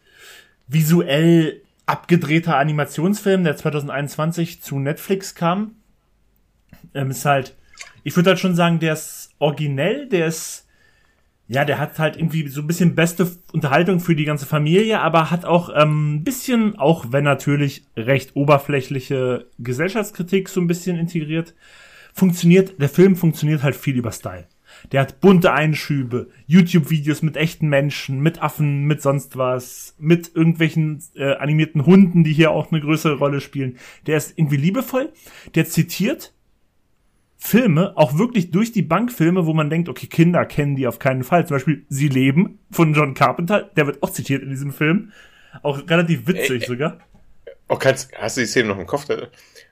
visuell 0.69 1.63
abgedrehter 1.87 2.57
Animationsfilm, 2.57 3.45
der 3.45 3.57
2021 3.57 4.63
zu 4.63 4.79
Netflix 4.79 5.35
kam. 5.35 5.75
Ähm, 6.95 7.11
ist 7.11 7.25
halt, 7.25 7.55
ich 8.05 8.17
würde 8.17 8.31
halt 8.31 8.39
schon 8.39 8.55
sagen, 8.55 8.79
der 8.79 8.95
ist 8.95 9.31
originell, 9.39 10.09
der 10.09 10.27
ist, 10.27 10.64
ja, 11.47 11.65
der 11.65 11.79
hat 11.79 11.99
halt 11.99 12.17
irgendwie 12.17 12.49
so 12.49 12.63
ein 12.63 12.67
bisschen 12.67 12.95
beste 12.95 13.31
Unterhaltung 13.53 14.01
für 14.01 14.17
die 14.17 14.25
ganze 14.25 14.47
Familie, 14.47 15.01
aber 15.01 15.31
hat 15.31 15.45
auch 15.45 15.71
ähm, 15.75 16.17
ein 16.17 16.25
bisschen, 16.25 16.77
auch 16.79 17.07
wenn 17.11 17.25
natürlich 17.25 17.85
recht 17.97 18.35
oberflächliche 18.35 19.47
Gesellschaftskritik 19.59 20.49
so 20.49 20.61
ein 20.61 20.67
bisschen 20.67 20.97
integriert, 20.97 21.55
funktioniert, 22.15 22.81
der 22.81 22.89
Film 22.89 23.17
funktioniert 23.17 23.63
halt 23.63 23.77
viel 23.77 23.97
über 23.97 24.13
Style. 24.13 24.47
Der 24.93 25.03
hat 25.03 25.21
bunte 25.21 25.53
Einschübe, 25.53 26.29
YouTube-Videos 26.47 27.23
mit 27.23 27.37
echten 27.37 27.69
Menschen, 27.69 28.21
mit 28.21 28.43
Affen, 28.43 28.85
mit 28.85 29.03
sonst 29.03 29.37
was, 29.37 29.95
mit 29.99 30.35
irgendwelchen 30.35 31.03
äh, 31.15 31.35
animierten 31.35 31.87
Hunden, 31.87 32.25
die 32.25 32.33
hier 32.33 32.51
auch 32.51 32.73
eine 32.73 32.81
größere 32.81 33.19
Rolle 33.19 33.41
spielen. 33.41 33.79
Der 34.07 34.17
ist 34.17 34.37
irgendwie 34.37 34.57
liebevoll. 34.57 35.13
Der 35.55 35.67
zitiert 35.67 36.33
Filme, 37.47 37.93
auch 37.97 38.17
wirklich 38.17 38.53
durch 38.53 38.73
die 38.73 38.81
Bank 38.81 39.13
Filme, 39.13 39.45
wo 39.45 39.53
man 39.53 39.69
denkt, 39.69 39.91
okay, 39.91 40.07
Kinder 40.07 40.47
kennen 40.47 40.77
die 40.77 40.87
auf 40.87 40.99
keinen 40.99 41.25
Fall. 41.25 41.47
Zum 41.47 41.57
Beispiel 41.57 41.85
Sie 41.91 42.09
leben 42.09 42.59
von 42.71 42.95
John 42.95 43.13
Carpenter, 43.13 43.71
der 43.77 43.87
wird 43.87 44.03
auch 44.03 44.09
zitiert 44.09 44.43
in 44.43 44.49
diesem 44.49 44.73
Film. 44.73 45.13
Auch 45.63 45.79
relativ 45.87 46.27
witzig 46.27 46.63
Ey, 46.63 46.67
sogar. 46.67 47.01
Oh, 47.69 47.77
kannst, 47.77 48.11
hast 48.17 48.39
du 48.39 48.41
die 48.41 48.47
Szene 48.47 48.69
noch 48.69 48.79
im 48.79 48.87
Kopf? 48.87 49.07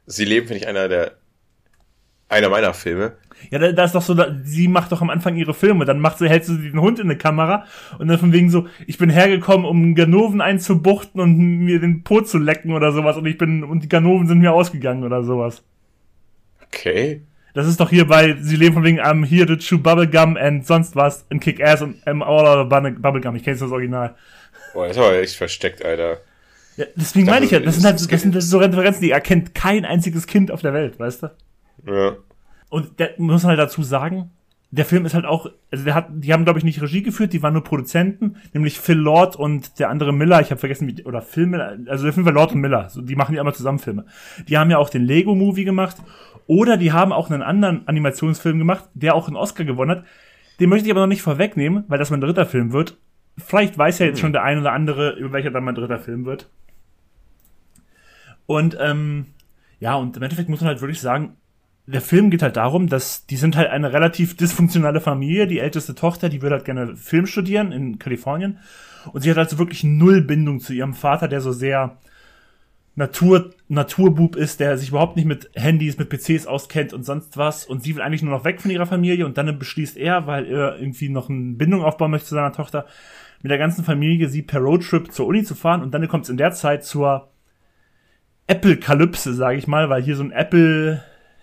Sie 0.04 0.24
leben, 0.26 0.48
finde 0.48 0.60
ich, 0.60 0.68
einer 0.68 0.86
der 0.86 1.12
einer 2.28 2.50
meiner 2.50 2.74
Filme. 2.74 3.14
Ja, 3.50 3.58
da, 3.58 3.72
da 3.72 3.84
ist 3.84 3.94
doch 3.94 4.02
so, 4.02 4.12
da, 4.12 4.36
sie 4.44 4.68
macht 4.68 4.92
doch 4.92 5.00
am 5.00 5.08
Anfang 5.08 5.36
ihre 5.36 5.54
Filme, 5.54 5.86
dann 5.86 5.98
macht 5.98 6.18
sie, 6.18 6.28
hält 6.28 6.44
sie 6.44 6.58
den 6.58 6.80
Hund 6.80 6.98
in 6.98 7.06
eine 7.06 7.16
Kamera 7.16 7.64
und 7.98 8.06
dann 8.08 8.18
von 8.18 8.34
wegen 8.34 8.50
so, 8.50 8.66
ich 8.86 8.98
bin 8.98 9.08
hergekommen, 9.08 9.64
um 9.64 9.94
Ganoven 9.94 10.42
einzubuchten 10.42 11.22
und 11.22 11.38
mir 11.38 11.80
den 11.80 12.04
Po 12.04 12.20
zu 12.20 12.36
lecken 12.36 12.74
oder 12.74 12.92
sowas 12.92 13.16
und 13.16 13.24
ich 13.24 13.38
bin, 13.38 13.64
und 13.64 13.82
die 13.82 13.88
Ganoven 13.88 14.26
sind 14.26 14.40
mir 14.40 14.52
ausgegangen 14.52 15.04
oder 15.04 15.24
sowas. 15.24 15.64
Okay. 16.66 17.22
Das 17.54 17.66
ist 17.66 17.80
doch 17.80 17.90
hier 17.90 18.06
bei, 18.06 18.36
sie 18.40 18.56
leben 18.56 18.74
von 18.74 18.84
wegen, 18.84 19.00
I'm 19.00 19.26
here 19.26 19.46
to 19.46 19.56
chew 19.56 19.78
bubblegum 19.78 20.36
and 20.36 20.66
sonst 20.66 20.96
was 20.96 21.26
and 21.30 21.42
kick 21.42 21.62
ass 21.62 21.82
und 21.82 22.02
I'm 22.06 22.22
all 22.22 22.46
out 22.46 22.58
of 22.58 22.68
bubblegum. 22.68 23.36
Ich 23.36 23.44
kenne 23.44 23.58
das 23.58 23.70
Original. 23.70 24.14
Boah, 24.72 24.88
das 24.88 24.96
war 24.96 25.12
echt 25.14 25.36
versteckt, 25.36 25.84
Alter. 25.84 26.18
Ja, 26.76 26.86
deswegen 26.96 27.26
meine 27.26 27.44
ich 27.44 27.50
ja, 27.50 27.60
das 27.60 27.74
sind 27.74 27.84
halt, 27.84 28.12
das 28.12 28.22
sind 28.22 28.40
so 28.40 28.58
Referenzen, 28.58 29.02
die 29.02 29.10
erkennt 29.10 29.54
kein 29.54 29.84
einziges 29.84 30.26
Kind 30.26 30.50
auf 30.50 30.62
der 30.62 30.72
Welt, 30.72 30.98
weißt 30.98 31.24
du? 31.24 31.30
Ja. 31.86 32.16
Und 32.70 32.98
der 32.98 33.10
muss 33.18 33.42
man 33.42 33.50
halt 33.50 33.58
dazu 33.58 33.82
sagen, 33.82 34.30
der 34.70 34.86
Film 34.86 35.04
ist 35.04 35.12
halt 35.12 35.26
auch, 35.26 35.50
also 35.70 35.84
der 35.84 35.94
hat, 35.94 36.06
die 36.10 36.32
haben 36.32 36.44
glaube 36.44 36.58
ich 36.58 36.64
nicht 36.64 36.80
Regie 36.80 37.02
geführt, 37.02 37.34
die 37.34 37.42
waren 37.42 37.52
nur 37.52 37.62
Produzenten, 37.62 38.36
nämlich 38.54 38.80
Phil 38.80 38.96
Lord 38.96 39.36
und 39.36 39.78
der 39.78 39.90
andere 39.90 40.14
Miller, 40.14 40.40
ich 40.40 40.50
habe 40.50 40.58
vergessen 40.58 40.88
wie, 40.88 41.04
oder 41.04 41.20
Phil 41.20 41.46
Miller, 41.46 41.76
also 41.88 42.04
der 42.04 42.14
Film 42.14 42.24
war 42.24 42.32
Lord 42.32 42.52
und 42.52 42.62
Miller, 42.62 42.88
so, 42.88 43.02
die 43.02 43.14
machen 43.14 43.34
ja 43.34 43.42
immer 43.42 43.52
zusammen 43.52 43.78
Filme. 43.78 44.06
Die 44.48 44.56
haben 44.56 44.70
ja 44.70 44.78
auch 44.78 44.88
den 44.88 45.04
Lego 45.04 45.34
Movie 45.34 45.64
gemacht 45.64 45.96
oder 46.46 46.76
die 46.76 46.92
haben 46.92 47.12
auch 47.12 47.30
einen 47.30 47.42
anderen 47.42 47.86
Animationsfilm 47.86 48.58
gemacht, 48.58 48.84
der 48.94 49.14
auch 49.14 49.26
einen 49.26 49.36
Oscar 49.36 49.64
gewonnen 49.64 49.90
hat. 49.90 50.04
Den 50.60 50.68
möchte 50.68 50.86
ich 50.86 50.92
aber 50.92 51.00
noch 51.00 51.08
nicht 51.08 51.22
vorwegnehmen, 51.22 51.84
weil 51.88 51.98
das 51.98 52.10
mein 52.10 52.20
dritter 52.20 52.46
Film 52.46 52.72
wird. 52.72 52.98
Vielleicht 53.38 53.78
weiß 53.78 53.98
ja 53.98 54.06
jetzt 54.06 54.20
schon 54.20 54.32
der 54.32 54.42
ein 54.42 54.58
oder 54.58 54.72
andere, 54.72 55.12
über 55.12 55.32
welcher 55.32 55.50
dann 55.50 55.64
mein 55.64 55.74
dritter 55.74 55.98
Film 55.98 56.24
wird. 56.24 56.50
Und 58.46 58.76
ähm, 58.80 59.26
ja, 59.80 59.94
und 59.94 60.16
im 60.16 60.22
Endeffekt 60.22 60.48
muss 60.48 60.60
man 60.60 60.68
halt 60.68 60.80
wirklich 60.80 61.00
sagen, 61.00 61.36
der 61.86 62.00
Film 62.00 62.30
geht 62.30 62.42
halt 62.42 62.56
darum, 62.56 62.88
dass 62.88 63.26
die 63.26 63.36
sind 63.36 63.56
halt 63.56 63.70
eine 63.70 63.92
relativ 63.92 64.36
dysfunktionale 64.36 65.00
Familie. 65.00 65.46
Die 65.46 65.58
älteste 65.58 65.94
Tochter, 65.94 66.28
die 66.28 66.42
würde 66.42 66.56
halt 66.56 66.64
gerne 66.64 66.96
Film 66.96 67.26
studieren 67.26 67.72
in 67.72 67.98
Kalifornien. 67.98 68.58
Und 69.12 69.22
sie 69.22 69.30
hat 69.30 69.38
also 69.38 69.58
wirklich 69.58 69.82
null 69.82 70.22
Bindung 70.22 70.60
zu 70.60 70.72
ihrem 70.72 70.94
Vater, 70.94 71.26
der 71.26 71.40
so 71.40 71.50
sehr 71.50 71.98
Natur, 72.94 73.50
Naturbub 73.68 74.36
ist, 74.36 74.60
der 74.60 74.76
sich 74.76 74.90
überhaupt 74.90 75.16
nicht 75.16 75.24
mit 75.24 75.50
Handys, 75.54 75.96
mit 75.98 76.10
PCs 76.10 76.46
auskennt 76.46 76.92
und 76.92 77.04
sonst 77.04 77.38
was. 77.38 77.64
Und 77.64 77.82
sie 77.82 77.94
will 77.94 78.02
eigentlich 78.02 78.22
nur 78.22 78.36
noch 78.36 78.44
weg 78.44 78.60
von 78.60 78.70
ihrer 78.70 78.86
Familie 78.86 79.24
und 79.24 79.38
dann 79.38 79.58
beschließt 79.58 79.96
er, 79.96 80.26
weil 80.26 80.46
er 80.46 80.78
irgendwie 80.78 81.08
noch 81.08 81.30
eine 81.30 81.54
Bindung 81.54 81.82
aufbauen 81.82 82.10
möchte 82.10 82.28
zu 82.28 82.34
seiner 82.34 82.52
Tochter, 82.52 82.86
mit 83.40 83.50
der 83.50 83.58
ganzen 83.58 83.84
Familie 83.84 84.28
sie 84.28 84.42
per 84.42 84.60
Roadtrip 84.60 85.10
zur 85.10 85.26
Uni 85.26 85.42
zu 85.42 85.54
fahren. 85.54 85.82
Und 85.82 85.92
dann 85.94 86.06
kommt 86.08 86.24
es 86.24 86.30
in 86.30 86.36
der 86.36 86.52
Zeit 86.52 86.84
zur 86.84 87.30
Apple-Kalypse, 88.46 89.32
sage 89.32 89.56
ich 89.56 89.66
mal, 89.66 89.88
weil 89.88 90.02
hier 90.02 90.16
so 90.16 90.22
ein 90.22 90.30
Apple 90.30 91.02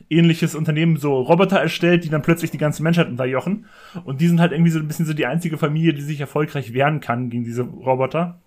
ähnliches 0.09 0.55
Unternehmen 0.55 0.97
so 0.97 1.19
Roboter 1.21 1.59
erstellt, 1.59 2.03
die 2.03 2.09
dann 2.09 2.21
plötzlich 2.21 2.51
die 2.51 2.57
ganze 2.57 2.83
Menschheit 2.83 3.07
unterjochen. 3.07 3.65
Und 4.03 4.21
die 4.21 4.27
sind 4.27 4.39
halt 4.39 4.51
irgendwie 4.51 4.71
so 4.71 4.79
ein 4.79 4.87
bisschen 4.87 5.05
so 5.05 5.13
die 5.13 5.25
einzige 5.25 5.57
Familie, 5.57 5.93
die 5.93 6.01
sich 6.01 6.19
erfolgreich 6.19 6.73
wehren 6.73 6.99
kann 6.99 7.29
gegen 7.29 7.43
diese 7.43 7.63
Roboter. 7.63 8.39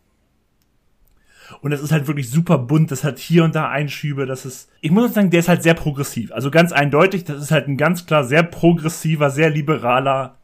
Und 1.60 1.72
es 1.72 1.80
ist 1.80 1.92
halt 1.92 2.06
wirklich 2.06 2.30
super 2.30 2.58
bunt, 2.58 2.90
das 2.90 3.04
hat 3.04 3.18
hier 3.18 3.44
und 3.44 3.54
da 3.54 3.68
Einschübe, 3.68 4.26
das 4.26 4.46
ist, 4.46 4.70
ich 4.80 4.90
muss 4.90 5.14
sagen, 5.14 5.30
der 5.30 5.40
ist 5.40 5.48
halt 5.48 5.62
sehr 5.62 5.74
progressiv. 5.74 6.32
Also 6.32 6.50
ganz 6.50 6.72
eindeutig, 6.72 7.24
das 7.24 7.42
ist 7.42 7.50
halt 7.50 7.68
ein 7.68 7.76
ganz 7.76 8.06
klar 8.06 8.24
sehr 8.24 8.42
progressiver, 8.42 9.30
sehr 9.30 9.50
liberaler 9.50 10.36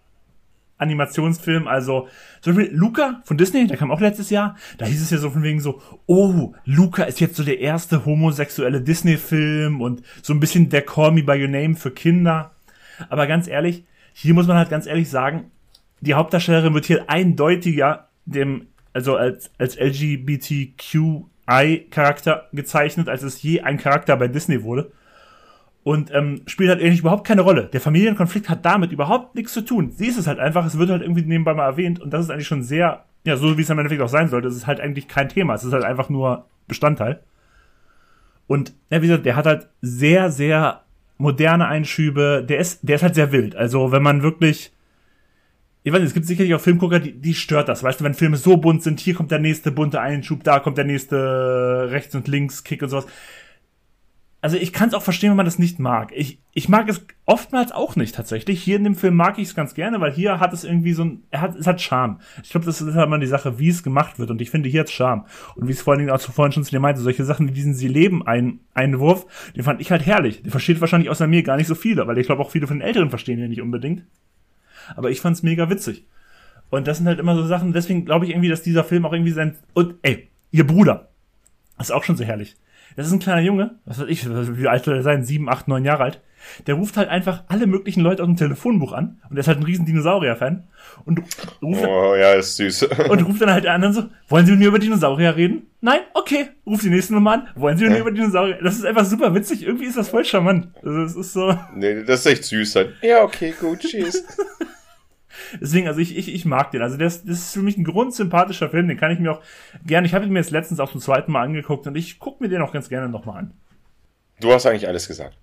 Animationsfilm. 0.78 1.66
Also 1.66 2.08
zum 2.40 2.54
Beispiel 2.54 2.74
Luca 2.74 3.20
von 3.24 3.36
Disney, 3.36 3.66
der 3.66 3.76
kam 3.76 3.90
auch 3.90 4.00
letztes 4.00 4.30
Jahr. 4.30 4.56
Da 4.78 4.86
hieß 4.86 5.02
es 5.02 5.10
ja 5.10 5.18
so 5.18 5.30
von 5.30 5.42
wegen 5.42 5.60
so, 5.60 5.82
oh, 6.06 6.54
Luca 6.64 7.02
ist 7.04 7.20
jetzt 7.20 7.36
so 7.36 7.44
der 7.44 7.60
erste 7.60 8.04
homosexuelle 8.04 8.80
Disney-Film 8.80 9.80
und 9.80 10.02
so 10.22 10.32
ein 10.32 10.40
bisschen 10.40 10.68
der 10.68 10.82
Call 10.82 11.12
Me 11.12 11.22
By 11.22 11.42
Your 11.42 11.48
Name 11.48 11.74
für 11.74 11.90
Kinder. 11.90 12.52
Aber 13.08 13.26
ganz 13.26 13.48
ehrlich, 13.48 13.84
hier 14.12 14.34
muss 14.34 14.46
man 14.46 14.56
halt 14.56 14.70
ganz 14.70 14.86
ehrlich 14.86 15.10
sagen, 15.10 15.50
die 16.00 16.14
Hauptdarstellerin 16.14 16.74
wird 16.74 16.86
hier 16.86 17.10
eindeutiger 17.10 18.08
dem, 18.24 18.68
also 18.93 19.16
als, 19.16 19.51
als 19.59 19.77
LGBTQI-Charakter 19.77 22.48
gezeichnet, 22.52 23.09
als 23.09 23.23
es 23.23 23.40
je 23.43 23.60
ein 23.60 23.78
Charakter 23.78 24.16
bei 24.16 24.28
Disney 24.28 24.62
wurde 24.62 24.93
und 25.85 26.12
ähm, 26.15 26.43
spielt 26.47 26.70
halt 26.70 26.82
eigentlich 26.82 27.01
überhaupt 27.01 27.27
keine 27.27 27.43
Rolle. 27.43 27.69
Der 27.73 27.81
Familienkonflikt 27.81 28.51
hat 28.51 28.65
damit 28.65 28.93
überhaupt 28.93 29.35
nichts 29.35 29.55
zu 29.55 29.62
tun. 29.62 29.90
Sie 29.90 30.06
ist 30.06 30.19
es 30.19 30.27
halt 30.27 30.39
einfach, 30.39 30.66
es 30.66 30.78
wird 30.78 30.90
halt 30.90 31.02
irgendwie 31.02 31.23
nebenbei 31.23 31.55
mal 31.55 31.65
erwähnt 31.65 32.01
und 32.01 32.12
das 32.12 32.24
ist 32.24 32.31
eigentlich 32.31 32.47
schon 32.47 32.62
sehr, 32.62 33.05
ja, 33.24 33.36
so 33.36 33.56
wie 33.56 33.62
es 33.62 33.70
am 33.70 33.78
Endeffekt 33.78 34.02
auch 34.02 34.09
sein 34.09 34.28
sollte. 34.28 34.48
Es 34.48 34.56
ist 34.56 34.66
halt 34.66 34.81
eigentlich 34.81 35.09
kein 35.09 35.28
Thema, 35.28 35.55
es 35.55 35.65
ist 35.65 35.73
halt 35.73 35.85
einfach 35.85 36.10
nur 36.10 36.47
Bestandteil. 36.66 37.20
Und 38.47 38.74
ja, 38.90 39.02
wie 39.02 39.06
gesagt, 39.06 39.27
der 39.27 39.36
hat 39.36 39.47
halt 39.47 39.69
sehr, 39.81 40.31
sehr 40.31 40.82
moderne 41.19 41.69
Einschübe. 41.69 42.44
Der 42.48 42.59
ist, 42.59 42.81
der 42.82 42.97
ist 42.97 43.02
halt 43.02 43.15
sehr 43.15 43.32
wild. 43.32 43.56
Also 43.56 43.93
wenn 43.93 44.02
man 44.02 44.23
wirklich, 44.23 44.73
ich 45.89 45.93
weiß 45.94 46.01
nicht, 46.01 46.09
es 46.09 46.15
gibt 46.15 46.27
sicherlich 46.27 46.55
auch 46.55 46.60
Filmgucker, 46.60 47.01
die, 47.01 47.19
die 47.19 47.35
stört 47.35 47.69
das. 47.69 47.82
Weißt 47.82 48.01
du, 48.01 48.05
wenn 48.05 48.15
Filme 48.15 48.36
so 48.36 48.59
bunt 48.59 48.82
sind, 48.82 49.01
hier 49.01 49.15
kommt 49.15 49.31
der 49.31 49.39
nächste 49.39 49.73
bunte 49.73 50.01
Einschub, 50.01 50.44
da 50.44 50.60
kommt 50.60 50.77
der 50.77 50.85
nächste 50.85 51.89
rechts 51.90 52.15
und 52.15 52.28
links 52.28 52.62
Kick 52.62 52.82
und 52.82 52.90
sowas 52.90 53.06
also 54.40 54.56
ich 54.56 54.73
kann 54.73 54.89
es 54.89 54.94
auch 54.94 55.02
verstehen, 55.02 55.31
wenn 55.31 55.36
man 55.36 55.47
das 55.47 55.59
nicht 55.59 55.81
mag. 55.81 56.12
Ich, 56.15 56.40
ich 56.52 56.69
mag 56.69 56.89
es 56.89 57.05
oftmals 57.27 57.73
auch 57.73 57.97
nicht 57.97 58.15
tatsächlich. 58.15 58.62
Hier 58.62 58.77
in 58.77 58.85
dem 58.85 58.94
Film 58.94 59.16
mag 59.16 59.36
ich 59.39 59.48
es 59.48 59.55
ganz 59.55 59.74
gerne, 59.74 60.01
weil 60.01 60.12
hier 60.12 60.39
hat 60.39 60.52
es 60.52 60.62
irgendwie 60.62 60.93
so 60.93 61.05
ein, 61.05 61.24
er 61.31 61.40
hat, 61.40 61.56
es 61.56 61.66
hat 61.66 61.81
Charme. 61.81 62.20
Ich 62.44 62.51
glaube, 62.51 62.65
das 62.65 62.81
ist 62.81 62.94
halt 62.94 63.10
mal 63.10 63.19
die 63.19 63.27
Sache, 63.27 63.59
wie 63.59 63.69
es 63.69 63.82
gemacht 63.82 64.19
wird. 64.19 64.31
Und 64.31 64.40
ich 64.40 64.51
finde, 64.51 64.69
hier 64.69 64.81
hat 64.81 64.90
Charme. 64.90 65.24
Und 65.56 65.66
wie 65.66 65.73
es 65.73 65.82
vor 65.82 65.93
allen 65.93 65.98
Dingen 65.98 66.10
auch 66.10 66.20
vorhin 66.20 66.52
schon 66.52 66.62
zu 66.62 66.70
dir 66.70 66.78
meinte, 66.78 67.01
solche 67.01 67.24
Sachen 67.24 67.48
wie 67.48 67.52
diesen 67.52 67.74
Sie 67.74 67.89
leben 67.89 68.24
ein 68.27 68.60
Einwurf, 68.74 69.27
den 69.56 69.65
fand 69.65 69.81
ich 69.81 69.90
halt 69.90 70.06
herrlich. 70.06 70.43
Den 70.43 70.51
versteht 70.51 70.81
wahrscheinlich 70.81 71.10
außer 71.10 71.27
mir 71.27 71.43
gar 71.43 71.56
nicht 71.56 71.66
so 71.66 71.74
viele, 71.74 72.06
weil 72.06 72.19
ich 72.19 72.27
glaube 72.27 72.43
auch 72.43 72.52
viele 72.52 72.69
von 72.69 72.78
den 72.78 72.86
Älteren 72.86 73.10
verstehen 73.10 73.40
den 73.40 73.51
nicht 73.51 73.62
unbedingt. 73.62 74.05
Aber 74.97 75.10
ich 75.10 75.20
fand's 75.20 75.43
mega 75.43 75.70
witzig. 75.70 76.06
Und 76.70 76.86
das 76.86 76.98
sind 76.98 77.06
halt 77.06 77.19
immer 77.19 77.35
so 77.35 77.47
Sachen, 77.47 77.73
deswegen 77.73 78.05
glaube 78.05 78.27
ich 78.27 78.32
irgendwie, 78.32 78.48
dass 78.48 78.62
dieser 78.62 78.85
Film 78.85 79.06
auch 79.06 79.12
irgendwie 79.12 79.32
sein, 79.32 79.56
und 79.73 79.94
ey, 80.02 80.28
ihr 80.51 80.66
Bruder, 80.66 81.09
das 81.78 81.89
ist 81.89 81.94
auch 81.94 82.05
schon 82.05 82.16
so 82.16 82.24
herrlich 82.24 82.56
das 82.98 83.06
ist 83.06 83.12
ein 83.12 83.20
kleiner 83.20 83.43
Junge, 83.43 83.77
was 83.85 84.01
weiß 84.01 84.09
ich, 84.09 84.27
wie 84.28 84.66
alt 84.66 84.85
soll 84.85 84.97
er 84.97 85.02
sein? 85.05 85.24
Sieben, 85.24 85.48
acht, 85.48 85.69
neun 85.69 85.85
Jahre 85.85 86.02
alt. 86.02 86.20
Der 86.66 86.74
ruft 86.74 86.97
halt 86.97 87.09
einfach 87.09 87.44
alle 87.47 87.69
möglichen 87.69 88.01
Leute 88.01 88.23
aus 88.23 88.27
dem 88.27 88.36
Telefonbuch 88.36 88.93
an 88.93 89.20
und 89.31 89.36
der 89.36 89.40
ist 89.40 89.47
halt 89.47 89.59
ein 89.59 89.65
riesen 89.65 89.86
Dinosaurier-Fan 89.86 90.65
und 91.05 91.20
ruft 91.62 91.86
oh, 91.86 92.16
ja, 92.16 92.32
ist 92.32 92.56
süß. 92.56 92.82
und 93.09 93.23
ruft 93.24 93.40
dann 93.40 93.52
halt 93.52 93.62
der 93.62 93.74
anderen 93.74 93.94
so, 93.94 94.05
wollen 94.28 94.47
Sie 94.47 94.52
mit 94.52 94.60
mir 94.60 94.69
über 94.69 94.81
Dinosaurier 94.81 95.36
reden? 95.36 95.69
Nein? 95.81 96.01
Okay. 96.15 96.48
Ruft 96.66 96.82
die 96.82 96.90
nächste 96.90 97.15
Nummer 97.15 97.35
an, 97.35 97.48
wollen 97.55 97.78
Sie 97.78 97.85
mit 97.85 97.93
mir 97.93 98.01
über 98.01 98.10
Dinosaurier? 98.10 98.59
Das 98.65 98.74
ist 98.74 98.85
einfach 98.85 99.05
super 99.05 99.32
witzig, 99.32 99.62
irgendwie 99.62 99.86
ist 99.86 99.97
das 99.97 100.09
voll 100.09 100.24
charmant. 100.24 100.69
Also 100.82 101.02
es 101.02 101.15
ist 101.15 101.32
so. 101.35 101.56
Nee, 101.77 102.02
das 102.02 102.20
ist 102.20 102.27
echt 102.27 102.44
süß 102.47 102.74
halt. 102.74 102.94
Ja, 103.02 103.23
okay, 103.23 103.55
gut, 103.60 103.78
tschüss. 103.78 104.24
Deswegen, 105.60 105.89
also 105.89 106.01
ich, 106.01 106.16
ich, 106.16 106.35
ich 106.35 106.44
mag 106.44 106.70
den. 106.70 106.82
Also 106.82 106.97
das, 106.97 107.24
das 107.24 107.39
ist 107.39 107.52
für 107.52 107.62
mich 107.62 107.77
ein 107.77 107.85
grundsympathischer 107.85 108.70
Film, 108.70 108.89
den 108.89 108.98
kann 108.98 109.10
ich 109.10 109.19
mir 109.19 109.32
auch 109.32 109.43
gerne. 109.86 110.06
Ich 110.06 110.15
habe 110.15 110.24
ihn 110.24 110.32
mir 110.32 110.40
jetzt 110.40 110.51
letztens 110.51 110.81
auch 110.81 110.90
zum 110.90 111.01
zweiten 111.01 111.32
Mal 111.32 111.43
angeguckt 111.43 111.86
und 111.86 111.97
ich 111.97 112.19
gucke 112.19 112.43
mir 112.43 112.48
den 112.48 112.62
auch 112.62 112.73
ganz 112.73 112.89
gerne 112.89 113.09
nochmal 113.09 113.39
an. 113.39 113.52
Du 114.40 114.52
hast 114.52 114.66
eigentlich 114.66 114.89
alles 114.89 115.09
gesagt. 115.09 115.36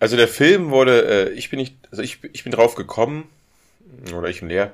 Also 0.00 0.16
der 0.16 0.28
Film 0.28 0.70
wurde, 0.70 1.30
äh, 1.30 1.32
ich 1.32 1.50
bin 1.50 1.58
nicht, 1.58 1.76
also 1.90 2.02
ich, 2.02 2.18
ich 2.32 2.44
bin 2.44 2.52
drauf 2.52 2.74
gekommen, 2.74 3.28
oder 4.14 4.28
ich 4.28 4.42
und 4.42 4.48
Lea, 4.48 4.66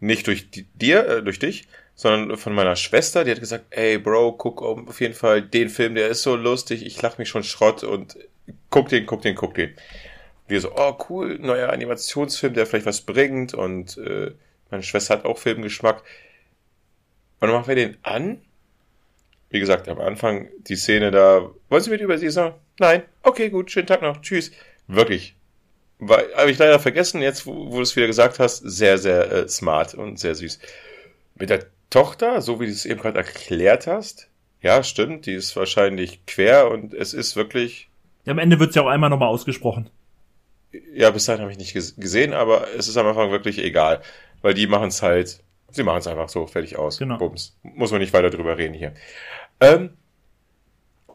nicht 0.00 0.26
durch 0.26 0.50
die, 0.50 0.64
dir, 0.74 1.06
äh, 1.06 1.22
durch 1.22 1.38
dich, 1.38 1.68
sondern 1.94 2.36
von 2.36 2.54
meiner 2.54 2.76
Schwester, 2.76 3.24
die 3.24 3.30
hat 3.30 3.40
gesagt, 3.40 3.66
ey 3.70 3.98
Bro, 3.98 4.32
guck 4.32 4.62
auf 4.62 5.00
jeden 5.00 5.14
Fall 5.14 5.42
den 5.42 5.68
Film, 5.68 5.94
der 5.94 6.08
ist 6.08 6.22
so 6.22 6.36
lustig, 6.36 6.84
ich 6.84 7.00
lach 7.00 7.18
mich 7.18 7.28
schon 7.28 7.44
Schrott 7.44 7.84
und 7.84 8.16
guck 8.70 8.88
den, 8.88 9.06
guck 9.06 9.22
den, 9.22 9.34
guck 9.34 9.54
den 9.54 9.74
wir 10.48 10.60
so, 10.60 10.72
oh 10.76 10.96
cool, 11.08 11.38
neuer 11.38 11.70
Animationsfilm, 11.70 12.54
der 12.54 12.66
vielleicht 12.66 12.86
was 12.86 13.00
bringt 13.02 13.54
und 13.54 13.96
äh, 13.98 14.32
meine 14.70 14.82
Schwester 14.82 15.14
hat 15.14 15.24
auch 15.24 15.38
Filmgeschmack. 15.38 16.02
Und 17.40 17.48
dann 17.48 17.52
machen 17.52 17.68
wir 17.68 17.74
den 17.74 17.96
an. 18.02 18.40
Wie 19.50 19.60
gesagt, 19.60 19.88
am 19.88 20.00
Anfang 20.00 20.48
die 20.60 20.76
Szene 20.76 21.10
da, 21.10 21.50
wollen 21.68 21.82
Sie 21.82 21.90
mit 21.90 22.00
über 22.00 22.16
sie 22.16 22.30
sagen? 22.30 22.54
Nein, 22.78 23.02
okay, 23.22 23.50
gut, 23.50 23.70
schönen 23.70 23.86
Tag 23.86 24.00
noch, 24.00 24.20
tschüss. 24.22 24.50
Wirklich. 24.88 25.34
Habe 26.00 26.50
ich 26.50 26.58
leider 26.58 26.80
vergessen, 26.80 27.20
jetzt, 27.20 27.46
wo, 27.46 27.70
wo 27.70 27.76
du 27.76 27.82
es 27.82 27.94
wieder 27.94 28.06
gesagt 28.06 28.38
hast, 28.38 28.58
sehr, 28.58 28.98
sehr 28.98 29.30
äh, 29.30 29.48
smart 29.48 29.94
und 29.94 30.18
sehr 30.18 30.34
süß. 30.34 30.58
Mit 31.36 31.50
der 31.50 31.66
Tochter, 31.90 32.40
so 32.40 32.60
wie 32.60 32.66
du 32.66 32.72
es 32.72 32.86
eben 32.86 33.00
gerade 33.00 33.18
erklärt 33.18 33.86
hast, 33.86 34.28
ja, 34.62 34.82
stimmt, 34.82 35.26
die 35.26 35.34
ist 35.34 35.54
wahrscheinlich 35.54 36.24
quer 36.26 36.70
und 36.70 36.94
es 36.94 37.14
ist 37.14 37.36
wirklich. 37.36 37.88
Ja, 38.24 38.32
am 38.32 38.38
Ende 38.38 38.58
wird 38.58 38.70
es 38.70 38.76
ja 38.76 38.82
auch 38.82 38.88
einmal 38.88 39.10
nochmal 39.10 39.28
ausgesprochen. 39.28 39.90
Ja, 40.94 41.10
bis 41.10 41.26
dahin 41.26 41.42
habe 41.42 41.52
ich 41.52 41.58
nicht 41.58 41.74
gesehen, 41.74 42.32
aber 42.32 42.68
es 42.74 42.88
ist 42.88 42.96
am 42.96 43.06
Anfang 43.06 43.30
wirklich 43.30 43.58
egal, 43.58 44.02
weil 44.40 44.54
die 44.54 44.66
machen 44.66 44.88
es 44.88 45.02
halt, 45.02 45.42
sie 45.70 45.82
machen 45.82 45.98
es 45.98 46.06
einfach 46.06 46.28
so, 46.28 46.46
fertig 46.46 46.76
aus. 46.76 46.98
Genau. 46.98 47.18
Bums. 47.18 47.56
Muss 47.62 47.90
man 47.90 48.00
nicht 48.00 48.12
weiter 48.12 48.30
drüber 48.30 48.56
reden 48.56 48.74
hier. 48.74 48.94
Ähm, 49.60 49.90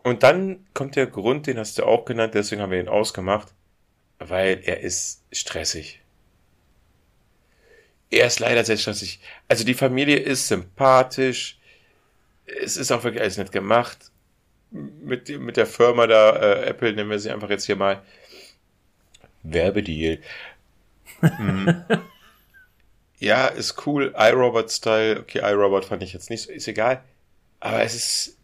und 0.04 0.24
dann 0.24 0.66
kommt 0.74 0.96
der 0.96 1.08
Grund, 1.08 1.48
den 1.48 1.58
hast 1.58 1.78
du 1.78 1.84
auch 1.84 2.06
genannt, 2.06 2.34
deswegen 2.34 2.62
haben 2.62 2.72
wir 2.72 2.80
ihn 2.80 2.88
ausgemacht, 2.88 3.54
weil 4.20 4.62
er 4.64 4.80
ist 4.80 5.24
stressig. 5.32 6.02
Er 8.10 8.28
ist 8.28 8.40
leider 8.40 8.64
sehr 8.64 8.78
stressig. 8.78 9.20
Also 9.48 9.66
die 9.66 9.74
Familie 9.74 10.18
ist 10.18 10.48
sympathisch. 10.48 11.60
Es 12.46 12.78
ist 12.78 12.92
auch 12.92 13.04
wirklich 13.04 13.22
alles 13.22 13.38
nett 13.38 13.52
gemacht. 13.52 14.12
Mit, 14.72 15.28
mit 15.40 15.58
der 15.58 15.66
Firma 15.66 16.08
da, 16.08 16.36
äh, 16.38 16.66
Apple 16.68 16.94
nennen 16.94 17.10
wir 17.10 17.20
sie 17.20 17.32
einfach 17.32 17.50
jetzt 17.50 17.66
hier 17.66 17.76
mal. 17.76 18.02
Werbedeal. 19.54 20.20
hm. 21.22 21.84
Ja, 23.20 23.48
ist 23.48 23.86
cool. 23.88 24.14
iRobot-Style. 24.18 25.20
Okay, 25.22 25.40
iRobot 25.40 25.86
fand 25.86 26.04
ich 26.04 26.14
jetzt 26.14 26.30
nicht 26.30 26.44
so, 26.44 26.52
ist 26.52 26.68
egal. 26.68 27.04
Aber 27.60 27.82
es 27.82 27.96
ist, 27.96 28.38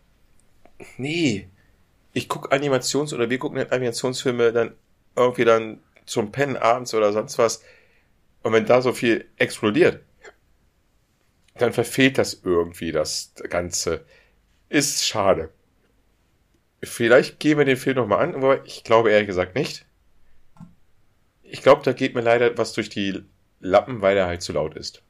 nee. 0.98 1.48
Ich 2.14 2.30
gucke 2.30 2.52
Animations- 2.52 3.14
oder 3.14 3.30
wir 3.30 3.40
gucken 3.40 3.60
Animationsfilme 3.60 4.52
dann 4.52 4.76
irgendwie 5.16 5.46
dann 5.46 5.80
zum 6.06 6.32
Pennen 6.32 6.58
abends 6.58 6.94
oder 6.94 7.14
sonst 7.14 7.38
was 7.38 7.62
und 8.44 8.54
wenn 8.54 8.66
da 8.66 8.82
so 8.82 8.94
viel 8.94 9.26
explodiert, 9.38 10.02
dann 11.56 11.74
verfehlt 11.74 12.18
das 12.18 12.42
irgendwie 12.44 12.92
das 12.92 13.34
Ganze. 13.50 14.06
Ist 14.70 15.06
schade. 15.06 15.50
Vielleicht 16.84 17.40
gehen 17.40 17.58
wir 17.58 17.66
den 17.66 17.78
Film 17.78 17.96
nochmal 17.96 18.20
an, 18.20 18.36
aber 18.36 18.66
ich 18.66 18.84
glaube 18.84 19.12
ehrlich 19.12 19.28
gesagt 19.28 19.56
nicht. 19.56 19.86
Ich 21.54 21.62
glaube, 21.62 21.84
da 21.86 21.94
geht 21.94 22.16
mir 22.16 22.22
leider 22.22 22.58
was 22.58 22.74
durch 22.74 22.90
die 22.90 23.22
Lappen, 23.60 24.02
weil 24.02 24.18
er 24.18 24.26
halt 24.26 24.42
zu 24.42 24.54
laut 24.54 24.76
ist. 24.76 25.04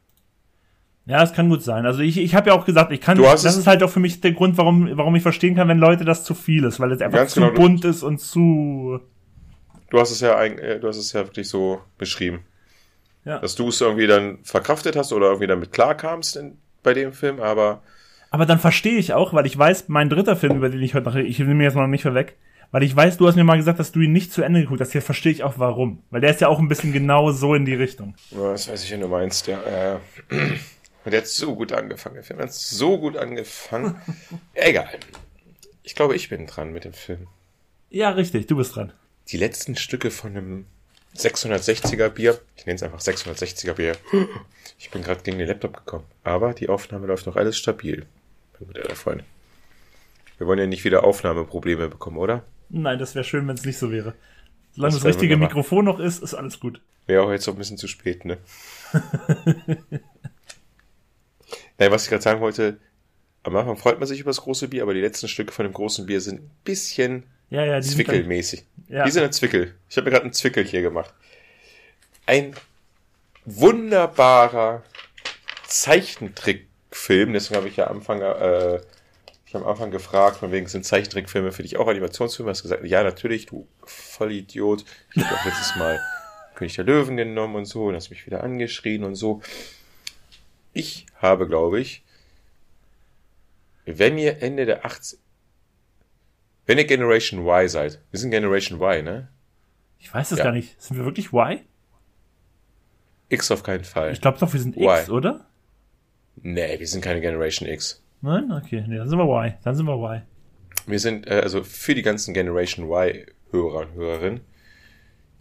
Ja, 1.06 1.22
das 1.22 1.32
kann 1.34 1.48
gut 1.48 1.64
sein. 1.64 1.86
Also 1.86 2.02
ich, 2.02 2.18
ich 2.18 2.36
habe 2.36 2.50
ja 2.50 2.54
auch 2.56 2.66
gesagt, 2.66 2.92
ich 2.92 3.00
kann. 3.00 3.18
Du 3.18 3.26
hast 3.26 3.46
das 3.46 3.56
ist 3.56 3.66
halt 3.66 3.82
auch 3.82 3.90
für 3.90 4.02
mich 4.02 4.20
der 4.20 4.34
Grund, 4.34 4.58
warum, 4.58 4.90
warum 4.98 5.16
ich 5.16 5.24
verstehen 5.24 5.56
kann, 5.56 5.70
wenn 5.70 5.78
Leute 5.80 6.04
das 6.04 6.26
zu 6.26 6.36
viel 6.36 6.66
ist, 6.66 6.82
weil 6.82 6.92
es 6.92 7.02
einfach 7.02 7.28
zu 7.28 7.40
genau. 7.40 7.54
bunt 7.54 7.86
ist 7.86 8.04
und 8.04 8.20
zu. 8.20 9.00
Du 9.90 10.00
hast 10.00 10.12
es 10.12 10.20
ja, 10.20 10.38
eig- 10.38 10.60
äh, 10.60 10.80
du 10.82 10.88
hast 10.90 10.98
es 10.98 11.14
ja 11.14 11.22
wirklich 11.26 11.48
so 11.48 11.82
beschrieben. 11.98 12.44
Ja. 13.24 13.40
Dass 13.40 13.56
du 13.56 13.70
es 13.70 13.80
irgendwie 13.80 14.08
dann 14.08 14.40
verkraftet 14.44 14.98
hast 14.98 15.14
oder 15.14 15.28
irgendwie 15.28 15.48
damit 15.48 15.72
klarkamst 15.72 16.36
in, 16.36 16.58
bei 16.84 16.94
dem 16.94 17.14
Film, 17.14 17.40
aber 17.40 17.82
Aber 18.32 18.46
dann 18.46 18.60
verstehe 18.60 18.98
ich 18.98 19.14
auch, 19.14 19.34
weil 19.34 19.46
ich 19.46 19.58
weiß, 19.58 19.88
mein 19.88 20.10
dritter 20.10 20.36
Film, 20.36 20.58
über 20.58 20.70
den 20.70 20.82
ich 20.82 20.94
heute 20.94 21.06
noch 21.06 21.16
rede, 21.16 21.28
ich 21.30 21.40
nehme 21.40 21.54
mir 21.54 21.64
jetzt 21.64 21.76
noch 21.76 21.88
nicht 21.88 22.04
vorweg, 22.04 22.36
weil 22.74 22.82
ich 22.82 22.96
weiß, 22.96 23.18
du 23.18 23.28
hast 23.28 23.36
mir 23.36 23.44
mal 23.44 23.58
gesagt, 23.58 23.80
dass 23.80 23.92
du 23.92 24.00
ihn 24.00 24.12
nicht 24.12 24.34
zu 24.34 24.42
Ende 24.42 24.62
geguckt 24.62 24.82
hast. 24.82 24.94
Hier 24.94 25.04
verstehe 25.04 25.32
ich 25.32 25.44
auch 25.44 25.60
warum. 25.60 26.02
Weil 26.10 26.22
der 26.22 26.32
ist 26.32 26.42
ja 26.42 26.48
auch 26.48 26.58
ein 26.58 26.68
bisschen 26.68 26.92
genau 26.92 27.32
so 27.32 27.54
in 27.54 27.66
die 27.66 27.76
Richtung. 27.76 28.16
Ja, 28.32 28.52
das 28.52 28.68
weiß 28.68 28.84
ich, 28.84 28.92
wenn 28.92 29.02
du 29.02 29.08
meinst, 29.08 29.46
ja. 29.46 29.62
Äh, 29.62 30.00
und 31.06 31.12
der 31.12 31.22
hat 31.22 31.28
so 31.28 31.56
gut 31.56 31.72
angefangen. 31.72 32.16
Der 32.16 32.24
Film 32.24 32.40
hat 32.40 32.52
so 32.52 32.98
gut 32.98 33.16
angefangen. 33.16 34.02
Egal. 34.56 34.90
Ich 35.84 35.94
glaube, 35.94 36.16
ich 36.16 36.30
bin 36.30 36.48
dran 36.48 36.74
mit 36.74 36.84
dem 36.84 36.94
Film. 36.94 37.28
Ja, 37.92 38.10
richtig, 38.10 38.48
du 38.48 38.58
bist 38.58 38.76
dran. 38.76 38.92
Die 39.28 39.38
letzten 39.38 39.76
Stücke 39.76 40.10
von 40.10 40.36
einem 40.36 40.66
660er 41.16 42.10
Bier. 42.10 42.40
Ich 42.56 42.66
nenne 42.66 42.78
es 42.78 42.84
einfach 42.84 43.02
660er 43.02 43.74
Bier. 43.74 43.96
Ich 44.80 44.90
bin 44.90 45.04
gerade 45.04 45.22
gegen 45.22 45.38
den 45.38 45.48
Laptop 45.48 45.78
gekommen. 45.78 46.06
Aber 46.24 46.54
die 46.54 46.68
Aufnahme 46.68 47.06
läuft 47.08 47.26
noch 47.26 47.36
alles 47.36 47.56
stabil. 47.56 48.06
Mein 48.60 48.68
guter 48.68 48.96
Freund. 48.96 49.24
Wir 50.38 50.48
wollen 50.48 50.60
ja 50.60 50.66
nicht 50.66 50.84
wieder 50.84 51.04
Aufnahmeprobleme 51.06 51.88
bekommen, 51.88 52.18
oder? 52.18 52.44
Nein, 52.76 52.98
das 53.00 53.14
wäre 53.16 53.24
schön, 53.24 53.48
wenn 53.48 53.56
es 53.56 53.64
nicht 53.66 53.78
so 53.78 53.92
wäre. 53.92 54.14
Solange 54.74 54.94
Das 54.94 55.04
das, 55.04 55.08
richtige 55.14 55.36
wunderbar. 55.36 55.56
Mikrofon 55.58 55.86
noch 55.86 56.00
ist, 56.00 56.24
ist 56.24 56.34
alles 56.34 56.60
gut. 56.60 56.82
Wäre 57.06 57.22
auch 57.24 57.32
jetzt 57.32 57.46
noch 57.48 57.54
ein 57.54 57.58
bisschen 57.60 57.78
zu 57.78 57.88
spät, 57.88 58.26
ne? 58.26 58.38
Nein, 61.78 61.92
was 61.92 62.04
ich 62.04 62.10
gerade 62.10 62.24
sagen 62.24 62.42
wollte, 62.42 62.78
am 63.44 63.56
Anfang 63.56 63.78
freut 63.78 64.00
man 64.00 64.08
sich 64.08 64.20
über 64.20 64.30
das 64.30 64.42
große 64.42 64.68
Bier, 64.70 64.84
aber 64.84 64.94
die 64.94 65.02
letzten 65.02 65.28
Stücke 65.28 65.52
von 65.52 65.66
dem 65.66 65.74
großen 65.74 66.06
Bier 66.06 66.22
sind 66.22 66.42
ein 66.42 66.50
bisschen 66.64 67.24
Ja, 67.50 67.64
ja, 67.66 67.80
die 67.80 67.88
sind 67.88 68.00
dann- 68.00 68.06
zwickelmäßig. 68.16 68.66
Ja. 68.88 69.04
Die 69.06 69.12
sind 69.12 69.24
ein 69.24 69.34
Zwickel. 69.34 69.76
Ich 69.90 69.98
habe 69.98 70.06
mir 70.06 70.12
gerade 70.12 70.24
einen 70.26 70.34
Zwickel 70.34 70.64
hier 70.66 70.82
gemacht. 70.82 71.14
Ein 72.26 72.56
wunderbarer 73.46 74.84
Zeichentrickfilm, 75.68 77.34
deswegen 77.34 77.58
habe 77.58 77.68
ich 77.68 77.76
ja 77.78 77.88
am 77.88 77.98
Anfang, 77.98 78.22
äh, 78.22 78.80
ich 79.58 79.64
am 79.64 79.68
Anfang 79.70 79.92
gefragt, 79.92 80.38
von 80.38 80.52
wegen 80.52 80.68
sind 80.68 80.86
Zeichentrickfilme 80.86 81.52
für 81.52 81.64
dich 81.64 81.78
auch 81.78 81.88
Animationsfilme? 81.88 82.50
Hast 82.52 82.64
gesagt, 82.64 82.84
ja, 82.86 83.04
natürlich, 83.04 83.46
du 83.46 83.68
Vollidiot. 83.86 84.86
Ich 85.14 85.24
habe 85.24 85.36
auch 85.36 85.46
letztes 85.46 85.76
Mal 85.76 86.00
König 86.56 86.76
der 86.76 86.84
Löwen 86.86 87.18
genommen 87.18 87.56
und 87.56 87.66
so 87.66 87.86
und 87.86 87.96
hast 87.96 88.10
mich 88.10 88.26
wieder 88.26 88.44
angeschrien 88.44 89.04
und 89.04 89.16
so. 89.16 89.42
Ich 90.74 91.06
habe, 91.16 91.48
glaube 91.48 91.80
ich, 91.80 92.04
wenn 93.86 94.18
ihr 94.18 94.42
Ende 94.42 94.66
der 94.66 94.86
80 94.86 95.20
wenn 96.66 96.78
ihr 96.78 96.86
Generation 96.86 97.42
Y 97.46 97.68
seid, 97.68 98.00
wir 98.12 98.20
sind 98.20 98.32
Generation 98.32 98.80
Y, 98.80 99.04
ne? 99.04 99.28
Ich 100.00 100.14
weiß 100.14 100.30
das 100.30 100.40
Ja. 100.40 100.46
gar 100.46 100.52
nicht. 100.54 100.82
Sind 100.82 100.96
wir 100.98 101.04
wirklich 101.06 101.34
Y? 101.34 101.60
X 103.30 103.52
auf 103.52 103.64
keinen 103.64 103.84
Fall. 103.84 104.14
Ich 104.14 104.22
glaube 104.22 104.38
doch, 104.40 104.54
wir 104.54 104.60
sind 104.62 104.78
Y. 104.78 105.00
X, 105.00 105.10
oder? 105.10 105.46
Nee, 106.38 106.80
wir 106.80 106.88
sind 106.88 107.02
keine 107.02 107.20
Generation 107.22 107.68
X. 107.68 108.03
Nein? 108.24 108.52
Okay, 108.52 108.84
nee, 108.88 108.98
dann 108.98 109.08
sind 109.10 109.20
wir 109.20 109.26
Y. 109.26 109.54
Dann 109.64 109.76
sind 109.76 109.86
wir 109.86 109.94
Y. 109.96 110.22
Wir 110.88 111.00
sind, 111.00 111.28
äh, 111.28 111.42
also 111.44 111.64
für 111.64 111.94
die 111.94 112.02
ganzen 112.02 112.34
Generation 112.34 112.90
Y-Hörer 112.90 113.82
und 113.82 113.94
Hörerinnen, 113.94 114.42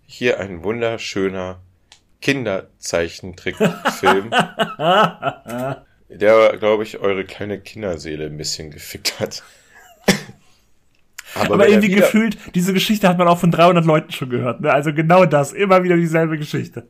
hier 0.06 0.38
ein 0.40 0.62
wunderschöner 0.64 1.60
Kinderzeichentrickfilm, 2.20 4.30
der, 6.08 6.56
glaube 6.58 6.82
ich, 6.82 6.98
eure 6.98 7.24
kleine 7.24 7.60
Kinderseele 7.60 8.26
ein 8.26 8.36
bisschen 8.36 8.70
gefickt 8.70 9.20
hat. 9.20 9.42
Aber, 11.34 11.54
wenn 11.54 11.60
er 11.60 11.68
irgendwie 11.68 11.88
wieder- 11.88 12.00
gefühlt, 12.02 12.36
diese 12.54 12.74
Geschichte 12.74 13.08
hat 13.08 13.16
man 13.18 13.26
auch 13.28 13.38
von 13.38 13.50
300 13.50 13.84
Leuten 13.86 14.12
schon 14.12 14.28
gehört. 14.28 14.60
Ne? 14.60 14.70
Also 14.72 14.92
genau 14.92 15.24
das. 15.24 15.52
Immer 15.52 15.82
wieder 15.82 15.96
dieselbe 15.96 16.36
Geschichte. 16.36 16.88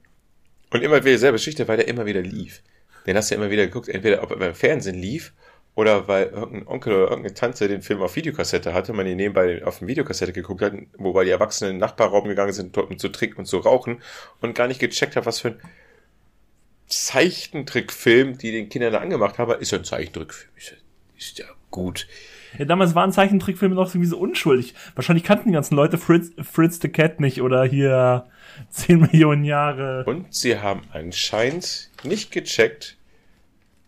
Und 0.70 0.82
immer 0.82 0.97
wieder 0.97 1.12
dieselbe 1.12 1.36
Geschichte, 1.36 1.69
weil 1.69 1.77
der 1.77 1.86
immer 1.86 2.06
wieder 2.06 2.23
lief. 2.23 2.62
Den 3.06 3.16
hast 3.16 3.31
du 3.31 3.35
ja 3.36 3.40
immer 3.40 3.51
wieder 3.51 3.66
geguckt, 3.66 3.89
entweder 3.89 4.23
ob 4.23 4.31
er 4.32 4.39
beim 4.39 4.55
Fernsehen 4.55 4.98
lief 4.98 5.32
oder 5.74 6.06
weil 6.06 6.26
irgendein 6.26 6.66
Onkel 6.66 6.92
oder 6.94 7.10
irgendeine 7.10 7.34
Tante 7.34 7.68
den 7.68 7.82
Film 7.82 8.02
auf 8.02 8.16
Videokassette 8.16 8.74
hatte, 8.74 8.92
man 8.92 9.06
ihn 9.06 9.16
nebenbei 9.16 9.64
auf 9.64 9.78
dem 9.78 9.88
Videokassette 9.88 10.32
geguckt 10.32 10.60
hat, 10.62 10.74
wobei 10.98 11.24
die 11.24 11.30
Erwachsenen 11.30 11.70
in 11.70 11.76
den 11.76 11.80
Nachbarraum 11.80 12.28
gegangen 12.28 12.52
sind, 12.52 12.76
dort 12.76 12.90
um 12.90 12.98
zu 12.98 13.08
trinken 13.08 13.40
und 13.40 13.46
zu 13.46 13.58
rauchen 13.58 14.02
und 14.40 14.54
gar 14.54 14.68
nicht 14.68 14.80
gecheckt 14.80 15.16
hat, 15.16 15.24
was 15.24 15.40
für 15.40 15.48
ein 15.48 15.60
Zeichentrickfilm, 16.88 18.36
die 18.36 18.52
den 18.52 18.68
Kindern 18.68 18.92
da 18.92 18.98
angemacht 19.00 19.38
haben, 19.38 19.58
ist 19.60 19.72
ja 19.72 19.78
ein 19.78 19.84
Zeichentrickfilm. 19.84 20.50
Ist 20.56 20.70
ja, 20.70 20.76
ist 21.16 21.38
ja 21.38 21.46
gut. 21.70 22.06
Ja, 22.58 22.66
damals 22.66 22.94
waren 22.94 23.12
Zeichentrickfilme 23.12 23.74
noch 23.74 23.88
irgendwie 23.88 24.08
so 24.08 24.18
unschuldig. 24.18 24.74
Wahrscheinlich 24.94 25.24
kannten 25.24 25.48
die 25.48 25.54
ganzen 25.54 25.74
Leute 25.74 25.96
Fritz, 25.96 26.32
Fritz 26.42 26.80
the 26.82 26.88
Cat 26.88 27.18
nicht 27.18 27.40
oder 27.40 27.64
hier 27.64 28.26
10 28.68 29.00
Millionen 29.00 29.44
Jahre. 29.44 30.04
Und 30.04 30.34
sie 30.34 30.58
haben 30.58 30.82
anscheinend 30.92 31.90
nicht 32.02 32.30
gecheckt, 32.30 32.98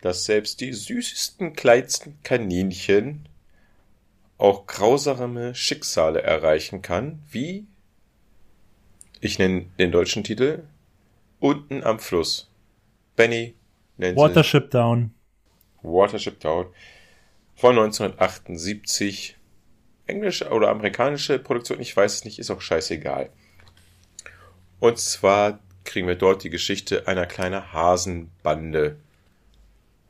dass 0.05 0.27
selbst 0.27 0.61
die 0.61 0.75
süßesten, 0.75 1.55
kleinsten 1.55 2.19
Kaninchen 2.23 3.27
auch 4.37 4.67
grausame 4.67 5.55
Schicksale 5.55 6.21
erreichen 6.21 6.83
kann, 6.83 7.23
wie, 7.31 7.67
ich 9.21 9.39
nenne 9.39 9.65
den 9.79 9.93
deutschen 9.93 10.23
Titel, 10.23 10.65
unten 11.41 11.83
am 11.83 11.99
Fluss. 12.01 12.51
Benny 13.17 13.55
nennt 13.97 14.19
Watership 14.19 14.71
Down. 14.71 15.15
Watership 15.83 16.39
Down 16.39 16.67
von 17.55 17.71
1978. 17.71 19.39
Englische 20.07 20.51
oder 20.51 20.69
amerikanische 20.69 21.39
Produktion, 21.39 21.81
ich 21.81 21.97
weiß 21.97 22.17
es 22.17 22.25
nicht, 22.27 22.39
ist 22.39 22.51
auch 22.51 22.61
scheißegal. 22.61 23.31
Und 24.81 24.99
zwar 24.99 25.61
kriegen 25.85 26.07
wir 26.07 26.15
dort 26.15 26.45
die 26.45 26.51
Geschichte 26.51 27.09
einer 27.09 27.25
kleinen 27.25 27.73
Hasenbande, 27.73 28.99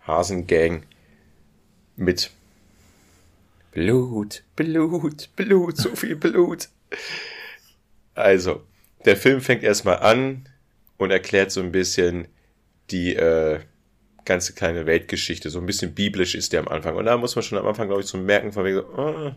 Hasengang 0.07 0.85
mit 1.97 2.31
Blut, 3.73 4.43
Blut, 4.55 5.29
Blut, 5.37 5.77
so 5.77 5.97
viel 5.97 6.17
Blut. 6.17 6.69
Also, 8.15 8.63
der 9.05 9.17
Film 9.17 9.41
fängt 9.41 9.63
erstmal 9.63 9.99
an 9.99 10.49
und 10.97 11.11
erklärt 11.11 11.51
so 11.51 11.61
ein 11.61 11.73
bisschen 11.73 12.29
die 12.91 13.15
äh, 13.15 13.61
ganze 14.25 14.55
kleine 14.55 14.87
Weltgeschichte. 14.87 15.51
So 15.51 15.59
ein 15.59 15.67
bisschen 15.67 15.95
biblisch 15.95 16.35
ist 16.35 16.53
der 16.53 16.61
am 16.61 16.69
Anfang. 16.69 16.97
Und 16.97 17.07
da 17.07 17.17
muss 17.17 17.35
man 17.35 17.43
schon 17.43 17.59
am 17.59 17.67
Anfang, 17.67 17.89
glaube 17.89 18.03
ich, 18.03 18.09
so 18.09 18.19
merken, 18.19 18.53
von 18.53 18.65
wegen 18.65 18.77
so, 18.77 19.27
äh, 19.27 19.33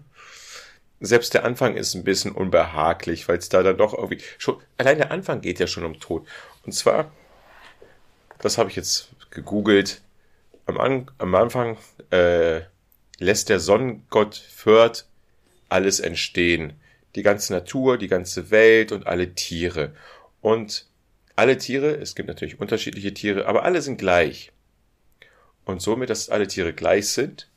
selbst 0.99 1.33
der 1.33 1.45
Anfang 1.45 1.75
ist 1.75 1.95
ein 1.95 2.03
bisschen 2.03 2.31
unbehaglich, 2.31 3.27
weil 3.27 3.37
es 3.37 3.49
da 3.49 3.63
dann 3.63 3.77
doch 3.77 3.93
irgendwie 3.93 4.21
schon, 4.37 4.57
allein 4.77 4.97
der 4.97 5.11
Anfang 5.11 5.41
geht 5.41 5.59
ja 5.59 5.67
schon 5.67 5.85
um 5.85 5.99
Tod. 5.99 6.27
Und 6.65 6.73
zwar, 6.73 7.11
das 8.39 8.57
habe 8.57 8.69
ich 8.69 8.75
jetzt 8.75 9.09
gegoogelt, 9.29 10.01
am, 10.67 10.77
An 10.77 11.11
am 11.17 11.35
Anfang 11.35 11.77
äh, 12.11 12.61
lässt 13.19 13.49
der 13.49 13.59
Sonnengott 13.59 14.35
Fürth 14.35 15.05
alles 15.69 15.99
entstehen. 15.99 16.73
Die 17.15 17.23
ganze 17.23 17.53
Natur, 17.53 17.97
die 17.97 18.07
ganze 18.07 18.51
Welt 18.51 18.91
und 18.91 19.07
alle 19.07 19.33
Tiere. 19.33 19.93
Und 20.41 20.85
alle 21.35 21.57
Tiere, 21.57 21.95
es 21.95 22.15
gibt 22.15 22.27
natürlich 22.27 22.59
unterschiedliche 22.59 23.13
Tiere, 23.13 23.47
aber 23.47 23.63
alle 23.63 23.81
sind 23.81 23.97
gleich. 23.97 24.51
Und 25.65 25.81
somit, 25.81 26.09
dass 26.09 26.29
alle 26.29 26.47
Tiere 26.47 26.73
gleich 26.73 27.09
sind, 27.09 27.49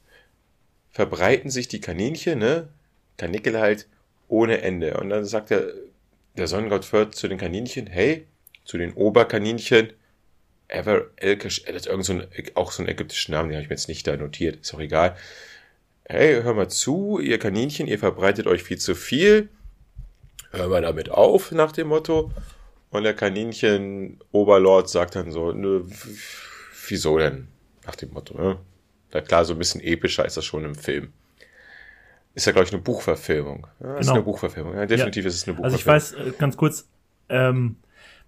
verbreiten 0.90 1.50
sich 1.50 1.68
die 1.68 1.80
Kaninchen, 1.80 2.38
ne, 2.38 2.68
Kanickel 3.16 3.58
halt, 3.60 3.86
ohne 4.28 4.62
Ende. 4.62 4.96
Und 4.98 5.10
dann 5.10 5.24
sagt 5.24 5.50
der, 5.50 5.72
der 6.36 6.48
Sonnengott 6.48 6.84
Fürth 6.84 7.14
zu 7.14 7.28
den 7.28 7.38
Kaninchen, 7.38 7.86
hey, 7.86 8.26
zu 8.64 8.78
den 8.78 8.92
Oberkaninchen, 8.94 9.92
Ever 10.70 11.06
Elkish, 11.16 11.64
das 11.64 11.74
ist 11.74 11.86
irgend 11.86 12.04
so 12.04 12.12
ein, 12.12 12.26
auch 12.54 12.70
so 12.70 12.82
ein 12.82 12.88
ägyptischer 12.88 13.32
Name, 13.32 13.48
den 13.48 13.56
habe 13.56 13.62
ich 13.62 13.68
mir 13.68 13.74
jetzt 13.74 13.88
nicht 13.88 14.06
da 14.06 14.16
notiert, 14.16 14.60
ist 14.60 14.72
auch 14.74 14.80
egal. 14.80 15.16
Hey, 16.04 16.42
hör 16.42 16.54
mal 16.54 16.68
zu, 16.68 17.18
ihr 17.18 17.38
Kaninchen, 17.38 17.86
ihr 17.86 17.98
verbreitet 17.98 18.46
euch 18.46 18.62
viel 18.62 18.78
zu 18.78 18.94
viel. 18.94 19.48
Hör 20.52 20.68
mal 20.68 20.82
damit 20.82 21.10
auf, 21.10 21.52
nach 21.52 21.72
dem 21.72 21.88
Motto. 21.88 22.32
Und 22.90 23.04
der 23.04 23.14
Kaninchen-Oberlord 23.14 24.88
sagt 24.88 25.14
dann 25.14 25.30
so, 25.30 25.52
nö, 25.52 25.84
wieso 26.88 27.18
denn? 27.18 27.48
Nach 27.86 27.94
dem 27.94 28.12
Motto, 28.12 28.36
ne? 28.36 28.58
Na 29.12 29.20
klar, 29.20 29.44
so 29.44 29.54
ein 29.54 29.58
bisschen 29.58 29.80
epischer 29.80 30.24
ist 30.24 30.36
das 30.36 30.44
schon 30.44 30.64
im 30.64 30.74
Film. 30.74 31.12
Ist 32.34 32.46
ja, 32.46 32.52
glaube 32.52 32.66
ich, 32.66 32.72
eine 32.72 32.82
Buchverfilmung. 32.82 33.66
Ja, 33.80 33.86
genau. 33.86 33.98
Ist 34.00 34.08
eine 34.08 34.22
Buchverfilmung. 34.22 34.74
Ja, 34.76 34.86
definitiv 34.86 35.24
ja. 35.24 35.28
ist 35.28 35.36
es 35.36 35.48
eine 35.48 35.56
Buchverfilmung. 35.56 35.94
Also 35.94 36.12
ich 36.12 36.26
weiß, 36.26 36.34
äh, 36.34 36.38
ganz 36.38 36.56
kurz, 36.56 36.88
ähm, 37.28 37.76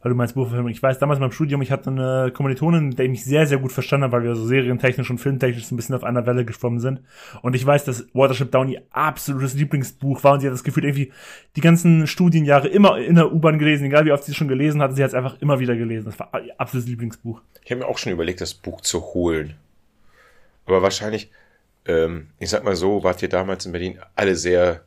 weil 0.03 0.11
du 0.11 0.17
meinst 0.17 0.35
Buchverfilmung. 0.35 0.71
Ich 0.71 0.83
weiß, 0.83 0.99
damals 0.99 1.19
in 1.19 1.23
meinem 1.23 1.33
Studium, 1.33 1.63
ich 1.63 1.71
hatte 1.71 1.91
eine 1.91 2.33
Kommilitonin, 2.35 2.89
mit 2.89 2.99
der 2.99 3.05
ich 3.05 3.11
mich 3.11 3.25
sehr, 3.25 3.47
sehr 3.47 3.59
gut 3.59 3.71
verstanden 3.71 4.05
habe, 4.05 4.13
weil 4.15 4.25
wir 4.25 4.35
so 4.35 4.45
serientechnisch 4.45 5.09
und 5.11 5.19
filmtechnisch 5.19 5.71
ein 5.71 5.77
bisschen 5.77 5.95
auf 5.95 6.03
einer 6.03 6.27
Welle 6.27 6.45
geschwommen 6.45 6.81
sind. 6.81 7.01
Und 7.43 7.55
ich 7.55 7.65
weiß, 7.65 7.85
dass 7.85 8.07
Watership 8.13 8.51
Down 8.51 8.69
ihr 8.69 8.83
absolutes 8.91 9.55
Lieblingsbuch 9.55 10.25
war 10.25 10.35
und 10.35 10.41
sie 10.41 10.49
hat 10.49 10.55
das 10.55 10.65
Gefühl, 10.65 10.85
irgendwie 10.85 11.13
die 11.55 11.61
ganzen 11.61 12.09
Studienjahre 12.09 12.67
immer 12.67 12.99
in 12.99 13.15
der 13.15 13.33
U-Bahn 13.33 13.61
gelesen, 13.61 13.85
egal 13.85 14.05
wie 14.05 14.13
oft 14.13 14.25
sie 14.25 14.33
es 14.33 14.37
schon 14.37 14.49
gelesen 14.49 14.83
hatte, 14.83 14.95
sie 14.95 15.05
hat 15.05 15.11
es 15.11 15.15
einfach 15.15 15.41
immer 15.41 15.61
wieder 15.61 15.77
gelesen. 15.77 16.07
Das 16.07 16.19
war 16.19 16.31
ihr 16.43 16.55
absolutes 16.59 16.89
Lieblingsbuch. 16.89 17.41
Ich 17.65 17.71
habe 17.71 17.81
mir 17.81 17.87
auch 17.87 17.99
schon 17.99 18.13
überlegt, 18.13 18.41
das 18.41 18.55
Buch 18.55 18.81
zu 18.81 19.01
holen. 19.15 19.55
Aber 20.67 20.83
wahrscheinlich, 20.83 21.31
ähm, 21.87 22.29
ich 22.41 22.51
sag 22.51 22.65
mal 22.65 22.75
so, 22.75 23.05
wart 23.05 23.23
ihr 23.23 23.29
damals 23.29 23.67
in 23.67 23.73
Berlin 23.73 23.99
alle 24.17 24.35
sehr 24.35 24.83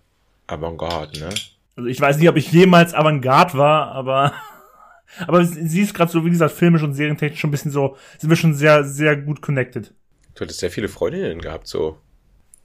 avantgarde, 0.48 1.20
ne? 1.20 1.30
Also 1.78 1.90
ich 1.90 2.00
weiß 2.00 2.18
nicht, 2.18 2.30
ob 2.30 2.38
ich 2.38 2.52
jemals 2.52 2.94
avantgarde 2.94 3.58
war, 3.58 3.92
aber 3.92 4.34
aber 5.28 5.46
sie 5.46 5.82
ist 5.82 5.94
gerade 5.94 6.12
so, 6.12 6.26
wie 6.26 6.30
gesagt, 6.30 6.54
filmisch 6.54 6.84
und 6.84 6.94
serientechnisch 6.94 7.40
schon 7.40 7.50
ein 7.50 7.52
bisschen 7.52 7.72
so, 7.72 7.98
sind 8.18 8.30
wir 8.30 8.38
schon 8.38 8.54
sehr, 8.54 8.84
sehr 8.84 9.16
gut 9.16 9.42
connected. 9.42 9.94
Du 10.36 10.42
hattest 10.42 10.60
sehr 10.60 10.72
viele 10.72 10.90
Freundinnen 10.90 11.42
gehabt, 11.42 11.68
so. 11.68 11.98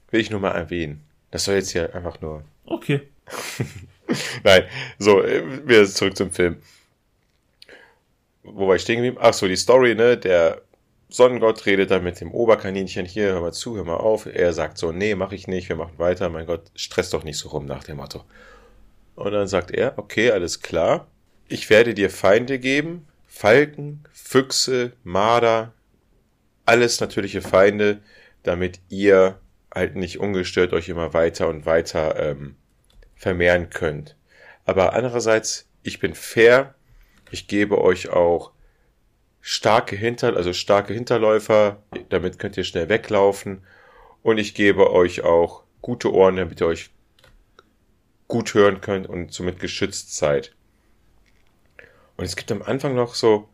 Will 0.09 0.19
ich 0.19 0.29
nur 0.29 0.41
mal 0.41 0.51
erwähnen. 0.51 1.01
Das 1.31 1.45
soll 1.45 1.55
jetzt 1.55 1.71
hier 1.71 1.95
einfach 1.95 2.19
nur. 2.19 2.43
Okay. 2.65 3.01
Nein, 4.43 4.63
so, 4.99 5.23
äh, 5.23 5.43
wir 5.65 5.85
zurück 5.87 6.17
zum 6.17 6.31
Film. 6.31 6.57
Wo 8.43 8.67
war 8.67 8.75
ich 8.75 8.81
stehen 8.81 8.97
geblieben? 8.97 9.17
Ach 9.21 9.33
so, 9.33 9.47
die 9.47 9.55
Story, 9.55 9.95
ne? 9.95 10.17
Der 10.17 10.61
Sonnengott 11.09 11.65
redet 11.65 11.91
dann 11.91 12.03
mit 12.03 12.19
dem 12.19 12.31
Oberkaninchen 12.31 13.05
hier, 13.05 13.33
hör 13.33 13.41
mal 13.41 13.53
zu, 13.53 13.75
hör 13.75 13.83
mal 13.83 13.97
auf. 13.97 14.25
Er 14.25 14.53
sagt 14.53 14.77
so, 14.77 14.91
nee, 14.91 15.15
mach 15.15 15.31
ich 15.31 15.47
nicht, 15.47 15.69
wir 15.69 15.75
machen 15.75 15.97
weiter. 15.97 16.29
Mein 16.29 16.45
Gott, 16.45 16.71
stress 16.75 17.09
doch 17.09 17.23
nicht 17.23 17.37
so 17.37 17.49
rum 17.49 17.65
nach 17.65 17.83
dem 17.83 17.97
Motto. 17.97 18.23
Und 19.15 19.31
dann 19.31 19.47
sagt 19.47 19.71
er, 19.71 19.97
okay, 19.97 20.31
alles 20.31 20.61
klar. 20.61 21.07
Ich 21.51 21.69
werde 21.69 21.93
dir 21.93 22.09
Feinde 22.09 22.59
geben, 22.59 23.05
Falken, 23.27 24.05
Füchse, 24.13 24.93
Marder, 25.03 25.73
alles 26.65 27.01
natürliche 27.01 27.41
Feinde, 27.41 27.99
damit 28.43 28.79
ihr 28.87 29.37
halt 29.75 29.97
nicht 29.97 30.17
ungestört 30.17 30.71
euch 30.71 30.87
immer 30.87 31.13
weiter 31.13 31.49
und 31.49 31.65
weiter 31.65 32.17
ähm, 32.17 32.55
vermehren 33.15 33.69
könnt. 33.69 34.15
Aber 34.63 34.93
andererseits, 34.93 35.67
ich 35.83 35.99
bin 35.99 36.13
fair, 36.13 36.73
ich 37.31 37.49
gebe 37.49 37.81
euch 37.81 38.07
auch 38.07 38.53
starke 39.41 39.97
Hinter, 39.97 40.37
also 40.37 40.53
starke 40.53 40.93
Hinterläufer, 40.93 41.83
damit 42.07 42.39
könnt 42.39 42.55
ihr 42.55 42.63
schnell 42.63 42.87
weglaufen 42.87 43.65
und 44.23 44.37
ich 44.37 44.53
gebe 44.53 44.89
euch 44.93 45.25
auch 45.25 45.63
gute 45.81 46.13
Ohren, 46.13 46.37
damit 46.37 46.61
ihr 46.61 46.67
euch 46.67 46.91
gut 48.29 48.53
hören 48.53 48.79
könnt 48.79 49.09
und 49.09 49.33
somit 49.33 49.59
geschützt 49.59 50.15
seid. 50.15 50.55
Und 52.21 52.25
es 52.27 52.35
gibt 52.35 52.51
am 52.51 52.61
Anfang 52.61 52.93
noch 52.93 53.15
so 53.15 53.49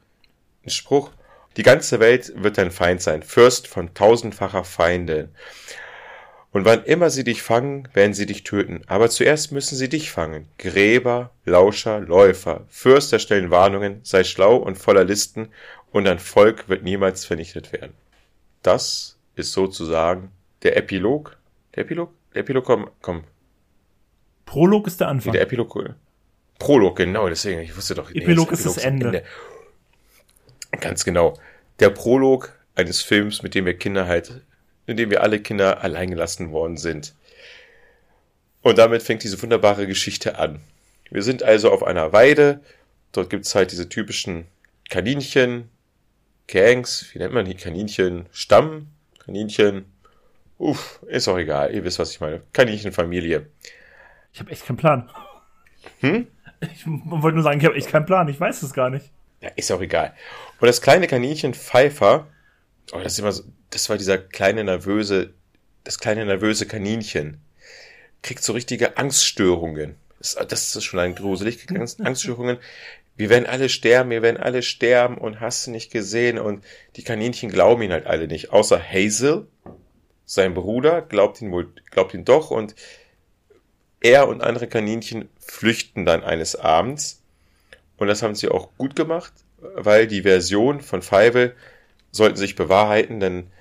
einen 0.61 0.72
Spruch, 0.72 1.11
die 1.56 1.64
ganze 1.64 2.02
Welt 2.02 2.34
wird 2.35 2.57
dein 2.57 2.69
Feind 2.69 3.02
sein, 3.02 3.23
Fürst 3.23 3.65
von 3.65 3.94
tausendfacher 3.94 4.65
Feinde. 4.65 5.30
Und 6.52 6.65
wann 6.65 6.84
immer 6.84 7.10
sie 7.10 7.23
dich 7.23 7.41
fangen, 7.41 7.88
werden 7.94 8.14
sie 8.14 8.26
dich 8.26 8.44
töten. 8.44 8.81
Aber 8.88 9.10
zuerst 9.10 9.53
müssen 9.53 9.77
sie 9.77 9.88
dich 9.88 10.11
fangen. 10.11 10.49
Gräber, 10.57 11.31
Lauscher, 11.45 12.02
Läufer, 12.02 12.65
Fürst 12.68 13.14
erstellen 13.14 13.52
Warnungen, 13.52 14.02
sei 14.03 14.26
schlau 14.26 14.57
und 14.57 14.77
voller 14.77 15.06
Listen, 15.06 15.48
und 15.94 16.03
dein 16.03 16.19
Volk 16.19 16.68
wird 16.68 16.84
niemals 16.84 17.23
vernichtet 17.23 17.72
werden. 17.72 17.94
Das 18.64 19.18
ist 19.38 19.53
sozusagen 19.53 20.34
der 20.64 20.76
Epilog. 20.76 21.38
Der 21.73 21.84
Epilog? 21.84 22.11
Der 22.34 22.41
Epilog, 22.41 22.65
komm, 22.65 22.89
komm. 23.02 23.23
Prolog 24.45 24.88
ist 24.88 24.99
der 24.99 25.07
Anfang. 25.07 25.31
der 25.31 25.44
Epilog, 25.44 25.69
Prolog, 26.59 26.97
genau, 26.97 27.29
deswegen, 27.29 27.61
ich 27.61 27.75
wusste 27.75 27.95
doch. 27.95 28.09
Epilog 28.09 28.51
nee, 28.51 28.53
ist 28.57 28.65
das 28.65 28.77
Ende. 28.77 29.05
Ende. 29.07 29.23
Ganz 30.79 31.05
genau. 31.05 31.38
Der 31.79 31.89
Prolog 31.89 32.53
eines 32.75 33.01
Films, 33.01 33.43
mit 33.43 33.55
dem 33.55 33.65
wir 33.65 33.77
Kinder 33.77 34.07
halt, 34.07 34.41
in 34.85 34.97
dem 34.97 35.09
wir 35.09 35.21
alle 35.21 35.39
Kinder 35.39 35.84
allein 35.84 36.09
gelassen 36.09 36.51
worden 36.51 36.77
sind. 36.77 37.13
Und 38.61 38.77
damit 38.77 39.03
fängt 39.03 39.23
diese 39.23 39.41
wunderbare 39.41 39.88
Geschichte 39.88 40.39
an. 40.39 40.59
Wir 41.09 41.23
sind 41.23 41.43
also 41.43 41.71
auf 41.71 41.84
einer 41.84 42.11
Weide. 42.11 42.61
Dort 43.11 43.29
gibt's 43.29 43.55
halt 43.55 43.71
diese 43.71 43.88
typischen 43.88 44.45
Kaninchen, 44.89 45.69
Gangs, 46.47 47.13
wie 47.13 47.19
nennt 47.19 47.34
man 47.34 47.45
die 47.45 47.55
Kaninchen? 47.55 48.25
Stamm, 48.31 48.88
Kaninchen. 49.25 49.85
Uff, 50.57 51.01
ist 51.07 51.27
auch 51.27 51.38
egal. 51.38 51.73
Ihr 51.73 51.84
wisst, 51.84 51.99
was 51.99 52.11
ich 52.11 52.19
meine. 52.19 52.41
Kaninchenfamilie. 52.53 53.47
Ich 54.34 54.39
habe 54.39 54.51
echt 54.51 54.65
keinen 54.65 54.77
Plan. 54.77 55.09
Hm? 55.99 56.27
Ich 56.61 56.85
wollte 56.85 57.35
nur 57.35 57.43
sagen, 57.43 57.59
ich 57.59 57.65
habe 57.65 57.75
echt 57.75 57.89
keinen 57.89 58.05
Plan, 58.05 58.27
ich 58.27 58.39
weiß 58.39 58.63
es 58.63 58.73
gar 58.73 58.89
nicht. 58.89 59.11
Ja, 59.41 59.49
ist 59.55 59.71
auch 59.71 59.81
egal. 59.81 60.13
Und 60.59 60.67
das 60.67 60.81
kleine 60.81 61.07
Kaninchen 61.07 61.53
Pfeifer, 61.53 62.27
oh, 62.91 62.99
das 62.99 63.13
ist 63.13 63.19
immer 63.19 63.31
so, 63.31 63.43
das 63.69 63.89
war 63.89 63.97
dieser 63.97 64.17
kleine 64.17 64.63
nervöse, 64.63 65.34
das 65.84 65.99
kleine 65.99 66.25
nervöse 66.25 66.65
Kaninchen, 66.65 67.41
kriegt 68.23 68.43
so 68.43 68.53
richtige 68.53 68.97
Angststörungen. 68.97 69.95
Das, 70.17 70.35
das 70.47 70.75
ist 70.75 70.84
schon 70.84 70.99
ein 70.99 71.15
gruselig, 71.15 71.67
Angststörungen. 71.99 72.57
Wir 73.15 73.29
werden 73.29 73.45
alle 73.47 73.69
sterben, 73.69 74.09
wir 74.11 74.21
werden 74.21 74.38
alle 74.38 74.61
sterben 74.61 75.17
und 75.17 75.39
hast 75.39 75.65
du 75.65 75.71
nicht 75.71 75.91
gesehen 75.91 76.38
und 76.38 76.63
die 76.95 77.03
Kaninchen 77.03 77.49
glauben 77.49 77.81
ihn 77.81 77.91
halt 77.91 78.05
alle 78.05 78.27
nicht, 78.27 78.51
außer 78.51 78.79
Hazel, 78.79 79.47
sein 80.25 80.53
Bruder, 80.53 81.01
glaubt 81.01 81.41
ihn 81.41 81.51
wohl, 81.51 81.73
glaubt 81.89 82.13
ihn 82.13 82.25
doch 82.25 82.51
und 82.51 82.75
er 84.01 84.27
und 84.27 84.41
andere 84.41 84.67
Kaninchen 84.67 85.29
flüchten 85.39 86.05
dann 86.05 86.23
eines 86.23 86.55
Abends. 86.55 87.23
Und 87.97 88.07
das 88.07 88.21
haben 88.21 88.35
sie 88.35 88.49
auch 88.49 88.69
gut 88.77 88.95
gemacht, 88.95 89.33
weil 89.57 90.07
die 90.07 90.21
Version 90.21 90.81
von 90.81 91.01
Feivel 91.01 91.55
sollten 92.11 92.37
sich 92.37 92.55
bewahrheiten, 92.55 93.19
denn 93.19 93.51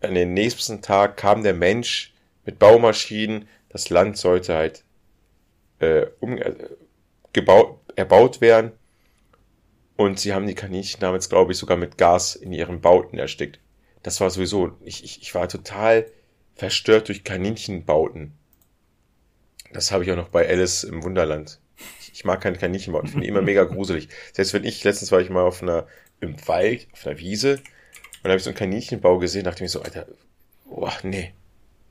an 0.00 0.14
den 0.14 0.34
nächsten 0.34 0.82
Tag 0.82 1.16
kam 1.16 1.42
der 1.42 1.54
Mensch 1.54 2.12
mit 2.44 2.58
Baumaschinen, 2.58 3.48
das 3.70 3.90
Land 3.90 4.18
sollte 4.18 4.54
halt 4.54 4.84
äh, 5.78 6.06
um, 6.20 6.36
äh, 6.36 6.54
gebaut, 7.32 7.80
erbaut 7.96 8.40
werden. 8.40 8.72
Und 9.96 10.18
sie 10.18 10.34
haben 10.34 10.46
die 10.46 10.54
Kaninchen 10.54 11.00
damals, 11.00 11.28
glaube 11.28 11.52
ich, 11.52 11.58
sogar 11.58 11.76
mit 11.76 11.98
Gas 11.98 12.36
in 12.36 12.52
ihren 12.52 12.80
Bauten 12.80 13.16
erstickt. 13.16 13.60
Das 14.02 14.20
war 14.20 14.28
sowieso, 14.28 14.72
ich, 14.84 15.04
ich, 15.04 15.22
ich 15.22 15.34
war 15.34 15.48
total 15.48 16.06
verstört 16.54 17.08
durch 17.08 17.24
Kaninchenbauten. 17.24 18.32
Das 19.74 19.90
habe 19.90 20.04
ich 20.04 20.12
auch 20.12 20.16
noch 20.16 20.28
bei 20.28 20.48
Alice 20.48 20.84
im 20.84 21.02
Wunderland. 21.02 21.58
Ich 22.12 22.24
mag 22.24 22.40
keine 22.40 22.56
Kaninchen 22.56 22.92
bauen. 22.92 23.06
Ich 23.06 23.10
finde 23.10 23.26
immer 23.26 23.42
mega 23.42 23.64
gruselig. 23.64 24.08
Selbst 24.32 24.54
wenn 24.54 24.62
ich, 24.62 24.84
letztens 24.84 25.10
war 25.10 25.20
ich 25.20 25.30
mal 25.30 25.42
auf 25.42 25.62
einer, 25.62 25.88
im 26.20 26.36
Wald, 26.46 26.86
auf 26.92 27.04
einer 27.04 27.18
Wiese, 27.18 27.60
und 28.22 28.30
habe 28.30 28.36
ich 28.36 28.44
so 28.44 28.50
einen 28.50 28.56
Kaninchenbau 28.56 29.18
gesehen, 29.18 29.42
dachte 29.42 29.56
ich 29.56 29.62
mir 29.62 29.68
so, 29.68 29.82
Alter, 29.82 30.06
boah, 30.64 30.92
nee. 31.02 31.34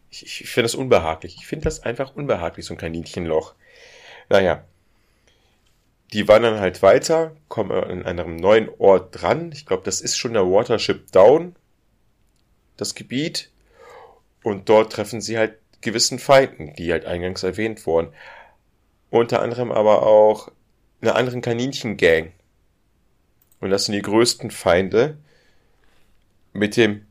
Ich, 0.10 0.26
ich 0.26 0.50
finde 0.50 0.64
das 0.64 0.76
unbehaglich. 0.76 1.36
Ich 1.36 1.46
finde 1.46 1.66
das 1.66 1.84
einfach 1.84 2.16
unbehaglich, 2.16 2.66
so 2.66 2.74
ein 2.74 2.78
Kaninchenloch. 2.78 3.54
Naja. 4.30 4.64
Die 6.14 6.26
wandern 6.30 6.62
halt 6.62 6.82
weiter, 6.82 7.36
kommen 7.50 7.72
an 7.72 8.06
einem 8.06 8.38
neuen 8.38 8.70
Ort 8.78 9.22
dran. 9.22 9.52
Ich 9.52 9.66
glaube, 9.66 9.84
das 9.84 10.00
ist 10.00 10.18
schon 10.18 10.34
der 10.34 10.44
Watership 10.44 11.12
Down, 11.12 11.56
das 12.78 12.96
Gebiet. 12.96 13.52
Und 14.42 14.70
dort 14.70 14.94
treffen 14.94 15.20
sie 15.20 15.38
halt 15.38 15.58
gewissen 15.84 16.20
Feinden, 16.20 16.74
die 16.76 16.92
halt 16.92 17.06
eingangs 17.06 17.44
erwähnt 17.44 17.86
wurden. 17.86 18.14
Unter 19.10 19.42
anderem 19.42 19.72
aber 19.72 20.04
auch 20.04 20.52
einer 21.02 21.16
anderen 21.16 21.42
Kaninchengang. 21.42 22.32
Und 23.60 23.70
das 23.70 23.86
sind 23.86 23.94
die 23.94 24.02
größten 24.02 24.52
Feinde 24.52 25.18
mit 26.54 26.78
dem 26.78 27.06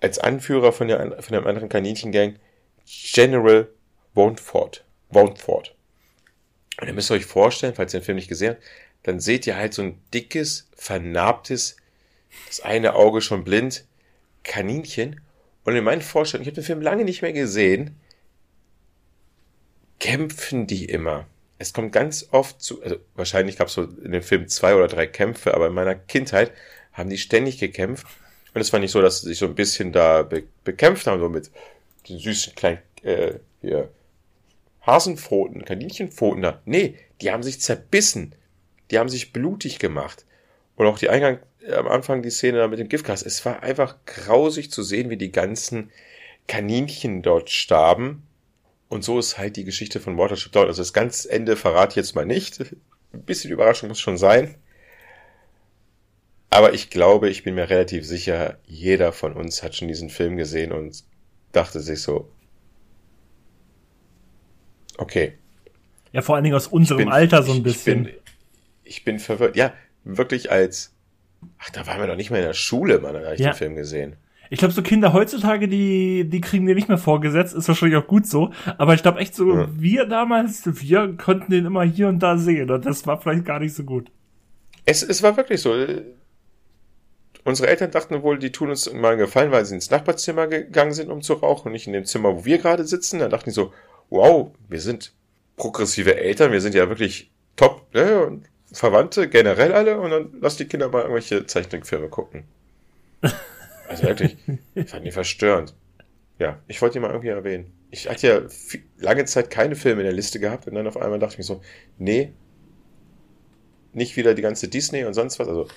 als 0.00 0.18
Anführer 0.18 0.72
von, 0.72 0.88
der, 0.88 1.22
von 1.22 1.36
einem 1.36 1.46
anderen 1.46 1.68
Kaninchengang 1.68 2.36
General 2.86 3.68
Wonford. 4.14 4.84
Wonford. 5.10 5.74
Und 6.80 6.86
ihr 6.86 6.94
müsst 6.94 7.10
euch 7.10 7.26
vorstellen, 7.26 7.74
falls 7.74 7.92
ihr 7.92 8.00
den 8.00 8.04
Film 8.04 8.16
nicht 8.16 8.28
gesehen 8.28 8.50
habt, 8.50 8.62
dann 9.02 9.20
seht 9.20 9.46
ihr 9.46 9.56
halt 9.56 9.74
so 9.74 9.82
ein 9.82 10.00
dickes, 10.12 10.68
vernarbtes, 10.76 11.76
das 12.46 12.60
eine 12.60 12.94
Auge 12.94 13.20
schon 13.20 13.44
blind, 13.44 13.84
Kaninchen. 14.44 15.20
Und 15.68 15.76
in 15.76 15.84
meinen 15.84 16.00
Vorstellungen, 16.00 16.44
ich 16.44 16.48
habe 16.48 16.62
den 16.62 16.64
Film 16.64 16.80
lange 16.80 17.04
nicht 17.04 17.20
mehr 17.20 17.34
gesehen, 17.34 17.94
kämpfen 19.98 20.66
die 20.66 20.86
immer. 20.86 21.26
Es 21.58 21.74
kommt 21.74 21.92
ganz 21.92 22.26
oft 22.30 22.62
zu, 22.62 22.82
also 22.82 22.96
wahrscheinlich 23.16 23.58
gab 23.58 23.68
es 23.68 23.74
so 23.74 23.82
in 23.82 24.12
dem 24.12 24.22
Film 24.22 24.48
zwei 24.48 24.74
oder 24.74 24.88
drei 24.88 25.06
Kämpfe, 25.06 25.52
aber 25.52 25.66
in 25.66 25.74
meiner 25.74 25.94
Kindheit 25.94 26.52
haben 26.94 27.10
die 27.10 27.18
ständig 27.18 27.58
gekämpft. 27.58 28.06
Und 28.54 28.62
es 28.62 28.72
war 28.72 28.80
nicht 28.80 28.92
so, 28.92 29.02
dass 29.02 29.20
sie 29.20 29.26
sich 29.28 29.36
so 29.36 29.44
ein 29.44 29.54
bisschen 29.54 29.92
da 29.92 30.22
be 30.22 30.44
bekämpft 30.64 31.06
haben, 31.06 31.20
so 31.20 31.28
mit 31.28 31.50
den 32.08 32.18
süßen 32.18 32.54
kleinen 32.54 32.78
äh, 33.02 33.34
hier, 33.60 33.90
Hasenpfoten, 34.86 35.66
Kaninchenpfoten 35.66 36.40
da. 36.40 36.62
Nee, 36.64 36.94
die 37.20 37.30
haben 37.30 37.42
sich 37.42 37.60
zerbissen. 37.60 38.34
Die 38.90 38.98
haben 38.98 39.10
sich 39.10 39.34
blutig 39.34 39.78
gemacht. 39.78 40.24
Und 40.76 40.86
auch 40.86 40.98
die 40.98 41.10
Eingang, 41.10 41.40
am 41.72 41.88
Anfang 41.88 42.22
die 42.22 42.30
Szene 42.30 42.58
da 42.58 42.68
mit 42.68 42.78
dem 42.78 42.88
Giftgas. 42.88 43.22
Es 43.22 43.44
war 43.44 43.62
einfach 43.62 43.96
grausig 44.06 44.70
zu 44.70 44.82
sehen, 44.82 45.10
wie 45.10 45.16
die 45.16 45.32
ganzen 45.32 45.90
Kaninchen 46.46 47.22
dort 47.22 47.50
starben. 47.50 48.22
Und 48.88 49.04
so 49.04 49.18
ist 49.18 49.38
halt 49.38 49.56
die 49.56 49.64
Geschichte 49.64 50.00
von 50.00 50.16
Watership 50.16 50.52
Down. 50.52 50.66
Also 50.66 50.82
das 50.82 50.92
ganze 50.92 51.30
Ende 51.30 51.56
verrate 51.56 51.92
ich 51.92 51.96
jetzt 51.96 52.14
mal 52.14 52.26
nicht. 52.26 52.60
Ein 53.12 53.22
bisschen 53.22 53.50
Überraschung 53.50 53.88
muss 53.88 54.00
schon 54.00 54.18
sein. 54.18 54.56
Aber 56.50 56.72
ich 56.72 56.90
glaube, 56.90 57.28
ich 57.28 57.44
bin 57.44 57.54
mir 57.54 57.68
relativ 57.68 58.06
sicher, 58.06 58.58
jeder 58.66 59.12
von 59.12 59.34
uns 59.34 59.62
hat 59.62 59.74
schon 59.76 59.88
diesen 59.88 60.08
Film 60.08 60.36
gesehen 60.36 60.72
und 60.72 61.04
dachte 61.52 61.80
sich 61.80 62.00
so, 62.00 62.30
okay. 64.96 65.34
Ja, 66.12 66.22
vor 66.22 66.34
allen 66.34 66.44
Dingen 66.44 66.56
aus 66.56 66.66
unserem 66.66 66.98
bin, 66.98 67.08
Alter 67.08 67.42
so 67.42 67.52
ein 67.52 67.62
bisschen. 67.62 68.06
Ich 68.06 68.12
bin, 68.12 68.22
ich 68.84 69.04
bin 69.04 69.18
verwirrt. 69.18 69.56
Ja, 69.56 69.74
wirklich 70.04 70.50
als, 70.50 70.92
ach, 71.58 71.70
da 71.70 71.86
waren 71.86 72.00
wir 72.00 72.06
doch 72.06 72.16
nicht 72.16 72.30
mehr 72.30 72.40
in 72.40 72.46
der 72.46 72.54
Schule, 72.54 72.98
man, 73.00 73.14
da 73.14 73.20
habe 73.20 73.34
ich 73.34 73.40
ja. 73.40 73.50
den 73.50 73.56
Film 73.56 73.76
gesehen. 73.76 74.16
Ich 74.50 74.58
glaube, 74.58 74.72
so 74.72 74.82
Kinder 74.82 75.12
heutzutage, 75.12 75.68
die, 75.68 76.28
die 76.28 76.40
kriegen 76.40 76.66
wir 76.66 76.74
nicht 76.74 76.88
mehr 76.88 76.98
vorgesetzt, 76.98 77.54
ist 77.54 77.68
wahrscheinlich 77.68 77.98
auch 77.98 78.06
gut 78.06 78.26
so. 78.26 78.50
Aber 78.78 78.94
ich 78.94 79.02
glaube 79.02 79.18
echt 79.18 79.34
so, 79.34 79.52
ja. 79.54 79.68
wir 79.74 80.06
damals, 80.06 80.62
wir 80.64 81.16
konnten 81.16 81.52
den 81.52 81.66
immer 81.66 81.82
hier 81.82 82.08
und 82.08 82.20
da 82.20 82.38
sehen 82.38 82.70
und 82.70 82.86
das 82.86 83.06
war 83.06 83.20
vielleicht 83.20 83.44
gar 83.44 83.60
nicht 83.60 83.74
so 83.74 83.84
gut. 83.84 84.10
Es, 84.86 85.02
es 85.02 85.22
war 85.22 85.36
wirklich 85.36 85.60
so. 85.60 85.74
Unsere 87.44 87.68
Eltern 87.68 87.90
dachten 87.90 88.22
wohl, 88.22 88.38
die 88.38 88.52
tun 88.52 88.70
uns 88.70 88.90
mal 88.92 89.12
einen 89.12 89.18
Gefallen, 89.18 89.52
weil 89.52 89.64
sie 89.64 89.74
ins 89.74 89.90
Nachbarzimmer 89.90 90.46
gegangen 90.46 90.92
sind, 90.92 91.10
um 91.10 91.22
zu 91.22 91.34
rauchen 91.34 91.68
und 91.68 91.72
nicht 91.72 91.86
in 91.86 91.92
dem 91.92 92.04
Zimmer, 92.04 92.34
wo 92.34 92.44
wir 92.44 92.58
gerade 92.58 92.84
sitzen. 92.84 93.18
Dann 93.20 93.30
dachten 93.30 93.50
die 93.50 93.54
so, 93.54 93.72
wow, 94.10 94.50
wir 94.68 94.80
sind 94.80 95.12
progressive 95.56 96.16
Eltern, 96.16 96.52
wir 96.52 96.60
sind 96.60 96.74
ja 96.74 96.88
wirklich 96.88 97.30
top, 97.56 97.86
ne? 97.94 98.24
Und 98.24 98.46
Verwandte 98.72 99.28
generell 99.28 99.72
alle 99.72 99.98
und 99.98 100.10
dann 100.10 100.34
lass 100.40 100.56
die 100.56 100.66
Kinder 100.66 100.88
mal 100.88 101.00
irgendwelche 101.00 101.46
Zeichentrickfilme 101.46 102.08
gucken. 102.08 102.44
Also 103.88 104.02
wirklich, 104.02 104.36
fand 104.86 105.06
ich 105.06 105.14
verstörend. 105.14 105.74
Ja, 106.38 106.58
ich 106.66 106.82
wollte 106.82 106.94
die 106.94 107.00
mal 107.00 107.08
irgendwie 107.08 107.28
erwähnen. 107.28 107.72
Ich 107.90 108.06
hatte 108.06 108.26
ja 108.26 108.48
viel, 108.48 108.82
lange 108.98 109.24
Zeit 109.24 109.50
keine 109.50 109.76
Filme 109.76 110.02
in 110.02 110.04
der 110.04 110.14
Liste 110.14 110.38
gehabt 110.38 110.66
und 110.66 110.74
dann 110.74 110.86
auf 110.86 110.98
einmal 110.98 111.18
dachte 111.18 111.32
ich 111.32 111.38
mir 111.38 111.44
so, 111.44 111.62
nee, 111.96 112.34
nicht 113.94 114.16
wieder 114.18 114.34
die 114.34 114.42
ganze 114.42 114.68
Disney 114.68 115.04
und 115.04 115.14
sonst 115.14 115.38
was, 115.38 115.48
also 115.48 115.68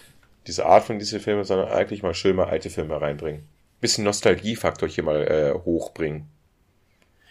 diese 0.47 0.65
Art 0.65 0.83
von 0.83 0.99
Disney-Filme, 0.99 1.45
sondern 1.45 1.69
eigentlich 1.69 2.03
mal 2.03 2.13
schön 2.13 2.35
mal 2.35 2.47
alte 2.47 2.69
Filme 2.69 2.99
reinbringen. 2.99 3.43
Bisschen 3.79 4.03
Nostalgiefaktor 4.03 4.89
hier 4.89 5.03
mal 5.03 5.21
äh, 5.23 5.53
hochbringen. 5.53 6.25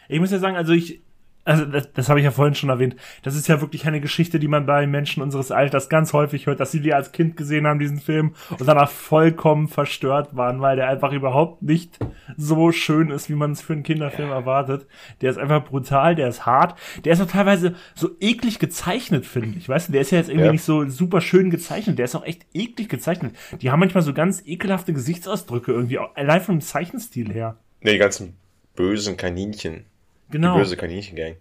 Ich 0.08 0.18
muss 0.18 0.30
ja 0.30 0.38
sagen, 0.38 0.56
also 0.56 0.72
ich, 0.72 1.02
also 1.44 1.64
das, 1.64 1.92
das 1.92 2.08
habe 2.08 2.20
ich 2.20 2.24
ja 2.24 2.30
vorhin 2.30 2.54
schon 2.54 2.68
erwähnt, 2.68 2.96
das 3.22 3.34
ist 3.34 3.48
ja 3.48 3.60
wirklich 3.60 3.86
eine 3.86 4.00
Geschichte, 4.00 4.38
die 4.38 4.48
man 4.48 4.66
bei 4.66 4.86
Menschen 4.86 5.22
unseres 5.22 5.50
Alters 5.50 5.88
ganz 5.88 6.12
häufig 6.12 6.46
hört, 6.46 6.60
dass 6.60 6.70
sie 6.70 6.80
die 6.80 6.92
als 6.92 7.12
Kind 7.12 7.36
gesehen 7.36 7.66
haben, 7.66 7.78
diesen 7.78 8.00
Film, 8.00 8.34
und 8.50 8.66
danach 8.66 8.90
vollkommen 8.90 9.68
verstört 9.68 10.36
waren, 10.36 10.60
weil 10.60 10.76
der 10.76 10.88
einfach 10.88 11.12
überhaupt 11.12 11.62
nicht 11.62 11.98
so 12.36 12.72
schön 12.72 13.10
ist, 13.10 13.30
wie 13.30 13.34
man 13.34 13.52
es 13.52 13.62
für 13.62 13.72
einen 13.72 13.82
Kinderfilm 13.82 14.30
erwartet. 14.30 14.86
Der 15.20 15.30
ist 15.30 15.38
einfach 15.38 15.64
brutal, 15.64 16.14
der 16.14 16.28
ist 16.28 16.46
hart, 16.46 16.78
der 17.04 17.14
ist 17.14 17.20
auch 17.20 17.26
teilweise 17.26 17.74
so 17.94 18.10
eklig 18.20 18.58
gezeichnet, 18.58 19.26
finde 19.26 19.58
ich. 19.58 19.68
Weißt 19.68 19.88
du, 19.88 19.92
der 19.92 20.02
ist 20.02 20.10
ja 20.10 20.18
jetzt 20.18 20.28
irgendwie 20.28 20.46
ja. 20.46 20.52
nicht 20.52 20.64
so 20.64 20.86
super 20.88 21.20
schön 21.20 21.50
gezeichnet, 21.50 21.98
der 21.98 22.04
ist 22.04 22.14
auch 22.14 22.24
echt 22.24 22.46
eklig 22.52 22.88
gezeichnet. 22.88 23.34
Die 23.60 23.70
haben 23.70 23.80
manchmal 23.80 24.02
so 24.02 24.12
ganz 24.12 24.42
ekelhafte 24.44 24.92
Gesichtsausdrücke 24.92 25.72
irgendwie, 25.72 25.98
allein 25.98 26.40
vom 26.40 26.60
Zeichenstil 26.60 27.32
her. 27.32 27.56
Nee, 27.80 27.92
die 27.92 27.98
ganzen 27.98 28.36
bösen 28.76 29.16
Kaninchen. 29.16 29.84
Genau. 30.30 30.54
Die 30.54 30.60
böse 30.60 30.76
Kaninchengang. 30.76 31.36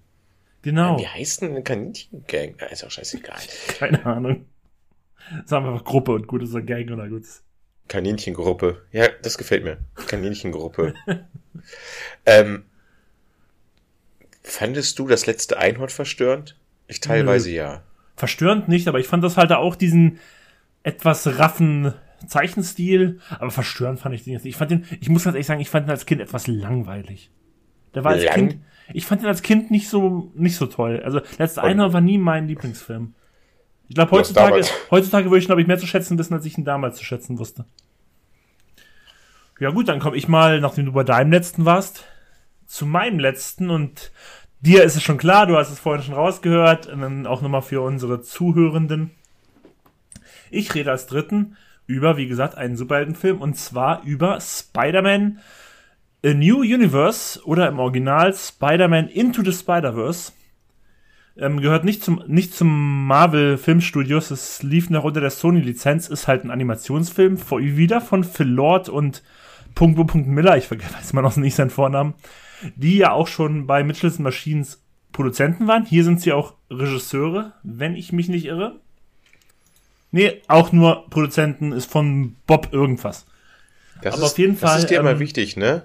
Genau. 0.62 1.00
Wie 1.00 1.08
heißt 1.08 1.42
denn 1.42 1.64
Kaninchengang? 1.64 2.56
Ja, 2.60 2.68
ist 2.68 2.84
auch 2.84 2.92
scheißegal. 2.92 3.40
Keine 3.80 4.06
Ahnung. 4.06 4.46
Sagen 5.46 5.66
wir 5.66 5.72
einfach 5.72 5.86
Gruppe 5.86 6.12
und 6.12 6.28
gut 6.28 6.44
ist 6.44 6.56
eine 6.56 6.66
Gang 6.66 6.90
oder 6.92 7.08
gut. 7.08 7.24
Kaninchengruppe. 7.88 8.84
Ja, 8.92 9.08
das 9.22 9.38
gefällt 9.38 9.64
mir. 9.64 9.78
Kaninchengruppe. 10.08 10.94
ähm, 12.26 12.66
fandest 14.44 15.00
du 15.00 15.08
das 15.08 15.26
letzte 15.26 15.58
Einhorn 15.58 15.90
verstörend? 15.90 16.58
Ich 16.88 17.00
teilweise 17.00 17.50
Nö. 17.50 17.56
ja. 17.56 17.84
Verstörend 18.16 18.68
nicht, 18.68 18.88
aber 18.88 19.00
ich 19.00 19.08
fand 19.08 19.24
das 19.24 19.38
halt 19.38 19.52
auch 19.52 19.76
diesen 19.76 20.20
etwas 20.84 21.40
raffen 21.40 21.94
Zeichenstil, 22.28 23.20
aber 23.30 23.52
verstörend 23.52 24.00
fand 24.00 24.14
ich 24.14 24.24
den 24.24 24.34
jetzt 24.34 24.44
nicht. 24.44 24.56
Ich 24.56 24.58
fand 24.58 24.72
den, 24.72 24.86
ich 25.00 25.10
muss 25.10 25.24
ganz 25.24 25.36
ehrlich 25.36 25.48
sagen, 25.48 25.62
ich 25.62 25.70
fand 25.70 25.88
den 25.88 25.92
als 25.92 26.06
Kind 26.06 26.22
etwas 26.22 26.48
langweilig. 26.48 27.32
Der 27.96 28.04
war 28.04 28.12
als 28.12 28.24
Lang. 28.24 28.36
Kind, 28.36 28.58
ich 28.94 29.06
fand 29.06 29.22
ihn 29.22 29.28
als 29.28 29.42
Kind 29.42 29.72
nicht 29.72 29.90
so, 29.90 30.32
nicht 30.36 30.56
so 30.56 30.66
toll. 30.66 31.02
Also, 31.04 31.22
letzte 31.38 31.64
einer 31.64 31.94
war 31.94 32.02
nie 32.02 32.18
mein 32.18 32.48
Lieblingsfilm. 32.48 33.14
Ich 33.88 33.96
glaube, 33.96 34.12
heutzutage, 34.12 34.64
heutzutage 34.92 35.26
würde 35.30 35.40
ich, 35.40 35.48
glaube 35.48 35.62
ich, 35.62 35.68
mehr 35.68 35.80
zu 35.80 35.88
schätzen 35.88 36.18
wissen, 36.18 36.34
als 36.34 36.46
ich 36.46 36.58
ihn 36.58 36.66
damals 36.66 36.98
zu 36.98 37.04
schätzen 37.04 37.40
wusste. 37.40 37.66
Ja 39.60 39.72
gut, 39.72 39.88
dann 39.88 40.00
komme 40.00 40.16
ich 40.16 40.28
mal, 40.28 40.62
nachdem 40.62 40.86
du 40.86 40.94
bei 40.94 41.04
deinem 41.04 41.32
letzten 41.32 41.66
warst, 41.66 42.06
zu 42.66 42.86
meinem 42.86 43.20
letzten 43.20 43.70
und 43.72 44.12
dir 44.62 44.84
ist 44.84 44.96
es 44.96 45.04
schon 45.04 45.18
klar, 45.18 45.48
du 45.48 45.58
hast 45.58 45.72
es 45.72 45.80
vorhin 45.80 46.04
schon 46.04 46.14
rausgehört, 46.14 46.88
und 46.88 47.02
dann 47.02 47.28
auch 47.28 47.42
nochmal 47.42 47.62
für 47.62 47.82
unsere 47.82 48.22
Zuhörenden. 48.22 49.12
Ich 50.52 50.74
rede 50.76 50.92
als 50.92 51.08
dritten 51.08 51.58
über, 51.88 52.16
wie 52.18 52.28
gesagt, 52.28 52.56
einen 52.56 52.78
Superheldenfilm 52.78 53.42
und 53.42 53.56
zwar 53.56 54.04
über 54.04 54.40
Spider-Man 54.40 55.40
A 56.24 56.34
New 56.34 56.60
Universe 56.60 57.42
oder 57.46 57.68
im 57.68 57.80
Original 57.80 58.34
Spider-Man 58.34 59.08
Into 59.08 59.44
the 59.44 59.54
Spider-Verse. 59.54 60.34
Ähm, 61.38 61.62
gehört 61.62 61.86
nicht 61.86 62.04
zum, 62.04 62.22
nicht 62.28 62.54
zum 62.54 63.08
Marvel 63.08 63.58
Filmstudios. 63.58 64.30
Es 64.30 64.62
lief 64.62 64.90
noch 64.90 65.06
unter 65.06 65.22
der 65.22 65.30
Sony-Lizenz, 65.30 66.10
ist 66.10 66.28
halt 66.28 66.44
ein 66.44 66.52
Animationsfilm, 66.52 67.40
wieder 67.50 68.02
von 68.02 68.26
Phil 68.26 68.50
Lord 68.50 68.90
und 68.90 69.24
Punkt, 69.76 69.96
Punkt 70.08 70.28
Miller, 70.28 70.58
ich 70.58 70.70
weiß 70.70 71.14
mal 71.14 71.22
noch 71.22 71.38
nicht 71.38 71.56
seinen 71.56 71.70
Vornamen, 71.70 72.16
die 72.76 72.98
ja 72.98 73.12
auch 73.12 73.28
schon 73.28 73.66
bei 73.68 73.84
Mitchells 73.84 74.20
Machines 74.20 74.84
Produzenten 75.14 75.68
waren. 75.68 75.86
Hier 75.86 76.04
sind 76.04 76.20
sie 76.20 76.34
auch 76.34 76.56
Regisseure, 76.70 77.54
wenn 77.64 77.96
ich 77.96 78.12
mich 78.12 78.28
nicht 78.28 78.46
irre. 78.46 78.80
Nee, 80.12 80.42
auch 80.48 80.72
nur 80.74 81.10
Produzenten 81.10 81.72
ist 81.72 81.90
von 81.90 82.36
Bob 82.46 82.74
irgendwas. 82.74 83.26
Das 84.02 84.16
Aber 84.16 84.26
ist, 84.26 84.32
auf 84.32 84.38
jeden 84.38 84.58
Fall. 84.58 84.74
Das 84.76 84.84
ist 84.84 84.90
dir 84.90 85.00
ähm, 85.00 85.08
immer 85.08 85.20
wichtig, 85.20 85.56
ne? 85.56 85.84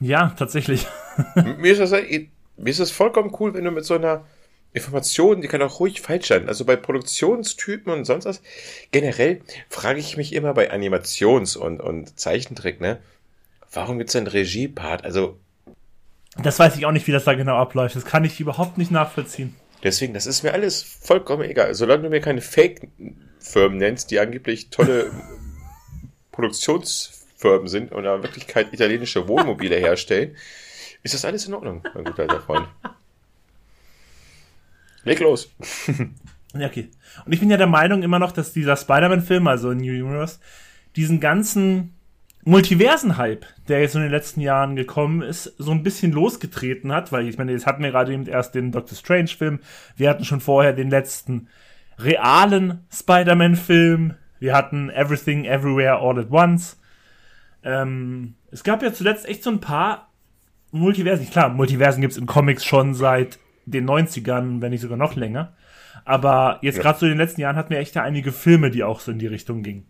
Ja, 0.00 0.34
tatsächlich. 0.38 0.86
mir, 1.34 1.72
ist 1.72 1.80
das, 1.80 1.90
mir 1.90 2.70
ist 2.70 2.80
das 2.80 2.90
vollkommen 2.90 3.34
cool, 3.40 3.54
wenn 3.54 3.64
du 3.64 3.70
mit 3.70 3.84
so 3.84 3.94
einer 3.94 4.24
Information, 4.72 5.40
die 5.40 5.48
kann 5.48 5.62
auch 5.62 5.80
ruhig 5.80 6.02
falsch 6.02 6.26
sein. 6.26 6.48
Also 6.48 6.66
bei 6.66 6.76
Produktionstypen 6.76 7.90
und 7.92 8.04
sonst 8.04 8.26
was. 8.26 8.42
Generell 8.90 9.40
frage 9.70 9.98
ich 9.98 10.18
mich 10.18 10.34
immer 10.34 10.52
bei 10.52 10.70
Animations- 10.70 11.56
und, 11.56 11.80
und 11.80 12.18
Zeichentrick, 12.18 12.80
ne? 12.80 12.98
Warum 13.72 13.98
gibt's 13.98 14.14
einen 14.14 14.26
Regiepart? 14.26 15.04
Also. 15.04 15.38
Das 16.42 16.58
weiß 16.58 16.76
ich 16.76 16.84
auch 16.84 16.92
nicht, 16.92 17.06
wie 17.06 17.12
das 17.12 17.24
da 17.24 17.32
genau 17.32 17.56
abläuft. 17.56 17.96
Das 17.96 18.04
kann 18.04 18.24
ich 18.24 18.38
überhaupt 18.38 18.76
nicht 18.76 18.90
nachvollziehen. 18.90 19.56
Deswegen, 19.82 20.12
das 20.12 20.26
ist 20.26 20.42
mir 20.42 20.52
alles 20.52 20.82
vollkommen 20.82 21.48
egal. 21.48 21.74
Solange 21.74 22.04
du 22.04 22.10
mir 22.10 22.20
keine 22.20 22.42
Fake-Firmen 22.42 23.78
nennst, 23.78 24.10
die 24.10 24.18
angeblich 24.18 24.68
tolle 24.68 25.10
Produktions 26.32 27.25
Firmen 27.36 27.68
sind 27.68 27.92
und 27.92 28.04
in 28.04 28.22
Wirklichkeit 28.22 28.72
italienische 28.72 29.28
Wohnmobile 29.28 29.76
herstellen, 29.76 30.34
ist 31.02 31.14
das 31.14 31.24
alles 31.24 31.46
in 31.46 31.54
Ordnung, 31.54 31.82
mein 31.94 32.04
guter 32.04 32.22
alter 32.22 32.40
Freund. 32.40 32.66
Leg 35.04 35.20
los. 35.20 35.54
ja, 36.54 36.66
okay. 36.66 36.90
Und 37.24 37.32
ich 37.32 37.38
bin 37.38 37.50
ja 37.50 37.56
der 37.56 37.68
Meinung 37.68 38.02
immer 38.02 38.18
noch, 38.18 38.32
dass 38.32 38.52
dieser 38.52 38.76
Spider-Man-Film, 38.76 39.46
also 39.46 39.72
New 39.72 39.92
Universe, 39.92 40.40
diesen 40.96 41.20
ganzen 41.20 41.94
Multiversen-Hype, 42.44 43.44
der 43.68 43.80
jetzt 43.80 43.94
in 43.94 44.02
den 44.02 44.10
letzten 44.10 44.40
Jahren 44.40 44.76
gekommen 44.76 45.22
ist, 45.22 45.54
so 45.58 45.72
ein 45.72 45.82
bisschen 45.82 46.12
losgetreten 46.12 46.92
hat, 46.92 47.12
weil 47.12 47.28
ich 47.28 47.38
meine, 47.38 47.52
jetzt 47.52 47.66
hatten 47.66 47.82
wir 47.82 47.90
gerade 47.90 48.12
eben 48.12 48.26
erst 48.26 48.54
den 48.54 48.72
Doctor 48.72 48.96
Strange-Film, 48.96 49.60
wir 49.96 50.08
hatten 50.08 50.24
schon 50.24 50.40
vorher 50.40 50.72
den 50.72 50.90
letzten 50.90 51.48
realen 51.98 52.84
Spider-Man-Film, 52.92 54.14
wir 54.38 54.54
hatten 54.54 54.90
Everything 54.90 55.44
Everywhere 55.44 55.98
All 55.98 56.18
at 56.18 56.30
Once, 56.30 56.78
ähm, 57.66 58.34
es 58.50 58.64
gab 58.64 58.82
ja 58.82 58.92
zuletzt 58.92 59.28
echt 59.28 59.42
so 59.42 59.50
ein 59.50 59.60
paar 59.60 60.08
Multiversen. 60.70 61.28
Klar, 61.28 61.50
Multiversen 61.50 62.00
gibt's 62.00 62.16
in 62.16 62.26
Comics 62.26 62.64
schon 62.64 62.94
seit 62.94 63.38
den 63.66 63.84
90ern, 63.86 64.60
wenn 64.62 64.70
nicht 64.70 64.80
sogar 64.80 64.96
noch 64.96 65.16
länger. 65.16 65.52
Aber 66.04 66.58
jetzt 66.62 66.76
Ja. 66.76 66.82
gerade 66.82 66.98
so 67.00 67.06
in 67.06 67.12
den 67.12 67.18
letzten 67.18 67.40
Jahren 67.40 67.56
hatten 67.56 67.70
wir 67.70 67.78
echt 67.78 67.94
ja 67.96 68.02
einige 68.02 68.30
Filme, 68.32 68.70
die 68.70 68.84
auch 68.84 69.00
so 69.00 69.10
in 69.10 69.18
die 69.18 69.26
Richtung 69.26 69.62
gingen. 69.62 69.84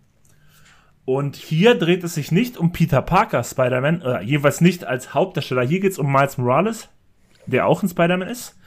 Und 1.05 1.37
hier 1.37 1.75
dreht 1.77 2.03
es 2.03 2.15
sich 2.15 2.33
nicht 2.33 2.57
um 2.57 2.73
Peter 2.73 3.01
Parker 3.03 3.45
Spider-Man, 3.45 4.03
oder 4.03 4.23
jeweils 4.23 4.61
nicht 4.61 4.85
als 4.85 5.15
Hauptdarsteller. 5.15 5.63
Hier 5.63 5.81
geht 5.81 5.93
es 5.93 5.99
um 5.99 6.11
Miles 6.11 6.39
Morales, 6.39 6.89
der 7.47 7.67
auch 7.67 7.83
ein 7.83 7.89
Spider-Man 7.89 8.29
ist. 8.29 8.59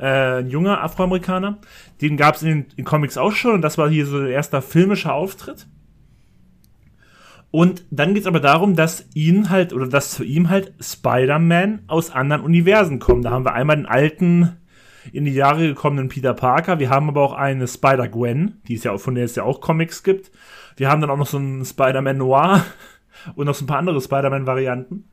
Äh, 0.00 0.40
ein 0.40 0.50
junger 0.50 0.82
Afroamerikaner. 0.82 1.58
Den 2.00 2.16
gab 2.16 2.34
es 2.34 2.42
in 2.42 2.48
den 2.48 2.66
in 2.76 2.84
Comics 2.84 3.16
auch 3.16 3.30
schon 3.32 3.52
und 3.52 3.62
das 3.62 3.78
war 3.78 3.88
hier 3.88 4.04
so 4.06 4.20
der 4.20 4.30
erste 4.30 4.60
filmische 4.62 5.12
Auftritt. 5.12 5.66
Und 7.50 7.84
dann 7.90 8.12
geht 8.12 8.22
es 8.22 8.26
aber 8.26 8.40
darum, 8.40 8.76
dass 8.76 9.08
ihn 9.14 9.50
halt, 9.50 9.72
oder 9.72 9.86
dass 9.86 10.10
zu 10.10 10.24
ihm 10.24 10.50
halt 10.50 10.74
Spider-Man 10.80 11.84
aus 11.86 12.10
anderen 12.10 12.42
Universen 12.42 12.98
kommen. 12.98 13.22
Da 13.22 13.30
haben 13.30 13.44
wir 13.44 13.54
einmal 13.54 13.76
den 13.76 13.86
alten, 13.86 14.56
in 15.12 15.24
die 15.24 15.32
Jahre 15.32 15.68
gekommenen 15.68 16.08
Peter 16.08 16.34
Parker. 16.34 16.78
Wir 16.78 16.90
haben 16.90 17.08
aber 17.08 17.22
auch 17.22 17.32
eine 17.32 17.68
Spider-Gwen, 17.68 18.62
die 18.68 18.74
es 18.74 18.84
ja 18.84 18.92
auch, 18.92 19.00
von 19.00 19.14
der 19.14 19.24
es 19.24 19.36
ja 19.36 19.44
auch 19.44 19.60
Comics 19.60 20.02
gibt. 20.02 20.30
Wir 20.76 20.90
haben 20.90 21.00
dann 21.00 21.10
auch 21.10 21.16
noch 21.16 21.26
so 21.26 21.38
einen 21.38 21.64
Spider-Man 21.64 22.18
Noir 22.18 22.64
und 23.34 23.46
noch 23.46 23.54
so 23.54 23.64
ein 23.64 23.68
paar 23.68 23.78
andere 23.78 24.00
Spider-Man-Varianten. 24.00 25.08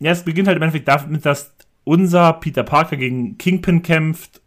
Ja, 0.00 0.12
es 0.12 0.24
beginnt 0.24 0.48
halt 0.48 0.56
im 0.56 0.62
Endeffekt 0.62 0.88
damit, 0.88 1.24
dass 1.24 1.54
unser 1.84 2.34
Peter 2.34 2.62
Parker 2.62 2.96
gegen 2.96 3.38
Kingpin 3.38 3.82
kämpft 3.82 4.42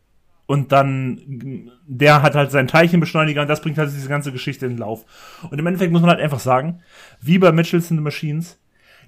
und 0.52 0.74
dann 0.74 1.72
der 1.88 2.22
hat 2.22 2.36
halt 2.36 2.52
seinen 2.52 2.68
Teilchenbeschleuniger 2.68 3.42
und 3.42 3.48
das 3.48 3.62
bringt 3.62 3.78
halt 3.78 3.90
diese 3.90 4.10
ganze 4.10 4.34
Geschichte 4.34 4.66
in 4.66 4.74
den 4.74 4.80
Lauf. 4.80 5.06
Und 5.50 5.58
im 5.58 5.66
Endeffekt 5.66 5.94
muss 5.94 6.02
man 6.02 6.10
halt 6.10 6.20
einfach 6.20 6.42
sagen, 6.42 6.82
wie 7.22 7.38
bei 7.38 7.54
Mitchells 7.54 7.90
in 7.90 7.96
the 7.96 8.04
Machines, 8.04 8.60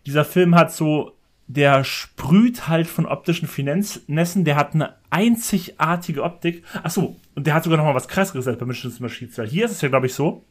dieser 0.06 0.24
Film 0.24 0.56
hat 0.56 0.72
so, 0.72 1.18
der 1.48 1.84
sprüht 1.84 2.70
halt 2.70 2.88
von 2.88 3.06
optischen 3.06 3.50
Finessen, 3.50 4.46
der 4.46 4.56
hat 4.56 4.74
eine 4.74 4.94
einzigartige 5.10 6.24
Optik. 6.24 6.64
Ach 6.82 6.92
so, 6.92 7.18
und 7.36 7.46
der 7.46 7.56
hat 7.56 7.66
sogar 7.66 7.78
noch 7.78 7.84
mal 7.84 7.94
was 7.94 8.08
krasseres 8.08 8.48
als 8.48 8.58
bei 8.58 8.66
Mitchells 8.66 8.94
in 8.94 8.98
the 9.00 9.04
Machines, 9.04 9.38
weil 9.38 9.48
hier 9.48 9.66
ist 9.66 9.72
es 9.72 9.82
ja 9.82 9.90
glaube 9.90 10.06
ich 10.06 10.14
so, 10.14 10.46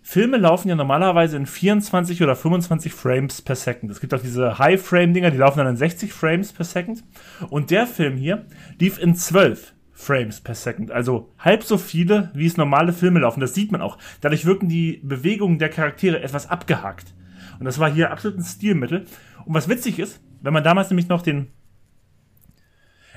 Filme 0.00 0.36
laufen 0.36 0.68
ja 0.68 0.74
normalerweise 0.74 1.36
in 1.36 1.46
24 1.46 2.22
oder 2.22 2.34
25 2.34 2.92
Frames 2.92 3.40
per 3.42 3.56
Second. 3.56 3.92
Es 3.92 4.00
gibt 4.00 4.12
auch 4.12 4.20
diese 4.20 4.58
High-Frame-Dinger, 4.58 5.30
die 5.30 5.36
laufen 5.36 5.58
dann 5.58 5.68
in 5.68 5.76
60 5.76 6.12
Frames 6.12 6.52
per 6.52 6.64
Second. 6.64 7.04
Und 7.50 7.70
der 7.70 7.86
Film 7.86 8.16
hier 8.16 8.46
lief 8.80 8.98
in 8.98 9.14
12 9.14 9.74
Frames 10.02 10.40
per 10.40 10.54
Second. 10.54 10.90
Also 10.90 11.32
halb 11.38 11.62
so 11.62 11.78
viele, 11.78 12.30
wie 12.34 12.46
es 12.46 12.56
normale 12.56 12.92
Filme 12.92 13.20
laufen. 13.20 13.40
Das 13.40 13.54
sieht 13.54 13.72
man 13.72 13.80
auch. 13.80 13.98
Dadurch 14.20 14.44
wirken 14.44 14.68
die 14.68 15.00
Bewegungen 15.02 15.58
der 15.58 15.68
Charaktere 15.68 16.22
etwas 16.22 16.50
abgehakt. 16.50 17.14
Und 17.58 17.64
das 17.64 17.78
war 17.78 17.90
hier 17.90 18.10
absolut 18.10 18.38
ein 18.38 18.44
Stilmittel. 18.44 19.06
Und 19.44 19.54
was 19.54 19.68
witzig 19.68 19.98
ist, 19.98 20.20
wenn 20.40 20.52
man 20.52 20.64
damals 20.64 20.90
nämlich 20.90 21.08
noch 21.08 21.22
den 21.22 21.52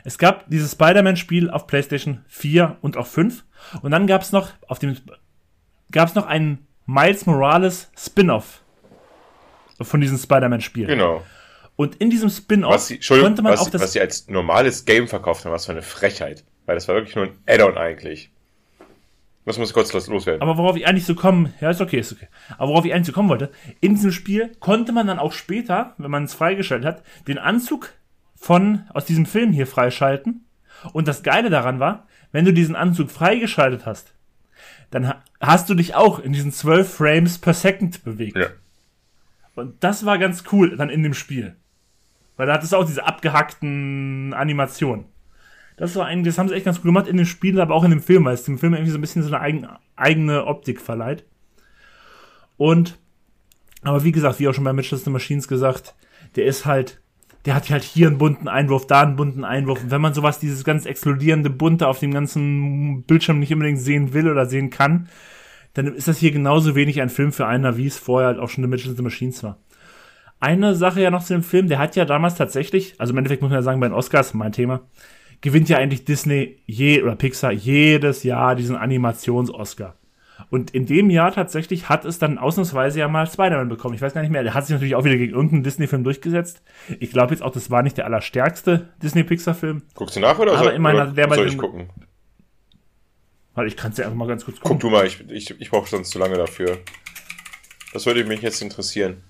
es 0.07 0.19
gab 0.19 0.47
dieses 0.51 0.73
Spider-Man-Spiel 0.73 1.49
auf 1.49 1.65
PlayStation 1.65 2.23
4 2.27 2.77
und 2.81 2.95
auch 2.95 3.07
5. 3.07 3.43
Und 3.81 3.89
dann 3.89 4.05
gab 4.05 4.21
es 4.21 4.31
noch 4.31 4.51
auf 4.67 4.77
dem 4.77 4.95
gab 5.91 6.09
es 6.09 6.15
noch 6.15 6.27
einen 6.27 6.67
Miles 6.85 7.25
Morales 7.25 7.89
Spin-off 7.97 8.61
von 9.81 10.01
diesem 10.01 10.19
Spider-Man-Spiel. 10.19 10.85
Genau. 10.85 11.23
Und 11.75 11.95
in 11.95 12.11
diesem 12.11 12.29
Spin-off 12.29 12.89
konnte 13.07 13.41
man 13.41 13.53
was, 13.53 13.61
auch 13.61 13.69
das 13.69 13.81
was 13.81 13.93
sie 13.93 13.99
als 13.99 14.27
normales 14.27 14.85
Game 14.85 15.07
verkauft 15.07 15.43
haben, 15.43 15.51
was 15.51 15.65
für 15.65 15.71
eine 15.71 15.81
Frechheit. 15.81 16.45
Weil 16.65 16.75
das 16.75 16.87
war 16.87 16.95
wirklich 16.95 17.15
nur 17.15 17.25
ein 17.25 17.37
Add-on 17.47 17.77
eigentlich. 17.77 18.29
Das 19.45 19.59
muss 19.59 19.73
kurz 19.73 19.93
los- 19.93 20.07
loswerden. 20.07 20.41
Aber 20.41 20.57
worauf 20.57 20.75
ich 20.75 20.87
eigentlich 20.87 21.05
so 21.05 21.13
kommen, 21.13 21.53
ja, 21.61 21.69
ist 21.69 21.79
okay, 21.81 21.99
ist 21.99 22.11
okay. 22.11 22.27
Aber 22.57 22.69
worauf 22.71 22.85
ich 22.85 22.93
eigentlich 22.93 23.05
so 23.07 23.13
kommen 23.13 23.29
wollte, 23.29 23.51
in 23.79 23.93
diesem 23.93 24.11
Spiel 24.11 24.51
konnte 24.59 24.91
man 24.91 25.05
dann 25.05 25.19
auch 25.19 25.33
später, 25.33 25.93
wenn 25.99 26.09
man 26.09 26.23
es 26.23 26.33
freigeschaltet 26.33 26.85
hat, 26.87 27.03
den 27.27 27.37
Anzug 27.37 27.93
von, 28.35 28.83
aus 28.93 29.05
diesem 29.05 29.27
Film 29.27 29.51
hier 29.51 29.67
freischalten. 29.67 30.45
Und 30.93 31.07
das 31.07 31.21
Geile 31.21 31.51
daran 31.51 31.79
war, 31.79 32.07
wenn 32.31 32.45
du 32.45 32.53
diesen 32.53 32.75
Anzug 32.75 33.11
freigeschaltet 33.11 33.85
hast, 33.85 34.13
dann 34.89 35.07
ha 35.07 35.23
hast 35.39 35.69
du 35.69 35.75
dich 35.75 35.93
auch 35.93 36.17
in 36.19 36.33
diesen 36.33 36.51
12 36.51 36.91
Frames 36.91 37.37
per 37.37 37.53
Second 37.53 38.03
bewegt. 38.03 38.35
ja. 38.37 38.47
Und 39.53 39.81
das 39.83 40.05
war 40.05 40.17
ganz 40.17 40.43
cool 40.51 40.75
dann 40.75 40.89
in 40.89 41.03
dem 41.03 41.13
Spiel. 41.13 41.55
Weil 42.35 42.47
da 42.47 42.53
hattest 42.53 42.73
du 42.73 42.77
auch 42.77 42.85
diese 42.85 43.05
abgehackten 43.05 44.33
Animationen. 44.33 45.05
Das 45.77 45.95
war 45.95 46.05
eigentlich, 46.05 46.33
das 46.33 46.37
haben 46.37 46.47
sie 46.47 46.55
echt 46.55 46.65
ganz 46.65 46.77
gut 46.77 46.85
gemacht 46.85 47.07
in 47.07 47.17
dem 47.17 47.25
Spiel, 47.25 47.59
aber 47.59 47.73
auch 47.73 47.83
in 47.83 47.91
dem 47.91 48.01
Film, 48.01 48.25
weil 48.25 48.33
es 48.33 48.43
dem 48.43 48.57
Film 48.57 48.73
irgendwie 48.73 48.91
so 48.91 48.97
ein 48.97 49.01
bisschen 49.01 49.23
so 49.23 49.27
eine 49.27 49.41
eigen, 49.41 49.67
eigene 49.95 50.45
Optik 50.45 50.79
verleiht. 50.79 51.25
Und, 52.57 52.97
aber 53.81 54.03
wie 54.03 54.11
gesagt, 54.11 54.39
wie 54.39 54.47
auch 54.47 54.53
schon 54.53 54.63
bei 54.63 54.73
Mitchell 54.73 54.97
the 54.97 55.09
Machines 55.09 55.47
gesagt, 55.47 55.95
der 56.35 56.45
ist 56.45 56.65
halt, 56.65 57.01
der 57.45 57.55
hat 57.55 57.69
halt 57.69 57.83
hier 57.83 58.07
einen 58.07 58.17
bunten 58.17 58.47
Einwurf, 58.47 58.87
da 58.87 59.01
einen 59.01 59.17
bunten 59.17 59.43
Einwurf. 59.43 59.83
Und 59.83 59.91
wenn 59.91 60.01
man 60.01 60.13
sowas, 60.13 60.39
dieses 60.39 60.63
ganz 60.63 60.85
explodierende 60.85 61.49
Bunte 61.49 61.87
auf 61.87 61.99
dem 61.99 62.13
ganzen 62.13 63.03
Bildschirm 63.03 63.39
nicht 63.39 63.53
unbedingt 63.53 63.79
sehen 63.79 64.13
will 64.13 64.29
oder 64.29 64.45
sehen 64.45 64.69
kann, 64.69 65.09
dann 65.73 65.93
ist 65.93 66.07
das 66.07 66.17
hier 66.17 66.31
genauso 66.31 66.73
wenig 66.75 67.01
ein 67.01 67.09
Film 67.09 67.33
für 67.33 67.45
einer, 67.45 67.77
wie 67.77 67.87
es 67.87 67.97
vorher 67.97 68.29
halt 68.29 68.39
auch 68.39 68.49
schon 68.49 68.63
The 68.63 68.69
Mitchell 68.69 68.95
the 68.95 69.03
Machines 69.03 69.43
war. 69.43 69.59
Eine 70.39 70.75
Sache 70.75 71.01
ja 71.01 71.11
noch 71.11 71.23
zu 71.23 71.33
dem 71.33 71.43
Film, 71.43 71.67
der 71.67 71.79
hat 71.79 71.95
ja 71.95 72.05
damals 72.05 72.35
tatsächlich, 72.35 72.95
also 72.97 73.11
im 73.11 73.17
Endeffekt 73.17 73.41
muss 73.41 73.49
man 73.49 73.59
ja 73.59 73.63
sagen, 73.63 73.79
bei 73.79 73.87
den 73.87 73.93
Oscars, 73.93 74.33
mein 74.33 74.51
Thema, 74.51 74.81
gewinnt 75.41 75.69
ja 75.69 75.77
eigentlich 75.77 76.05
Disney 76.05 76.57
je, 76.65 77.01
oder 77.01 77.15
Pixar 77.15 77.51
jedes 77.51 78.23
Jahr 78.23 78.55
diesen 78.55 78.75
Animations-Oscar. 78.75 79.95
Und 80.49 80.71
in 80.71 80.85
dem 80.85 81.09
Jahr 81.09 81.33
tatsächlich 81.33 81.89
hat 81.89 82.05
es 82.05 82.19
dann 82.19 82.37
ausnahmsweise 82.37 82.99
ja 82.99 83.07
mal 83.07 83.25
Spider-Man 83.25 83.69
bekommen. 83.69 83.95
Ich 83.95 84.01
weiß 84.01 84.13
gar 84.13 84.21
nicht 84.21 84.31
mehr, 84.31 84.43
der 84.43 84.53
hat 84.53 84.65
sich 84.65 84.73
natürlich 84.73 84.95
auch 84.95 85.03
wieder 85.03 85.17
gegen 85.17 85.33
irgendeinen 85.33 85.63
Disney-Film 85.63 86.03
durchgesetzt. 86.03 86.61
Ich 86.99 87.11
glaube 87.11 87.33
jetzt 87.33 87.41
auch, 87.41 87.51
das 87.51 87.71
war 87.71 87.83
nicht 87.83 87.97
der 87.97 88.05
allerstärkste 88.05 88.89
Disney-Pixar-Film. 89.01 89.83
Guckst 89.93 90.15
du 90.15 90.19
nach 90.19 90.37
oder 90.37 90.53
Aber 90.53 90.65
soll, 90.65 90.73
immerhin 90.73 91.01
oder 91.01 91.11
der 91.11 91.33
soll 91.33 91.47
ich 91.47 91.57
gucken? 91.57 91.89
Weil 93.53 93.67
ich 93.67 93.77
kann 93.77 93.91
es 93.91 93.97
ja 93.97 94.05
einfach 94.05 94.17
mal 94.17 94.27
ganz 94.27 94.43
kurz 94.43 94.57
Guck 94.57 94.63
gucken. 94.63 94.79
du 94.79 94.89
mal, 94.89 95.05
ich, 95.05 95.23
ich, 95.29 95.59
ich 95.59 95.69
brauche 95.69 95.89
sonst 95.89 96.11
zu 96.11 96.19
lange 96.19 96.35
dafür. 96.35 96.79
Das 97.93 98.05
würde 98.05 98.25
mich 98.25 98.41
jetzt 98.41 98.61
interessieren. 98.61 99.23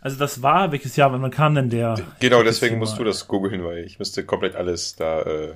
Also 0.00 0.18
das 0.18 0.42
war, 0.42 0.72
welches 0.72 0.96
Jahr, 0.96 1.12
wann 1.12 1.30
kam 1.30 1.54
denn 1.54 1.68
der? 1.68 1.96
Genau, 2.20 2.42
deswegen 2.42 2.78
musst 2.78 2.98
du 2.98 3.04
das 3.04 3.28
googeln, 3.28 3.64
weil 3.64 3.84
ich 3.84 3.98
müsste 3.98 4.24
komplett 4.24 4.56
alles 4.56 4.96
da 4.96 5.22
äh, 5.22 5.54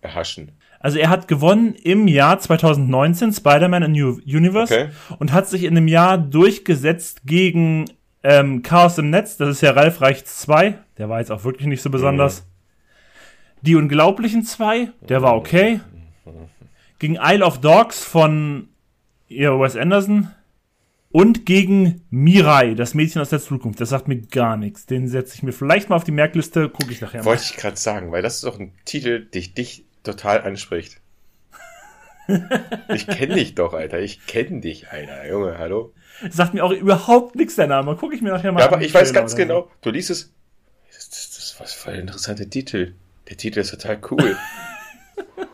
erhaschen. 0.00 0.52
Also 0.80 0.98
er 0.98 1.08
hat 1.10 1.28
gewonnen 1.28 1.74
im 1.74 2.08
Jahr 2.08 2.38
2019 2.38 3.32
Spider-Man 3.32 3.82
A 3.82 3.88
New 3.88 4.20
Universe 4.26 4.74
Okay. 4.74 4.88
und 5.18 5.32
hat 5.32 5.48
sich 5.48 5.64
in 5.64 5.74
dem 5.74 5.88
Jahr 5.88 6.18
durchgesetzt 6.18 7.22
gegen 7.26 7.86
ähm, 8.22 8.62
Chaos 8.62 8.96
im 8.98 9.10
Netz. 9.10 9.36
Das 9.36 9.48
ist 9.48 9.60
ja 9.60 9.72
Ralf 9.72 10.00
Reichts 10.00 10.40
2. 10.40 10.78
Der 10.98 11.08
war 11.08 11.20
jetzt 11.20 11.30
auch 11.30 11.44
wirklich 11.44 11.66
nicht 11.66 11.82
so 11.82 11.90
besonders. 11.90 12.46
Die 13.62 13.76
Unglaublichen 13.76 14.44
2. 14.44 14.88
Der 15.08 15.22
war 15.22 15.36
okay. 15.36 15.80
Gegen 16.98 17.18
Isle 17.20 17.44
of 17.44 17.60
Dogs 17.60 18.02
von 18.04 18.68
ja, 19.28 19.58
Wes 19.58 19.76
Anderson. 19.76 20.30
Und 21.16 21.46
gegen 21.46 22.00
Mirai, 22.10 22.74
das 22.74 22.94
Mädchen 22.94 23.22
aus 23.22 23.28
der 23.28 23.38
Zukunft. 23.40 23.80
Das 23.80 23.90
sagt 23.90 24.08
mir 24.08 24.16
gar 24.20 24.56
nichts. 24.56 24.84
Den 24.84 25.06
setze 25.06 25.36
ich 25.36 25.44
mir 25.44 25.52
vielleicht 25.52 25.88
mal 25.88 25.94
auf 25.94 26.02
die 26.02 26.10
Merkliste. 26.10 26.68
Gucke 26.68 26.90
ich 26.90 27.00
nachher 27.00 27.20
mal. 27.20 27.26
Wollte 27.26 27.44
ich 27.44 27.56
gerade 27.56 27.76
sagen, 27.76 28.10
weil 28.10 28.20
das 28.20 28.38
ist 28.38 28.44
auch 28.44 28.58
ein 28.58 28.72
Titel, 28.84 29.24
der 29.32 29.42
dich 29.42 29.84
total 30.02 30.42
anspricht. 30.42 31.00
ich 32.88 33.06
kenne 33.06 33.36
dich 33.36 33.54
doch, 33.54 33.74
Alter. 33.74 34.00
Ich 34.00 34.26
kenne 34.26 34.60
dich, 34.60 34.88
Alter. 34.90 35.28
Junge, 35.30 35.56
hallo. 35.56 35.94
Sagt 36.30 36.52
mir 36.52 36.64
auch 36.64 36.72
überhaupt 36.72 37.36
nichts 37.36 37.54
der 37.54 37.68
Name. 37.68 37.94
Gucke 37.94 38.16
ich 38.16 38.20
mir 38.20 38.30
nachher 38.30 38.50
mal 38.50 38.58
Ja, 38.58 38.66
an. 38.66 38.74
aber 38.74 38.82
ich 38.82 38.92
weiß 38.92 39.12
ganz 39.12 39.34
oder 39.34 39.40
so. 39.40 39.46
genau, 39.46 39.70
du 39.82 39.90
liest 39.90 40.10
es. 40.10 40.32
Das, 40.92 41.10
das, 41.10 41.54
das 41.60 41.74
für 41.74 41.92
ein 41.92 42.00
interessanter 42.00 42.50
Titel. 42.50 42.94
Der 43.28 43.36
Titel 43.36 43.60
ist 43.60 43.70
total 43.70 44.00
cool. 44.10 44.36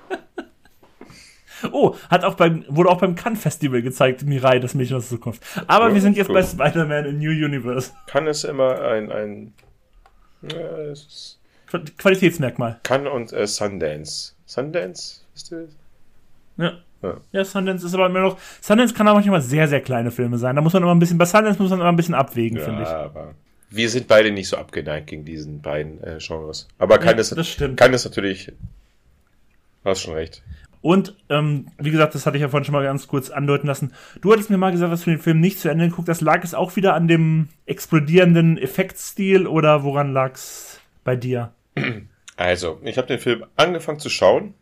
Oh, 1.72 1.94
hat 2.10 2.24
auch 2.24 2.34
beim, 2.34 2.64
wurde 2.68 2.88
auch 2.90 2.98
beim 3.00 3.14
Cannes 3.14 3.40
Festival 3.40 3.82
gezeigt, 3.82 4.22
Mirai, 4.24 4.58
das 4.58 4.74
Mädchen 4.74 4.96
aus 4.96 5.08
der 5.08 5.18
Zukunft. 5.18 5.42
Aber 5.66 5.88
Ja, 5.88 5.94
wir 5.94 6.00
sind 6.00 6.16
jetzt 6.16 6.28
cool. 6.28 6.34
bei 6.36 6.42
Spider-Man 6.42 7.04
in 7.06 7.18
New 7.18 7.30
Universe. 7.30 7.92
Kann 8.06 8.26
es 8.26 8.44
immer 8.44 8.80
ein, 8.80 9.10
ein 9.12 9.52
ja, 10.42 10.58
es 10.90 11.00
ist 11.06 11.38
Qual- 11.68 11.84
Qualitätsmerkmal. 11.98 12.80
kann 12.82 13.06
und 13.06 13.32
äh, 13.32 13.46
Sundance. 13.46 14.32
Sundance? 14.46 15.20
Wisst 15.34 15.52
ihr? 15.52 15.68
Ja. 16.56 16.72
Ja. 17.02 17.16
Ja, 17.32 17.44
Sundance 17.44 17.86
ist 17.86 17.94
aber 17.94 18.06
immer 18.06 18.20
noch. 18.20 18.38
Sundance 18.60 18.92
kann 18.94 19.06
aber 19.08 19.16
manchmal 19.16 19.40
sehr, 19.40 19.68
sehr 19.68 19.80
kleine 19.80 20.10
Filme 20.10 20.36
sein. 20.38 20.56
Da 20.56 20.62
muss 20.62 20.72
man 20.74 20.82
immer 20.82 20.94
ein 20.94 20.98
bisschen, 20.98 21.16
bei 21.18 21.24
Sundance 21.24 21.60
muss 21.60 21.70
man 21.70 21.80
immer 21.80 21.88
ein 21.88 21.96
bisschen 21.96 22.14
abwägen, 22.14 22.58
finde 22.58 22.82
ich. 22.82 22.88
Ja, 22.88 23.04
aber 23.04 23.34
wir 23.70 23.88
sind 23.88 24.06
beide 24.08 24.30
nicht 24.30 24.48
so 24.48 24.56
abgeneigt 24.56 25.06
gegen 25.06 25.24
diesen 25.24 25.62
beiden 25.62 26.02
äh, 26.02 26.18
Genres. 26.20 26.68
Aber 26.78 26.98
kann 26.98 27.14
Ja, 27.14 27.20
es 27.20 27.30
das 27.30 27.48
stimmt. 27.48 27.78
kann 27.78 27.94
es 27.94 28.04
natürlich. 28.04 28.52
Hast 29.84 30.02
schon 30.02 30.14
recht. 30.14 30.42
Und, 30.82 31.14
ähm, 31.28 31.66
wie 31.78 31.90
gesagt, 31.90 32.14
das 32.14 32.24
hatte 32.24 32.36
ich 32.38 32.40
ja 32.40 32.48
vorhin 32.48 32.64
schon 32.64 32.72
mal 32.72 32.82
ganz 32.82 33.06
kurz 33.06 33.28
andeuten 33.30 33.66
lassen. 33.66 33.92
Du 34.22 34.32
hattest 34.32 34.48
mir 34.48 34.56
mal 34.56 34.72
gesagt, 34.72 34.92
dass 34.92 35.04
du 35.04 35.10
den 35.10 35.18
Film 35.18 35.40
nicht 35.40 35.58
zu 35.58 35.68
Ende 35.68 35.88
geguckt 35.88 36.08
hast. 36.08 36.22
Lag 36.22 36.42
es 36.42 36.54
auch 36.54 36.76
wieder 36.76 36.94
an 36.94 37.06
dem 37.06 37.48
explodierenden 37.66 38.56
Effektstil 38.56 39.46
oder 39.46 39.84
woran 39.84 40.12
lag 40.12 40.34
es 40.34 40.80
bei 41.04 41.16
dir? 41.16 41.52
Also, 42.36 42.80
ich 42.82 42.96
habe 42.96 43.06
den 43.06 43.18
Film 43.18 43.44
angefangen 43.56 43.98
zu 43.98 44.08
schauen. 44.08 44.54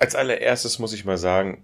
Als 0.00 0.16
allererstes 0.16 0.80
muss 0.80 0.92
ich 0.92 1.04
mal 1.04 1.18
sagen, 1.18 1.62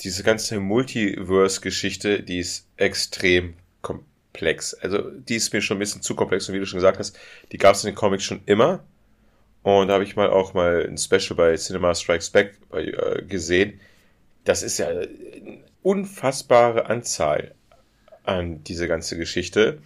diese 0.00 0.22
ganze 0.22 0.58
Multiverse-Geschichte, 0.58 2.22
die 2.22 2.38
ist 2.38 2.66
extrem 2.78 3.54
komplex. 3.82 4.72
Also, 4.72 5.10
die 5.10 5.34
ist 5.34 5.52
mir 5.52 5.60
schon 5.60 5.76
ein 5.76 5.80
bisschen 5.80 6.00
zu 6.00 6.14
komplex 6.14 6.48
und 6.48 6.54
wie 6.54 6.60
du 6.60 6.64
schon 6.64 6.78
gesagt 6.78 6.98
hast, 6.98 7.18
die 7.52 7.58
gab 7.58 7.74
es 7.74 7.84
in 7.84 7.90
den 7.90 7.96
Comics 7.96 8.24
schon 8.24 8.40
immer. 8.46 8.82
Und 9.62 9.88
da 9.88 9.94
habe 9.94 10.04
ich 10.04 10.16
mal 10.16 10.30
auch 10.30 10.54
mal 10.54 10.86
ein 10.88 10.96
Special 10.96 11.36
bei 11.36 11.56
Cinema 11.56 11.94
Strikes 11.94 12.30
Back 12.30 12.54
äh, 12.72 13.22
gesehen. 13.22 13.80
Das 14.44 14.62
ist 14.62 14.78
ja 14.78 14.88
eine 14.88 15.08
unfassbare 15.82 16.86
Anzahl 16.86 17.54
an 18.24 18.64
diese 18.64 18.88
ganze 18.88 19.18
Geschichte. 19.18 19.78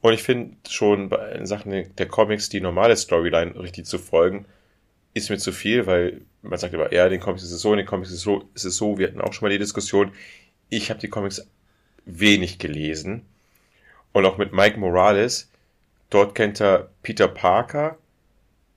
Und 0.00 0.14
ich 0.14 0.22
finde 0.22 0.56
schon 0.68 1.10
bei 1.10 1.44
Sachen 1.44 1.94
der 1.96 2.08
Comics 2.08 2.48
die 2.48 2.60
normale 2.60 2.96
Storyline 2.96 3.58
richtig 3.60 3.84
zu 3.86 3.98
folgen, 3.98 4.46
ist 5.12 5.28
mir 5.28 5.38
zu 5.38 5.52
viel, 5.52 5.86
weil 5.86 6.22
man 6.42 6.58
sagt 6.58 6.72
immer, 6.72 6.92
ja, 6.92 7.08
den 7.08 7.20
Comics 7.20 7.42
ist 7.42 7.52
es 7.52 7.60
so, 7.60 7.74
den 7.74 7.84
Comics 7.84 8.10
ist 8.10 8.18
es 8.18 8.22
so, 8.22 8.48
ist 8.54 8.64
es 8.64 8.76
so. 8.76 8.98
Wir 8.98 9.08
hatten 9.08 9.20
auch 9.20 9.32
schon 9.32 9.46
mal 9.46 9.52
die 9.52 9.58
Diskussion. 9.58 10.12
Ich 10.70 10.88
habe 10.88 11.00
die 11.00 11.08
Comics 11.08 11.46
wenig 12.06 12.58
gelesen. 12.58 13.26
Und 14.12 14.24
auch 14.24 14.38
mit 14.38 14.52
Mike 14.52 14.78
Morales, 14.78 15.50
dort 16.08 16.34
kennt 16.34 16.60
er 16.60 16.90
Peter 17.02 17.28
Parker 17.28 17.98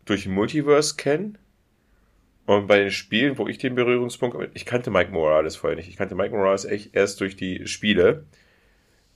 durch 0.06 0.28
Multiverse 0.28 0.96
kennen. 0.96 1.38
Und 2.46 2.68
bei 2.68 2.80
den 2.80 2.92
Spielen, 2.92 3.38
wo 3.38 3.48
ich 3.48 3.58
den 3.58 3.76
Berührungspunkt, 3.76 4.38
ich 4.54 4.66
kannte 4.66 4.92
Mike 4.92 5.12
Morales 5.12 5.56
vorher 5.56 5.78
nicht. 5.78 5.88
Ich 5.88 5.96
kannte 5.96 6.16
Mike 6.16 6.36
Morales 6.36 6.66
echt 6.66 6.94
erst 6.94 7.22
durch 7.22 7.38
die 7.38 7.68
Spiele. 7.68 8.26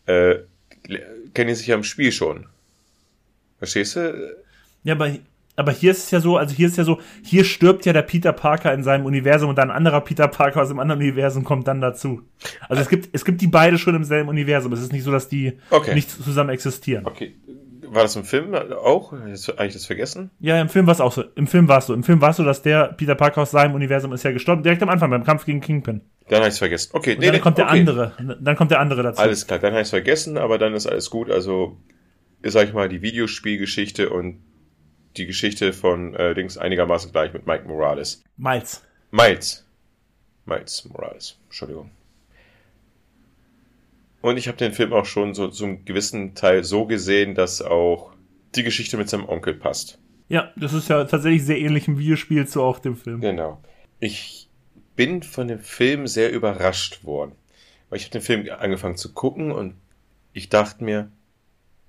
Äh, 0.05 0.35
kennen 1.33 1.53
sich 1.53 1.67
ja 1.67 1.75
im 1.75 1.83
Spiel 1.83 2.11
schon. 2.13 2.45
Verstehst 3.57 3.97
du? 3.97 4.35
Ja, 4.83 4.93
aber, 4.93 5.13
aber 5.57 5.71
hier 5.73 5.91
ist 5.91 6.05
es 6.05 6.11
ja 6.11 6.21
so, 6.21 6.37
also 6.37 6.55
hier 6.55 6.67
ist 6.67 6.77
ja 6.77 6.85
so, 6.85 7.01
hier 7.23 7.43
stirbt 7.43 7.85
ja 7.85 7.91
der 7.91 8.03
Peter 8.03 8.31
Parker 8.31 8.73
in 8.73 8.83
seinem 8.83 9.05
Universum 9.05 9.49
und 9.49 9.59
ein 9.59 9.71
anderer 9.71 9.99
Peter 10.01 10.29
Parker 10.29 10.61
aus 10.61 10.69
dem 10.69 10.79
anderen 10.79 11.01
Universum 11.01 11.43
kommt 11.43 11.67
dann 11.67 11.81
dazu. 11.81 12.21
Also 12.69 12.81
es 12.81 12.87
gibt, 12.87 13.09
es 13.11 13.25
gibt 13.25 13.41
die 13.41 13.47
beide 13.47 13.77
schon 13.77 13.95
im 13.95 14.05
selben 14.05 14.29
Universum. 14.29 14.71
Es 14.71 14.79
ist 14.81 14.93
nicht 14.93 15.03
so, 15.03 15.11
dass 15.11 15.27
die 15.27 15.57
Okay. 15.69 15.93
nicht 15.95 16.09
zusammen 16.09 16.51
existieren. 16.51 17.05
Okay. 17.05 17.35
War 17.97 18.03
das 18.03 18.15
im 18.15 18.25
Film 18.25 18.53
auch? 18.53 19.11
Jetzt 19.25 19.47
habe 19.47 19.65
ich 19.65 19.73
das 19.73 19.87
vergessen? 19.87 20.29
Ja, 20.39 20.61
im 20.61 20.69
Film 20.69 20.85
war 20.85 20.93
es 20.93 21.01
auch 21.01 21.11
so. 21.11 21.23
Im 21.33 21.47
Film 21.47 21.67
war 21.67 21.79
es 21.79 21.87
so. 21.87 21.95
Im 21.95 22.03
Film 22.03 22.21
war 22.21 22.29
es 22.29 22.37
so, 22.37 22.43
dass 22.43 22.61
der 22.61 22.93
Peter 22.93 23.15
Parker 23.15 23.41
aus 23.41 23.49
seinem 23.49 23.73
Universum 23.73 24.13
ist 24.13 24.21
ja 24.21 24.31
gestorben, 24.31 24.61
direkt 24.61 24.83
am 24.83 24.89
Anfang 24.89 25.09
beim 25.09 25.23
Kampf 25.23 25.45
gegen 25.45 25.61
Kingpin. 25.61 26.01
Dann 26.29 26.41
habe 26.41 26.47
ich 26.47 26.53
es 26.53 26.59
vergessen. 26.59 26.91
Okay, 26.93 27.15
Und 27.15 27.25
dann 27.25 27.41
kommt 27.41 27.57
der 27.57 27.65
okay. 27.65 27.79
andere. 27.79 28.37
Dann 28.39 28.55
kommt 28.55 28.69
der 28.69 28.81
andere 28.81 29.01
dazu. 29.01 29.19
Alles 29.19 29.47
klar, 29.47 29.57
dann 29.57 29.71
habe 29.71 29.81
ich 29.81 29.87
es 29.87 29.89
vergessen, 29.89 30.37
aber 30.37 30.59
dann 30.59 30.75
ist 30.75 30.85
alles 30.85 31.09
gut. 31.09 31.31
Also, 31.31 31.75
sag 32.43 32.67
ich 32.67 32.73
mal, 32.75 32.87
die 32.87 33.01
Videospielgeschichte 33.01 34.11
und 34.11 34.43
die 35.15 35.25
Geschichte 35.25 35.73
von 35.73 36.13
äh, 36.13 36.35
Dings 36.35 36.59
einigermaßen 36.59 37.11
gleich 37.11 37.33
mit 37.33 37.47
Mike 37.47 37.67
Morales. 37.67 38.23
Miles. 38.37 38.83
Miles. 39.09 39.65
Miles 40.45 40.85
Morales. 40.85 41.39
Entschuldigung. 41.45 41.89
Und 44.27 44.35
ich 44.35 44.49
habe 44.49 44.57
den 44.57 44.73
Film 44.73 44.91
auch 44.91 45.05
schon 45.05 45.33
so 45.33 45.47
zum 45.47 45.85
gewissen 45.85 46.35
Teil 46.35 46.65
so 46.65 46.85
gesehen, 46.85 47.33
dass 47.33 47.61
auch 47.61 48.11
die 48.55 48.63
Geschichte 48.63 48.97
mit 48.97 49.07
seinem 49.07 49.29
Onkel 49.29 49.53
passt. 49.53 49.99
Ja, 50.27 50.51
das 50.57 50.73
ist 50.73 50.89
ja 50.89 51.05
tatsächlich 51.05 51.45
sehr 51.45 51.57
ähnlich 51.57 51.87
im 51.87 51.97
Videospiel 51.97 52.45
zu 52.45 52.61
auch 52.61 52.79
dem 52.79 52.97
Film. 52.97 53.21
Genau. 53.21 53.63
Ich 54.01 54.49
bin 54.97 55.23
von 55.23 55.47
dem 55.47 55.61
Film 55.61 56.07
sehr 56.07 56.33
überrascht 56.33 57.05
worden. 57.05 57.37
Weil 57.89 57.99
ich 57.99 58.03
habe 58.03 58.11
den 58.11 58.21
Film 58.21 58.49
angefangen 58.59 58.97
zu 58.97 59.13
gucken 59.13 59.53
und 59.53 59.75
ich 60.33 60.49
dachte 60.49 60.83
mir, 60.83 61.09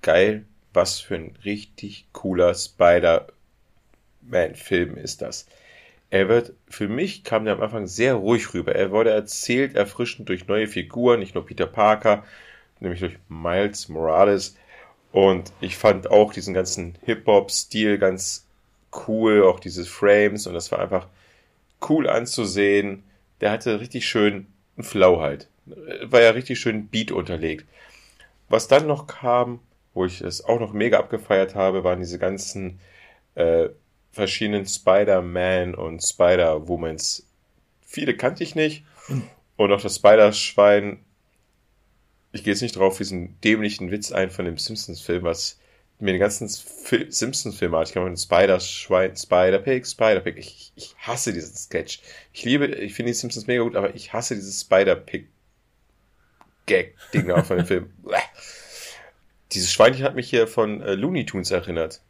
geil, 0.00 0.44
was 0.72 1.00
für 1.00 1.16
ein 1.16 1.34
richtig 1.44 2.06
cooler 2.12 2.54
Spider-Man-Film 2.54 4.96
ist 4.96 5.22
das. 5.22 5.48
Er 6.10 6.28
wird, 6.28 6.54
für 6.68 6.88
mich 6.88 7.22
kam 7.22 7.44
der 7.44 7.54
am 7.54 7.62
Anfang 7.62 7.86
sehr 7.86 8.14
ruhig 8.14 8.54
rüber. 8.54 8.74
Er 8.74 8.90
wurde 8.90 9.10
erzählt, 9.10 9.76
erfrischend 9.76 10.28
durch 10.28 10.46
neue 10.46 10.66
Figuren, 10.66 11.20
nicht 11.20 11.34
nur 11.34 11.44
Peter 11.44 11.66
Parker, 11.66 12.24
nämlich 12.80 13.00
durch 13.00 13.18
Miles 13.28 13.88
Morales. 13.88 14.56
Und 15.12 15.52
ich 15.60 15.76
fand 15.76 16.10
auch 16.10 16.32
diesen 16.32 16.54
ganzen 16.54 16.96
Hip-Hop-Stil 17.04 17.98
ganz 17.98 18.46
cool, 19.06 19.44
auch 19.44 19.60
diese 19.60 19.84
Frames 19.84 20.46
und 20.46 20.54
das 20.54 20.72
war 20.72 20.78
einfach 20.78 21.08
cool 21.88 22.08
anzusehen. 22.08 23.02
Der 23.40 23.50
hatte 23.50 23.80
richtig 23.80 24.08
schön 24.08 24.46
einen 24.76 24.84
Flow 24.84 25.20
halt. 25.20 25.48
War 25.66 26.22
ja 26.22 26.30
richtig 26.30 26.58
schön 26.58 26.88
Beat 26.88 27.12
unterlegt. 27.12 27.66
Was 28.48 28.68
dann 28.68 28.86
noch 28.86 29.06
kam, 29.06 29.60
wo 29.92 30.06
ich 30.06 30.22
es 30.22 30.44
auch 30.44 30.58
noch 30.58 30.72
mega 30.72 30.98
abgefeiert 30.98 31.54
habe, 31.54 31.84
waren 31.84 32.00
diese 32.00 32.18
ganzen 32.18 32.80
äh, 33.34 33.68
verschiedenen 34.10 34.66
Spider-Man 34.66 35.74
und 35.74 36.02
Spider-Womans. 36.02 37.26
Viele 37.86 38.16
kannte 38.16 38.42
ich 38.44 38.54
nicht. 38.54 38.84
Und 39.56 39.72
auch 39.72 39.80
das 39.80 39.96
Spider-Schwein. 39.96 41.04
Ich 42.32 42.44
gehe 42.44 42.52
jetzt 42.52 42.60
nicht 42.62 42.76
drauf 42.76 42.98
diesen 42.98 43.40
dämlichen 43.40 43.90
Witz 43.90 44.12
ein 44.12 44.30
von 44.30 44.44
dem 44.44 44.58
Simpsons-Film, 44.58 45.24
was 45.24 45.58
mir 45.98 46.12
den 46.12 46.20
ganzen 46.20 46.48
Fi- 46.48 47.06
Simpsons-Film 47.10 47.74
hat. 47.74 47.88
Ich 47.88 47.94
kann 47.94 48.04
mit 48.04 48.20
Spider-Schwein, 48.20 49.16
Spider-Pig, 49.16 49.86
Spider-Pig. 49.86 50.36
Ich, 50.36 50.72
ich 50.76 50.94
hasse 50.98 51.32
diesen 51.32 51.56
Sketch. 51.56 52.00
Ich 52.32 52.44
liebe, 52.44 52.66
ich 52.66 52.94
finde 52.94 53.10
die 53.10 53.14
Simpsons 53.18 53.46
mega 53.46 53.62
gut, 53.62 53.74
aber 53.76 53.94
ich 53.94 54.12
hasse 54.12 54.34
dieses 54.36 54.60
Spider-Pig-Gag-Ding 54.60 57.26
da 57.28 57.42
von 57.42 57.56
dem 57.56 57.66
Film. 57.66 57.90
Dieses 59.52 59.72
Schweinchen 59.72 60.04
hat 60.04 60.14
mich 60.14 60.28
hier 60.28 60.46
von 60.46 60.82
äh, 60.82 60.92
Looney 60.94 61.24
Tunes 61.24 61.50
erinnert. 61.50 62.02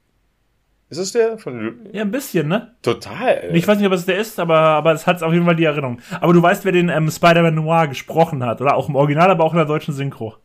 Ist 0.91 0.99
es 0.99 1.13
der? 1.13 1.37
Von 1.39 1.87
Ja, 1.93 2.03
ein 2.03 2.11
bisschen, 2.11 2.49
ne? 2.49 2.75
Total. 2.83 3.51
Ich 3.53 3.69
weiß 3.69 3.77
nicht, 3.79 3.87
ob 3.87 3.93
es 3.93 4.07
der 4.07 4.19
ist, 4.19 4.39
aber, 4.41 4.59
aber 4.59 4.93
es 4.93 5.07
hat 5.07 5.23
auf 5.23 5.33
jeden 5.33 5.45
Fall 5.45 5.57
die 5.57 5.65
Erinnerung. 5.65 6.01
Aber 6.21 6.33
du 6.33 6.43
weißt, 6.43 6.65
wer 6.65 6.73
den 6.73 6.89
ähm, 6.89 7.11
Spider-Man 7.11 7.55
Noir 7.55 7.89
gesprochen 7.89 8.43
hat, 8.45 8.61
oder? 8.61 8.75
Auch 8.75 8.89
im 8.89 8.97
Original, 8.97 9.31
aber 9.31 9.45
auch 9.45 9.53
in 9.53 9.59
der 9.59 9.67
deutschen 9.67 9.93
Synchro. 9.93 10.37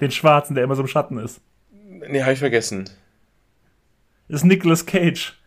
Den 0.00 0.10
Schwarzen, 0.10 0.54
der 0.54 0.64
immer 0.64 0.74
so 0.74 0.82
im 0.82 0.88
Schatten 0.88 1.18
ist. 1.18 1.40
Nee, 2.08 2.22
habe 2.22 2.32
ich 2.32 2.38
vergessen. 2.40 2.90
Das 4.28 4.40
ist 4.40 4.44
Nicolas 4.44 4.86
Cage. 4.86 5.38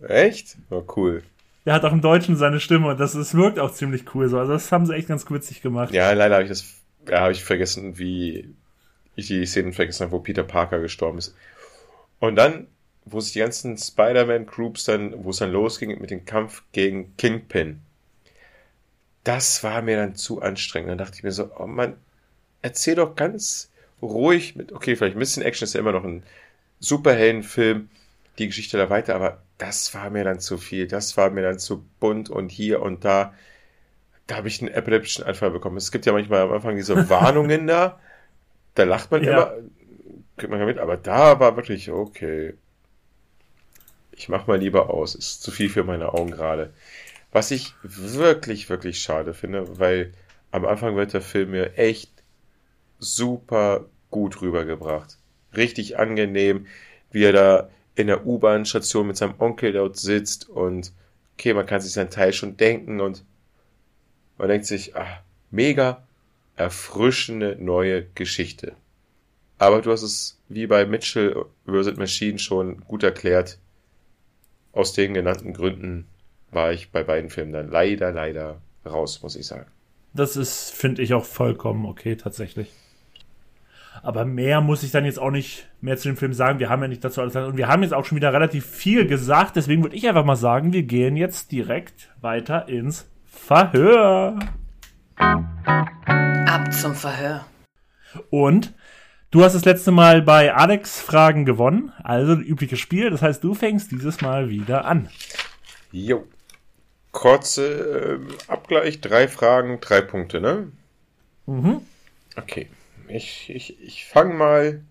Echt? 0.00 0.56
Oh, 0.70 0.82
cool. 0.96 1.22
Der 1.64 1.74
hat 1.74 1.84
auch 1.84 1.92
im 1.92 2.00
Deutschen 2.00 2.36
seine 2.36 2.60
Stimme 2.60 2.88
und 2.88 2.98
das, 3.00 3.12
das 3.12 3.34
wirkt 3.34 3.58
auch 3.58 3.72
ziemlich 3.72 4.14
cool 4.14 4.28
so. 4.28 4.38
Also 4.38 4.52
das 4.52 4.72
haben 4.72 4.86
sie 4.86 4.94
echt 4.94 5.08
ganz 5.08 5.30
witzig 5.30 5.60
gemacht. 5.60 5.92
Ja, 5.92 6.12
leider 6.12 6.36
habe 6.36 6.44
ich 6.44 6.48
das, 6.48 6.64
ja, 7.08 7.20
habe 7.20 7.32
ich 7.32 7.44
vergessen, 7.44 7.98
wie 7.98 8.54
ich 9.14 9.26
die 9.26 9.44
Szenen 9.46 9.72
vergessen 9.72 10.04
habe, 10.04 10.12
wo 10.12 10.20
Peter 10.20 10.44
Parker 10.44 10.80
gestorben 10.80 11.18
ist. 11.18 11.36
Und 12.20 12.36
dann, 12.36 12.68
wo 13.12 13.20
sich 13.20 13.32
die 13.34 13.40
ganzen 13.40 13.76
Spider-Man-Groups 13.78 14.84
dann, 14.84 15.24
wo 15.24 15.30
es 15.30 15.38
dann 15.38 15.52
losging 15.52 16.00
mit 16.00 16.10
dem 16.10 16.24
Kampf 16.24 16.62
gegen 16.72 17.16
Kingpin. 17.16 17.80
Das 19.24 19.62
war 19.62 19.82
mir 19.82 19.96
dann 19.96 20.14
zu 20.14 20.40
anstrengend. 20.40 20.90
Dann 20.90 20.98
dachte 20.98 21.16
ich 21.16 21.22
mir 21.22 21.32
so, 21.32 21.50
oh 21.58 21.66
Mann, 21.66 21.96
erzähl 22.62 22.94
doch 22.96 23.16
ganz 23.16 23.70
ruhig 24.02 24.56
mit, 24.56 24.72
okay, 24.72 24.96
vielleicht 24.96 25.16
ein 25.16 25.20
bisschen 25.20 25.42
Action 25.42 25.64
ist 25.66 25.74
ja 25.74 25.80
immer 25.80 25.92
noch 25.92 26.04
ein 26.04 26.22
Superheldenfilm, 26.80 27.90
die 28.38 28.48
Geschichte 28.48 28.78
da 28.78 28.90
weiter, 28.90 29.14
aber 29.16 29.42
das 29.58 29.94
war 29.94 30.10
mir 30.10 30.24
dann 30.24 30.40
zu 30.40 30.58
viel. 30.58 30.88
Das 30.88 31.16
war 31.16 31.30
mir 31.30 31.42
dann 31.42 31.58
zu 31.58 31.84
bunt 32.00 32.30
und 32.30 32.50
hier 32.50 32.82
und 32.82 33.04
da. 33.04 33.34
Da 34.26 34.36
habe 34.36 34.48
ich 34.48 34.60
einen 34.62 34.72
epileptischen 34.74 35.24
Anfall 35.24 35.50
bekommen. 35.50 35.76
Es 35.78 35.92
gibt 35.92 36.06
ja 36.06 36.12
manchmal 36.12 36.42
am 36.42 36.52
Anfang 36.52 36.76
diese 36.76 36.96
Warnungen 37.10 37.66
da. 37.66 38.00
Da 38.74 38.84
lacht 38.84 39.10
man 39.12 39.22
Ja. 39.22 39.30
immer, 39.30 39.54
kriegt 40.36 40.50
man 40.50 40.60
ja 40.60 40.66
mit, 40.66 40.78
aber 40.78 40.96
da 40.96 41.40
war 41.40 41.56
wirklich, 41.56 41.90
okay. 41.90 42.54
Ich 44.18 44.28
mach 44.28 44.48
mal 44.48 44.58
lieber 44.58 44.90
aus. 44.90 45.14
Ist 45.14 45.42
zu 45.42 45.52
viel 45.52 45.70
für 45.70 45.84
meine 45.84 46.12
Augen 46.12 46.32
gerade. 46.32 46.72
Was 47.30 47.52
ich 47.52 47.74
wirklich, 47.84 48.68
wirklich 48.68 49.00
schade 49.00 49.32
finde, 49.32 49.78
weil 49.78 50.12
am 50.50 50.64
Anfang 50.66 50.96
wird 50.96 51.12
der 51.12 51.20
Film 51.20 51.52
mir 51.52 51.78
echt 51.78 52.10
super 52.98 53.86
gut 54.10 54.42
rübergebracht. 54.42 55.18
Richtig 55.56 55.98
angenehm, 55.98 56.66
wie 57.12 57.24
er 57.24 57.32
da 57.32 57.70
in 57.94 58.08
der 58.08 58.26
U-Bahn-Station 58.26 59.06
mit 59.06 59.16
seinem 59.16 59.34
Onkel 59.38 59.72
dort 59.72 59.96
sitzt 59.96 60.48
und 60.48 60.92
okay, 61.34 61.54
man 61.54 61.66
kann 61.66 61.80
sich 61.80 61.92
seinen 61.92 62.10
Teil 62.10 62.32
schon 62.32 62.56
denken 62.56 63.00
und 63.00 63.24
man 64.36 64.48
denkt 64.48 64.66
sich, 64.66 64.96
ah, 64.96 65.22
mega 65.50 66.06
erfrischende 66.56 67.56
neue 67.60 68.06
Geschichte. 68.14 68.74
Aber 69.58 69.80
du 69.80 69.92
hast 69.92 70.02
es 70.02 70.40
wie 70.48 70.66
bei 70.66 70.86
Mitchell 70.86 71.44
vs. 71.66 71.96
Machine 71.96 72.38
schon 72.38 72.80
gut 72.80 73.02
erklärt. 73.04 73.58
Aus 74.78 74.92
den 74.92 75.12
genannten 75.12 75.54
Gründen 75.54 76.06
war 76.52 76.70
ich 76.70 76.92
bei 76.92 77.02
beiden 77.02 77.30
Filmen 77.30 77.52
dann 77.52 77.68
leider, 77.68 78.12
leider 78.12 78.60
raus, 78.86 79.24
muss 79.24 79.34
ich 79.34 79.44
sagen. 79.44 79.66
Das 80.14 80.36
ist, 80.36 80.70
finde 80.70 81.02
ich, 81.02 81.14
auch 81.14 81.24
vollkommen 81.24 81.84
okay, 81.84 82.14
tatsächlich. 82.14 82.70
Aber 84.04 84.24
mehr 84.24 84.60
muss 84.60 84.84
ich 84.84 84.92
dann 84.92 85.04
jetzt 85.04 85.18
auch 85.18 85.32
nicht 85.32 85.66
mehr 85.80 85.96
zu 85.96 86.06
dem 86.06 86.16
Film 86.16 86.32
sagen. 86.32 86.60
Wir 86.60 86.68
haben 86.68 86.80
ja 86.80 86.86
nicht 86.86 87.02
dazu 87.02 87.20
alles 87.20 87.32
gesagt. 87.32 87.50
Und 87.50 87.56
wir 87.56 87.66
haben 87.66 87.82
jetzt 87.82 87.92
auch 87.92 88.04
schon 88.04 88.14
wieder 88.14 88.32
relativ 88.32 88.66
viel 88.66 89.04
gesagt. 89.08 89.56
Deswegen 89.56 89.82
würde 89.82 89.96
ich 89.96 90.06
einfach 90.08 90.24
mal 90.24 90.36
sagen, 90.36 90.72
wir 90.72 90.84
gehen 90.84 91.16
jetzt 91.16 91.50
direkt 91.50 92.14
weiter 92.20 92.68
ins 92.68 93.10
Verhör. 93.26 94.38
Ab 95.16 96.72
zum 96.72 96.94
Verhör. 96.94 97.44
Und 98.30 98.74
du 99.30 99.44
hast 99.44 99.54
das 99.54 99.64
letzte 99.64 99.90
Mal 99.90 100.22
bei 100.22 100.54
Alex 100.54 101.00
Fragen 101.00 101.44
gewonnen. 101.44 101.92
Also 102.02 102.34
das 102.36 102.44
übliche 102.44 102.76
Spiel. 102.76 103.10
Das 103.10 103.22
heißt, 103.22 103.42
du 103.42 103.54
fängst 103.54 103.90
dieses 103.90 104.20
Mal 104.20 104.50
wieder 104.50 104.84
an. 104.84 105.08
Jo. 105.92 106.26
Kurze 107.12 108.18
ähm, 108.20 108.28
Abgleich, 108.46 109.00
drei 109.00 109.28
Fragen, 109.28 109.80
drei 109.80 110.02
Punkte, 110.02 110.40
ne? 110.40 110.70
Mhm. 111.46 111.80
Okay. 112.36 112.68
Ich, 113.08 113.50
ich, 113.50 113.82
ich 113.82 114.04
fange 114.04 114.34
mal 114.34 114.82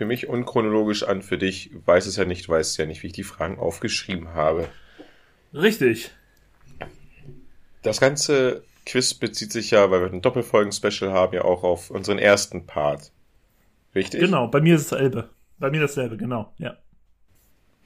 für 0.00 0.04
mich 0.04 0.28
unchronologisch 0.28 1.02
an, 1.02 1.22
für 1.22 1.38
dich 1.38 1.70
weiß 1.86 2.06
es 2.06 2.16
ja 2.16 2.24
nicht, 2.24 2.48
weiß 2.48 2.76
ja 2.76 2.86
nicht, 2.86 3.02
wie 3.02 3.08
ich 3.08 3.12
die 3.12 3.24
Fragen 3.24 3.58
aufgeschrieben 3.58 4.34
habe. 4.34 4.68
Richtig. 5.52 6.10
Das 7.82 8.00
ganze 8.00 8.62
Quiz 8.90 9.14
bezieht 9.14 9.52
sich 9.52 9.70
ja, 9.70 9.88
weil 9.92 10.00
wir 10.00 10.12
ein 10.12 10.20
Doppelfolgen-Special 10.20 11.12
haben, 11.12 11.34
ja 11.34 11.44
auch 11.44 11.62
auf 11.62 11.90
unseren 11.90 12.18
ersten 12.18 12.66
Part. 12.66 13.12
Richtig? 13.94 14.20
Genau, 14.20 14.48
bei 14.48 14.60
mir 14.60 14.74
ist 14.74 14.82
es 14.82 14.88
dasselbe. 14.88 15.30
Bei 15.60 15.70
mir 15.70 15.80
dasselbe, 15.80 16.16
genau, 16.16 16.52
ja. 16.58 16.76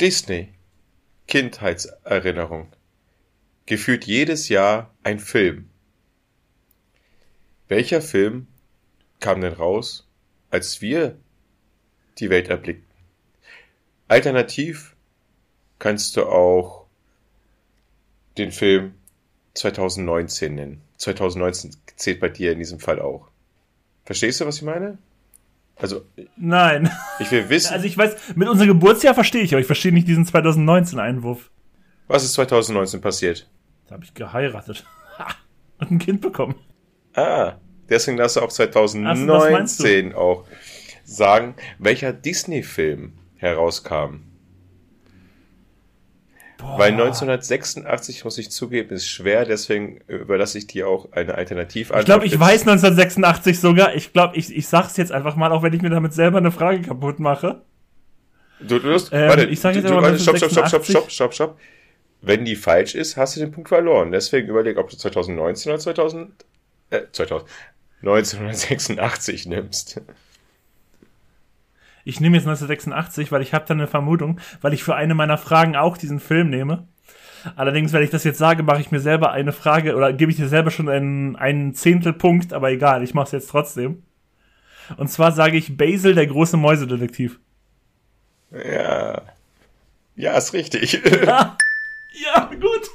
Disney. 0.01 0.55
Kindheitserinnerung. 1.27 2.69
Gefühlt 3.67 4.07
jedes 4.07 4.49
Jahr 4.49 4.95
ein 5.03 5.19
Film. 5.19 5.69
Welcher 7.69 8.01
Film 8.01 8.47
kam 9.21 9.43
denn 9.43 9.53
raus, 9.53 10.09
als 10.51 10.81
wir 10.81 11.19
die 12.19 12.31
Welt 12.31 12.49
erblickten? 12.49 12.89
Alternativ 14.09 14.97
kannst 15.79 16.17
du 16.17 16.25
auch 16.25 16.87
den 18.39 18.53
Film 18.53 18.95
2019 19.53 20.55
nennen. 20.55 20.84
2019 20.97 21.73
zählt 21.97 22.21
bei 22.21 22.29
dir 22.29 22.53
in 22.53 22.59
diesem 22.59 22.79
Fall 22.79 23.01
auch. 23.01 23.29
Verstehst 24.05 24.41
du, 24.41 24.47
was 24.47 24.57
ich 24.57 24.63
meine? 24.63 24.99
Also. 25.77 26.05
Nein. 26.37 26.91
Ich 27.19 27.31
will 27.31 27.49
wissen. 27.49 27.73
Also 27.73 27.87
ich 27.87 27.97
weiß, 27.97 28.37
mit 28.37 28.49
unserem 28.49 28.69
Geburtsjahr 28.69 29.15
verstehe 29.15 29.43
ich, 29.43 29.53
aber 29.53 29.61
ich 29.61 29.67
verstehe 29.67 29.93
nicht 29.93 30.07
diesen 30.07 30.25
2019-Einwurf. 30.25 31.51
Was 32.07 32.25
ist 32.25 32.35
2019 32.35 33.01
passiert? 33.01 33.49
Da 33.89 33.95
habe 33.95 34.05
ich 34.05 34.15
geheiratet. 34.15 34.85
Und 35.79 35.91
ein 35.91 35.99
Kind 35.99 36.21
bekommen. 36.21 36.55
Ah, 37.15 37.55
deswegen 37.89 38.17
darfst 38.17 38.37
du 38.37 38.41
auch 38.41 38.51
2019 38.51 40.11
du? 40.11 40.17
auch 40.17 40.45
sagen, 41.05 41.55
welcher 41.79 42.13
Disney-Film 42.13 43.15
herauskam. 43.37 44.23
Boah. 46.65 46.79
Weil 46.79 46.93
1986, 46.93 48.25
muss 48.25 48.39
ich 48.39 48.51
zugeben, 48.51 48.91
ist 48.91 49.07
schwer, 49.07 49.45
deswegen 49.45 50.01
überlasse 50.07 50.57
ich 50.57 50.67
dir 50.67 50.89
auch 50.89 51.13
eine 51.13 51.35
Alternativantwort. 51.35 52.01
Ich 52.01 52.07
glaube, 52.07 52.27
ich 52.27 52.41
weiß 52.41 52.63
1986 52.63 53.61
sogar. 53.61 53.95
Ich 53.95 54.13
glaube, 54.13 54.37
ich, 54.37 54.55
ich 54.55 54.67
sag's 54.67 54.97
jetzt 54.97 55.13
einfach 55.13 55.37
mal, 55.37 55.53
auch 55.53 55.63
wenn 55.63 55.75
ich 55.75 55.83
mir 55.83 55.91
damit 55.91 56.15
selber 56.15 56.39
eine 56.39 56.51
Frage 56.51 56.81
kaputt 56.81 57.21
mache. 57.21 57.63
Du, 58.61 58.79
du 58.79 58.85
wirst, 58.85 59.13
ähm, 59.13 59.29
warte, 59.29 59.45
ich 59.45 59.61
sag 59.61 59.75
jetzt 59.75 59.89
du, 59.89 59.95
aber 59.95 60.19
stopp, 60.19 60.39
stopp, 60.39 60.51
stopp, 60.51 60.69
stopp, 60.69 60.85
stopp, 60.87 61.11
stopp, 61.11 61.35
stopp. 61.35 61.59
Wenn 62.23 62.47
die 62.47 62.57
falsch 62.57 62.95
ist, 62.95 63.19
hast 63.19 63.37
du 63.37 63.41
den 63.41 63.53
Punkt 63.53 63.69
verloren. 63.69 64.11
Deswegen 64.11 64.49
überleg, 64.49 64.79
ob 64.79 64.89
du 64.89 64.97
2019 64.97 65.71
oder 65.71 65.79
2000, 65.79 66.47
äh, 66.91 67.03
2000, 67.13 67.51
1986 68.01 69.47
nimmst. 69.47 70.01
Ich 72.05 72.21
nehme 72.21 72.37
jetzt 72.37 72.47
1986, 72.47 73.33
weil 73.33 73.43
ich 73.43 73.55
habe 73.55 73.65
da 73.67 73.75
eine 73.75 73.87
Vermutung, 73.87 74.39
weil 74.61 74.75
ich 74.75 74.85
für 74.85 74.95
eine 74.95 75.15
meiner 75.15 75.39
Fragen 75.39 75.75
auch 75.75 75.97
diesen 75.97 76.21
Film 76.21 76.51
nehme. 76.51 76.87
Allerdings, 77.57 77.93
wenn 77.93 78.03
ich 78.03 78.11
das 78.11 78.25
jetzt 78.25 78.39
sage, 78.39 78.63
mache 78.63 78.81
ich 78.81 78.91
mir 78.91 79.01
selber 79.01 79.33
eine 79.33 79.53
Frage 79.53 79.97
oder 79.97 80.13
gebe 80.13 80.31
ich 80.31 80.37
dir 80.37 80.49
selber 80.49 80.71
schon 80.71 80.89
einen, 80.89 81.37
einen 81.37 81.75
Zehntelpunkt, 81.75 82.53
aber 82.53 82.71
egal, 82.71 83.03
ich 83.03 83.15
mache 83.15 83.27
es 83.27 83.33
jetzt 83.33 83.51
trotzdem. 83.51 84.03
Und 84.97 85.09
zwar 85.09 85.33
sage 85.33 85.57
ich 85.57 85.77
Basil, 85.77 86.15
der 86.15 86.27
große 86.27 86.57
Mäusedetektiv. 86.57 87.41
Ja. 88.51 89.23
Ja, 90.17 90.37
ist 90.37 90.53
richtig. 90.53 91.01
Ja, 91.25 91.57
ja 92.25 92.51
gut. 92.51 92.91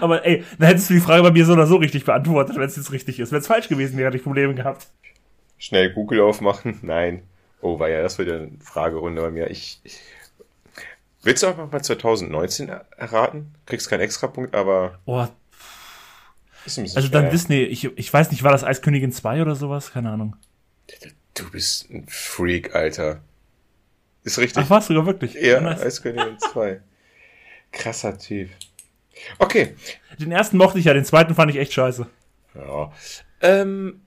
Aber 0.00 0.26
ey, 0.26 0.44
dann 0.58 0.68
hättest 0.68 0.90
du 0.90 0.94
die 0.94 1.00
Frage 1.00 1.22
bei 1.22 1.30
mir 1.30 1.46
so 1.46 1.54
oder 1.54 1.66
so 1.66 1.76
richtig 1.76 2.04
beantwortet, 2.04 2.56
wenn 2.56 2.64
es 2.64 2.76
jetzt 2.76 2.92
richtig 2.92 3.20
ist. 3.20 3.32
Wenn 3.32 3.40
es 3.40 3.46
falsch 3.46 3.68
gewesen 3.68 3.96
wäre, 3.96 4.08
hätte 4.08 4.18
ich 4.18 4.24
Probleme 4.24 4.54
gehabt 4.54 4.88
schnell 5.58 5.92
Google 5.92 6.20
aufmachen? 6.20 6.78
Nein. 6.82 7.22
Oh, 7.60 7.78
war 7.78 7.88
ja, 7.88 8.02
das 8.02 8.18
wird 8.18 8.30
eine 8.30 8.52
Fragerunde 8.60 9.20
bei 9.20 9.30
mir. 9.30 9.50
Ich, 9.50 9.80
ich 9.82 9.98
willst 11.22 11.42
du 11.42 11.48
auch 11.48 11.56
mal 11.56 11.82
2019 11.82 12.70
erraten? 12.96 13.54
Kriegst 13.66 13.90
keinen 13.90 14.00
Extrapunkt, 14.00 14.54
aber. 14.54 14.98
Oh. 15.04 15.26
also 16.64 16.86
schwer. 16.86 17.02
dann 17.10 17.30
Disney, 17.30 17.62
ich, 17.62 17.84
ich 17.84 18.12
weiß 18.12 18.30
nicht, 18.30 18.42
war 18.44 18.52
das 18.52 18.64
Eiskönigin 18.64 19.12
2 19.12 19.42
oder 19.42 19.56
sowas? 19.56 19.92
Keine 19.92 20.10
Ahnung. 20.10 20.36
Du 21.34 21.50
bist 21.50 21.90
ein 21.90 22.06
Freak, 22.08 22.74
Alter. 22.74 23.20
Ist 24.24 24.38
richtig. 24.38 24.64
Ach, 24.64 24.70
warst 24.70 24.88
du 24.88 24.94
sogar 24.94 25.06
wirklich? 25.06 25.34
Ja, 25.34 25.60
nice. 25.60 25.82
Eiskönigin 25.82 26.38
2. 26.38 26.80
Krasser 27.72 28.18
Typ. 28.18 28.50
Okay. 29.38 29.74
Den 30.18 30.32
ersten 30.32 30.56
mochte 30.56 30.78
ich 30.78 30.84
ja, 30.84 30.94
den 30.94 31.04
zweiten 31.04 31.34
fand 31.34 31.50
ich 31.50 31.58
echt 31.58 31.72
scheiße. 31.72 32.06
Ja. 32.54 32.92
Ähm, 33.40 34.00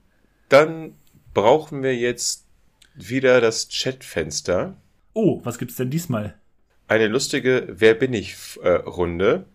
dann 0.48 0.94
brauchen 1.34 1.82
wir 1.82 1.96
jetzt 1.96 2.46
wieder 2.94 3.40
das 3.40 3.68
Chatfenster. 3.68 4.76
Oh, 5.14 5.40
was 5.44 5.58
gibt's 5.58 5.76
denn 5.76 5.90
diesmal? 5.90 6.38
Eine 6.88 7.08
lustige 7.08 7.66
Wer 7.68 7.94
bin 7.94 8.12
ich 8.12 8.34
äh, 8.62 8.70
Runde. 8.70 9.46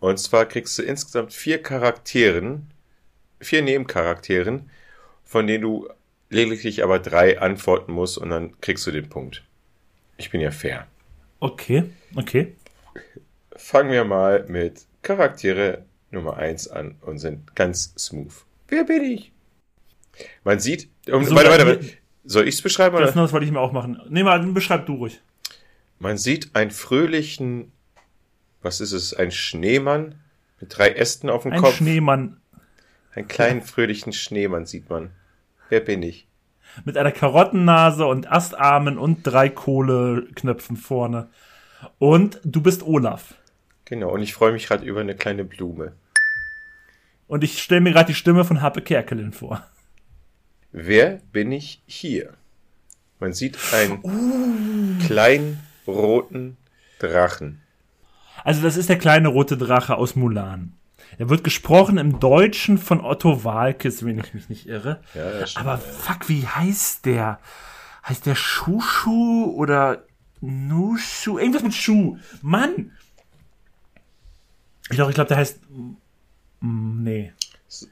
Und 0.00 0.18
zwar 0.18 0.46
kriegst 0.46 0.78
du 0.78 0.82
insgesamt 0.82 1.32
vier 1.32 1.62
Charakteren, 1.62 2.70
vier 3.40 3.62
Nebencharakteren, 3.62 4.70
von 5.24 5.46
denen 5.46 5.62
du 5.62 5.88
lediglich 6.30 6.84
aber 6.84 6.98
drei 6.98 7.40
antworten 7.40 7.92
musst 7.92 8.18
und 8.18 8.30
dann 8.30 8.60
kriegst 8.60 8.86
du 8.86 8.90
den 8.90 9.08
Punkt. 9.08 9.42
Ich 10.16 10.30
bin 10.30 10.40
ja 10.40 10.50
fair. 10.50 10.86
Okay, 11.40 11.84
okay. 12.16 12.54
Fangen 13.56 13.90
wir 13.90 14.04
mal 14.04 14.44
mit 14.48 14.86
Charaktere 15.02 15.84
Nummer 16.10 16.36
eins 16.36 16.68
an 16.68 16.96
und 17.00 17.18
sind 17.18 17.54
ganz 17.54 17.94
smooth. 17.98 18.32
Wer 18.68 18.84
bin 18.84 19.04
ich? 19.04 19.32
Man 20.44 20.58
sieht, 20.60 20.88
um, 21.10 21.24
so, 21.24 21.34
warte, 21.34 21.50
warte, 21.50 21.66
warte. 21.66 21.86
soll 22.24 22.48
ich 22.48 22.56
es 22.56 22.62
beschreiben? 22.62 22.96
Das, 22.96 23.12
oder? 23.12 23.22
das 23.22 23.32
wollte 23.32 23.46
ich 23.46 23.52
mir 23.52 23.60
auch 23.60 23.72
machen. 23.72 24.00
Nee, 24.08 24.22
mal, 24.22 24.40
beschreib 24.40 24.86
du 24.86 24.94
ruhig. 24.94 25.20
Man 25.98 26.16
sieht 26.16 26.54
einen 26.54 26.70
fröhlichen, 26.70 27.72
was 28.62 28.80
ist 28.80 28.92
es, 28.92 29.14
ein 29.14 29.30
Schneemann 29.30 30.16
mit 30.60 30.76
drei 30.76 30.90
Ästen 30.90 31.30
auf 31.30 31.42
dem 31.42 31.52
ein 31.52 31.60
Kopf. 31.60 31.72
Ein 31.72 31.76
Schneemann. 31.76 32.40
Einen 33.14 33.28
kleinen, 33.28 33.62
fröhlichen 33.62 34.12
Schneemann 34.12 34.66
sieht 34.66 34.88
man. 34.90 35.10
Wer 35.68 35.80
bin 35.80 36.02
ich? 36.02 36.26
Mit 36.84 36.96
einer 36.96 37.12
Karottennase 37.12 38.06
und 38.06 38.30
Astarmen 38.30 38.98
und 38.98 39.22
drei 39.24 39.48
Kohleknöpfen 39.48 40.76
vorne. 40.76 41.28
Und 41.98 42.40
du 42.44 42.60
bist 42.60 42.82
Olaf. 42.82 43.34
Genau, 43.84 44.10
und 44.10 44.22
ich 44.22 44.34
freue 44.34 44.52
mich 44.52 44.66
gerade 44.66 44.84
über 44.84 45.00
eine 45.00 45.16
kleine 45.16 45.44
Blume. 45.44 45.92
Und 47.26 47.44
ich 47.44 47.62
stelle 47.62 47.80
mir 47.80 47.92
gerade 47.92 48.08
die 48.08 48.14
Stimme 48.14 48.44
von 48.44 48.60
Happe 48.62 48.82
Kerkelin 48.82 49.32
vor. 49.32 49.66
Wer 50.72 51.20
bin 51.32 51.52
ich 51.52 51.82
hier? 51.86 52.34
Man 53.20 53.32
sieht 53.32 53.58
einen 53.72 54.00
uh. 54.02 55.06
kleinen 55.06 55.60
roten 55.86 56.56
Drachen. 56.98 57.62
Also 58.44 58.62
das 58.62 58.76
ist 58.76 58.88
der 58.88 58.98
kleine 58.98 59.28
rote 59.28 59.56
Drache 59.56 59.96
aus 59.96 60.14
Mulan. 60.14 60.74
Er 61.16 61.28
wird 61.28 61.42
gesprochen 61.42 61.98
im 61.98 62.20
Deutschen 62.20 62.78
von 62.78 63.00
Otto 63.00 63.42
Walkes, 63.44 64.04
wenn 64.04 64.18
ich 64.18 64.34
mich 64.34 64.48
nicht 64.48 64.66
irre. 64.66 65.00
Ja, 65.14 65.44
Aber 65.56 65.78
fuck, 65.78 66.28
wie 66.28 66.46
heißt 66.46 67.06
der? 67.06 67.40
Heißt 68.06 68.26
der 68.26 68.34
Schuschu 68.34 69.52
oder 69.56 70.04
Nushu? 70.40 71.38
Irgendwas 71.38 71.62
mit 71.62 71.74
Schuh. 71.74 72.18
Mann! 72.42 72.92
Ich 74.90 74.96
glaube, 74.96 75.10
ich 75.10 75.14
glaube, 75.14 75.28
der 75.28 75.38
heißt. 75.38 75.60
Nee. 76.60 77.32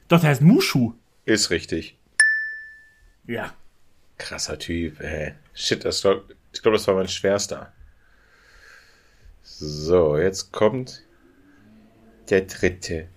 Doch, 0.07 0.19
der 0.19 0.29
heißt 0.29 0.41
Mushu. 0.41 0.93
Ist 1.25 1.49
richtig. 1.49 1.96
Ja. 3.27 3.53
Krasser 4.17 4.57
Typ, 4.57 4.99
ey. 5.01 5.33
Shit, 5.53 5.85
das 5.85 6.01
glaub, 6.01 6.23
ich 6.51 6.61
glaube, 6.61 6.77
das 6.77 6.87
war 6.87 6.95
mein 6.95 7.07
schwerster. 7.07 7.71
So, 9.43 10.17
jetzt 10.17 10.51
kommt 10.51 11.03
der 12.29 12.41
dritte. 12.41 13.07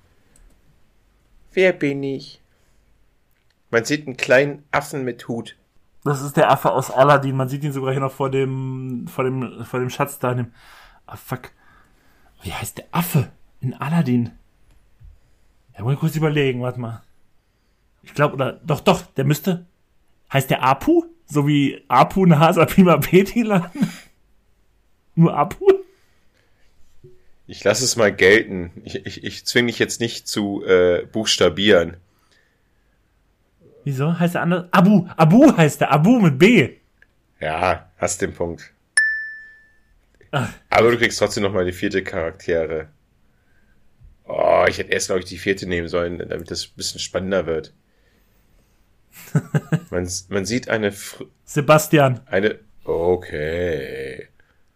Wer 1.53 1.73
bin 1.73 2.03
ich? 2.03 2.41
Man 3.71 3.85
sieht 3.85 4.07
einen 4.07 4.17
kleinen 4.17 4.65
Affen 4.73 5.05
mit 5.05 5.27
Hut. 5.29 5.57
Das 6.05 6.23
ist 6.23 6.37
der 6.37 6.51
Affe 6.51 6.73
aus 6.73 6.91
Aladdin. 6.91 7.37
Man 7.37 7.49
sieht 7.49 7.63
ihn 7.63 7.73
sogar 7.73 7.93
hier 7.93 8.01
noch 8.01 8.13
vor 8.13 8.31
dem, 8.31 9.07
vor 9.09 9.25
dem, 9.25 9.65
vor 9.65 9.81
dem 9.81 9.91
Schatz 9.91 10.19
da. 10.19 10.35
Dem, 10.35 10.53
ah, 11.07 11.17
fuck. 11.17 11.51
Wie 12.43 12.53
heißt 12.53 12.79
der 12.79 12.87
Affe 12.91 13.31
in 13.61 13.75
Aladdin? 13.75 14.33
Ja, 15.77 15.83
muss 15.85 15.95
ich 15.95 16.01
kurz 16.01 16.17
überlegen, 16.17 16.63
warte 16.63 16.81
mal. 16.81 17.03
Ich 18.03 18.15
glaube, 18.15 18.35
oder, 18.35 18.53
doch, 18.65 18.81
doch, 18.81 19.03
der 19.03 19.25
müsste, 19.25 19.67
Heißt 20.33 20.51
der 20.51 20.63
Apu? 20.63 21.05
So 21.27 21.47
wie 21.47 21.83
Apu 21.89 22.27
Nasa 22.27 22.65
Prima 22.65 22.97
Petilan? 22.99 23.71
Nur 25.15 25.37
Apu? 25.37 25.67
Ich 27.47 27.65
lasse 27.65 27.85
es 27.85 27.97
mal 27.97 28.13
gelten. 28.13 28.71
Ich, 28.85 29.07
ich, 29.07 29.25
ich 29.25 29.45
zwinge 29.45 29.67
dich 29.69 29.79
jetzt 29.79 30.01
nicht 30.01 30.29
zu 30.29 30.65
äh, 30.65 31.05
buchstabieren. 31.11 31.97
Wieso? 33.85 34.19
Heißt 34.19 34.35
der 34.35 34.43
andere? 34.43 34.69
Abu. 34.71 35.09
Abu 35.17 35.57
heißt 35.57 35.81
der. 35.81 35.91
Abu 35.91 36.21
mit 36.21 36.39
B. 36.39 36.77
Ja, 37.41 37.91
hast 37.97 38.23
den 38.23 38.35
Punkt. 38.35 38.73
Ach. 40.31 40.53
Aber 40.69 40.91
du 40.93 40.99
kriegst 40.99 41.19
trotzdem 41.19 41.43
noch 41.43 41.53
mal 41.53 41.65
die 41.65 41.73
vierte 41.73 42.05
Charaktere. 42.05 42.89
Oh, 44.25 44.65
ich 44.69 44.79
hätte 44.79 44.93
erst, 44.93 45.09
glaube 45.09 45.21
ich, 45.21 45.27
die 45.27 45.39
vierte 45.39 45.67
nehmen 45.67 45.89
sollen, 45.89 46.19
damit 46.19 46.51
das 46.51 46.67
ein 46.67 46.77
bisschen 46.77 47.01
spannender 47.01 47.47
wird. 47.47 47.73
Man, 49.91 50.09
man 50.29 50.45
sieht 50.45 50.69
eine, 50.69 50.91
fr- 50.91 51.27
Sebastian. 51.45 52.21
eine, 52.27 52.59
okay. 52.85 54.29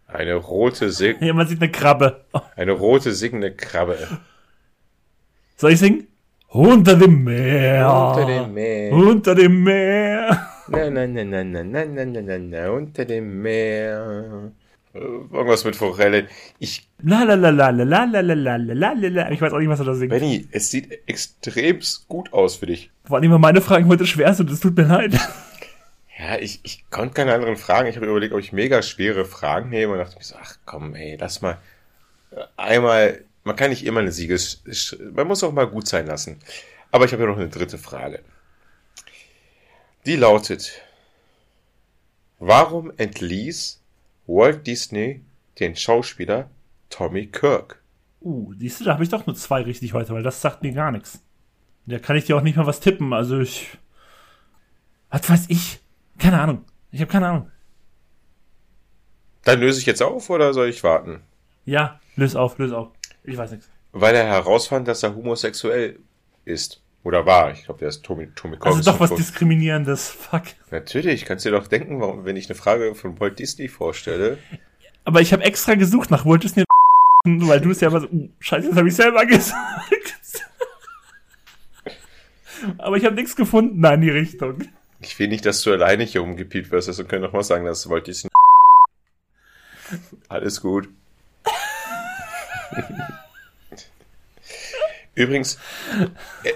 Eine 0.07 0.35
rote, 0.35 0.91
Sig 0.91 1.21
Ja, 1.21 1.33
man 1.33 1.47
sieht 1.47 1.61
eine 1.61 1.71
Krabbe. 1.71 2.25
Eine 2.55 2.71
rote 2.73 3.11
singende 3.13 3.51
Krabbe. 3.51 3.97
soll 5.57 5.71
ich 5.71 5.79
singen? 5.79 6.07
Unter 6.49 6.95
dem 6.95 7.23
Meer. 7.23 7.89
Unter 7.91 8.25
dem 8.25 8.53
Meer. 8.53 8.91
Unter 8.93 9.35
dem 9.35 9.63
Meer. 9.63 10.47
Na, 10.67 10.89
na, 10.89 11.05
na, 11.07 11.23
na, 11.23 11.43
na, 11.43 11.63
na, 11.63 11.85
na, 11.85 12.05
na, 12.21 12.37
na, 12.37 12.71
unter 12.71 13.03
dem 13.05 13.41
Meer. 13.41 14.51
Äh, 14.95 14.99
Irgendwas 14.99 15.65
mit 15.65 15.75
Forelle. 15.75 16.27
Ich, 16.59 16.87
La 17.03 17.23
la 17.23 17.35
la 17.35 17.49
la 17.49 17.69
la 17.69 17.83
la 17.83 18.05
la 18.05 18.21
la 18.21 18.33
la 18.33 18.57
la 18.57 18.93
la 18.93 19.09
la. 19.09 19.31
Ich 19.31 19.41
weiß 19.41 19.51
auch 19.53 19.59
nicht, 19.59 19.69
was 19.69 19.79
er 19.79 19.85
da 19.85 19.93
singt. 19.93 20.09
Benny, 20.09 20.47
es 20.51 20.71
sieht 20.71 21.07
extrem 21.07 21.79
gut 22.07 22.31
aus 22.31 22.55
für 22.55 22.67
dich. 22.67 22.89
Vor 23.03 23.17
allem, 23.17 23.31
weil 23.31 23.39
meine 23.39 23.61
Fragen 23.61 23.87
heute 23.87 24.05
schwer 24.07 24.33
sind. 24.33 24.49
Es 24.49 24.61
tut 24.61 24.77
mir 24.77 24.87
leid. 24.87 25.13
Ja, 26.17 26.37
ich, 26.39 26.61
ich 26.63 26.89
konnte 26.89 27.13
keine 27.13 27.33
anderen 27.33 27.57
Fragen. 27.57 27.89
Ich 27.89 27.97
habe 27.97 28.05
überlegt, 28.05 28.33
ob 28.33 28.39
ich 28.39 28.53
mega 28.53 28.81
schwere 28.81 29.25
Fragen 29.25 29.69
nehme 29.69 29.91
und 29.93 29.99
dachte 29.99 30.15
mir 30.15 30.23
so, 30.23 30.35
ach 30.41 30.55
komm, 30.65 30.95
ey, 30.95 31.17
lass 31.19 31.41
mal 31.41 31.57
äh, 32.31 32.41
einmal, 32.55 33.25
man 33.43 33.57
kann 33.57 33.69
nicht 33.69 33.85
immer 33.85 33.99
eine 33.99 34.13
Sieges, 34.13 34.63
man 35.13 35.27
muss 35.27 35.43
auch 35.43 35.51
mal 35.51 35.67
gut 35.67 35.87
sein 35.87 36.07
lassen. 36.07 36.39
Aber 36.91 37.03
ich 37.03 37.11
habe 37.11 37.23
ja 37.23 37.29
noch 37.29 37.37
eine 37.37 37.49
dritte 37.49 37.77
Frage. 37.77 38.21
Die 40.05 40.15
lautet, 40.15 40.81
warum 42.39 42.93
entließ 42.95 43.81
Walt 44.27 44.65
Disney 44.65 45.21
den 45.59 45.75
Schauspieler 45.75 46.49
Tommy 46.89 47.27
Kirk? 47.27 47.81
Uh, 48.21 48.53
siehst 48.57 48.79
du, 48.79 48.85
da 48.85 48.93
habe 48.93 49.03
ich 49.03 49.09
doch 49.09 49.25
nur 49.25 49.35
zwei 49.35 49.61
richtig 49.61 49.93
heute, 49.93 50.13
weil 50.13 50.23
das 50.23 50.41
sagt 50.41 50.63
mir 50.63 50.71
gar 50.71 50.91
nichts. 50.91 51.21
Da 51.85 51.99
kann 51.99 52.15
ich 52.15 52.25
dir 52.25 52.35
auch 52.35 52.41
nicht 52.41 52.57
mal 52.57 52.65
was 52.65 52.79
tippen. 52.79 53.13
Also 53.13 53.39
ich. 53.39 53.77
Was 55.09 55.29
weiß 55.29 55.45
ich? 55.49 55.79
Keine 56.17 56.41
Ahnung. 56.41 56.65
Ich 56.91 57.01
habe 57.01 57.11
keine 57.11 57.27
Ahnung. 57.27 57.51
Dann 59.43 59.59
löse 59.59 59.79
ich 59.79 59.85
jetzt 59.85 60.01
auf 60.01 60.29
oder 60.29 60.53
soll 60.53 60.69
ich 60.69 60.83
warten? 60.83 61.21
Ja, 61.65 61.99
löse 62.15 62.39
auf, 62.39 62.57
löse 62.57 62.77
auf. 62.77 62.89
Ich 63.23 63.37
weiß 63.37 63.51
nichts. 63.51 63.69
Weil 63.91 64.15
er 64.15 64.25
herausfand, 64.25 64.87
dass 64.87 65.03
er 65.03 65.15
homosexuell 65.15 65.99
ist. 66.45 66.81
Oder 67.05 67.27
war. 67.27 67.51
Ich 67.51 67.65
glaube, 67.65 67.79
der 67.79 67.89
ist 67.89 68.03
Tommy, 68.03 68.29
Tommy 68.33 68.55
Kirk. 68.55 68.65
Also 68.65 68.79
ist 68.79 68.87
doch 68.87 68.99
was 68.99 69.13
Diskriminierendes. 69.13 70.09
Fuck. 70.09 70.41
Natürlich, 70.71 71.23
kannst 71.25 71.45
dir 71.45 71.51
doch 71.51 71.67
denken, 71.67 72.01
warum, 72.01 72.25
wenn 72.25 72.35
ich 72.35 72.49
eine 72.49 72.55
Frage 72.55 72.95
von 72.95 73.19
Walt 73.19 73.37
Disney 73.37 73.67
vorstelle. 73.67 74.39
Aber 75.03 75.21
ich 75.21 75.31
habe 75.31 75.43
extra 75.43 75.75
gesucht 75.75 76.09
nach 76.09 76.25
Walt 76.25 76.43
Disney, 76.43 76.63
weil 77.25 77.61
du 77.61 77.69
es 77.69 77.79
ja 77.79 77.89
immer 77.89 78.01
so, 78.01 78.07
uh, 78.07 78.29
scheiße, 78.39 78.69
das 78.69 78.77
habe 78.77 78.87
ich 78.87 78.95
selber 78.95 79.23
gesagt. 79.27 79.55
Aber 82.79 82.97
ich 82.97 83.05
habe 83.05 83.13
nichts 83.13 83.35
gefunden 83.35 83.83
da 83.83 83.93
in 83.93 84.01
die 84.01 84.09
Richtung. 84.09 84.63
Ich 84.99 85.19
will 85.19 85.27
nicht, 85.27 85.45
dass 85.45 85.61
du 85.61 85.73
alleine 85.73 86.05
hier 86.05 86.23
umgepiept 86.23 86.71
wirst, 86.71 86.87
also 86.87 87.05
können 87.05 87.21
noch 87.21 87.33
mal 87.33 87.43
sagen, 87.43 87.65
dass 87.65 87.87
Walt 87.87 88.07
Disney. 88.07 88.31
Alles 90.27 90.59
gut. 90.59 90.89
Übrigens, 95.15 95.57
äh, 96.43 96.51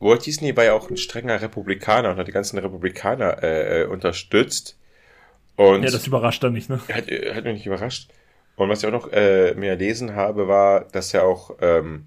Walt 0.00 0.26
Disney 0.26 0.56
war 0.56 0.64
ja 0.64 0.72
auch 0.72 0.90
ein 0.90 0.96
strenger 0.96 1.40
Republikaner 1.40 2.10
und 2.10 2.16
hat 2.16 2.26
die 2.28 2.32
ganzen 2.32 2.58
Republikaner 2.58 3.42
äh, 3.42 3.82
äh, 3.82 3.86
unterstützt. 3.86 4.76
Und 5.56 5.82
Ja, 5.82 5.90
das 5.90 6.06
überrascht 6.06 6.42
dann 6.42 6.54
nicht, 6.54 6.70
ne? 6.70 6.80
hat, 6.92 7.08
äh, 7.08 7.34
hat 7.34 7.44
mich 7.44 7.54
nicht 7.54 7.66
überrascht. 7.66 8.10
Und 8.56 8.68
was 8.68 8.80
ich 8.80 8.86
auch 8.86 8.92
noch 8.92 9.12
äh, 9.12 9.54
mir 9.54 9.76
gelesen 9.76 10.14
habe, 10.14 10.48
war, 10.48 10.84
dass 10.84 11.14
er 11.14 11.24
auch 11.24 11.56
ähm, 11.60 12.06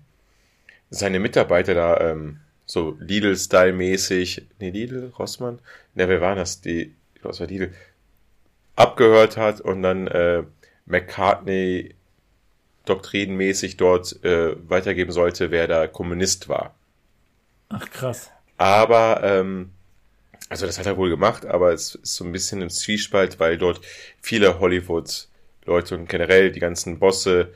seine 0.90 1.20
Mitarbeiter 1.20 1.74
da 1.74 2.00
ähm, 2.12 2.41
so 2.66 2.98
Lidl-Style-mäßig, 3.00 4.48
nee, 4.60 4.70
Lidl, 4.70 5.12
Rossmann, 5.18 5.60
ne, 5.95 6.08
wer 6.08 6.22
war 6.22 6.36
das? 6.36 6.62
Die, 6.62 6.95
es 7.24 7.40
war 7.40 7.48
Lidl, 7.48 7.74
abgehört 8.76 9.38
hat 9.38 9.62
und 9.62 9.84
dann 9.84 10.08
äh, 10.08 10.44
McCartney 10.86 11.95
doktrinmäßig 12.85 13.77
dort 13.77 14.23
äh, 14.23 14.55
weitergeben 14.69 15.11
sollte, 15.11 15.51
wer 15.51 15.68
da 15.68 15.88
Kommunist 15.88 16.49
war. 16.49 16.76
Ach 17.69 17.89
krass. 17.89 18.30
Aber, 18.57 19.22
ähm, 19.23 19.72
also 20.49 20.65
das 20.65 20.77
hat 20.77 20.85
er 20.85 20.97
wohl 20.97 21.10
gemacht, 21.10 21.45
aber 21.45 21.72
es 21.73 21.95
ist 21.95 22.15
so 22.15 22.23
ein 22.26 22.31
bisschen 22.31 22.61
im 22.61 22.69
Zwiespalt, 22.69 23.39
weil 23.39 23.57
dort 23.57 23.81
viele 24.22 24.60
Hollywood-Leute 24.60 25.95
und 25.95 26.07
generell 26.10 26.51
die 26.51 26.60
ganzen 26.60 26.99
Bosse 26.99 27.53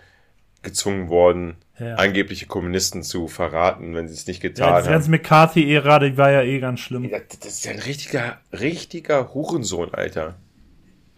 gezwungen 0.63 1.07
wurden, 1.09 1.55
Ja. 1.79 1.95
angebliche 1.95 2.47
Kommunisten 2.47 3.03
zu 3.03 3.27
verraten, 3.27 3.93
wenn 3.93 4.07
sie 4.07 4.15
es 4.15 4.25
nicht 4.25 4.41
Ja, 4.43 4.49
getan 4.49 4.77
diese 4.77 4.89
ganze 4.89 5.05
haben. 5.05 5.11
McCarthy-Ära, 5.11 5.99
die 5.99 6.17
war 6.17 6.31
ja 6.31 6.41
eh 6.41 6.59
ganz 6.59 6.79
schlimm. 6.79 7.03
Ja, 7.05 7.19
Das 7.39 7.45
ist 7.53 7.65
ja 7.65 7.73
ein 7.73 7.79
richtiger, 7.79 8.39
richtiger 8.51 9.33
Hurensohn, 9.33 9.93
Alter. 9.93 10.35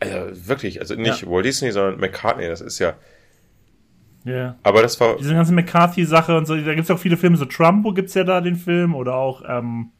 Also 0.01 0.47
wirklich, 0.47 0.81
also 0.81 0.95
nicht 0.95 1.21
Ja. 1.21 1.29
Walt 1.29 1.45
Disney, 1.45 1.71
sondern 1.71 1.99
McCartney, 1.99 2.47
das 2.47 2.59
ist 2.61 2.79
ja. 2.79 2.95
Ja. 4.29 4.55
Aber 4.63 4.81
das 4.81 4.99
war. 4.99 5.17
Diese 5.17 5.33
ganze 5.33 5.53
McCarthy-Sache 5.53 6.37
und 6.37 6.45
so, 6.45 6.55
da 6.55 6.75
gibt's 6.75 6.91
auch 6.91 6.99
viele 6.99 7.17
Filme, 7.17 7.37
so 7.37 7.45
Trumbo 7.45 7.93
gibt's 7.93 8.13
ja 8.13 8.23
da 8.23 8.41
den 8.41 8.55
Film 8.55 8.95
oder 8.95 9.15
auch 9.15 9.43
ähm, 9.47 9.91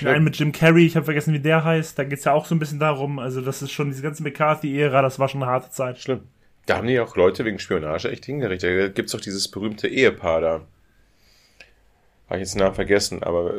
den 0.00 0.08
einen 0.08 0.24
mit 0.24 0.38
Jim 0.38 0.52
Carrey, 0.52 0.86
ich 0.86 0.96
habe 0.96 1.04
vergessen, 1.04 1.34
wie 1.34 1.40
der 1.40 1.64
heißt, 1.64 1.98
da 1.98 2.04
geht's 2.04 2.24
ja 2.24 2.32
auch 2.32 2.46
so 2.46 2.54
ein 2.54 2.58
bisschen 2.58 2.78
darum, 2.78 3.18
also 3.18 3.40
das 3.40 3.62
ist 3.62 3.72
schon 3.72 3.90
diese 3.90 4.02
ganze 4.02 4.22
McCarthy-Ära, 4.22 5.02
das 5.02 5.18
war 5.18 5.28
schon 5.28 5.42
eine 5.42 5.50
harte 5.50 5.70
Zeit. 5.70 5.98
Schlimm. 5.98 6.22
Da 6.66 6.76
haben 6.76 6.86
die 6.86 7.00
auch 7.00 7.16
Leute 7.16 7.44
wegen 7.44 7.58
Spionage 7.58 8.10
echt 8.10 8.26
hingerichtet. 8.26 8.80
Da 8.80 8.88
gibt's 8.88 9.12
doch 9.12 9.20
dieses 9.20 9.48
berühmte 9.48 9.88
Ehepaar 9.88 10.40
da. 10.40 10.52
Habe 12.26 12.36
ich 12.36 12.40
jetzt 12.40 12.54
den 12.54 12.60
Namen 12.60 12.74
vergessen, 12.74 13.22
aber 13.24 13.54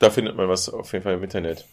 da 0.00 0.10
findet 0.10 0.36
man 0.36 0.48
was 0.48 0.68
auf 0.68 0.92
jeden 0.92 1.04
Fall 1.04 1.14
im 1.14 1.22
Internet. 1.22 1.66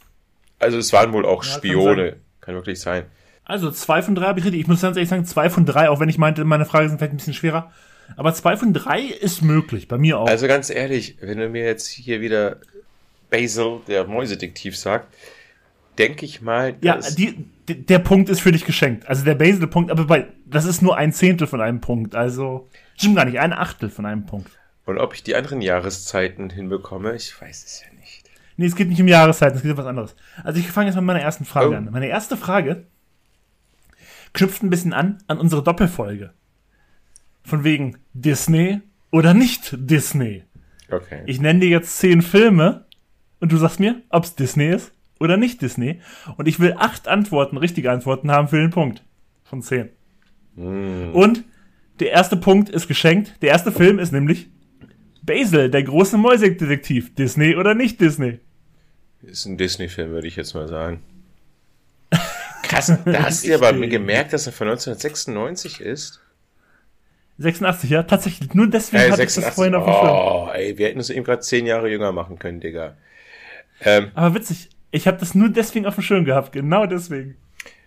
Also 0.60 0.78
es 0.78 0.94
waren 0.94 1.12
wohl 1.14 1.26
auch 1.26 1.44
Ja, 1.44 1.50
kann 1.52 1.60
Spione. 1.60 2.18
Kann, 2.42 2.56
wirklich 2.56 2.80
sein. 2.80 3.06
Also 3.50 3.72
zwei 3.72 4.02
von 4.02 4.16
drei 4.16 4.28
habe 4.28 4.40
ich 4.40 4.46
richtig. 4.46 4.62
Ich 4.62 4.68
muss 4.68 4.82
ganz 4.82 4.96
ehrlich 4.96 5.10
sagen, 5.10 5.26
zwei 5.26 5.50
von 5.50 5.66
drei, 5.66 5.90
auch 5.90 6.00
wenn 6.00 6.10
ich 6.10 6.18
meinte, 6.18 6.44
meine 6.46 6.66
Fragen 6.66 6.88
sind 6.90 6.98
vielleicht 7.00 7.14
ein 7.14 7.18
bisschen 7.18 7.34
schwerer. 7.34 7.72
Aber 8.16 8.34
zwei 8.34 8.58
von 8.58 8.74
drei 8.74 9.02
ist 9.02 9.42
möglich, 9.42 9.88
bei 9.88 9.98
mir 9.98 10.20
auch. 10.20 10.28
Also 10.28 10.48
ganz 10.48 10.70
ehrlich, 10.70 11.18
wenn 11.22 11.38
du 11.38 11.50
mir 11.50 11.64
jetzt 11.66 11.88
hier 11.88 12.22
wieder 12.22 12.58
Basil, 13.30 13.80
der 13.88 14.06
Mäusedetektiv, 14.08 14.76
sagt, 14.78 15.14
denke 15.98 16.26
ich 16.26 16.42
mal, 16.42 16.76
ja, 16.82 16.96
dass- 16.96 17.16
die, 17.16 17.46
der 17.68 18.00
Punkt 18.00 18.30
ist 18.30 18.42
für 18.42 18.52
dich 18.52 18.66
geschenkt. 18.66 19.08
Also 19.08 19.24
der 19.26 19.36
Basil-Punkt, 19.36 19.92
aber 19.92 20.06
bei, 20.06 20.28
das 20.46 20.66
ist 20.66 20.82
nur 20.82 20.98
ein 20.98 21.14
Zehntel 21.14 21.46
von 21.46 21.62
einem 21.62 21.82
Punkt. 21.82 22.16
Also, 22.16 22.68
stimmt 22.98 23.16
gar 23.18 23.26
nicht, 23.26 23.40
ein 23.40 23.54
Achtel 23.54 23.90
von 23.90 24.06
einem 24.06 24.26
Punkt. 24.26 24.50
und 24.86 24.98
ob 24.98 25.14
ich 25.14 25.22
die 25.22 25.36
anderen 25.36 25.62
Jahreszeiten 25.62 26.50
hinbekomme, 26.50 27.16
ich 27.16 27.40
weiß 27.40 27.64
es 27.64 27.82
ja 27.82 28.00
nicht. 28.00 28.24
Nee, 28.58 28.66
es 28.66 28.76
geht 28.76 28.90
nicht 28.90 29.02
um 29.02 29.08
Jahreszeiten, 29.08 29.58
es 29.58 29.62
geht 29.62 29.72
um 29.72 29.78
was 29.78 29.86
anderes. 29.86 30.16
Also 30.44 30.60
ich 30.60 30.68
fange 30.72 30.88
jetzt 30.88 30.96
mal 30.96 31.02
mit 31.02 31.08
meiner 31.08 31.22
ersten 31.22 31.46
Frage 31.46 31.70
Oh. 31.70 31.74
an. 31.78 31.90
Meine 31.92 32.08
erste 32.08 32.36
Frage 32.38 32.84
knüpft 34.34 34.64
ein 34.64 34.70
bisschen 34.70 34.94
an 34.94 35.18
an 35.28 35.40
unsere 35.40 35.64
Doppelfolge. 35.64 36.34
Von 37.44 37.64
wegen 37.64 37.98
Disney 38.14 38.82
oder 39.12 39.34
nicht 39.34 39.76
Disney. 39.78 40.44
Okay. 40.92 41.24
Ich 41.26 41.40
nenne 41.40 41.60
dir 41.60 41.70
jetzt 41.70 41.98
zehn 41.98 42.22
Filme 42.22 42.86
und 43.40 43.52
du 43.52 43.58
sagst 43.58 43.80
mir, 43.80 44.02
ob's 44.10 44.36
Disney 44.36 44.70
ist 44.70 44.92
oder 45.20 45.38
nicht 45.38 45.62
Disney. 45.62 46.02
Und 46.38 46.48
ich 46.48 46.60
will 46.60 46.76
acht 46.78 47.08
Antworten, 47.08 47.58
richtige 47.58 47.92
Antworten 47.92 48.32
haben 48.32 48.48
für 48.48 48.58
den 48.60 48.72
Punkt. 48.72 49.04
Von 49.44 49.62
zehn. 49.62 49.90
Und 50.56 51.46
der 52.00 52.12
erste 52.12 52.38
Punkt 52.38 52.70
ist 52.70 52.88
geschenkt. 52.88 53.42
Der 53.42 53.50
erste 53.50 53.72
Film 53.72 54.00
ist 54.00 54.12
nämlich 54.12 54.50
Basil, 55.22 55.70
der 55.70 55.84
große 55.84 56.18
Mäusedetektiv. 56.18 57.16
Disney 57.16 57.56
oder 57.56 57.76
nicht 57.76 58.02
Disney? 58.02 58.40
Ist 59.22 59.46
ein 59.46 59.58
Disney-Film, 59.58 60.12
würde 60.12 60.28
ich 60.28 60.36
jetzt 60.36 60.54
mal 60.54 60.68
sagen. 60.68 61.02
Krass, 62.70 62.88
da 63.06 63.24
hast 63.24 63.44
du 63.44 63.48
dir 63.50 63.56
aber 63.56 63.74
gemerkt, 63.74 64.32
dass 64.32 64.46
er 64.48 64.54
von 64.54 64.68
1996 64.70 65.82
ist. 65.82 66.22
86, 67.40 67.90
ja, 67.90 68.04
tatsächlich. 68.04 68.54
Nur 68.54 68.68
deswegen 68.68 69.04
Äh, 69.04 69.12
hatte 69.12 69.24
ich 69.24 69.34
das 69.34 69.56
vorhin 69.56 69.76
auf 69.76 69.86
dem 69.86 69.94
Schirm. 69.94 70.10
Oh, 70.10 70.50
ey, 70.54 70.78
wir 70.78 70.88
hätten 70.88 70.98
uns 71.00 71.10
eben 71.10 71.24
gerade 71.24 71.42
zehn 71.42 71.66
Jahre 71.66 71.90
jünger 71.90 72.12
machen 72.12 72.38
können, 72.40 72.60
Digga. 72.60 72.98
Ähm, 73.82 74.12
Aber 74.14 74.36
witzig, 74.36 74.70
ich 74.92 75.08
habe 75.08 75.18
das 75.18 75.36
nur 75.36 75.50
deswegen 75.50 75.86
auf 75.86 75.96
dem 75.96 76.04
Schirm 76.04 76.26
gehabt. 76.26 76.52
Genau 76.52 76.86
deswegen. 76.86 77.38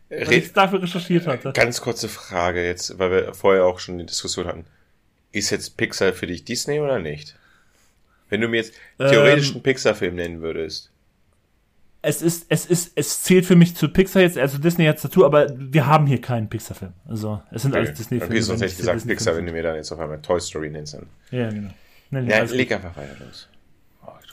Weil 0.09 0.33
ich 0.35 0.53
dafür 0.53 0.83
recherchiert 0.83 1.27
hatte. 1.27 1.53
ganz 1.53 1.81
kurze 1.81 2.09
Frage 2.09 2.65
jetzt, 2.65 2.99
weil 2.99 3.11
wir 3.11 3.35
vorher 3.35 3.65
auch 3.65 3.79
schon 3.79 3.99
die 3.99 4.07
Diskussion 4.07 4.47
hatten. 4.47 4.67
Ist 5.33 5.51
jetzt 5.51 5.77
Pixar 5.79 6.13
für 6.13 6.27
dich 6.27 6.45
Disney 6.45 6.81
oder 6.81 6.99
nicht? 6.99 7.37
Wenn 8.29 8.41
du 8.43 8.49
mir 8.49 8.59
jetzt 8.59 8.75
theoretisch 8.99 9.49
Ähm, 9.49 9.55
einen 9.57 9.63
Pixar-Film 9.63 10.15
nennen 10.15 10.41
würdest. 10.43 10.91
Es 12.05 12.21
ist, 12.21 12.47
es 12.49 12.67
ist, 12.67 12.93
es 12.97 13.23
zählt 13.23 13.47
für 13.47 13.55
mich 13.55 13.77
zu 13.77 13.89
Pixar 13.89 14.23
jetzt, 14.23 14.37
also 14.37 14.59
Disney 14.59 14.85
jetzt 14.85 15.05
dazu, 15.05 15.25
aber 15.25 15.47
wir 15.57 15.87
haben 15.87 16.07
hier 16.09 16.21
keinen 16.21 16.49
Pixar-Film. 16.49 16.93
Also, 17.07 17.41
es 17.53 17.63
sind 17.63 17.77
alles 17.77 17.91
Okay, 17.91 17.99
Disney-Filme. 17.99 18.35
okay 18.35 18.43
sonst 18.43 18.61
hätte 18.61 18.67
ich 18.67 18.73
es 18.73 18.79
gesagt 18.79 18.97
Disney-Filme 18.97 19.17
Pixar, 19.19 19.37
wenn 19.37 19.47
du 19.47 19.53
mir 19.53 19.63
dann 19.63 19.77
jetzt 19.77 19.93
auf 19.93 20.01
einmal 20.01 20.21
Toy 20.21 20.41
Story 20.41 20.69
nennst. 20.71 20.99
Ja, 21.31 21.49
genau. 21.51 21.71
Nein, 22.11 22.27
Ja, 22.29 22.39
alles 22.39 22.51
gut. 22.51 22.59
leg 22.59 22.73
einfach 22.73 22.97
weiter 22.97 23.25
los. 23.25 23.49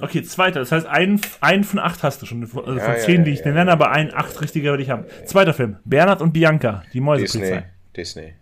Okay, 0.02 0.24
zweiter. 0.24 0.62
Das 0.62 0.72
heißt, 0.72 0.88
einen, 0.88 1.22
einen 1.42 1.64
von 1.64 1.78
acht 1.78 2.02
hast 2.04 2.22
du 2.22 2.26
schon. 2.26 2.42
Also 2.42 2.60
von 2.62 2.78
Ja, 2.78 2.94
ja, 2.94 2.96
zehn, 2.98 3.24
die 3.24 3.32
ja, 3.32 3.40
ich 3.40 3.46
ja, 3.46 3.52
nenne, 3.52 3.72
aber 3.72 3.92
einen 3.92 4.14
acht 4.14 4.42
richtiger 4.42 4.72
würde 4.72 4.82
ich 4.82 4.90
haben. 4.90 5.06
Zweiter 5.26 5.54
Film. 5.54 5.78
Bernhard 5.86 6.22
und 6.22 6.32
Bianca, 6.34 6.82
die 6.86 7.00
Disney, 7.00 7.02
Mäusepolizei. 7.02 7.70
Disney. 7.96 8.34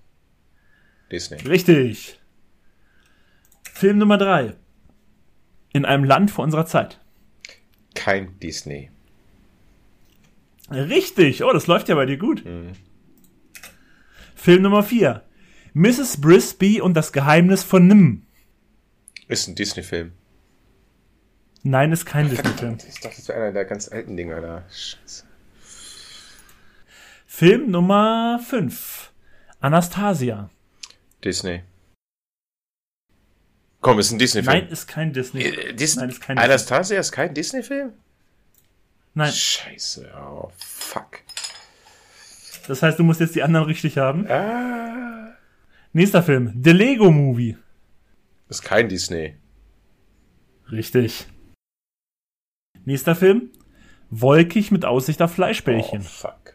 Disney. 1.11 1.37
Richtig. 1.41 2.19
Film 3.73 3.97
Nummer 3.97 4.17
drei. 4.17 4.53
In 5.73 5.83
einem 5.85 6.03
Land 6.05 6.31
vor 6.31 6.43
unserer 6.45 6.65
Zeit. 6.65 6.99
kein 7.95 8.39
Disney. 8.39 8.89
Richtig. 10.69 11.44
Oh, 11.44 11.53
das 11.53 11.68
läuft 11.68 11.89
ja 11.89 11.95
bei 11.95 12.06
dir 12.06 12.18
gut. 12.18 12.44
Film 14.35 14.61
Nummer 14.64 14.84
4. 14.84 15.23
Mrs. 15.73 16.19
Brisby 16.22 16.81
und 16.81 16.95
das 16.95 17.11
Geheimnis 17.11 17.64
von 17.64 17.88
Nim. 17.88 18.26
Ist 19.27 19.48
ein 19.48 19.56
Disney-Film. 19.56 20.14
Nein, 21.64 21.91
ist 21.91 22.06
kein 22.06 22.30
Disney-Film. 22.30 22.77
Ich 22.88 22.99
dachte, 22.99 23.18
das 23.18 23.27
wäre 23.27 23.39
einer 23.39 23.52
der 23.52 23.65
ganz 23.65 23.89
alten 23.89 24.15
Dinger 24.15 24.41
da. 24.41 24.64
Scheiße. 24.69 25.26
Film 27.26 27.69
Nummer 27.69 28.39
5. 28.48 29.11
Anastasia. 29.60 30.49
Disney. 31.23 31.64
Komm, 33.81 33.99
ist 33.99 34.11
ein 34.11 34.19
Disney-Film. 34.19 34.53
Nein, 34.53 34.69
ist 34.69 34.88
kein 34.88 35.14
Disney. 35.14 35.44
Äh, 35.44 35.73
Disney. 35.73 36.02
Nein, 36.02 36.10
ist 36.10 36.22
kein 36.22 36.38
Disney. 36.38 36.45
Anastasia 36.52 36.99
ist 36.99 37.11
kein 37.11 37.34
Disney-Film? 37.34 37.94
Nein, 39.18 39.31
Scheiße, 39.34 40.11
oh, 40.15 40.52
fuck. 40.57 41.22
das 42.68 42.84
heißt, 42.84 42.99
du 42.99 43.03
musst 43.03 43.19
jetzt 43.19 43.34
die 43.34 43.41
anderen 43.41 43.65
richtig 43.65 43.98
haben. 43.98 44.27
Ah. 44.30 45.34
Nächster 45.91 46.22
Film. 46.22 46.53
The 46.64 46.69
Lego 46.72 47.10
Movie. 47.10 47.57
Ist 48.48 48.61
kein 48.61 48.88
Disney. 48.89 49.35
Richtig. 50.72 51.26
Nächster 52.85 53.15
Film. 53.15 53.49
Wolkig 54.11 54.69
mit 54.69 54.85
Aussicht 54.85 55.19
auf 55.23 55.31
Oh, 55.31 55.34
Fleischbällchen. 55.34 56.02
fuck. 56.03 56.53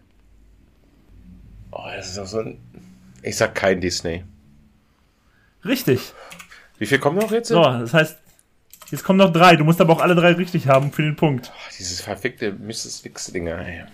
Oh, 1.73 1.83
das 1.97 2.11
ist 2.11 2.19
auch 2.19 2.27
so 2.27 2.39
ein. 2.43 2.61
Ich 3.23 3.37
sag 3.37 3.57
kein 3.57 3.81
Disney. 3.81 4.23
Richtig. 5.65 6.13
Wie 6.79 6.87
viel 6.87 7.01
kommen 7.01 7.19
noch 7.19 7.33
jetzt? 7.33 7.49
So, 7.49 7.61
das 7.63 7.93
heißt, 7.93 8.19
jetzt 8.93 9.03
kommen 9.03 9.19
noch 9.19 9.33
drei. 9.33 9.57
Du 9.57 9.65
musst 9.65 9.81
aber 9.81 9.93
auch 9.93 10.01
alle 10.01 10.15
drei 10.15 10.33
richtig 10.33 10.69
haben 10.69 10.93
für 10.93 11.03
den 11.03 11.17
Punkt. 11.17 11.51
Oh, 11.53 11.71
dieses 11.79 12.01
verfickte 12.01 12.53
Mrs. 12.53 13.05
Wix-Dinger, 13.05 13.59
ey. 13.59 13.85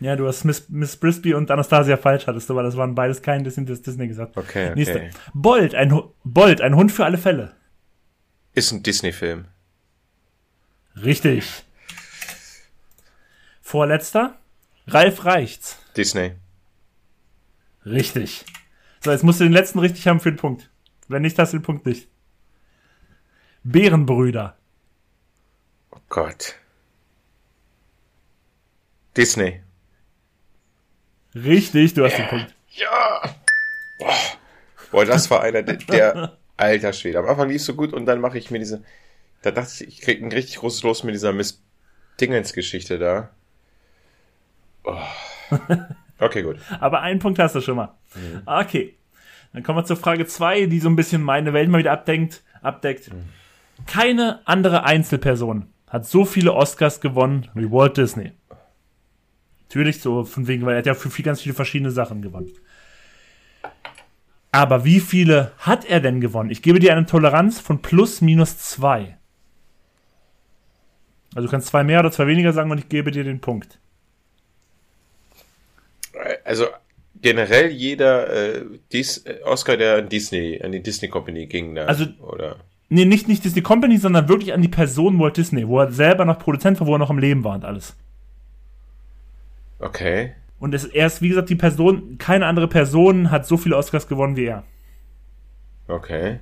Ja, 0.00 0.14
du 0.14 0.26
hast 0.26 0.44
Miss, 0.44 0.68
Miss 0.68 0.96
Brisby 0.96 1.34
und 1.34 1.50
Anastasia 1.50 1.96
falsch 1.96 2.26
hattest 2.26 2.48
du, 2.50 2.54
weil 2.54 2.64
das 2.64 2.76
waren 2.76 2.94
beides 2.94 3.22
kein 3.22 3.44
Disney, 3.44 3.64
das 3.64 3.82
Disney 3.82 4.08
gesagt. 4.08 4.36
Okay, 4.36 4.70
okay. 4.70 4.74
Nächster. 4.74 5.00
Bolt, 5.32 5.74
ein, 5.74 6.02
Bolt, 6.22 6.60
ein 6.60 6.76
Hund 6.76 6.92
für 6.92 7.04
alle 7.04 7.18
Fälle. 7.18 7.54
Ist 8.52 8.72
ein 8.72 8.82
Disney-Film. 8.82 9.46
Richtig. 11.02 11.64
Vorletzter. 13.62 14.38
Ralf 14.86 15.24
Reichts. 15.24 15.78
Disney. 15.96 16.32
Richtig. 17.84 18.44
So, 19.00 19.10
jetzt 19.10 19.24
musst 19.24 19.40
du 19.40 19.44
den 19.44 19.52
letzten 19.52 19.78
richtig 19.78 20.06
haben 20.06 20.20
für 20.20 20.30
den 20.30 20.38
Punkt. 20.38 20.70
Wenn 21.08 21.22
nicht, 21.22 21.38
hast 21.38 21.52
du 21.52 21.58
den 21.58 21.64
Punkt 21.64 21.86
nicht. 21.86 22.08
Bärenbrüder. 23.68 24.56
Oh 25.90 25.98
Gott. 26.08 26.54
Disney. 29.16 29.60
Richtig, 31.34 31.94
du 31.94 32.04
hast 32.04 32.16
den 32.16 32.28
Punkt. 32.28 32.54
Ja! 32.70 33.22
Boah, 33.98 34.14
Boah 34.92 35.04
das 35.04 35.30
war 35.30 35.42
einer 35.42 35.62
der, 35.62 35.76
der 35.76 36.38
alter 36.56 36.92
Schwede. 36.92 37.18
Am 37.18 37.26
Anfang 37.26 37.48
lief 37.48 37.62
so 37.62 37.74
gut 37.74 37.92
und 37.92 38.06
dann 38.06 38.20
mache 38.20 38.38
ich 38.38 38.52
mir 38.52 38.60
diese. 38.60 38.84
Da 39.42 39.50
dachte 39.50 39.84
ich, 39.84 39.88
ich 39.88 40.00
krieg 40.00 40.22
ein 40.22 40.30
richtig 40.30 40.56
großes 40.58 40.84
Los 40.84 41.02
mit 41.02 41.14
dieser 41.14 41.32
Miss 41.32 41.60
Dingens-Geschichte 42.20 42.98
da. 42.98 43.30
Oh. 44.84 44.96
Okay, 46.18 46.42
gut. 46.42 46.58
Aber 46.80 47.00
einen 47.00 47.18
Punkt 47.18 47.40
hast 47.40 47.56
du 47.56 47.60
schon 47.60 47.76
mal. 47.76 47.94
Okay. 48.46 48.94
Dann 49.52 49.62
kommen 49.64 49.78
wir 49.78 49.84
zur 49.84 49.96
Frage 49.96 50.26
2, 50.26 50.66
die 50.66 50.80
so 50.80 50.88
ein 50.88 50.96
bisschen 50.96 51.22
meine 51.22 51.52
Welt 51.52 51.68
mal 51.68 51.78
wieder 51.78 51.92
abdenkt, 51.92 52.42
abdeckt. 52.62 53.10
Keine 53.84 54.40
andere 54.46 54.84
Einzelperson 54.84 55.66
hat 55.88 56.06
so 56.06 56.24
viele 56.24 56.54
Oscars 56.54 57.00
gewonnen 57.00 57.48
wie 57.54 57.70
Walt 57.70 57.96
Disney. 57.96 58.32
Natürlich 59.68 60.00
so, 60.00 60.24
von 60.24 60.46
wegen, 60.48 60.64
weil 60.64 60.74
er 60.74 60.78
hat 60.78 60.86
ja 60.86 60.94
für 60.94 61.10
viel, 61.10 61.24
ganz 61.24 61.42
viele 61.42 61.54
verschiedene 61.54 61.90
Sachen 61.90 62.22
gewonnen. 62.22 62.52
Aber 64.52 64.84
wie 64.84 65.00
viele 65.00 65.52
hat 65.58 65.84
er 65.84 66.00
denn 66.00 66.20
gewonnen? 66.20 66.50
Ich 66.50 66.62
gebe 66.62 66.78
dir 66.78 66.92
eine 66.92 67.04
Toleranz 67.04 67.60
von 67.60 67.82
plus 67.82 68.20
minus 68.22 68.56
zwei. 68.58 69.18
Also 71.34 71.46
du 71.46 71.50
kannst 71.50 71.68
zwei 71.68 71.84
mehr 71.84 72.00
oder 72.00 72.10
zwei 72.10 72.26
weniger 72.26 72.52
sagen 72.54 72.70
und 72.70 72.78
ich 72.78 72.88
gebe 72.88 73.10
dir 73.10 73.22
den 73.24 73.40
Punkt. 73.40 73.78
Also 76.44 76.66
generell 77.20 77.70
jeder 77.70 78.30
äh, 78.30 78.64
dies, 78.92 79.18
äh, 79.26 79.40
Oscar, 79.44 79.76
der 79.76 79.96
an 79.96 80.08
Disney, 80.08 80.60
an 80.62 80.72
die 80.72 80.82
Disney 80.82 81.08
Company 81.08 81.46
ging, 81.46 81.74
da, 81.74 81.84
Also- 81.84 82.06
oder? 82.20 82.56
Nee, 82.88 83.04
nicht, 83.04 83.26
nicht 83.26 83.44
Disney 83.44 83.62
Company, 83.62 83.98
sondern 83.98 84.28
wirklich 84.28 84.52
an 84.52 84.62
die 84.62 84.68
Person 84.68 85.18
Walt 85.18 85.36
Disney, 85.36 85.66
wo 85.66 85.80
er 85.80 85.90
selber 85.90 86.24
noch 86.24 86.38
Produzent 86.38 86.78
war, 86.80 86.86
wo 86.86 86.94
er 86.94 86.98
noch 86.98 87.10
am 87.10 87.18
Leben 87.18 87.42
war 87.42 87.54
und 87.54 87.64
alles. 87.64 87.96
Okay. 89.78 90.32
Und 90.58 90.72
es, 90.74 90.84
er 90.84 91.06
ist, 91.06 91.20
wie 91.20 91.28
gesagt, 91.28 91.50
die 91.50 91.56
Person, 91.56 92.16
keine 92.18 92.46
andere 92.46 92.68
Person 92.68 93.30
hat 93.30 93.46
so 93.46 93.56
viele 93.56 93.76
Oscars 93.76 94.08
gewonnen 94.08 94.36
wie 94.36 94.46
er. 94.46 94.64
Okay. 95.88 96.40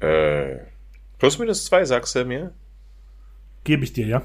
Äh, 0.00 0.58
plus 1.18 1.38
minus 1.38 1.64
zwei, 1.64 1.84
sagst 1.84 2.14
du 2.14 2.24
mir? 2.24 2.52
Gebe 3.64 3.84
ich 3.84 3.92
dir, 3.92 4.06
ja. 4.06 4.22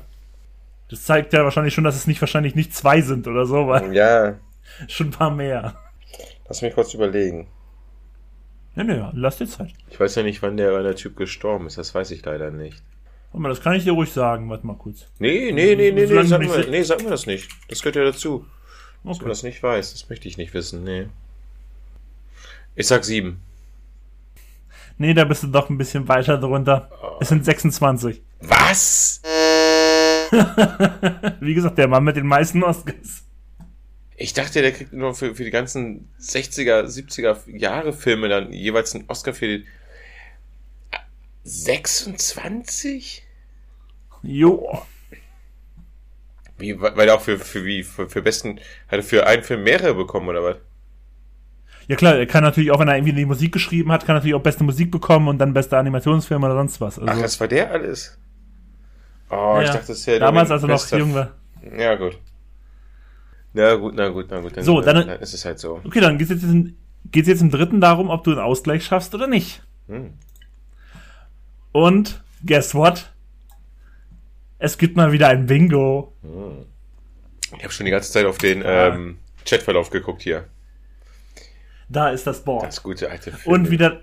Das 0.90 1.04
zeigt 1.04 1.34
ja 1.34 1.44
wahrscheinlich 1.44 1.74
schon, 1.74 1.84
dass 1.84 1.96
es 1.96 2.08
nicht 2.08 2.22
wahrscheinlich 2.22 2.56
nicht 2.56 2.76
zwei 2.76 3.02
sind 3.02 3.28
oder 3.28 3.46
so, 3.46 3.68
weil 3.68 3.94
Ja, 3.96 4.36
schon 4.88 5.08
ein 5.08 5.12
paar 5.12 5.32
mehr. 5.32 5.76
lass 6.48 6.62
mich 6.62 6.74
kurz 6.74 6.94
überlegen. 6.94 7.48
Ja, 8.76 8.84
ne, 8.84 9.11
lass 9.15 9.38
dir 9.38 9.47
Zeit. 9.47 9.73
Ich 9.89 9.99
weiß 9.99 10.15
ja 10.15 10.23
nicht, 10.23 10.41
wann 10.41 10.57
der, 10.57 10.73
wann 10.73 10.84
der 10.84 10.95
Typ 10.95 11.15
gestorben 11.15 11.68
ist, 11.68 11.77
das 11.77 11.95
weiß 11.95 12.11
ich 12.11 12.23
leider 12.26 12.52
nicht. 12.52 12.84
Warte 13.31 13.41
mal, 13.41 13.49
das 13.49 13.61
kann 13.61 13.73
ich 13.76 13.84
dir 13.84 13.93
ruhig 13.93 14.11
sagen. 14.11 14.49
Warte 14.49 14.65
mal 14.68 14.76
kurz. 14.77 15.07
Nee, 15.19 15.52
nee, 15.52 15.76
nee, 15.76 15.91
nee, 15.91 16.06
nee, 16.06 16.23
sag 16.23 16.39
mir, 16.39 16.68
nee, 16.69 16.84
sag 16.84 17.03
mir 17.03 17.10
das 17.10 17.26
nicht. 17.26 17.49
Das 17.69 17.80
gehört 17.81 17.95
ja 17.95 18.03
dazu. 18.03 18.45
Dass 19.03 19.03
man 19.03 19.15
Okay. 19.15 19.30
das 19.30 19.43
nicht 19.43 19.61
weiß, 19.61 19.91
das 19.93 20.10
möchte 20.10 20.27
ich 20.27 20.38
nicht 20.38 20.53
wissen, 20.53 20.84
nee. 20.84 21.07
Ich 22.76 22.88
sag 22.88 23.03
sieben. 23.06 23.39
Nee, 24.97 25.14
da 25.14 25.26
bist 25.26 25.43
du 25.43 25.47
doch 25.47 25.69
ein 25.69 25.77
bisschen 25.77 26.07
weiter 26.07 26.38
drunter. 26.38 26.89
Es 27.19 27.27
sind 27.30 27.43
26. 27.45 28.22
Was? 28.41 29.22
Wie 31.39 31.53
gesagt, 31.53 31.77
der 31.77 31.88
Mann 31.88 32.03
mit 32.03 32.15
den 32.15 32.26
meisten 32.27 32.64
Oscars. 32.64 33.24
Ich 34.18 34.34
dachte, 34.34 34.62
der 34.62 34.72
kriegt 34.72 34.94
nur 34.94 35.14
für, 35.14 35.36
für 35.36 35.44
die 35.44 35.52
ganzen 35.52 36.10
60er, 36.22 36.86
70er 36.86 37.38
Jahre 37.58 37.92
Filme 37.92 38.30
dann 38.30 38.54
jeweils 38.54 38.96
einen 38.96 39.10
Oscar 39.10 39.34
für 39.34 39.48
die 39.48 39.66
26? 41.44 43.24
Jo. 44.24 44.82
Wie, 46.58 46.80
weil 46.80 47.08
er 47.08 47.16
auch 47.16 47.22
für, 47.22 47.38
für 47.38 47.66
wie, 47.66 47.84
für, 47.84 48.10
für 48.10 48.22
besten, 48.22 48.60
hat 48.88 49.00
er 49.00 49.04
für 49.04 49.28
einen 49.28 49.44
Film 49.44 49.64
mehrere 49.64 49.94
bekommen, 49.94 50.30
oder 50.30 50.44
was? 50.44 50.58
Ja 51.88 51.96
klar, 51.96 52.16
er 52.16 52.26
kann 52.26 52.44
natürlich 52.44 52.72
auch, 52.72 52.80
wenn 52.80 52.88
er 52.88 52.96
irgendwie 52.96 53.14
die 53.14 53.26
Musik 53.26 53.52
geschrieben 53.52 53.92
hat, 53.92 54.02
kann 54.06 54.16
er 54.16 54.16
natürlich 54.16 54.34
auch 54.34 54.42
beste 54.42 54.64
Musik 54.64 54.90
bekommen 54.90 55.28
und 55.28 55.38
dann 55.38 55.54
beste 55.54 55.78
Animationsfilm 55.78 56.44
oder 56.44 56.56
sonst 56.56 56.82
was. 56.82 56.98
Also, 56.98 57.12
Ach, 57.12 57.22
das 57.22 57.40
war 57.40 57.48
der 57.48 57.70
alles? 57.70 58.18
Oh, 59.30 59.60
ich 59.60 59.68
ja. 59.68 59.74
dachte, 59.74 59.88
das 59.88 60.08
wäre 60.08 60.20
Damals, 60.20 60.50
nur 60.50 60.70
als 60.70 60.92
er 60.92 60.98
noch 60.98 61.06
jung 61.06 61.14
war. 61.14 61.32
Ja, 61.78 61.96
gut. 61.96 62.18
Na 63.56 63.76
gut, 63.76 63.95
na 63.95 64.10
gut, 64.10 64.27
na 64.30 64.41
gut. 64.41 64.57
Dann, 64.57 64.64
So, 64.65 64.82
dann- 64.82 65.07
dann 65.07 65.19
ist 65.22 65.34
es 65.34 65.45
halt 65.45 65.60
so. 65.60 65.80
Okay, 65.86 66.02
dann 66.02 66.18
geht's 66.18 66.30
jetzt, 66.30 66.44
in, 66.44 66.76
geht's 67.11 67.27
jetzt 67.30 67.41
im 67.41 67.49
dritten 67.49 67.80
darum, 67.80 68.10
ob 68.10 68.23
du 68.26 68.32
einen 68.32 68.40
Ausgleich 68.41 68.84
schaffst 68.86 69.15
oder 69.15 69.27
nicht. 69.27 69.64
Hm. 69.88 70.14
Und 71.72 72.22
guess 72.45 72.76
what? 72.76 73.11
Es 74.60 74.77
gibt 74.77 74.98
mal 74.98 75.11
wieder 75.11 75.30
ein 75.30 75.45
Bingo. 75.45 76.14
Ich 77.57 77.64
habe 77.64 77.72
schon 77.73 77.86
die 77.86 77.91
ganze 77.91 78.11
Zeit 78.11 78.26
auf 78.26 78.38
den 78.38 78.61
ähm, 78.65 79.18
Chatverlauf 79.45 79.90
geguckt 79.90 80.22
hier. 80.22 80.48
Da 81.88 82.10
ist 82.10 82.26
das 82.27 82.44
Board. 82.44 82.64
Das 82.65 82.82
gute 82.84 83.10
alte 83.10 83.32
Film. 83.32 83.53
Und 83.53 83.69
wieder, 83.72 84.02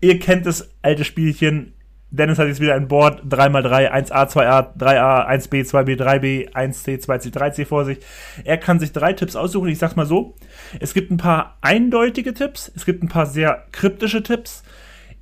ihr 0.00 0.18
kennt 0.18 0.44
das 0.44 0.70
alte 0.82 1.04
Spielchen. 1.04 1.72
Dennis 2.10 2.38
hat 2.38 2.48
jetzt 2.48 2.60
wieder 2.60 2.74
ein 2.74 2.88
Board 2.88 3.22
3x3, 3.24 3.90
1a, 3.90 4.30
2a, 4.30 4.76
3a, 4.78 5.28
1b, 5.28 5.68
2b, 5.68 5.96
3b, 5.96 6.52
1c, 6.52 7.04
2c, 7.04 7.32
3c 7.32 7.66
vor 7.66 7.84
sich. 7.84 7.98
Er 8.44 8.56
kann 8.56 8.80
sich 8.80 8.92
drei 8.92 9.12
Tipps 9.12 9.36
aussuchen. 9.36 9.68
Ich 9.68 9.78
sag's 9.78 9.96
mal 9.96 10.06
so. 10.06 10.34
Es 10.80 10.94
gibt 10.94 11.10
ein 11.10 11.18
paar 11.18 11.58
eindeutige 11.60 12.32
Tipps. 12.32 12.72
Es 12.74 12.86
gibt 12.86 13.02
ein 13.02 13.08
paar 13.08 13.26
sehr 13.26 13.66
kryptische 13.72 14.22
Tipps. 14.22 14.62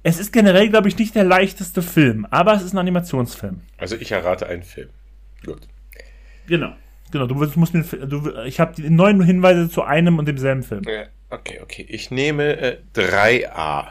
Es 0.03 0.21
ist 0.21 0.33
generell, 0.33 0.69
glaube 0.69 0.87
ich, 0.87 0.97
nicht 0.97 1.17
der 1.17 1.25
leichteste 1.25 1.83
Film, 1.83 2.27
aber 2.31 2.55
es 2.55 2.63
ist 2.63 2.73
ein 2.75 2.79
Animationsfilm. 2.79 3.63
Also 3.77 3.97
ich 3.97 4.13
errate 4.13 4.47
einen 4.47 4.63
Film. 4.63 4.91
Gut. 5.45 5.67
Genau. 6.47 6.73
Genau, 7.11 7.27
du 7.27 7.35
musst 7.35 7.75
mir, 7.75 7.83
du, 7.83 8.33
ich 8.45 8.61
habe 8.61 8.75
die 8.75 8.89
neun 8.91 9.23
Hinweise 9.23 9.69
zu 9.69 9.83
einem 9.83 10.19
und 10.19 10.27
demselben 10.27 10.63
Film. 10.63 10.83
Äh, 10.87 11.07
Okay, 11.29 11.61
okay. 11.61 11.85
Ich 11.89 12.11
nehme 12.11 12.57
äh, 12.59 12.79
3a. 12.95 13.89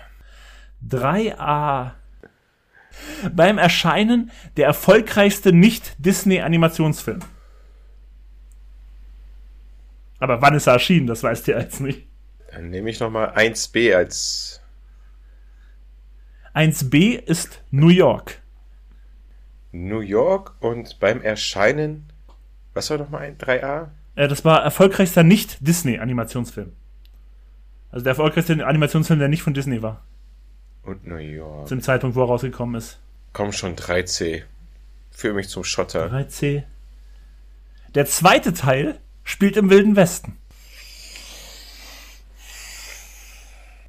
3a. 0.88 1.92
Beim 3.34 3.58
Erscheinen 3.58 4.32
der 4.58 4.68
erfolgreichste 4.68 5.52
Nicht-Disney-Animationsfilm. 5.52 7.20
Aber 10.20 10.42
wann 10.42 10.56
ist 10.56 10.68
er 10.68 10.74
erschienen, 10.74 11.08
das 11.08 11.24
weißt 11.24 11.48
du 11.48 11.52
ja 11.52 11.60
jetzt 11.60 11.82
nicht. 11.82 12.08
Dann 12.52 12.70
nehme 12.70 12.90
ich 12.90 13.00
nochmal 13.00 13.30
1b 13.36 13.96
als 13.96 14.62
1b 16.56 17.20
ist 17.20 17.62
New 17.72 17.90
York. 17.90 18.42
New 19.74 20.00
York 20.00 20.56
und 20.62 21.00
beim 21.02 21.22
Erscheinen, 21.22 22.08
was 22.74 22.90
war 22.90 22.98
nochmal 22.98 23.24
ein 23.24 23.38
3A? 23.38 23.90
Äh, 24.16 24.30
das 24.30 24.46
war 24.46 24.64
erfolgreichster 24.64 25.24
Nicht-Disney-Animationsfilm. 25.24 26.72
Also 27.92 28.04
der 28.04 28.12
erfolgreichste 28.12 28.66
Animationsfilm, 28.66 29.20
der 29.20 29.28
nicht 29.28 29.44
von 29.44 29.54
Disney 29.54 29.82
war. 29.82 30.04
Und 30.86 31.07
New 31.07 31.16
York. 31.16 31.68
Zum 31.68 31.82
Zeitpunkt, 31.82 32.16
wo 32.16 32.22
er 32.22 32.28
rausgekommen 32.28 32.76
ist. 32.76 32.99
Komm 33.34 33.52
schon, 33.52 33.76
3C. 33.76 34.44
Führ 35.12 35.34
mich 35.34 35.49
zum 35.49 35.64
Schotter. 35.64 36.07
3C. 36.12 36.64
Der 37.95 38.06
zweite 38.06 38.53
Teil 38.53 38.99
spielt 39.24 39.57
im 39.57 39.70
Wilden 39.70 39.95
Westen. 39.95 40.38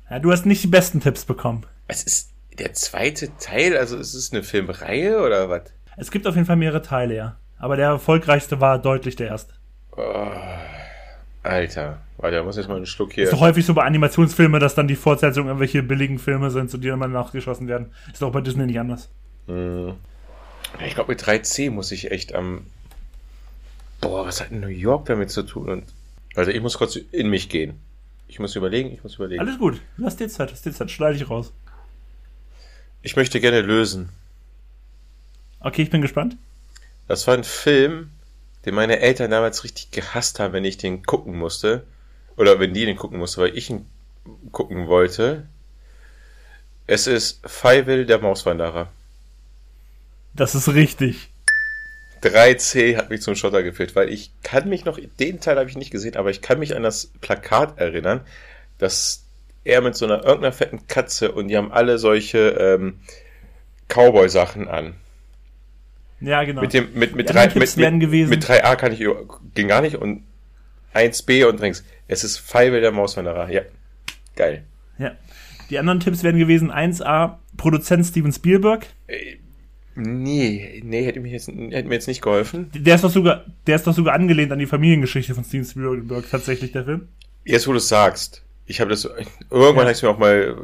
Ja, 0.08 0.20
du 0.20 0.30
hast 0.30 0.46
nicht 0.46 0.62
die 0.62 0.68
besten 0.68 1.00
Tipps 1.00 1.24
bekommen. 1.24 1.66
Es 1.88 2.04
ist 2.04 2.30
der 2.58 2.72
zweite 2.72 3.36
Teil, 3.38 3.76
also 3.76 3.96
ist 3.96 4.14
es 4.14 4.32
eine 4.32 4.42
Filmreihe 4.42 5.20
oder 5.20 5.50
was? 5.50 5.62
Es 5.96 6.10
gibt 6.10 6.26
auf 6.26 6.34
jeden 6.34 6.46
Fall 6.46 6.56
mehrere 6.56 6.82
Teile, 6.82 7.14
ja. 7.14 7.36
Aber 7.58 7.76
der 7.76 7.88
erfolgreichste 7.88 8.60
war 8.60 8.78
deutlich 8.78 9.16
der 9.16 9.28
erste. 9.28 9.54
Oh, 9.96 10.30
Alter, 11.46 12.00
warte, 12.16 12.36
da 12.36 12.42
muss 12.42 12.56
jetzt 12.56 12.68
mal 12.68 12.76
einen 12.76 12.86
Schluck 12.86 13.12
hier. 13.12 13.24
Ist 13.24 13.32
doch 13.32 13.40
häufig 13.40 13.64
so 13.64 13.74
bei 13.74 13.84
Animationsfilmen, 13.84 14.60
dass 14.60 14.74
dann 14.74 14.88
die 14.88 14.96
Fortsetzungen 14.96 15.48
irgendwelche 15.48 15.82
billigen 15.82 16.18
Filme 16.18 16.50
sind, 16.50 16.70
zu 16.70 16.78
denen 16.78 16.98
man 16.98 17.12
nachgeschossen 17.12 17.68
werden. 17.68 17.92
Ist 18.12 18.22
doch 18.22 18.32
bei 18.32 18.40
Disney 18.40 18.66
nicht 18.66 18.80
anders. 18.80 19.08
Hm. 19.46 19.94
Ich 20.86 20.94
glaube, 20.94 21.12
mit 21.12 21.22
3C 21.22 21.70
muss 21.70 21.92
ich 21.92 22.10
echt 22.10 22.34
am. 22.34 22.66
Boah, 24.00 24.26
was 24.26 24.40
hat 24.40 24.52
New 24.52 24.66
York 24.66 25.06
damit 25.06 25.30
zu 25.30 25.42
tun? 25.42 25.68
Und 25.68 25.84
also 26.34 26.50
ich 26.50 26.60
muss 26.60 26.76
kurz 26.76 26.96
in 26.96 27.30
mich 27.30 27.48
gehen. 27.48 27.80
Ich 28.28 28.38
muss 28.40 28.56
überlegen, 28.56 28.92
ich 28.92 29.02
muss 29.02 29.14
überlegen. 29.14 29.40
Alles 29.40 29.58
gut. 29.58 29.80
Lass 29.96 30.16
dir 30.16 30.28
Zeit, 30.28 30.50
lass 30.50 30.62
dir 30.62 30.72
Zeit. 30.72 30.90
Schneide 30.90 31.16
ich 31.16 31.30
raus. 31.30 31.52
Ich 33.02 33.16
möchte 33.16 33.40
gerne 33.40 33.62
lösen. 33.62 34.08
Okay, 35.60 35.82
ich 35.82 35.90
bin 35.90 36.02
gespannt. 36.02 36.36
Das 37.08 37.26
war 37.26 37.34
ein 37.34 37.44
Film, 37.44 38.10
den 38.66 38.74
meine 38.74 38.98
Eltern 38.98 39.30
damals 39.30 39.64
richtig 39.64 39.92
gehasst 39.92 40.40
haben, 40.40 40.52
wenn 40.52 40.64
ich 40.64 40.76
den 40.76 41.04
gucken 41.04 41.38
musste. 41.38 41.86
Oder 42.36 42.60
wenn 42.60 42.74
die 42.74 42.84
den 42.84 42.96
gucken 42.96 43.18
musste, 43.18 43.40
weil 43.40 43.56
ich 43.56 43.70
ihn 43.70 43.86
gucken 44.52 44.88
wollte. 44.88 45.46
Es 46.86 47.06
ist 47.06 47.40
Feivel, 47.48 48.04
der 48.04 48.18
Mauswanderer. 48.18 48.88
Das 50.34 50.54
ist 50.54 50.68
richtig. 50.68 51.30
3C 52.22 52.96
hat 52.96 53.10
mich 53.10 53.22
zum 53.22 53.36
Schotter 53.36 53.62
geführt, 53.62 53.94
weil 53.94 54.08
ich 54.08 54.30
kann 54.42 54.68
mich 54.68 54.84
noch, 54.84 54.98
den 55.20 55.40
Teil 55.40 55.58
habe 55.58 55.70
ich 55.70 55.76
nicht 55.76 55.90
gesehen, 55.90 56.16
aber 56.16 56.30
ich 56.30 56.42
kann 56.42 56.58
mich 56.58 56.74
an 56.74 56.82
das 56.82 57.06
Plakat 57.20 57.78
erinnern, 57.78 58.20
dass 58.78 59.24
er 59.64 59.80
mit 59.80 59.96
so 59.96 60.06
einer 60.06 60.24
irgendeiner 60.24 60.52
fetten 60.52 60.86
Katze 60.86 61.32
und 61.32 61.48
die 61.48 61.56
haben 61.56 61.72
alle 61.72 61.98
solche 61.98 62.50
ähm, 62.50 63.00
Cowboy-Sachen 63.88 64.68
an. 64.68 64.94
Ja, 66.20 66.44
genau. 66.44 66.62
Mit 66.62 66.72
dem, 66.72 66.88
mit, 66.94 67.14
mit, 67.14 67.28
drei, 67.28 67.46
mit, 67.48 67.76
mit, 67.76 68.28
mit 68.28 68.44
3a 68.44 68.76
kann 68.76 68.92
ich, 68.92 69.04
ging 69.54 69.68
gar 69.68 69.82
nicht 69.82 69.96
und 69.96 70.24
1b 70.94 71.44
und 71.46 71.60
drinks. 71.60 71.84
Es 72.08 72.24
ist 72.24 72.38
Pfeil 72.38 72.80
der 72.80 72.92
Mauswanderer. 72.92 73.50
Ja. 73.50 73.62
Geil. 74.34 74.64
Ja. 74.98 75.12
Die 75.68 75.78
anderen 75.78 76.00
Tipps 76.00 76.22
wären 76.22 76.38
gewesen 76.38 76.72
1a, 76.72 77.36
Produzent 77.56 78.06
Steven 78.06 78.32
Spielberg. 78.32 78.86
Äh, 79.08 79.36
Nee, 79.98 80.82
nee, 80.84 81.06
hätte, 81.06 81.20
mich 81.20 81.32
jetzt, 81.32 81.48
hätte 81.48 81.88
mir 81.88 81.94
jetzt 81.94 82.06
nicht 82.06 82.20
geholfen. 82.20 82.70
Der 82.74 82.96
ist 82.96 83.04
doch 83.04 83.10
sogar, 83.10 83.46
der 83.66 83.76
ist 83.76 83.86
doch 83.86 83.94
sogar 83.94 84.14
angelehnt 84.14 84.52
an 84.52 84.58
die 84.58 84.66
Familiengeschichte 84.66 85.34
von 85.34 85.42
Steven 85.42 85.64
Spielberg 85.64 86.30
tatsächlich, 86.30 86.72
der 86.72 86.84
Film. 86.84 87.08
Jetzt, 87.46 87.66
wo 87.66 87.72
du 87.72 87.78
es 87.78 87.88
sagst, 87.88 88.42
ich 88.66 88.80
habe 88.80 88.90
das, 88.90 89.06
irgendwann 89.50 89.76
ja. 89.76 89.82
habe 89.84 89.92
ich 89.92 90.02
mir 90.02 90.10
auch 90.10 90.18
mal, 90.18 90.54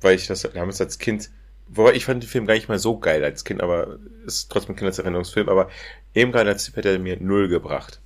weil 0.00 0.14
ich 0.14 0.28
das 0.28 0.42
damals 0.42 0.80
als 0.80 0.98
Kind, 0.98 1.30
wobei 1.72 1.92
ich 1.92 2.04
fand 2.04 2.22
den 2.22 2.28
Film 2.28 2.46
gar 2.46 2.54
nicht 2.54 2.68
mal 2.68 2.78
so 2.78 2.98
geil 2.98 3.24
als 3.24 3.44
Kind, 3.44 3.62
aber 3.62 3.98
ist 4.26 4.50
trotzdem 4.50 4.74
ein 4.74 4.76
Kindheitserinnerungsfilm, 4.76 5.48
aber 5.48 5.68
eben 6.14 6.32
gerade 6.32 6.50
als 6.50 6.64
Tipp 6.64 6.76
hätte 6.76 6.90
er 6.90 6.98
mir 6.98 7.18
null 7.20 7.48
gebracht. 7.48 8.00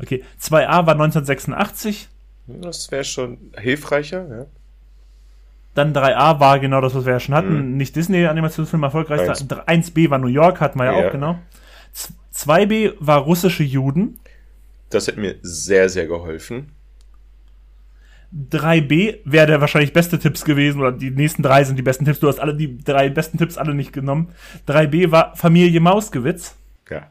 Okay, 0.00 0.24
2a 0.40 0.86
war 0.86 0.92
1986. 0.92 2.08
Das 2.46 2.90
wäre 2.90 3.04
schon 3.04 3.52
hilfreicher, 3.56 4.28
ja. 4.28 4.46
Dann 5.74 5.92
3a 5.92 6.40
war 6.40 6.58
genau 6.58 6.80
das, 6.80 6.94
was 6.94 7.04
wir 7.04 7.12
ja 7.12 7.20
schon 7.20 7.34
hatten. 7.34 7.70
Mhm. 7.70 7.76
Nicht 7.76 7.94
Disney-Animationsfilm 7.94 8.82
erfolgreichster. 8.82 9.64
1. 9.66 9.92
1b 9.92 10.10
war 10.10 10.18
New 10.18 10.28
York, 10.28 10.60
hatten 10.60 10.78
wir 10.78 10.86
ja, 10.86 10.98
ja. 10.98 11.06
auch, 11.06 11.12
genau. 11.12 11.38
2b 12.34 12.94
war 13.00 13.18
russische 13.18 13.62
Juden. 13.62 14.18
Das 14.90 15.06
hätte 15.06 15.20
mir 15.20 15.36
sehr, 15.42 15.88
sehr 15.88 16.06
geholfen. 16.06 16.72
3b 18.34 19.20
wäre 19.24 19.46
der 19.46 19.60
wahrscheinlich 19.60 19.92
beste 19.92 20.18
Tipps 20.18 20.44
gewesen, 20.44 20.80
oder 20.80 20.92
die 20.92 21.10
nächsten 21.10 21.42
drei 21.42 21.64
sind 21.64 21.76
die 21.76 21.82
besten 21.82 22.04
Tipps. 22.04 22.20
Du 22.20 22.28
hast 22.28 22.40
alle 22.40 22.54
die 22.54 22.78
drei 22.78 23.08
besten 23.08 23.38
Tipps 23.38 23.56
alle 23.56 23.74
nicht 23.74 23.92
genommen. 23.92 24.32
3b 24.66 25.10
war 25.10 25.34
Familie 25.36 25.80
Mausgewitz. 25.80 26.56
Ja. 26.90 27.10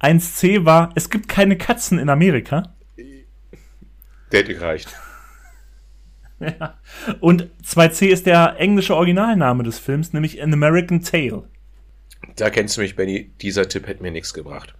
1c 0.00 0.64
war 0.64 0.90
Es 0.94 1.10
gibt 1.10 1.28
keine 1.28 1.56
Katzen 1.58 1.98
in 1.98 2.08
Amerika. 2.08 2.74
Der 2.96 4.40
hätte 4.40 4.54
gereicht. 4.54 4.88
Ja. 6.58 6.78
Und 7.20 7.50
2C 7.62 8.06
ist 8.06 8.24
der 8.24 8.56
englische 8.58 8.96
Originalname 8.96 9.62
des 9.62 9.78
Films, 9.78 10.14
nämlich 10.14 10.42
An 10.42 10.54
American 10.54 11.02
Tale. 11.02 11.42
Da 12.36 12.48
kennst 12.48 12.78
du 12.78 12.80
mich, 12.80 12.96
Benny. 12.96 13.30
Dieser 13.42 13.68
Tipp 13.68 13.86
hätte 13.86 14.02
mir 14.02 14.10
nichts 14.10 14.32
gebracht. 14.32 14.74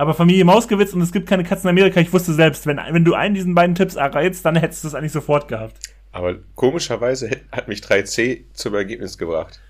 Aber 0.00 0.14
Familie 0.14 0.46
Mausgewitz 0.46 0.94
und 0.94 1.02
es 1.02 1.12
gibt 1.12 1.28
keine 1.28 1.44
Katzen 1.44 1.68
in 1.68 1.76
Amerika. 1.76 2.00
Ich 2.00 2.10
wusste 2.10 2.32
selbst, 2.32 2.64
wenn, 2.64 2.78
wenn 2.78 3.04
du 3.04 3.12
einen 3.12 3.34
diesen 3.34 3.54
beiden 3.54 3.74
Tipps 3.74 3.96
erreizt, 3.96 4.46
dann 4.46 4.56
hättest 4.56 4.82
du 4.82 4.88
es 4.88 4.94
eigentlich 4.94 5.12
sofort 5.12 5.46
gehabt. 5.46 5.76
Aber 6.10 6.38
komischerweise 6.54 7.42
hat 7.52 7.68
mich 7.68 7.80
3C 7.80 8.44
zum 8.54 8.74
Ergebnis 8.74 9.18
gebracht. 9.18 9.60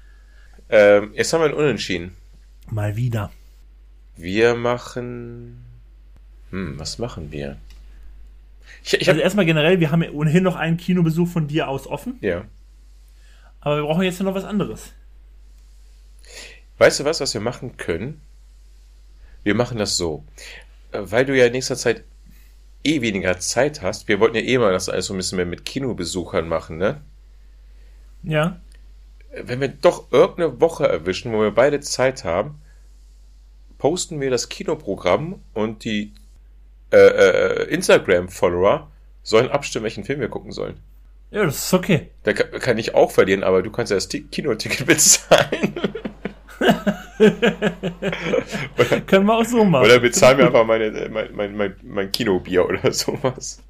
Ähm, 0.68 1.10
jetzt 1.14 1.32
haben 1.32 1.40
wir 1.40 1.46
einen 1.46 1.54
Unentschieden. 1.54 2.14
Mal 2.70 2.94
wieder. 2.94 3.32
Wir 4.16 4.54
machen. 4.54 5.64
Hm, 6.50 6.78
was 6.78 7.00
machen 7.00 7.32
wir? 7.32 7.56
Ich, 8.84 9.00
ich 9.00 9.08
also 9.08 9.20
erstmal 9.20 9.46
generell, 9.46 9.80
wir 9.80 9.90
haben 9.90 10.04
ja 10.04 10.12
ohnehin 10.12 10.44
noch 10.44 10.54
einen 10.54 10.76
Kinobesuch 10.76 11.26
von 11.26 11.48
dir 11.48 11.66
aus 11.66 11.88
offen. 11.88 12.18
Ja. 12.20 12.44
Aber 13.60 13.78
wir 13.78 13.82
brauchen 13.82 14.04
jetzt 14.04 14.20
ja 14.20 14.24
noch 14.24 14.36
was 14.36 14.44
anderes. 14.44 14.92
Weißt 16.78 17.00
du 17.00 17.04
was, 17.04 17.20
was 17.20 17.34
wir 17.34 17.40
machen 17.40 17.76
können? 17.78 18.20
Wir 19.42 19.54
machen 19.54 19.78
das 19.78 19.96
so. 19.96 20.24
Äh, 20.92 21.00
weil 21.02 21.24
du 21.24 21.36
ja 21.36 21.46
in 21.46 21.52
nächster 21.52 21.76
Zeit 21.76 22.04
eh 22.84 23.00
weniger 23.00 23.38
Zeit 23.38 23.82
hast. 23.82 24.08
Wir 24.08 24.20
wollten 24.20 24.36
ja 24.36 24.42
eh 24.42 24.58
mal 24.58 24.72
das 24.72 24.88
alles 24.88 25.06
so 25.06 25.14
ein 25.14 25.18
bisschen 25.18 25.36
mehr 25.36 25.46
mit 25.46 25.64
Kinobesuchern 25.64 26.48
machen, 26.48 26.78
ne? 26.78 27.00
Ja. 28.22 28.60
Wenn 29.32 29.60
wir 29.60 29.68
doch 29.68 30.10
irgendeine 30.10 30.60
Woche 30.60 30.88
erwischen, 30.88 31.32
wo 31.32 31.40
wir 31.40 31.52
beide 31.52 31.80
Zeit 31.80 32.24
haben, 32.24 32.60
posten 33.78 34.20
wir 34.20 34.30
das 34.30 34.48
Kinoprogramm 34.48 35.40
und 35.54 35.84
die 35.84 36.12
äh, 36.92 36.96
äh, 36.96 37.64
Instagram-Follower 37.68 38.90
sollen 39.22 39.50
abstimmen, 39.50 39.84
welchen 39.84 40.04
Film 40.04 40.20
wir 40.20 40.28
gucken 40.28 40.52
sollen. 40.52 40.80
Ja, 41.30 41.44
das 41.44 41.66
ist 41.66 41.74
okay. 41.74 42.08
Da 42.24 42.32
kann, 42.32 42.60
kann 42.60 42.78
ich 42.78 42.94
auch 42.94 43.12
verlieren, 43.12 43.44
aber 43.44 43.62
du 43.62 43.70
kannst 43.70 43.90
ja 43.90 43.96
das 43.96 44.08
Kinoticket 44.08 44.86
bezahlen. 44.86 45.74
Oder, 46.60 47.00
Können 49.06 49.26
wir 49.26 49.34
auch 49.34 49.44
so 49.44 49.64
machen. 49.64 49.84
Oder 49.84 49.98
bezahlen 49.98 50.38
wir 50.38 50.46
einfach 50.46 50.66
meine, 50.66 51.08
mein, 51.10 51.34
mein, 51.34 51.56
mein, 51.56 51.74
mein 51.82 52.12
Kinobier 52.12 52.68
oder 52.68 52.92
sowas. 52.92 53.62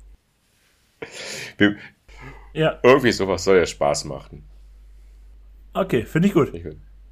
Wir, 1.57 1.77
ja. 2.53 2.79
Irgendwie 2.83 3.13
sowas 3.13 3.45
soll 3.45 3.59
ja 3.59 3.67
Spaß 3.67 4.05
machen. 4.05 4.45
Okay, 5.73 6.05
finde 6.05 6.29
ich 6.29 6.35
gut. 6.35 6.53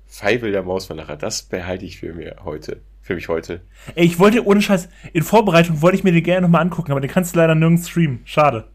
Feivel 0.06 0.52
der 0.52 0.62
Mauswanderer, 0.62 1.16
das 1.16 1.42
behalte 1.42 1.84
ich 1.84 1.98
für 1.98 2.12
mir 2.12 2.36
heute 2.44 2.80
für 3.08 3.14
mich 3.14 3.28
heute. 3.28 3.62
Ey, 3.94 4.04
ich 4.04 4.18
wollte 4.18 4.46
ohne 4.46 4.60
Scheiß, 4.60 4.88
in 5.14 5.22
Vorbereitung 5.22 5.80
wollte 5.80 5.96
ich 5.96 6.04
mir 6.04 6.12
den 6.12 6.22
gerne 6.22 6.42
nochmal 6.42 6.60
angucken, 6.60 6.92
aber 6.92 7.00
den 7.00 7.10
kannst 7.10 7.34
du 7.34 7.38
leider 7.38 7.54
nirgends 7.54 7.88
streamen. 7.88 8.20
Schade. 8.24 8.68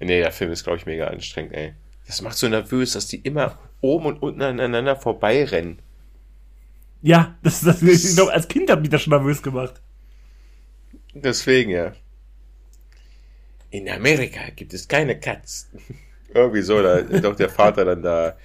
Nee, 0.00 0.20
der 0.20 0.32
Film 0.32 0.50
ist, 0.50 0.64
glaube 0.64 0.78
ich, 0.78 0.86
mega 0.86 1.06
anstrengend, 1.06 1.52
ey. 1.52 1.74
Das 2.06 2.22
macht 2.22 2.38
so 2.38 2.48
nervös, 2.48 2.94
dass 2.94 3.08
die 3.08 3.18
immer 3.18 3.58
oben 3.82 4.06
und 4.06 4.22
unten 4.22 4.40
aneinander 4.40 4.96
vorbeirennen. 4.96 5.80
Ja, 7.02 7.36
das, 7.42 7.60
das, 7.60 7.82
ich 7.82 8.14
glaube, 8.14 8.32
als 8.32 8.48
Kind 8.48 8.70
hat 8.70 8.80
mich 8.80 8.90
das 8.90 9.02
schon 9.02 9.12
nervös 9.12 9.42
gemacht. 9.42 9.80
Deswegen, 11.14 11.70
ja. 11.70 11.92
In 13.70 13.88
Amerika 13.88 14.40
gibt 14.54 14.74
es 14.74 14.88
keine 14.88 15.18
Katzen. 15.18 15.80
Irgendwie 16.34 16.62
so, 16.62 16.82
da 16.82 17.02
doch 17.02 17.36
der 17.36 17.48
Vater 17.48 17.84
dann 17.84 18.02
da 18.02 18.36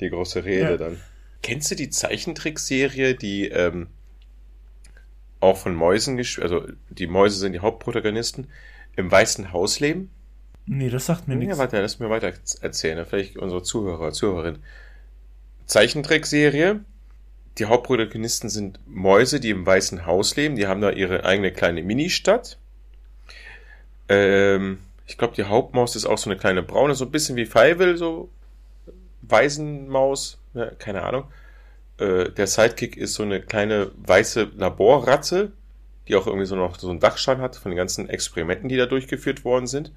die 0.00 0.10
große 0.10 0.44
Rede 0.44 0.70
ja. 0.70 0.76
dann. 0.76 1.00
Kennst 1.42 1.70
du 1.70 1.74
die 1.74 1.90
Zeichentrickserie, 1.90 3.14
die 3.14 3.48
ähm, 3.48 3.88
auch 5.40 5.56
von 5.56 5.74
Mäusen 5.74 6.16
gespielt, 6.16 6.44
also 6.44 6.66
die 6.90 7.06
Mäuse 7.06 7.38
sind 7.38 7.52
die 7.52 7.60
Hauptprotagonisten, 7.60 8.48
im 8.96 9.10
Weißen 9.10 9.52
Haus 9.52 9.80
leben. 9.80 10.10
Nee, 10.66 10.88
das 10.88 11.06
sagt 11.06 11.28
mir 11.28 11.34
ja, 11.34 11.40
nichts. 11.40 11.58
Warte, 11.58 11.80
lass 11.80 11.98
mir 11.98 12.08
weiter 12.08 12.32
erzählen, 12.60 13.04
vielleicht 13.04 13.36
unsere 13.36 13.62
Zuhörer, 13.62 14.12
Zuhörerin. 14.12 14.60
Zeichentrickserie. 15.66 16.80
Die 17.58 17.66
Hauptprotagonisten 17.66 18.50
sind 18.50 18.80
Mäuse, 18.86 19.38
die 19.38 19.50
im 19.50 19.64
Weißen 19.64 20.06
Haus 20.06 20.34
leben. 20.36 20.56
Die 20.56 20.66
haben 20.66 20.80
da 20.80 20.90
ihre 20.90 21.24
eigene 21.24 21.52
kleine 21.52 21.82
Ministadt. 21.82 22.58
Ähm, 24.08 24.80
ich 25.06 25.18
glaube, 25.18 25.34
die 25.34 25.44
Hauptmaus 25.44 25.96
ist 25.96 26.06
auch 26.06 26.18
so 26.18 26.30
eine 26.30 26.38
kleine 26.38 26.62
braune, 26.62 26.94
so 26.94 27.04
ein 27.04 27.10
bisschen 27.10 27.36
wie 27.36 27.46
Feivel, 27.46 27.96
so 27.96 28.28
Waisenmaus, 29.22 30.38
ja, 30.54 30.66
keine 30.78 31.02
Ahnung. 31.02 31.24
äh, 31.98 32.30
der 32.30 32.46
Sidekick 32.46 32.96
ist 32.96 33.14
so 33.14 33.22
eine 33.22 33.40
kleine 33.40 33.90
weiße 33.96 34.50
Laborratze, 34.56 35.52
die 36.08 36.16
auch 36.16 36.26
irgendwie 36.26 36.46
so 36.46 36.56
noch 36.56 36.78
so 36.78 36.90
einen 36.90 37.00
Dachschein 37.00 37.40
hat 37.40 37.56
von 37.56 37.70
den 37.70 37.76
ganzen 37.76 38.08
Experimenten, 38.08 38.68
die 38.68 38.76
da 38.76 38.86
durchgeführt 38.86 39.44
worden 39.44 39.66
sind. 39.66 39.92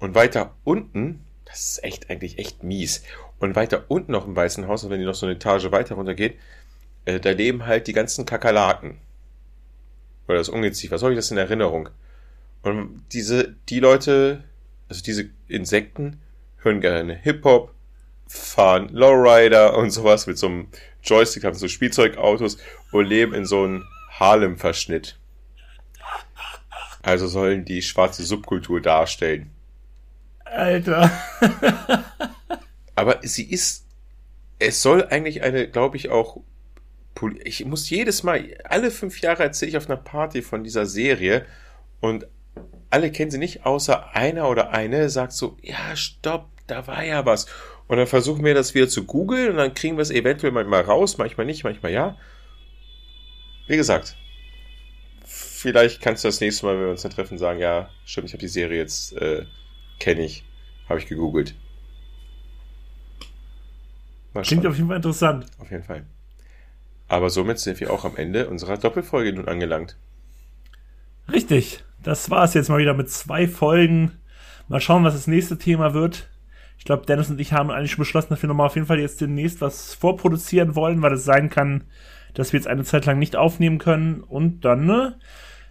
Und 0.00 0.14
weiter 0.14 0.54
unten, 0.64 1.24
das 1.44 1.62
ist 1.62 1.84
echt 1.84 2.10
eigentlich 2.10 2.38
echt 2.38 2.64
mies. 2.64 3.04
Und 3.38 3.56
weiter 3.56 3.84
unten 3.88 4.12
noch 4.12 4.26
im 4.26 4.36
Weißen 4.36 4.66
Haus, 4.68 4.88
wenn 4.88 5.00
die 5.00 5.06
noch 5.06 5.14
so 5.14 5.26
eine 5.26 5.36
Etage 5.36 5.70
weiter 5.70 5.94
runter 5.94 6.14
geht, 6.14 6.38
äh, 7.04 7.20
da 7.20 7.30
leben 7.30 7.66
halt 7.66 7.86
die 7.86 7.92
ganzen 7.92 8.26
Kakerlaken. 8.26 8.98
Oder 10.28 10.38
das 10.38 10.48
Ungeziefer, 10.48 10.94
was 10.94 11.02
habe 11.02 11.12
ich 11.12 11.18
das 11.18 11.30
in 11.30 11.38
Erinnerung? 11.38 11.88
Und 12.62 13.04
diese, 13.12 13.54
die 13.68 13.80
Leute, 13.80 14.44
also 14.88 15.02
diese 15.02 15.28
Insekten, 15.48 16.20
hören 16.58 16.80
gerne 16.80 17.14
Hip-Hop, 17.14 17.74
fahren 18.28 18.88
Lowrider 18.90 19.76
und 19.76 19.90
sowas 19.90 20.26
mit 20.26 20.38
so 20.38 20.46
einem 20.46 20.68
Joystick, 21.02 21.44
haben 21.44 21.54
so 21.54 21.68
Spielzeugautos 21.68 22.58
und 22.92 23.06
leben 23.06 23.34
in 23.34 23.44
so 23.44 23.64
einem 23.64 23.84
Harlem-Verschnitt. 24.10 25.18
Also 27.02 27.26
sollen 27.26 27.64
die 27.64 27.82
schwarze 27.82 28.22
Subkultur 28.22 28.80
darstellen. 28.80 29.50
Alter. 30.44 31.10
Aber 32.94 33.18
sie 33.22 33.50
ist, 33.50 33.86
es 34.58 34.82
soll 34.82 35.04
eigentlich 35.06 35.42
eine, 35.42 35.68
glaube 35.68 35.96
ich, 35.96 36.10
auch, 36.10 36.38
ich 37.44 37.64
muss 37.64 37.88
jedes 37.90 38.22
Mal, 38.22 38.56
alle 38.64 38.90
fünf 38.90 39.20
Jahre 39.20 39.42
erzähle 39.42 39.70
ich 39.70 39.76
auf 39.76 39.88
einer 39.88 39.98
Party 39.98 40.42
von 40.42 40.64
dieser 40.64 40.86
Serie 40.86 41.46
und 42.00 42.26
alle 42.90 43.10
kennen 43.10 43.30
sie 43.30 43.38
nicht, 43.38 43.64
außer 43.64 44.14
einer 44.14 44.48
oder 44.48 44.70
eine 44.70 45.08
sagt 45.08 45.32
so, 45.32 45.56
ja, 45.62 45.96
stopp, 45.96 46.48
da 46.66 46.86
war 46.86 47.04
ja 47.04 47.24
was. 47.24 47.46
Und 47.88 47.96
dann 47.96 48.06
versuchen 48.06 48.44
wir 48.44 48.54
das 48.54 48.74
wieder 48.74 48.88
zu 48.88 49.04
googeln 49.04 49.50
und 49.50 49.56
dann 49.56 49.74
kriegen 49.74 49.96
wir 49.96 50.02
es 50.02 50.10
eventuell 50.10 50.52
manchmal 50.52 50.82
raus, 50.82 51.18
manchmal 51.18 51.46
nicht, 51.46 51.64
manchmal 51.64 51.92
ja. 51.92 52.16
Wie 53.66 53.76
gesagt, 53.76 54.16
vielleicht 55.24 56.00
kannst 56.00 56.24
du 56.24 56.28
das 56.28 56.40
nächste 56.40 56.66
Mal, 56.66 56.74
wenn 56.76 56.84
wir 56.84 56.90
uns 56.90 57.02
dann 57.02 57.12
treffen, 57.12 57.38
sagen, 57.38 57.60
ja, 57.60 57.88
stimmt, 58.04 58.28
ich 58.28 58.32
habe 58.34 58.40
die 58.40 58.48
Serie 58.48 58.78
jetzt, 58.78 59.12
äh, 59.14 59.46
kenne 59.98 60.24
ich, 60.24 60.44
habe 60.88 60.98
ich 60.98 61.06
gegoogelt. 61.06 61.54
Klingt 64.42 64.66
auf 64.66 64.76
jeden 64.76 64.88
Fall 64.88 64.96
interessant. 64.96 65.46
Auf 65.58 65.70
jeden 65.70 65.84
Fall. 65.84 66.06
Aber 67.12 67.28
somit 67.28 67.58
sind 67.58 67.78
wir 67.78 67.92
auch 67.92 68.06
am 68.06 68.16
Ende 68.16 68.48
unserer 68.48 68.78
Doppelfolge 68.78 69.34
nun 69.34 69.46
angelangt. 69.46 69.98
Richtig. 71.30 71.84
Das 72.02 72.30
war 72.30 72.42
es 72.42 72.54
jetzt 72.54 72.70
mal 72.70 72.78
wieder 72.78 72.94
mit 72.94 73.10
zwei 73.10 73.46
Folgen. 73.46 74.12
Mal 74.66 74.80
schauen, 74.80 75.04
was 75.04 75.12
das 75.12 75.26
nächste 75.26 75.58
Thema 75.58 75.92
wird. 75.92 76.30
Ich 76.78 76.86
glaube, 76.86 77.04
Dennis 77.04 77.28
und 77.28 77.38
ich 77.38 77.52
haben 77.52 77.70
eigentlich 77.70 77.90
schon 77.90 78.00
beschlossen, 78.00 78.30
dass 78.30 78.40
wir 78.40 78.48
nochmal 78.48 78.68
auf 78.68 78.76
jeden 78.76 78.86
Fall 78.86 78.98
jetzt 78.98 79.20
demnächst 79.20 79.60
was 79.60 79.92
vorproduzieren 79.92 80.74
wollen, 80.74 81.02
weil 81.02 81.12
es 81.12 81.26
sein 81.26 81.50
kann, 81.50 81.84
dass 82.32 82.54
wir 82.54 82.58
jetzt 82.58 82.66
eine 82.66 82.82
Zeit 82.82 83.04
lang 83.04 83.18
nicht 83.18 83.36
aufnehmen 83.36 83.76
können. 83.76 84.22
Und 84.22 84.64
dann 84.64 84.86
ne, 84.86 85.18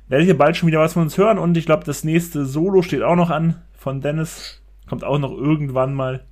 werdet 0.09 0.27
ihr 0.27 0.37
bald 0.37 0.57
schon 0.57 0.67
wieder 0.67 0.79
was 0.79 0.93
von 0.93 1.01
uns 1.01 1.17
hören. 1.17 1.39
Und 1.39 1.57
ich 1.57 1.65
glaube, 1.65 1.85
das 1.85 2.03
nächste 2.03 2.45
Solo 2.45 2.83
steht 2.83 3.01
auch 3.01 3.15
noch 3.15 3.31
an 3.31 3.63
von 3.73 3.99
Dennis. 3.99 4.61
Kommt 4.87 5.03
auch 5.03 5.17
noch 5.17 5.31
irgendwann 5.31 5.95
mal. 5.95 6.23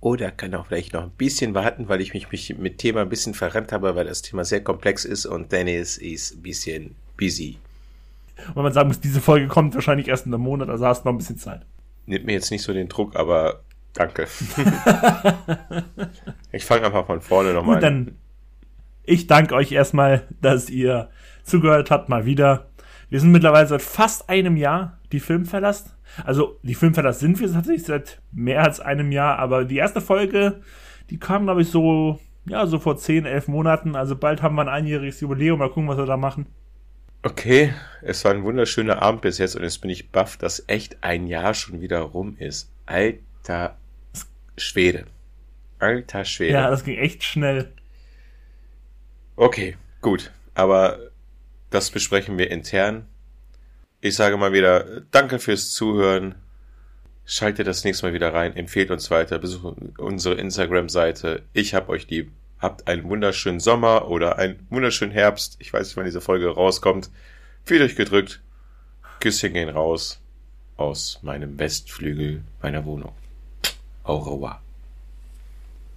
Oder 0.00 0.30
kann 0.30 0.54
auch 0.54 0.66
vielleicht 0.66 0.92
noch 0.92 1.02
ein 1.02 1.10
bisschen 1.10 1.54
warten, 1.54 1.88
weil 1.88 2.00
ich 2.00 2.12
mich, 2.12 2.30
mich 2.30 2.56
mit 2.58 2.78
Thema 2.78 3.00
ein 3.00 3.08
bisschen 3.08 3.34
verrennt 3.34 3.72
habe, 3.72 3.96
weil 3.96 4.06
das 4.06 4.22
Thema 4.22 4.44
sehr 4.44 4.62
komplex 4.62 5.04
ist 5.04 5.26
und 5.26 5.52
Dennis 5.52 5.96
ist 5.96 6.36
ein 6.36 6.42
bisschen 6.42 6.94
busy. 7.16 7.58
Und 8.54 8.62
man 8.62 8.72
sagen 8.72 8.88
muss, 8.88 9.00
diese 9.00 9.20
Folge 9.20 9.48
kommt 9.48 9.74
wahrscheinlich 9.74 10.08
erst 10.08 10.26
in 10.26 10.34
einem 10.34 10.42
Monat, 10.42 10.68
also 10.68 10.86
hast 10.86 11.02
du 11.02 11.08
noch 11.08 11.14
ein 11.14 11.18
bisschen 11.18 11.38
Zeit. 11.38 11.62
Nimmt 12.04 12.26
mir 12.26 12.32
jetzt 12.32 12.50
nicht 12.50 12.62
so 12.62 12.72
den 12.72 12.88
Druck, 12.88 13.16
aber 13.16 13.62
danke. 13.94 14.26
ich 16.52 16.64
fange 16.64 16.86
einfach 16.86 17.06
von 17.06 17.20
vorne 17.20 17.54
nochmal 17.54 17.76
an. 17.76 17.82
Dann 17.82 18.16
ich 19.06 19.26
danke 19.28 19.54
euch 19.54 19.72
erstmal, 19.72 20.26
dass 20.42 20.68
ihr 20.68 21.08
zugehört 21.44 21.90
habt, 21.90 22.08
mal 22.08 22.26
wieder. 22.26 22.66
Wir 23.08 23.20
sind 23.20 23.30
mittlerweile 23.30 23.66
seit 23.68 23.82
fast 23.82 24.28
einem 24.28 24.56
Jahr 24.56 24.98
die 25.12 25.20
Filmverlass. 25.20 25.95
Also 26.24 26.58
die 26.62 26.74
Filmverlass 26.74 27.20
sind 27.20 27.38
wir 27.40 27.52
tatsächlich 27.52 27.84
seit 27.84 28.20
mehr 28.32 28.62
als 28.62 28.80
einem 28.80 29.12
Jahr, 29.12 29.38
aber 29.38 29.64
die 29.64 29.76
erste 29.76 30.00
Folge, 30.00 30.62
die 31.10 31.18
kam, 31.18 31.44
glaube 31.44 31.62
ich, 31.62 31.70
so, 31.70 32.18
ja, 32.46 32.66
so 32.66 32.78
vor 32.78 32.96
10, 32.96 33.26
11 33.26 33.48
Monaten. 33.48 33.96
Also 33.96 34.16
bald 34.16 34.42
haben 34.42 34.56
wir 34.56 34.62
ein 34.62 34.68
einjähriges 34.68 35.20
Jubiläum. 35.20 35.58
Mal 35.58 35.68
gucken, 35.68 35.88
was 35.88 35.98
wir 35.98 36.06
da 36.06 36.16
machen. 36.16 36.46
Okay, 37.22 37.72
es 38.02 38.24
war 38.24 38.32
ein 38.32 38.44
wunderschöner 38.44 39.02
Abend 39.02 39.22
bis 39.22 39.38
jetzt 39.38 39.56
und 39.56 39.62
jetzt 39.62 39.80
bin 39.80 39.90
ich 39.90 40.10
baff, 40.10 40.36
dass 40.36 40.64
echt 40.68 41.02
ein 41.02 41.26
Jahr 41.26 41.54
schon 41.54 41.80
wieder 41.80 42.00
rum 42.00 42.36
ist. 42.38 42.70
Alter 42.86 43.76
Schwede. 44.56 45.06
Alter 45.78 46.24
Schwede. 46.24 46.54
Ja, 46.54 46.70
das 46.70 46.84
ging 46.84 46.96
echt 46.96 47.24
schnell. 47.24 47.72
Okay, 49.34 49.76
gut. 50.00 50.30
Aber 50.54 50.98
das 51.70 51.90
besprechen 51.90 52.38
wir 52.38 52.50
intern. 52.50 53.06
Ich 54.06 54.14
sage 54.14 54.36
mal 54.36 54.52
wieder, 54.52 55.00
danke 55.10 55.40
fürs 55.40 55.72
Zuhören. 55.72 56.36
Schaltet 57.24 57.66
das 57.66 57.82
nächste 57.82 58.06
Mal 58.06 58.12
wieder 58.12 58.32
rein, 58.32 58.54
empfehlt 58.54 58.92
uns 58.92 59.10
weiter, 59.10 59.40
besucht 59.40 59.78
unsere 59.98 60.36
Instagram-Seite. 60.36 61.42
Ich 61.52 61.74
hab 61.74 61.88
euch 61.88 62.08
lieb. 62.08 62.30
Habt 62.60 62.86
einen 62.86 63.08
wunderschönen 63.08 63.58
Sommer 63.58 64.06
oder 64.06 64.38
einen 64.38 64.64
wunderschönen 64.70 65.10
Herbst. 65.10 65.56
Ich 65.58 65.72
weiß 65.72 65.88
nicht, 65.88 65.96
wann 65.96 66.04
diese 66.04 66.20
Folge 66.20 66.48
rauskommt. 66.48 67.10
Fühlt 67.64 67.82
euch 67.82 67.96
gedrückt. 67.96 68.42
Küsschen 69.18 69.54
gehen 69.54 69.70
raus 69.70 70.20
aus 70.76 71.18
meinem 71.22 71.58
Westflügel 71.58 72.44
meiner 72.62 72.84
Wohnung. 72.84 73.12
Au 74.04 74.18
revoir. 74.18 74.62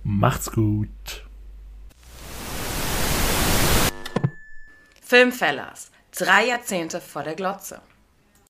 Macht's 0.03 0.51
gut. 0.51 1.27
Filmfellers. 4.99 5.91
Drei 6.17 6.47
Jahrzehnte 6.47 7.01
vor 7.01 7.21
der 7.21 7.35
Glotze. 7.35 7.83